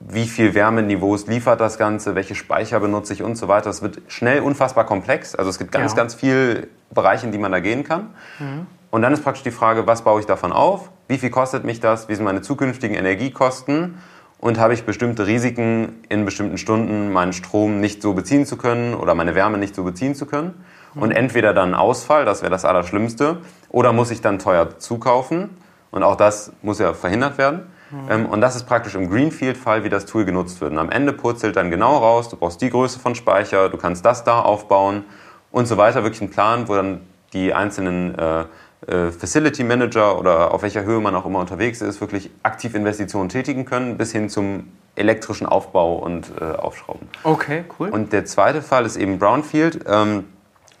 wie 0.00 0.26
viel 0.26 0.54
Wärmeniveaus 0.54 1.26
liefert 1.26 1.60
das 1.60 1.78
Ganze, 1.78 2.14
welche 2.14 2.34
Speicher 2.34 2.80
benutze 2.80 3.14
ich 3.14 3.22
und 3.22 3.36
so 3.36 3.48
weiter. 3.48 3.66
Das 3.66 3.80
wird 3.80 4.02
schnell 4.08 4.40
unfassbar 4.40 4.84
komplex. 4.84 5.34
Also 5.34 5.48
es 5.48 5.58
gibt 5.58 5.72
ganz, 5.72 5.92
ja. 5.92 5.96
ganz 5.96 6.14
viele 6.14 6.66
Bereiche, 6.92 7.24
in 7.24 7.32
die 7.32 7.38
man 7.38 7.52
da 7.52 7.60
gehen 7.60 7.84
kann. 7.84 8.10
Mhm. 8.38 8.66
Und 8.90 9.02
dann 9.02 9.12
ist 9.12 9.24
praktisch 9.24 9.42
die 9.42 9.50
Frage, 9.50 9.86
was 9.86 10.02
baue 10.02 10.20
ich 10.20 10.26
davon 10.26 10.52
auf? 10.52 10.90
Wie 11.08 11.18
viel 11.18 11.30
kostet 11.30 11.64
mich 11.64 11.80
das? 11.80 12.08
Wie 12.08 12.14
sind 12.14 12.24
meine 12.24 12.42
zukünftigen 12.42 12.94
Energiekosten? 12.94 13.98
Und 14.44 14.58
habe 14.58 14.74
ich 14.74 14.84
bestimmte 14.84 15.26
Risiken, 15.26 16.02
in 16.10 16.26
bestimmten 16.26 16.58
Stunden 16.58 17.10
meinen 17.10 17.32
Strom 17.32 17.80
nicht 17.80 18.02
so 18.02 18.12
beziehen 18.12 18.44
zu 18.44 18.58
können 18.58 18.92
oder 18.92 19.14
meine 19.14 19.34
Wärme 19.34 19.56
nicht 19.56 19.74
so 19.74 19.84
beziehen 19.84 20.14
zu 20.14 20.26
können. 20.26 20.66
Und 20.94 21.12
entweder 21.12 21.54
dann 21.54 21.72
Ausfall, 21.72 22.26
das 22.26 22.42
wäre 22.42 22.50
das 22.50 22.66
Allerschlimmste, 22.66 23.38
oder 23.70 23.94
muss 23.94 24.10
ich 24.10 24.20
dann 24.20 24.38
teuer 24.38 24.78
zukaufen. 24.78 25.48
Und 25.90 26.02
auch 26.02 26.16
das 26.16 26.52
muss 26.60 26.78
ja 26.78 26.92
verhindert 26.92 27.38
werden. 27.38 27.68
Mhm. 27.90 28.26
Und 28.26 28.42
das 28.42 28.54
ist 28.54 28.64
praktisch 28.64 28.94
im 28.94 29.08
Greenfield-Fall, 29.08 29.82
wie 29.82 29.88
das 29.88 30.04
Tool 30.04 30.26
genutzt 30.26 30.60
wird. 30.60 30.72
Und 30.72 30.78
am 30.78 30.90
Ende 30.90 31.14
purzelt 31.14 31.56
dann 31.56 31.70
genau 31.70 31.96
raus, 31.96 32.28
du 32.28 32.36
brauchst 32.36 32.60
die 32.60 32.68
Größe 32.68 32.98
von 32.98 33.14
Speicher, 33.14 33.70
du 33.70 33.78
kannst 33.78 34.04
das 34.04 34.24
da 34.24 34.42
aufbauen 34.42 35.06
und 35.52 35.66
so 35.66 35.78
weiter. 35.78 36.02
Wirklich 36.02 36.20
ein 36.20 36.28
Plan, 36.28 36.68
wo 36.68 36.74
dann 36.74 37.00
die 37.32 37.54
einzelnen 37.54 38.14
äh, 38.14 38.44
Facility 38.86 39.64
Manager 39.64 40.18
oder 40.18 40.52
auf 40.52 40.62
welcher 40.62 40.84
Höhe 40.84 41.00
man 41.00 41.14
auch 41.14 41.26
immer 41.26 41.40
unterwegs 41.40 41.80
ist, 41.80 42.00
wirklich 42.00 42.30
aktiv 42.42 42.74
Investitionen 42.74 43.28
tätigen 43.28 43.64
können, 43.64 43.96
bis 43.96 44.12
hin 44.12 44.28
zum 44.28 44.68
elektrischen 44.96 45.46
Aufbau 45.46 45.96
und 45.96 46.30
äh, 46.40 46.44
Aufschrauben. 46.44 47.08
Okay, 47.22 47.64
cool. 47.78 47.88
Und 47.88 48.12
der 48.12 48.24
zweite 48.24 48.62
Fall 48.62 48.86
ist 48.86 48.96
eben 48.96 49.18
Brownfield. 49.18 49.84
Ähm, 49.88 50.24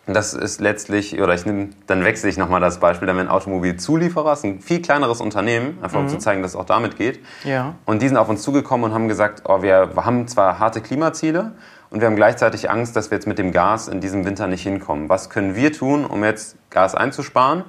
das 0.06 0.34
ist 0.34 0.60
letztlich, 0.60 1.18
oder 1.18 1.34
ich 1.34 1.46
nehme, 1.46 1.70
dann 1.86 2.04
wechsle 2.04 2.28
ich 2.28 2.36
nochmal 2.36 2.60
das 2.60 2.78
Beispiel, 2.78 3.06
dann 3.06 3.18
ein 3.18 3.28
Automobilzulieferer, 3.28 4.34
ist 4.34 4.44
ein 4.44 4.60
viel 4.60 4.82
kleineres 4.82 5.22
Unternehmen, 5.22 5.78
einfach 5.80 5.98
um 5.98 6.04
mhm. 6.04 6.10
zu 6.10 6.18
zeigen, 6.18 6.42
dass 6.42 6.50
es 6.52 6.56
auch 6.56 6.66
damit 6.66 6.98
geht. 6.98 7.20
Ja. 7.42 7.74
Und 7.86 8.02
die 8.02 8.08
sind 8.08 8.18
auf 8.18 8.28
uns 8.28 8.42
zugekommen 8.42 8.84
und 8.84 8.94
haben 8.94 9.08
gesagt, 9.08 9.44
oh, 9.46 9.62
wir 9.62 9.92
haben 9.96 10.28
zwar 10.28 10.58
harte 10.58 10.82
Klimaziele 10.82 11.52
und 11.88 12.00
wir 12.00 12.06
haben 12.06 12.16
gleichzeitig 12.16 12.70
Angst, 12.70 12.96
dass 12.96 13.10
wir 13.10 13.16
jetzt 13.16 13.26
mit 13.26 13.38
dem 13.38 13.50
Gas 13.50 13.88
in 13.88 14.02
diesem 14.02 14.26
Winter 14.26 14.46
nicht 14.46 14.62
hinkommen. 14.62 15.08
Was 15.08 15.30
können 15.30 15.56
wir 15.56 15.72
tun, 15.72 16.04
um 16.04 16.22
jetzt 16.22 16.56
Gas 16.68 16.94
einzusparen? 16.94 17.64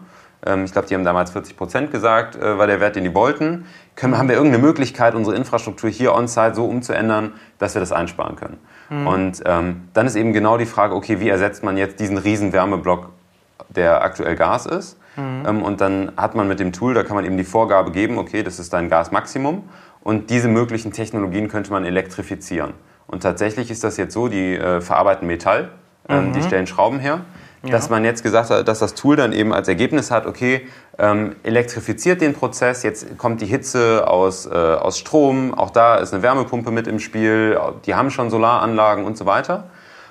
Ähm, 0.46 0.66
ich 0.66 0.72
glaube, 0.72 0.88
die 0.88 0.96
haben 0.96 1.04
damals 1.04 1.32
40 1.32 1.58
Prozent 1.58 1.92
gesagt, 1.92 2.36
äh, 2.36 2.58
war 2.58 2.68
der 2.68 2.80
Wert, 2.80 2.96
den 2.96 3.04
die 3.04 3.14
wollten. 3.14 3.66
Können, 3.96 4.18
haben 4.18 4.30
wir 4.30 4.36
irgendeine 4.36 4.64
Möglichkeit, 4.64 5.16
unsere 5.16 5.36
Infrastruktur 5.36 5.90
hier 5.90 6.14
on-site 6.14 6.56
so 6.56 6.66
umzuändern, 6.66 7.34
dass 7.58 7.76
wir 7.76 7.80
das 7.80 7.92
einsparen 7.92 8.36
können? 8.36 8.58
Mhm. 8.90 9.08
Und 9.08 9.44
ähm, 9.46 9.90
dann 9.94 10.06
ist 10.08 10.16
eben 10.16 10.34
genau 10.34 10.58
die 10.58 10.66
Frage, 10.66 10.96
okay, 10.96 11.20
wie 11.20 11.30
ersetzt 11.30 11.64
man 11.64 11.78
jetzt 11.78 12.00
diesen 12.00 12.18
riesen 12.18 12.54
Wärmeblock, 12.54 13.10
der 13.70 14.04
aktuell 14.04 14.36
Gas 14.36 14.66
ist? 14.66 14.98
Mhm. 15.16 15.44
Ähm, 15.48 15.64
und 15.64 15.82
dann 15.82 16.12
hat 16.18 16.36
man 16.36 16.48
mit 16.48 16.60
dem 16.60 16.72
Tool, 16.72 16.94
da 16.94 17.04
kann 17.04 17.16
man 17.16 17.26
eben 17.26 17.38
die 17.38 17.44
Vorgabe 17.44 17.92
geben, 17.92 18.18
okay, 18.18 18.44
das 18.44 18.60
ist 18.60 18.74
dein 18.74 18.90
Gasmaximum. 18.90 19.64
Und 20.02 20.30
diese 20.30 20.48
möglichen 20.48 20.92
Technologien 20.92 21.48
könnte 21.48 21.72
man 21.72 21.84
elektrifizieren. 21.84 22.74
Und 23.08 23.24
tatsächlich 23.24 23.72
ist 23.72 23.84
das 23.84 23.98
jetzt 23.98 24.14
so, 24.14 24.28
die 24.28 24.56
äh, 24.56 24.82
verarbeiten 24.82 25.28
Metall, 25.28 25.70
ähm, 26.08 26.28
mhm. 26.28 26.34
die 26.34 26.44
stellen 26.44 26.68
Schrauben 26.68 27.00
her 27.00 27.22
ja. 27.66 27.72
dass 27.72 27.90
man 27.90 28.04
jetzt 28.06 28.24
gesagt 28.24 28.50
hat, 28.50 28.68
dass 28.68 28.80
das 28.80 28.94
Tool 28.94 29.16
dann 29.16 29.34
eben 29.34 29.54
als 29.54 29.68
Ergebnis 29.68 30.12
hat, 30.12 30.26
okay, 30.26 30.68
ähm, 30.98 31.36
elektrifiziert 31.44 32.22
den 32.22 32.34
Prozess, 32.34 32.84
jetzt 32.84 33.18
kommt 33.18 33.42
die 33.42 33.46
Hitze 33.46 34.08
aus, 34.08 34.46
äh, 34.46 34.50
aus 34.50 34.98
Strom, 34.98 35.54
auch 35.54 35.70
da 35.70 35.96
ist 35.96 36.14
eine 36.14 36.24
Wärmepumpe 36.24 36.72
mit 36.72 36.88
im 36.88 37.00
Spiel, 37.00 37.60
die 37.86 37.96
haben 37.96 38.12
schon 38.12 38.30
Solaranlagen 38.30 39.06
und 39.06 39.18
so 39.18 39.26
weiter. 39.26 39.66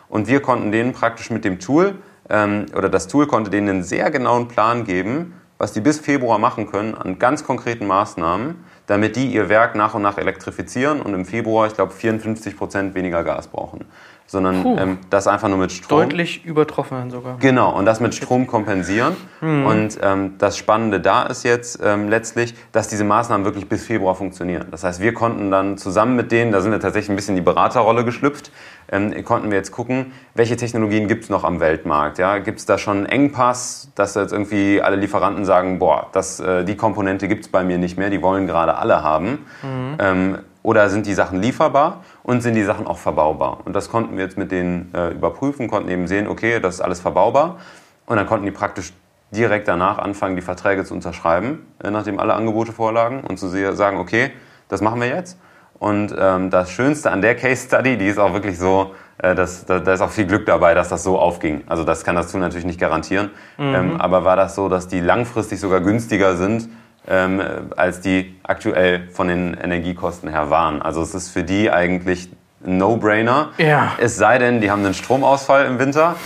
Und 0.08 0.28
wir 0.28 0.40
konnten 0.40 0.70
denen 0.70 0.92
praktisch 0.92 1.30
mit 1.30 1.44
dem 1.44 1.58
Tool, 1.58 1.94
ähm, 2.28 2.66
oder 2.76 2.88
das 2.88 3.08
Tool 3.08 3.26
konnte 3.26 3.50
denen 3.50 3.68
einen 3.68 3.82
sehr 3.82 4.10
genauen 4.10 4.48
Plan 4.48 4.84
geben, 4.84 5.34
was 5.58 5.72
die 5.72 5.80
bis 5.80 5.98
Februar 5.98 6.38
machen 6.38 6.70
können 6.70 6.94
an 6.94 7.18
ganz 7.18 7.44
konkreten 7.44 7.86
Maßnahmen, 7.86 8.64
damit 8.86 9.16
die 9.16 9.26
ihr 9.26 9.48
Werk 9.48 9.74
nach 9.74 9.94
und 9.94 10.02
nach 10.02 10.18
elektrifizieren 10.18 11.00
und 11.00 11.14
im 11.14 11.24
Februar, 11.24 11.66
ich 11.66 11.74
glaube, 11.74 11.92
54 11.92 12.56
Prozent 12.56 12.94
weniger 12.94 13.24
Gas 13.24 13.48
brauchen 13.48 13.86
sondern 14.26 14.78
ähm, 14.78 14.98
das 15.10 15.26
einfach 15.26 15.48
nur 15.48 15.58
mit 15.58 15.72
Strom. 15.72 16.00
Deutlich 16.00 16.44
übertroffen 16.44 17.10
sogar. 17.10 17.36
Genau, 17.38 17.76
und 17.76 17.84
das 17.84 18.00
mit 18.00 18.14
Strom 18.14 18.46
kompensieren. 18.46 19.16
Mhm. 19.40 19.66
Und 19.66 19.98
ähm, 20.02 20.34
das 20.38 20.56
Spannende 20.56 21.00
da 21.00 21.24
ist 21.24 21.44
jetzt 21.44 21.80
ähm, 21.84 22.08
letztlich, 22.08 22.54
dass 22.72 22.88
diese 22.88 23.04
Maßnahmen 23.04 23.44
wirklich 23.44 23.68
bis 23.68 23.84
Februar 23.84 24.14
funktionieren. 24.14 24.66
Das 24.70 24.82
heißt, 24.82 25.00
wir 25.00 25.12
konnten 25.12 25.50
dann 25.50 25.76
zusammen 25.76 26.16
mit 26.16 26.32
denen, 26.32 26.52
da 26.52 26.60
sind 26.60 26.72
wir 26.72 26.80
tatsächlich 26.80 27.10
ein 27.10 27.16
bisschen 27.16 27.36
in 27.36 27.42
die 27.42 27.44
Beraterrolle 27.44 28.04
geschlüpft, 28.04 28.50
ähm, 28.90 29.24
konnten 29.24 29.50
wir 29.50 29.58
jetzt 29.58 29.72
gucken, 29.72 30.12
welche 30.34 30.56
Technologien 30.56 31.06
gibt 31.06 31.24
es 31.24 31.30
noch 31.30 31.44
am 31.44 31.60
Weltmarkt. 31.60 32.18
Ja? 32.18 32.38
Gibt 32.38 32.58
es 32.58 32.66
da 32.66 32.78
schon 32.78 32.98
einen 32.98 33.06
Engpass, 33.06 33.90
dass 33.94 34.14
jetzt 34.14 34.32
irgendwie 34.32 34.80
alle 34.80 34.96
Lieferanten 34.96 35.44
sagen, 35.44 35.78
boah, 35.78 36.08
das, 36.12 36.40
äh, 36.40 36.64
die 36.64 36.76
Komponente 36.76 37.28
gibt 37.28 37.44
es 37.44 37.50
bei 37.50 37.62
mir 37.62 37.78
nicht 37.78 37.98
mehr, 37.98 38.10
die 38.10 38.22
wollen 38.22 38.46
gerade 38.46 38.76
alle 38.76 39.02
haben. 39.02 39.46
Mhm. 39.62 40.38
Oder 40.64 40.88
sind 40.88 41.04
die 41.04 41.12
Sachen 41.12 41.42
lieferbar 41.42 42.02
und 42.22 42.40
sind 42.40 42.54
die 42.54 42.64
Sachen 42.64 42.86
auch 42.86 42.96
verbaubar? 42.96 43.58
Und 43.66 43.76
das 43.76 43.90
konnten 43.90 44.16
wir 44.16 44.24
jetzt 44.24 44.38
mit 44.38 44.50
denen 44.50 44.90
äh, 44.94 45.10
überprüfen, 45.10 45.68
konnten 45.68 45.90
eben 45.90 46.08
sehen, 46.08 46.26
okay, 46.26 46.58
das 46.58 46.76
ist 46.76 46.80
alles 46.80 47.00
verbaubar. 47.00 47.58
Und 48.06 48.16
dann 48.16 48.26
konnten 48.26 48.46
die 48.46 48.50
praktisch 48.50 48.94
direkt 49.30 49.68
danach 49.68 49.98
anfangen, 49.98 50.36
die 50.36 50.42
Verträge 50.42 50.84
zu 50.86 50.94
unterschreiben, 50.94 51.66
äh, 51.82 51.90
nachdem 51.90 52.18
alle 52.18 52.32
Angebote 52.32 52.72
vorlagen 52.72 53.20
und 53.20 53.38
zu 53.38 53.48
sagen, 53.74 53.98
okay, 53.98 54.30
das 54.68 54.80
machen 54.80 55.02
wir 55.02 55.08
jetzt. 55.08 55.38
Und 55.78 56.14
ähm, 56.18 56.48
das 56.48 56.70
Schönste 56.70 57.10
an 57.10 57.20
der 57.20 57.36
Case 57.36 57.66
Study, 57.66 57.98
die 57.98 58.06
ist 58.06 58.18
auch 58.18 58.32
wirklich 58.32 58.58
so, 58.58 58.94
äh, 59.18 59.34
dass, 59.34 59.66
da, 59.66 59.80
da, 59.80 59.92
ist 59.92 60.00
auch 60.00 60.10
viel 60.10 60.26
Glück 60.26 60.46
dabei, 60.46 60.72
dass 60.72 60.88
das 60.88 61.02
so 61.02 61.18
aufging. 61.18 61.64
Also 61.66 61.84
das 61.84 62.04
kann 62.04 62.16
das 62.16 62.32
Tool 62.32 62.40
natürlich 62.40 62.64
nicht 62.64 62.80
garantieren. 62.80 63.32
Mhm. 63.58 63.74
Ähm, 63.74 64.00
aber 64.00 64.24
war 64.24 64.36
das 64.36 64.54
so, 64.54 64.70
dass 64.70 64.88
die 64.88 65.00
langfristig 65.00 65.60
sogar 65.60 65.82
günstiger 65.82 66.36
sind, 66.36 66.70
ähm, 67.08 67.42
als 67.76 68.00
die 68.00 68.36
aktuell 68.42 69.08
von 69.10 69.28
den 69.28 69.54
Energiekosten 69.54 70.28
her 70.28 70.50
waren. 70.50 70.82
Also 70.82 71.02
es 71.02 71.14
ist 71.14 71.30
für 71.30 71.42
die 71.42 71.70
eigentlich 71.70 72.30
ein 72.64 72.78
No-Brainer. 72.78 73.50
Ja. 73.58 73.92
Es 73.98 74.16
sei 74.16 74.38
denn, 74.38 74.60
die 74.60 74.70
haben 74.70 74.84
einen 74.84 74.94
Stromausfall 74.94 75.66
im 75.66 75.78
Winter 75.78 76.16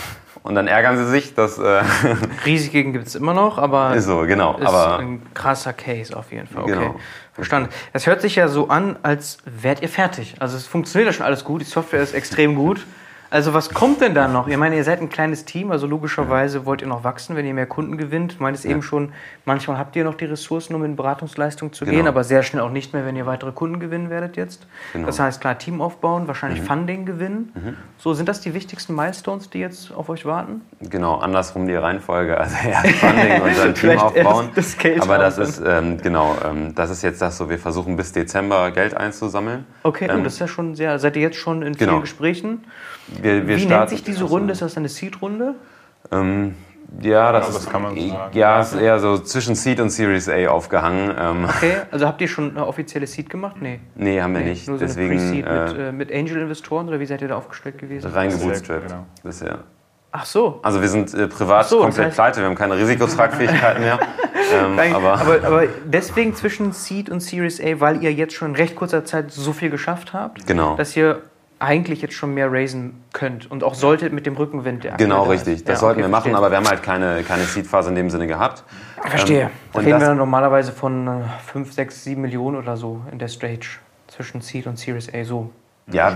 und 0.43 0.55
dann 0.55 0.67
ärgern 0.67 0.97
sie 0.97 1.07
sich, 1.09 1.35
dass. 1.35 1.57
Äh 1.57 1.81
Risiken 2.45 2.93
gibt 2.93 3.07
es 3.07 3.15
immer 3.15 3.33
noch, 3.33 3.57
aber. 3.57 3.95
Ist 3.95 4.05
so, 4.05 4.21
genau. 4.21 4.57
Ist 4.57 4.67
aber 4.67 4.99
ein 4.99 5.21
krasser 5.33 5.73
Case 5.73 6.15
auf 6.15 6.31
jeden 6.31 6.47
Fall. 6.47 6.63
Okay. 6.63 6.71
Genau. 6.71 6.95
Verstanden. 7.33 7.69
Es 7.93 8.05
hört 8.05 8.21
sich 8.21 8.35
ja 8.35 8.47
so 8.49 8.67
an, 8.67 8.97
als 9.01 9.37
wärt 9.45 9.81
ihr 9.81 9.87
fertig. 9.87 10.35
Also 10.39 10.57
es 10.57 10.67
funktioniert 10.67 11.07
ja 11.07 11.13
schon 11.13 11.25
alles 11.25 11.45
gut, 11.45 11.61
die 11.61 11.65
Software 11.65 12.01
ist 12.01 12.13
extrem 12.13 12.55
gut. 12.55 12.85
Also 13.31 13.53
was 13.53 13.69
kommt 13.69 14.01
denn 14.01 14.15
da 14.15 14.27
noch? 14.27 14.47
Ich 14.47 14.57
meine, 14.57 14.75
ihr 14.75 14.83
seid 14.83 15.01
ein 15.01 15.09
kleines 15.09 15.45
Team, 15.45 15.71
also 15.71 15.85
logischerweise 15.85 16.65
wollt 16.65 16.81
ihr 16.81 16.87
noch 16.87 17.03
wachsen, 17.03 17.35
wenn 17.35 17.45
ihr 17.45 17.53
mehr 17.53 17.67
Kunden 17.67 17.97
gewinnt. 17.97 18.39
Du 18.39 18.43
meintest 18.43 18.65
ja. 18.65 18.71
eben 18.71 18.81
schon, 18.81 19.11
manchmal 19.45 19.77
habt 19.77 19.95
ihr 19.95 20.03
noch 20.03 20.15
die 20.15 20.25
Ressourcen, 20.25 20.73
um 20.73 20.83
in 20.83 20.95
Beratungsleistung 20.95 21.71
zu 21.71 21.85
genau. 21.85 21.97
gehen, 21.97 22.07
aber 22.07 22.23
sehr 22.23 22.41
schnell 22.41 22.63
auch 22.63 22.71
nicht 22.71 22.93
mehr, 22.93 23.05
wenn 23.05 23.15
ihr 23.15 23.27
weitere 23.27 23.51
Kunden 23.51 23.79
gewinnen 23.79 24.09
werdet 24.09 24.35
jetzt. 24.35 24.65
Genau. 24.93 25.05
Das 25.05 25.19
heißt, 25.19 25.41
klar, 25.41 25.59
Team 25.59 25.79
aufbauen, 25.79 26.27
wahrscheinlich 26.27 26.61
mhm. 26.61 26.65
Funding 26.65 27.05
gewinnen. 27.05 27.51
Mhm. 27.53 27.77
So, 27.97 28.15
sind 28.15 28.27
das 28.27 28.41
die 28.41 28.55
wichtigsten 28.55 28.95
Milestones, 28.95 29.49
die 29.51 29.59
jetzt 29.59 29.91
auf 29.93 30.09
euch 30.09 30.25
warten? 30.25 30.61
Genau, 30.81 31.17
andersrum 31.17 31.67
die 31.67 31.75
Reihenfolge. 31.75 32.35
Also 32.35 32.55
erst 32.67 32.87
Funding 32.95 33.41
und 33.41 33.57
dann 33.57 33.75
Team 33.75 33.99
aufbauen. 33.99 34.49
Das 34.55 34.75
aber 35.01 35.19
das 35.19 35.37
ist, 35.37 35.61
ähm, 35.63 35.97
genau, 36.01 36.35
ähm, 36.43 36.73
das 36.73 36.89
ist 36.89 37.03
jetzt 37.03 37.21
das 37.21 37.37
so, 37.37 37.49
wir 37.49 37.59
versuchen 37.59 37.95
bis 37.95 38.11
Dezember 38.11 38.71
Geld 38.71 38.95
einzusammeln. 38.95 39.65
Okay, 39.83 40.07
ähm, 40.09 40.17
und 40.17 40.23
das 40.23 40.33
ist 40.33 40.39
ja 40.39 40.47
schon 40.47 40.73
sehr, 40.73 40.97
seid 40.97 41.15
ihr 41.15 41.21
jetzt 41.21 41.37
schon 41.37 41.61
in 41.61 41.75
vielen 41.75 41.89
genau. 41.89 42.01
Gesprächen? 42.01 42.63
Wir, 43.23 43.47
wir 43.47 43.57
Wie 43.57 43.65
nennt 43.65 43.89
sich 43.89 44.03
diese 44.03 44.23
Runde? 44.23 44.53
Ist 44.53 44.61
das 44.61 44.77
eine 44.77 44.89
Seed-Runde? 44.89 45.55
Ähm, 46.11 46.55
ja, 47.01 47.31
das, 47.31 47.47
ja, 47.47 47.53
das 47.53 47.69
kann 47.69 47.83
man 47.83 47.95
so 47.95 48.07
sagen. 48.09 48.37
Ja, 48.37 48.61
ist 48.61 48.73
eher 48.73 48.99
so 48.99 49.19
zwischen 49.19 49.53
Seed 49.55 49.79
und 49.79 49.89
Series 49.91 50.27
A 50.27 50.47
aufgehangen. 50.47 51.13
Ähm. 51.19 51.45
Okay, 51.45 51.73
also 51.91 52.07
habt 52.07 52.19
ihr 52.21 52.27
schon 52.27 52.51
eine 52.51 52.65
offizielle 52.65 53.05
Seed 53.05 53.29
gemacht? 53.29 53.57
Nee. 53.59 53.79
Nee, 53.95 54.21
haben 54.21 54.33
wir 54.33 54.41
nee, 54.41 54.49
nicht. 54.49 54.67
Nur 54.67 54.79
so 54.79 54.85
Deswegen, 54.85 55.11
eine 55.11 55.19
Pre-Seed 55.19 55.45
äh, 55.45 55.65
mit, 55.67 55.77
äh, 55.77 55.91
mit 55.91 56.11
Angel-Investoren 56.11 56.87
oder 56.87 56.99
wie 56.99 57.05
seid 57.05 57.21
ihr 57.21 57.27
da 57.27 57.35
aufgestellt 57.37 57.77
gewesen? 57.77 58.09
Reingebootstrapped 58.09 58.87
genau. 58.87 59.05
bisher. 59.23 59.59
Ach 60.11 60.25
so. 60.25 60.59
Also 60.63 60.81
wir 60.81 60.87
sind 60.87 61.13
äh, 61.13 61.27
privat 61.27 61.69
so, 61.69 61.77
das 61.77 61.95
komplett 61.95 62.13
heißt- 62.13 62.15
pleite, 62.15 62.39
wir 62.39 62.47
haben 62.47 62.55
keine 62.55 62.75
Risikotragfähigkeit 62.77 63.79
mehr. 63.79 63.99
ähm, 64.53 64.75
Nein, 64.75 64.95
aber, 64.95 65.19
aber, 65.19 65.43
aber 65.45 65.63
deswegen 65.85 66.33
zwischen 66.33 66.71
Seed 66.71 67.11
und 67.11 67.19
Series 67.19 67.61
A, 67.61 67.79
weil 67.79 68.03
ihr 68.03 68.11
jetzt 68.11 68.33
schon 68.33 68.49
in 68.49 68.55
recht 68.55 68.75
kurzer 68.75 69.05
Zeit 69.05 69.31
so 69.31 69.53
viel 69.53 69.69
geschafft 69.69 70.13
habt, 70.13 70.47
Genau. 70.47 70.75
dass 70.75 70.97
ihr 70.97 71.21
eigentlich 71.59 72.01
jetzt 72.01 72.13
schon 72.13 72.33
mehr 72.33 72.51
raisen 72.51 73.03
könnt 73.13 73.49
und 73.51 73.63
auch 73.63 73.73
solltet 73.75 74.13
mit 74.13 74.25
dem 74.25 74.35
Rückenwind, 74.35 74.83
der 74.85 74.95
genau 74.97 75.23
richtig, 75.23 75.63
das 75.65 75.75
Ja, 75.75 75.79
sollten 75.79 75.99
okay, 75.99 76.07
wir 76.07 76.09
machen, 76.09 76.31
verstehe. 76.31 76.37
aber 76.37 76.49
wir 76.51 76.57
haben 76.57 76.67
halt 76.67 76.83
keine, 76.83 77.21
keine 77.23 77.43
Seed-Phase 77.43 77.89
in 77.89 77.95
dem 77.95 78.09
Sinne 78.09 78.27
gehabt. 78.27 78.63
Verstehe. 79.05 79.41
Ähm, 79.43 79.49
da 79.73 79.79
reden 79.81 79.99
wir 79.99 80.13
normalerweise 80.15 80.71
von 80.71 81.23
5, 81.47 81.73
6, 81.73 82.03
7 82.05 82.21
Millionen 82.21 82.57
oder 82.57 82.77
so 82.77 83.01
in 83.11 83.19
der 83.19 83.27
Stage 83.27 83.79
zwischen 84.07 84.41
Seed 84.41 84.67
und 84.67 84.79
Series 84.79 85.13
A 85.13 85.23
so. 85.23 85.49
Ja, 85.91 86.15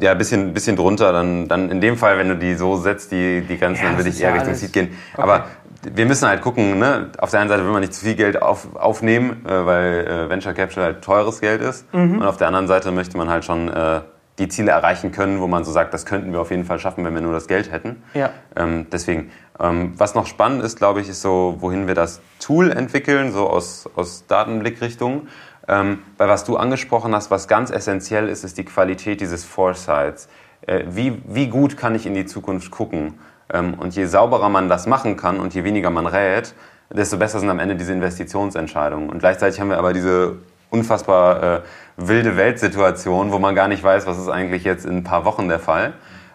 ja, 0.00 0.12
ein 0.12 0.18
bisschen, 0.18 0.54
bisschen 0.54 0.76
drunter. 0.76 1.12
Dann, 1.12 1.48
dann 1.48 1.68
in 1.68 1.80
dem 1.80 1.96
Fall, 1.96 2.16
wenn 2.16 2.28
du 2.28 2.36
die 2.36 2.54
so 2.54 2.76
setzt, 2.76 3.10
die, 3.10 3.40
die 3.40 3.58
Grenzen, 3.58 3.82
Ja, 3.82 3.88
dann 3.88 3.98
würde 3.98 4.08
ich 4.08 4.20
eher 4.20 4.28
ja 4.28 4.34
Richtung 4.34 4.50
alles- 4.50 4.60
Seed 4.60 4.72
gehen. 4.72 4.96
Okay. 5.14 5.22
Aber 5.22 5.46
wir 5.92 6.06
müssen 6.06 6.28
halt 6.28 6.40
gucken, 6.42 6.78
ne? 6.78 7.10
auf 7.18 7.30
der 7.32 7.40
einen 7.40 7.48
Seite 7.48 7.64
will 7.64 7.72
man 7.72 7.80
nicht 7.80 7.92
zu 7.92 8.04
viel 8.04 8.14
Geld 8.14 8.40
auf, 8.40 8.74
aufnehmen, 8.76 9.44
äh, 9.46 9.66
weil 9.66 10.06
äh, 10.06 10.30
Venture 10.30 10.54
Capital 10.54 10.84
halt 10.84 11.02
teures 11.02 11.40
Geld 11.40 11.60
ist. 11.60 11.92
Mhm. 11.92 12.18
Und 12.18 12.22
auf 12.22 12.36
der 12.36 12.46
anderen 12.46 12.68
Seite 12.68 12.92
möchte 12.92 13.16
man 13.18 13.28
halt 13.28 13.44
schon 13.44 13.68
äh, 13.68 14.00
die 14.38 14.48
Ziele 14.48 14.72
erreichen 14.72 15.12
können, 15.12 15.40
wo 15.40 15.46
man 15.46 15.64
so 15.64 15.70
sagt, 15.70 15.94
das 15.94 16.06
könnten 16.06 16.32
wir 16.32 16.40
auf 16.40 16.50
jeden 16.50 16.64
Fall 16.64 16.78
schaffen, 16.78 17.04
wenn 17.04 17.14
wir 17.14 17.20
nur 17.20 17.32
das 17.32 17.46
Geld 17.46 17.70
hätten. 17.70 18.02
Ja. 18.14 18.30
Ähm, 18.56 18.86
deswegen, 18.90 19.30
ähm, 19.60 19.92
was 19.96 20.14
noch 20.14 20.26
spannend 20.26 20.64
ist, 20.64 20.76
glaube 20.76 21.00
ich, 21.00 21.08
ist 21.08 21.22
so, 21.22 21.56
wohin 21.60 21.86
wir 21.86 21.94
das 21.94 22.20
Tool 22.40 22.72
entwickeln, 22.72 23.32
so 23.32 23.48
aus, 23.48 23.88
aus 23.94 24.26
Datenblickrichtung. 24.26 25.28
Ähm, 25.68 26.00
weil 26.18 26.28
was 26.28 26.44
du 26.44 26.56
angesprochen 26.56 27.14
hast, 27.14 27.30
was 27.30 27.48
ganz 27.48 27.70
essentiell 27.70 28.28
ist, 28.28 28.44
ist 28.44 28.58
die 28.58 28.64
Qualität 28.64 29.20
dieses 29.20 29.44
Foresights. 29.44 30.28
Äh, 30.66 30.84
wie, 30.88 31.22
wie 31.26 31.48
gut 31.48 31.76
kann 31.76 31.94
ich 31.94 32.04
in 32.04 32.14
die 32.14 32.26
Zukunft 32.26 32.70
gucken? 32.70 33.14
Ähm, 33.52 33.74
und 33.74 33.94
je 33.94 34.06
sauberer 34.06 34.48
man 34.48 34.68
das 34.68 34.86
machen 34.86 35.16
kann 35.16 35.38
und 35.38 35.54
je 35.54 35.64
weniger 35.64 35.90
man 35.90 36.06
rät, 36.06 36.54
desto 36.90 37.18
besser 37.18 37.40
sind 37.40 37.50
am 37.50 37.58
Ende 37.60 37.76
diese 37.76 37.92
Investitionsentscheidungen. 37.92 39.08
Und 39.08 39.18
gleichzeitig 39.18 39.60
haben 39.60 39.70
wir 39.70 39.78
aber 39.78 39.92
diese 39.92 40.36
unfassbar 40.74 41.42
äh, 41.42 41.60
wilde 41.96 42.36
Weltsituation, 42.36 43.32
wo 43.32 43.38
man 43.38 43.54
gar 43.54 43.68
nicht 43.68 43.82
weiß, 43.82 44.06
was 44.06 44.18
ist 44.18 44.28
eigentlich 44.28 44.64
jetzt 44.64 44.84
in 44.84 44.98
ein 44.98 45.04
paar 45.04 45.24
Wochen 45.24 45.48
der 45.48 45.60
Fall. 45.60 45.94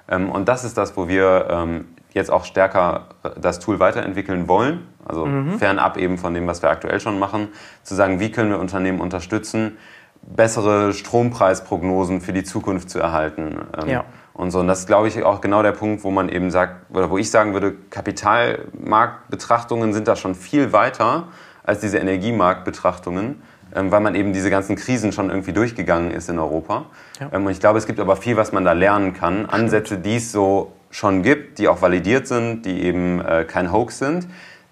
Ähm, 0.10 0.32
und 0.32 0.48
das 0.48 0.64
ist 0.64 0.76
das, 0.78 0.98
wo 0.98 1.08
wir 1.08 1.48
ähm, 1.50 1.86
jetzt 2.12 2.32
auch 2.32 2.46
stärker 2.46 3.10
das 3.40 3.60
Tool 3.60 3.80
weiterentwickeln 3.80 4.48
wollen, 4.48 4.88
also 5.06 5.28
fernab 5.58 5.98
eben 5.98 6.18
von 6.18 6.34
dem, 6.34 6.48
was 6.48 6.64
wir 6.64 6.70
aktuell 6.70 7.00
schon 7.00 7.20
machen, 7.20 7.50
zu 7.84 7.94
sagen, 7.94 8.20
wie 8.20 8.32
können 8.32 8.50
wir 8.50 8.60
Unternehmen 8.60 9.00
unterstützen, 9.00 9.78
bessere 10.22 10.94
Strompreisprognosen 10.94 12.22
für 12.22 12.34
die 12.34 12.44
Zukunft 12.44 12.90
zu 12.90 13.00
erhalten. 13.00 13.60
Ähm, 13.80 13.90
Ja. 13.90 14.06
Und 14.34 14.50
so, 14.52 14.60
und 14.62 14.68
das 14.68 14.80
ist, 14.80 14.88
glaube 14.88 15.10
ich, 15.10 15.22
auch 15.24 15.42
genau 15.42 15.62
der 15.64 15.74
Punkt, 15.74 16.06
wo 16.06 16.12
man 16.12 16.30
eben 16.30 16.50
sagt, 16.50 16.96
oder 16.96 17.10
wo 17.10 17.18
ich 17.18 17.30
sagen 17.30 17.52
würde, 17.54 17.76
Kapitalmarktbetrachtungen 17.90 19.94
sind 19.94 20.08
da 20.08 20.16
schon 20.16 20.34
viel 20.34 20.72
weiter 20.72 21.28
als 21.64 21.80
diese 21.80 21.98
Energiemarktbetrachtungen, 21.98 23.42
ähm, 23.76 23.92
weil 23.92 24.00
man 24.00 24.16
eben 24.16 24.34
diese 24.34 24.50
ganzen 24.50 24.76
Krisen 24.76 25.12
schon 25.12 25.30
irgendwie 25.30 25.54
durchgegangen 25.54 26.12
ist 26.12 26.30
in 26.30 26.40
Europa. 26.40 26.86
Ja. 27.20 27.30
Ähm, 27.34 27.46
und 27.46 27.52
ich 27.52 27.60
glaube, 27.60 27.78
es 27.78 27.86
gibt 27.86 28.00
aber 28.00 28.16
viel, 28.16 28.38
was 28.38 28.52
man 28.52 28.66
da 28.66 28.74
lernen 28.74 29.14
kann. 29.14 29.46
Ansätze, 29.46 29.98
die 29.98 30.16
es 30.16 30.32
so 30.32 30.74
schon 30.92 31.22
gibt, 31.22 31.60
die 31.60 31.68
auch 31.68 31.82
validiert 31.82 32.28
sind, 32.28 32.64
die 32.64 32.82
eben 32.84 33.22
äh, 33.22 33.46
kein 33.46 33.72
Hoax 33.72 34.00
sind, 34.00 34.28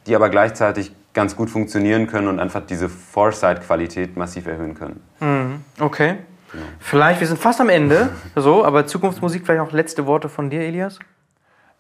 die 0.08 0.16
aber 0.16 0.30
gleichzeitig 0.30 0.92
ganz 1.14 1.36
gut 1.36 1.50
funktionieren 1.50 2.08
können 2.08 2.28
und 2.28 2.40
einfach 2.40 2.62
diese 2.66 2.90
Foresight-Qualität 2.90 4.18
massiv 4.18 4.46
erhöhen 4.46 4.76
können. 4.76 5.66
Okay. 5.80 6.18
Vielleicht, 6.80 7.20
wir 7.20 7.28
sind 7.28 7.40
fast 7.40 7.60
am 7.60 7.70
Ende, 7.70 8.10
so, 8.36 8.64
aber 8.64 8.86
Zukunftsmusik, 8.86 9.46
vielleicht 9.46 9.64
noch 9.64 9.72
letzte 9.72 10.06
Worte 10.06 10.30
von 10.30 10.50
dir, 10.50 10.62
Elias? 10.62 11.00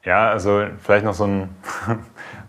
Ja, 0.04 0.30
also 0.30 0.66
vielleicht 0.82 1.06
noch 1.06 1.14
so 1.14 1.26
eine 1.26 1.50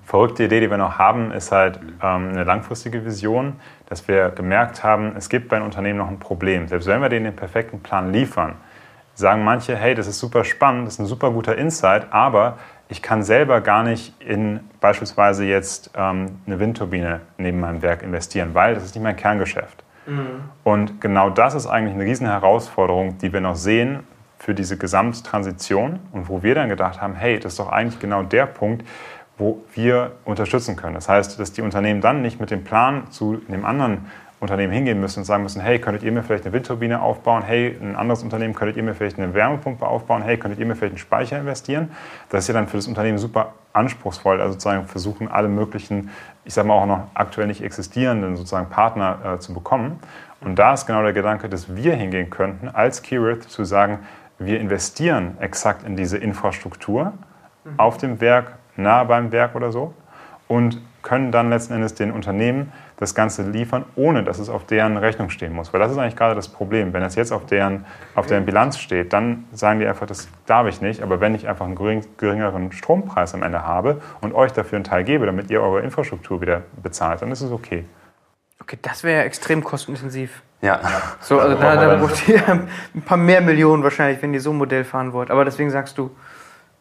verrückte 0.08 0.44
Idee, 0.44 0.60
die 0.60 0.70
wir 0.70 0.78
noch 0.78 0.96
haben, 0.96 1.32
ist 1.32 1.52
halt 1.52 1.78
ähm, 2.02 2.30
eine 2.30 2.44
langfristige 2.44 3.04
Vision, 3.04 3.56
dass 3.90 4.08
wir 4.08 4.30
gemerkt 4.30 4.82
haben, 4.82 5.12
es 5.16 5.28
gibt 5.28 5.50
bei 5.50 5.56
einem 5.56 5.66
Unternehmen 5.66 5.98
noch 5.98 6.08
ein 6.08 6.18
Problem. 6.18 6.66
Selbst 6.66 6.88
wenn 6.88 7.02
wir 7.02 7.10
denen 7.10 7.26
den 7.26 7.36
perfekten 7.36 7.80
Plan 7.80 8.10
liefern, 8.10 8.54
sagen 9.14 9.44
manche, 9.44 9.76
hey, 9.76 9.94
das 9.94 10.06
ist 10.06 10.18
super 10.18 10.44
spannend, 10.44 10.86
das 10.86 10.94
ist 10.94 11.00
ein 11.00 11.06
super 11.06 11.30
guter 11.30 11.58
Insight, 11.58 12.06
aber 12.10 12.56
ich 12.88 13.02
kann 13.02 13.22
selber 13.22 13.60
gar 13.60 13.82
nicht 13.82 14.14
in 14.22 14.60
beispielsweise 14.80 15.44
jetzt 15.44 15.90
ähm, 15.94 16.38
eine 16.46 16.58
Windturbine 16.58 17.20
neben 17.36 17.60
meinem 17.60 17.82
Werk 17.82 18.02
investieren, 18.02 18.54
weil 18.54 18.72
das 18.72 18.84
ist 18.84 18.94
nicht 18.94 19.04
mein 19.04 19.16
Kerngeschäft. 19.16 19.84
Und 20.64 21.02
genau 21.02 21.28
das 21.28 21.54
ist 21.54 21.66
eigentlich 21.66 21.94
eine 21.94 22.04
riesen 22.04 22.26
Herausforderung, 22.26 23.18
die 23.18 23.30
wir 23.30 23.42
noch 23.42 23.56
sehen 23.56 24.04
für 24.38 24.54
diese 24.54 24.78
Gesamttransition 24.78 25.98
und 26.12 26.30
wo 26.30 26.42
wir 26.42 26.54
dann 26.54 26.70
gedacht 26.70 27.02
haben, 27.02 27.14
hey, 27.14 27.38
das 27.38 27.52
ist 27.52 27.58
doch 27.58 27.70
eigentlich 27.70 27.98
genau 28.00 28.22
der 28.22 28.46
Punkt, 28.46 28.86
wo 29.38 29.62
wir 29.74 30.12
unterstützen 30.24 30.76
können. 30.76 30.94
Das 30.94 31.08
heißt, 31.08 31.38
dass 31.38 31.52
die 31.52 31.62
Unternehmen 31.62 32.00
dann 32.00 32.22
nicht 32.22 32.40
mit 32.40 32.50
dem 32.50 32.64
Plan 32.64 33.10
zu 33.10 33.36
dem 33.36 33.64
anderen 33.64 34.06
Unternehmen 34.40 34.72
hingehen 34.72 35.00
müssen 35.00 35.20
und 35.20 35.24
sagen 35.24 35.42
müssen, 35.42 35.60
hey, 35.60 35.80
könntet 35.80 36.04
ihr 36.04 36.12
mir 36.12 36.22
vielleicht 36.22 36.44
eine 36.44 36.52
Windturbine 36.52 37.00
aufbauen? 37.00 37.42
Hey, 37.42 37.76
ein 37.80 37.96
anderes 37.96 38.22
Unternehmen, 38.22 38.54
könntet 38.54 38.76
ihr 38.76 38.82
mir 38.84 38.94
vielleicht 38.94 39.18
eine 39.18 39.34
Wärmepumpe 39.34 39.86
aufbauen? 39.86 40.22
Hey, 40.22 40.36
könntet 40.36 40.60
ihr 40.60 40.66
mir 40.66 40.76
vielleicht 40.76 40.92
einen 40.92 40.98
Speicher 40.98 41.38
investieren? 41.38 41.90
Das 42.28 42.44
ist 42.44 42.48
ja 42.48 42.54
dann 42.54 42.68
für 42.68 42.76
das 42.76 42.86
Unternehmen 42.86 43.18
super 43.18 43.54
anspruchsvoll, 43.72 44.40
also 44.40 44.52
sozusagen 44.52 44.86
versuchen, 44.86 45.28
alle 45.28 45.48
möglichen, 45.48 46.10
ich 46.44 46.54
sage 46.54 46.68
mal 46.68 46.74
auch 46.74 46.86
noch 46.86 47.06
aktuell 47.14 47.48
nicht 47.48 47.62
existierenden 47.62 48.36
sozusagen 48.36 48.68
Partner 48.70 49.18
äh, 49.24 49.38
zu 49.40 49.54
bekommen. 49.54 49.98
Und 50.40 50.56
da 50.56 50.74
ist 50.74 50.86
genau 50.86 51.02
der 51.02 51.12
Gedanke, 51.12 51.48
dass 51.48 51.74
wir 51.74 51.94
hingehen 51.94 52.30
könnten, 52.30 52.68
als 52.68 53.02
Keyrith 53.02 53.48
zu 53.48 53.64
sagen, 53.64 54.00
wir 54.38 54.60
investieren 54.60 55.36
exakt 55.40 55.84
in 55.84 55.96
diese 55.96 56.16
Infrastruktur 56.16 57.12
auf 57.76 57.98
dem 57.98 58.20
Werk, 58.20 58.57
nahe 58.78 59.04
beim 59.04 59.32
Werk 59.32 59.54
oder 59.54 59.72
so 59.72 59.92
und 60.46 60.80
können 61.02 61.30
dann 61.30 61.48
letzten 61.50 61.74
Endes 61.74 61.94
den 61.94 62.10
Unternehmen 62.10 62.72
das 62.96 63.14
Ganze 63.14 63.48
liefern, 63.48 63.84
ohne 63.94 64.24
dass 64.24 64.38
es 64.40 64.48
auf 64.48 64.66
deren 64.66 64.96
Rechnung 64.96 65.30
stehen 65.30 65.52
muss. 65.52 65.72
Weil 65.72 65.78
das 65.80 65.92
ist 65.92 65.98
eigentlich 65.98 66.16
gerade 66.16 66.34
das 66.34 66.48
Problem. 66.48 66.92
Wenn 66.92 67.02
es 67.02 67.14
jetzt 67.14 67.32
auf 67.32 67.46
deren, 67.46 67.84
auf 68.16 68.26
deren 68.26 68.44
Bilanz 68.44 68.78
steht, 68.78 69.12
dann 69.12 69.44
sagen 69.52 69.78
die 69.78 69.86
einfach, 69.86 70.06
das 70.06 70.28
darf 70.46 70.66
ich 70.66 70.80
nicht. 70.82 71.02
Aber 71.02 71.20
wenn 71.20 71.34
ich 71.34 71.48
einfach 71.48 71.64
einen 71.64 71.76
gering- 71.76 72.04
geringeren 72.16 72.72
Strompreis 72.72 73.34
am 73.34 73.44
Ende 73.44 73.64
habe 73.64 74.00
und 74.20 74.34
euch 74.34 74.52
dafür 74.52 74.76
einen 74.76 74.84
Teil 74.84 75.04
gebe, 75.04 75.26
damit 75.26 75.50
ihr 75.50 75.62
eure 75.62 75.80
Infrastruktur 75.80 76.40
wieder 76.40 76.62
bezahlt, 76.82 77.22
dann 77.22 77.30
ist 77.30 77.40
es 77.40 77.52
okay. 77.52 77.84
Okay, 78.60 78.78
das 78.82 79.04
wäre 79.04 79.20
ja 79.20 79.24
extrem 79.24 79.62
kostenintensiv. 79.62 80.42
Ja. 80.60 80.80
So, 81.20 81.38
also 81.38 81.56
da, 81.56 81.76
da 81.76 81.94
braucht 81.96 82.28
ihr 82.28 82.42
ein 82.94 83.02
paar 83.02 83.16
mehr 83.16 83.40
Millionen 83.40 83.84
wahrscheinlich, 83.84 84.20
wenn 84.20 84.34
ihr 84.34 84.40
so 84.40 84.50
ein 84.50 84.58
Modell 84.58 84.82
fahren 84.84 85.12
wollt. 85.12 85.30
Aber 85.30 85.44
deswegen 85.44 85.70
sagst 85.70 85.96
du, 85.96 86.10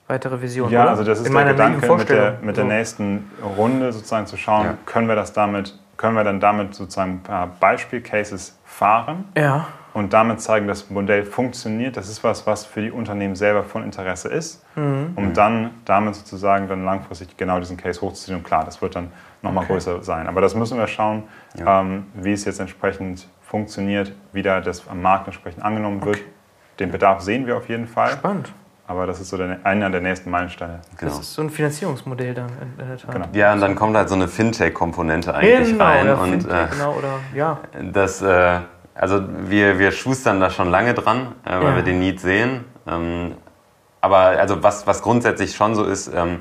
weitere 0.07 0.41
Vision. 0.41 0.69
Ja, 0.71 0.81
oder? 0.83 0.89
also 0.91 1.03
das 1.03 1.19
ist 1.19 1.27
In 1.27 1.33
der 1.33 1.45
Gedanke 1.45 1.93
mit 1.95 2.09
der, 2.09 2.37
mit 2.41 2.57
der 2.57 2.63
So. 2.63 2.69
nächsten 2.69 3.31
Runde 3.57 3.91
sozusagen 3.91 4.25
zu 4.25 4.37
schauen, 4.37 4.65
Ja. 4.65 4.77
können 4.85 5.07
wir 5.07 5.15
das 5.15 5.33
damit, 5.33 5.77
können 5.97 6.15
wir 6.15 6.23
dann 6.23 6.39
damit 6.39 6.73
sozusagen 6.75 7.13
ein 7.15 7.23
paar 7.23 7.47
Beispielcases 7.59 8.57
fahren 8.65 9.25
Ja, 9.37 9.67
und 9.93 10.13
damit 10.13 10.39
zeigen, 10.41 10.67
dass 10.67 10.81
das 10.81 10.89
Modell 10.91 11.23
funktioniert. 11.23 11.97
Das 11.97 12.07
ist 12.07 12.23
was, 12.23 12.45
was 12.45 12.65
für 12.65 12.81
die 12.81 12.91
Unternehmen 12.91 13.35
selber 13.35 13.63
von 13.63 13.83
Interesse 13.83 14.29
ist, 14.29 14.63
um 14.75 15.33
dann 15.33 15.71
damit 15.85 16.13
sozusagen 16.15 16.67
dann 16.67 16.85
langfristig 16.85 17.35
genau 17.35 17.59
diesen 17.59 17.77
Case 17.77 17.99
hochzuziehen. 18.01 18.37
Und 18.37 18.43
klar, 18.43 18.63
das 18.63 18.81
wird 18.81 18.95
dann 18.95 19.11
nochmal 19.41 19.63
Okay. 19.63 19.73
größer 19.73 20.03
sein. 20.03 20.27
Aber 20.27 20.39
das 20.41 20.53
müssen 20.55 20.77
wir 20.77 20.87
schauen, 20.87 21.23
Ja. 21.55 21.81
ähm, 21.81 22.05
wie 22.13 22.31
es 22.33 22.45
jetzt 22.45 22.59
entsprechend 22.59 23.27
funktioniert, 23.41 24.11
wie 24.33 24.43
da 24.43 24.61
das 24.61 24.87
am 24.87 25.01
Markt 25.01 25.25
entsprechend 25.27 25.63
angenommen 25.63 26.03
wird. 26.05 26.19
Den 26.79 26.91
Bedarf 26.91 27.21
sehen 27.21 27.47
wir 27.47 27.57
auf 27.57 27.67
jeden 27.67 27.87
Fall, 27.87 28.11
spannend. 28.11 28.53
Aber 28.87 29.05
das 29.05 29.19
ist 29.19 29.29
so 29.29 29.37
der, 29.37 29.59
einer 29.63 29.89
der 29.89 30.01
nächsten 30.01 30.29
Meilensteine. 30.31 30.79
Genau. 30.97 31.11
Das 31.11 31.19
ist 31.19 31.33
so 31.33 31.41
ein 31.41 31.49
Finanzierungsmodell 31.49 32.33
dann 32.33 32.47
in, 32.61 32.81
in 32.81 32.87
der 32.89 32.97
Tat. 32.97 33.11
Genau. 33.11 33.25
Ja, 33.33 33.53
und 33.53 33.61
dann 33.61 33.75
kommt 33.75 33.95
halt 33.97 34.09
so 34.09 34.15
eine 34.15 34.27
Fintech-Komponente 34.27 35.33
eigentlich 35.35 35.71
Genau, 35.71 35.83
rein. 35.85 36.05
ja, 36.07 36.13
und 36.15 36.29
Fintech, 36.41 36.51
äh, 36.51 36.67
genau, 36.71 36.93
oder 36.93 37.19
ja. 37.35 37.59
das, 37.91 38.21
äh, 38.21 38.59
also 38.95 39.21
wir, 39.49 39.77
wir 39.77 39.91
schustern 39.91 40.39
da 40.39 40.49
schon 40.49 40.71
lange 40.71 40.93
dran, 40.93 41.33
äh, 41.45 41.51
weil 41.51 41.63
Ja. 41.63 41.75
wir 41.75 41.83
den 41.83 41.99
Need 41.99 42.19
sehen. 42.21 42.63
Ähm, 42.87 43.33
aber 44.01 44.17
also 44.17 44.63
was, 44.63 44.87
was 44.87 45.01
grundsätzlich 45.01 45.55
schon 45.55 45.75
so 45.75 45.83
ist, 45.83 46.07
ähm, 46.13 46.39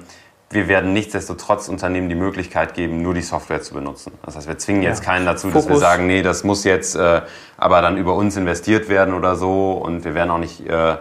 wir 0.50 0.68
werden 0.68 0.92
nichtsdestotrotz 0.92 1.68
Unternehmen 1.68 2.08
die 2.08 2.14
Möglichkeit 2.14 2.74
geben, 2.74 3.02
nur 3.02 3.14
die 3.14 3.22
Software 3.22 3.62
zu 3.62 3.74
benutzen. 3.74 4.12
Das 4.24 4.36
heißt, 4.36 4.46
wir 4.46 4.56
zwingen 4.58 4.82
jetzt 4.82 5.00
Ja. 5.04 5.10
keinen 5.12 5.26
dazu, 5.26 5.48
dass 5.48 5.54
wir 5.56 5.62
Fokus. 5.62 5.80
sagen, 5.80 6.06
nee, 6.06 6.22
das 6.22 6.44
muss 6.44 6.62
jetzt 6.62 6.94
äh, 6.94 7.22
aber 7.56 7.82
dann 7.82 7.96
über 7.96 8.14
uns 8.14 8.36
investiert 8.36 8.88
werden 8.88 9.12
oder 9.14 9.34
so. 9.34 9.72
Und 9.72 10.04
wir 10.04 10.14
werden 10.14 10.30
auch 10.30 10.38
nicht, 10.38 10.64
äh, 10.64 10.96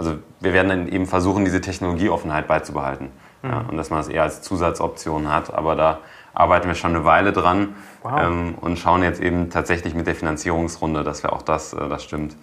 also 0.00 0.16
wir 0.40 0.54
werden 0.54 0.68
dann 0.70 0.88
eben 0.88 1.04
versuchen, 1.04 1.44
diese 1.44 1.60
Technologieoffenheit 1.60 2.48
beizubehalten. 2.48 3.10
Mhm. 3.42 3.50
Ja, 3.50 3.64
und 3.68 3.76
dass 3.76 3.90
man 3.90 4.00
es 4.00 4.08
eher 4.08 4.22
als 4.22 4.40
Zusatzoption 4.40 5.30
hat. 5.30 5.52
Aber 5.52 5.76
da 5.76 5.98
arbeiten 6.32 6.68
wir 6.68 6.74
schon 6.74 6.94
eine 6.96 7.04
Weile 7.04 7.32
dran 7.32 7.74
Wow. 8.02 8.18
ähm, 8.18 8.54
und 8.62 8.78
schauen 8.78 9.02
jetzt 9.02 9.20
eben 9.20 9.50
tatsächlich 9.50 9.94
mit 9.94 10.06
der 10.06 10.14
Finanzierungsrunde, 10.14 11.04
dass 11.04 11.22
wir 11.22 11.34
auch 11.34 11.42
das, 11.42 11.74
äh, 11.74 11.86
das 11.86 12.02
stimmt, 12.02 12.34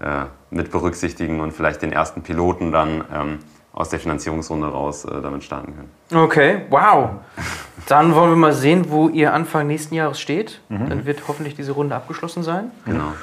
äh, 0.00 0.26
mit 0.50 0.70
berücksichtigen 0.70 1.40
und 1.40 1.50
vielleicht 1.50 1.82
den 1.82 1.90
ersten 1.90 2.22
Piloten 2.22 2.70
dann 2.70 3.02
ähm, 3.12 3.38
aus 3.72 3.88
der 3.88 3.98
Finanzierungsrunde 3.98 4.68
raus 4.68 5.04
äh, 5.04 5.20
damit 5.20 5.42
starten 5.42 5.74
können. 5.74 6.24
Okay, 6.24 6.62
wow. 6.70 7.10
Dann 7.88 8.14
wollen 8.14 8.30
wir 8.30 8.36
mal 8.36 8.52
sehen, 8.52 8.84
wo 8.88 9.08
ihr 9.08 9.34
Anfang 9.34 9.66
nächsten 9.66 9.96
Jahres 9.96 10.20
steht. 10.20 10.60
Dann 10.68 11.06
wird 11.06 11.26
hoffentlich 11.26 11.56
diese 11.56 11.72
Runde 11.72 11.96
abgeschlossen 11.96 12.44
sein. 12.44 12.70
Genau. 12.84 13.14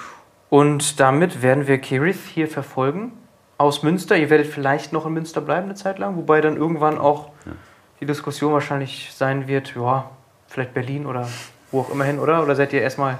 Und 0.50 1.00
damit 1.00 1.42
werden 1.42 1.68
wir 1.68 1.78
Kirith 1.78 2.26
hier 2.26 2.50
verfolgen 2.50 3.14
aus 3.58 3.84
Münster. 3.84 4.16
Ihr 4.18 4.30
werdet 4.30 4.48
vielleicht 4.48 4.94
noch 4.94 5.06
in 5.06 5.14
Münster 5.14 5.42
bleiben 5.42 5.66
eine 5.66 5.76
Zeit 5.76 6.00
lang, 6.00 6.16
wobei 6.18 6.42
dann 6.42 6.58
irgendwann 6.58 6.98
auch 6.98 7.30
die 8.00 8.06
Diskussion 8.06 8.54
wahrscheinlich 8.54 9.12
sein 9.16 9.48
wird, 9.48 9.74
ja, 9.76 10.10
vielleicht 10.48 10.74
Berlin 10.74 11.06
oder 11.06 11.28
wo 11.72 11.82
auch 11.82 11.90
immer 11.90 12.04
hin, 12.06 12.20
oder? 12.20 12.44
Oder 12.44 12.56
seid 12.56 12.72
ihr 12.74 12.82
erstmal 12.82 13.18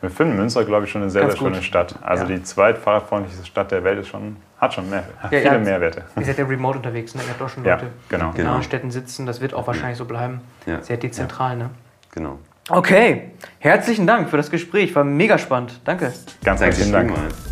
Wir 0.00 0.10
finden 0.10 0.36
Münster, 0.36 0.64
glaube 0.64 0.84
ich, 0.86 0.90
schon 0.90 1.02
eine 1.02 1.10
sehr, 1.10 1.28
sehr 1.28 1.36
schöne 1.36 1.56
gut. 1.56 1.64
Stadt. 1.64 1.94
Also 2.02 2.24
Ja. 2.24 2.30
die 2.30 2.42
zweitfahrradfreundlichste 2.42 3.46
Stadt 3.46 3.70
der 3.70 3.84
Welt 3.84 4.00
ist 4.00 4.08
schon, 4.08 4.36
hat 4.60 4.74
schon 4.74 4.88
mehr, 4.90 5.04
Ja, 5.22 5.28
viele 5.28 5.42
ja. 5.44 5.58
Mehrwerte. 5.58 6.02
Ihr 6.16 6.24
seid 6.24 6.38
ja 6.38 6.44
remote 6.44 6.78
unterwegs, 6.78 7.14
ne? 7.14 7.22
Ihr 7.22 7.30
habt 7.30 7.42
auch 7.42 7.48
schon 7.48 7.64
Ja, 7.64 7.74
Leute, 7.74 7.86
genau. 8.08 8.24
die 8.26 8.30
in 8.30 8.36
Genau. 8.38 8.48
anderen 8.48 8.62
Städten 8.64 8.90
sitzen. 8.90 9.26
Das 9.26 9.40
wird 9.40 9.54
auch 9.54 9.66
wahrscheinlich 9.66 9.98
so 9.98 10.04
bleiben. 10.04 10.40
Ja. 10.66 10.82
Sehr 10.82 10.96
dezentral, 10.96 11.56
ne? 11.56 11.70
Genau. 12.12 12.38
Okay, 12.68 13.30
herzlichen 13.58 14.06
Dank 14.06 14.28
für 14.30 14.36
das 14.36 14.50
Gespräch. 14.50 14.94
War 14.94 15.04
mega 15.04 15.36
spannend. 15.38 15.80
Danke. 15.84 16.12
Ganz 16.44 16.60
herzlichen 16.60 16.92
Dank. 16.92 17.10
vielmals. 17.12 17.51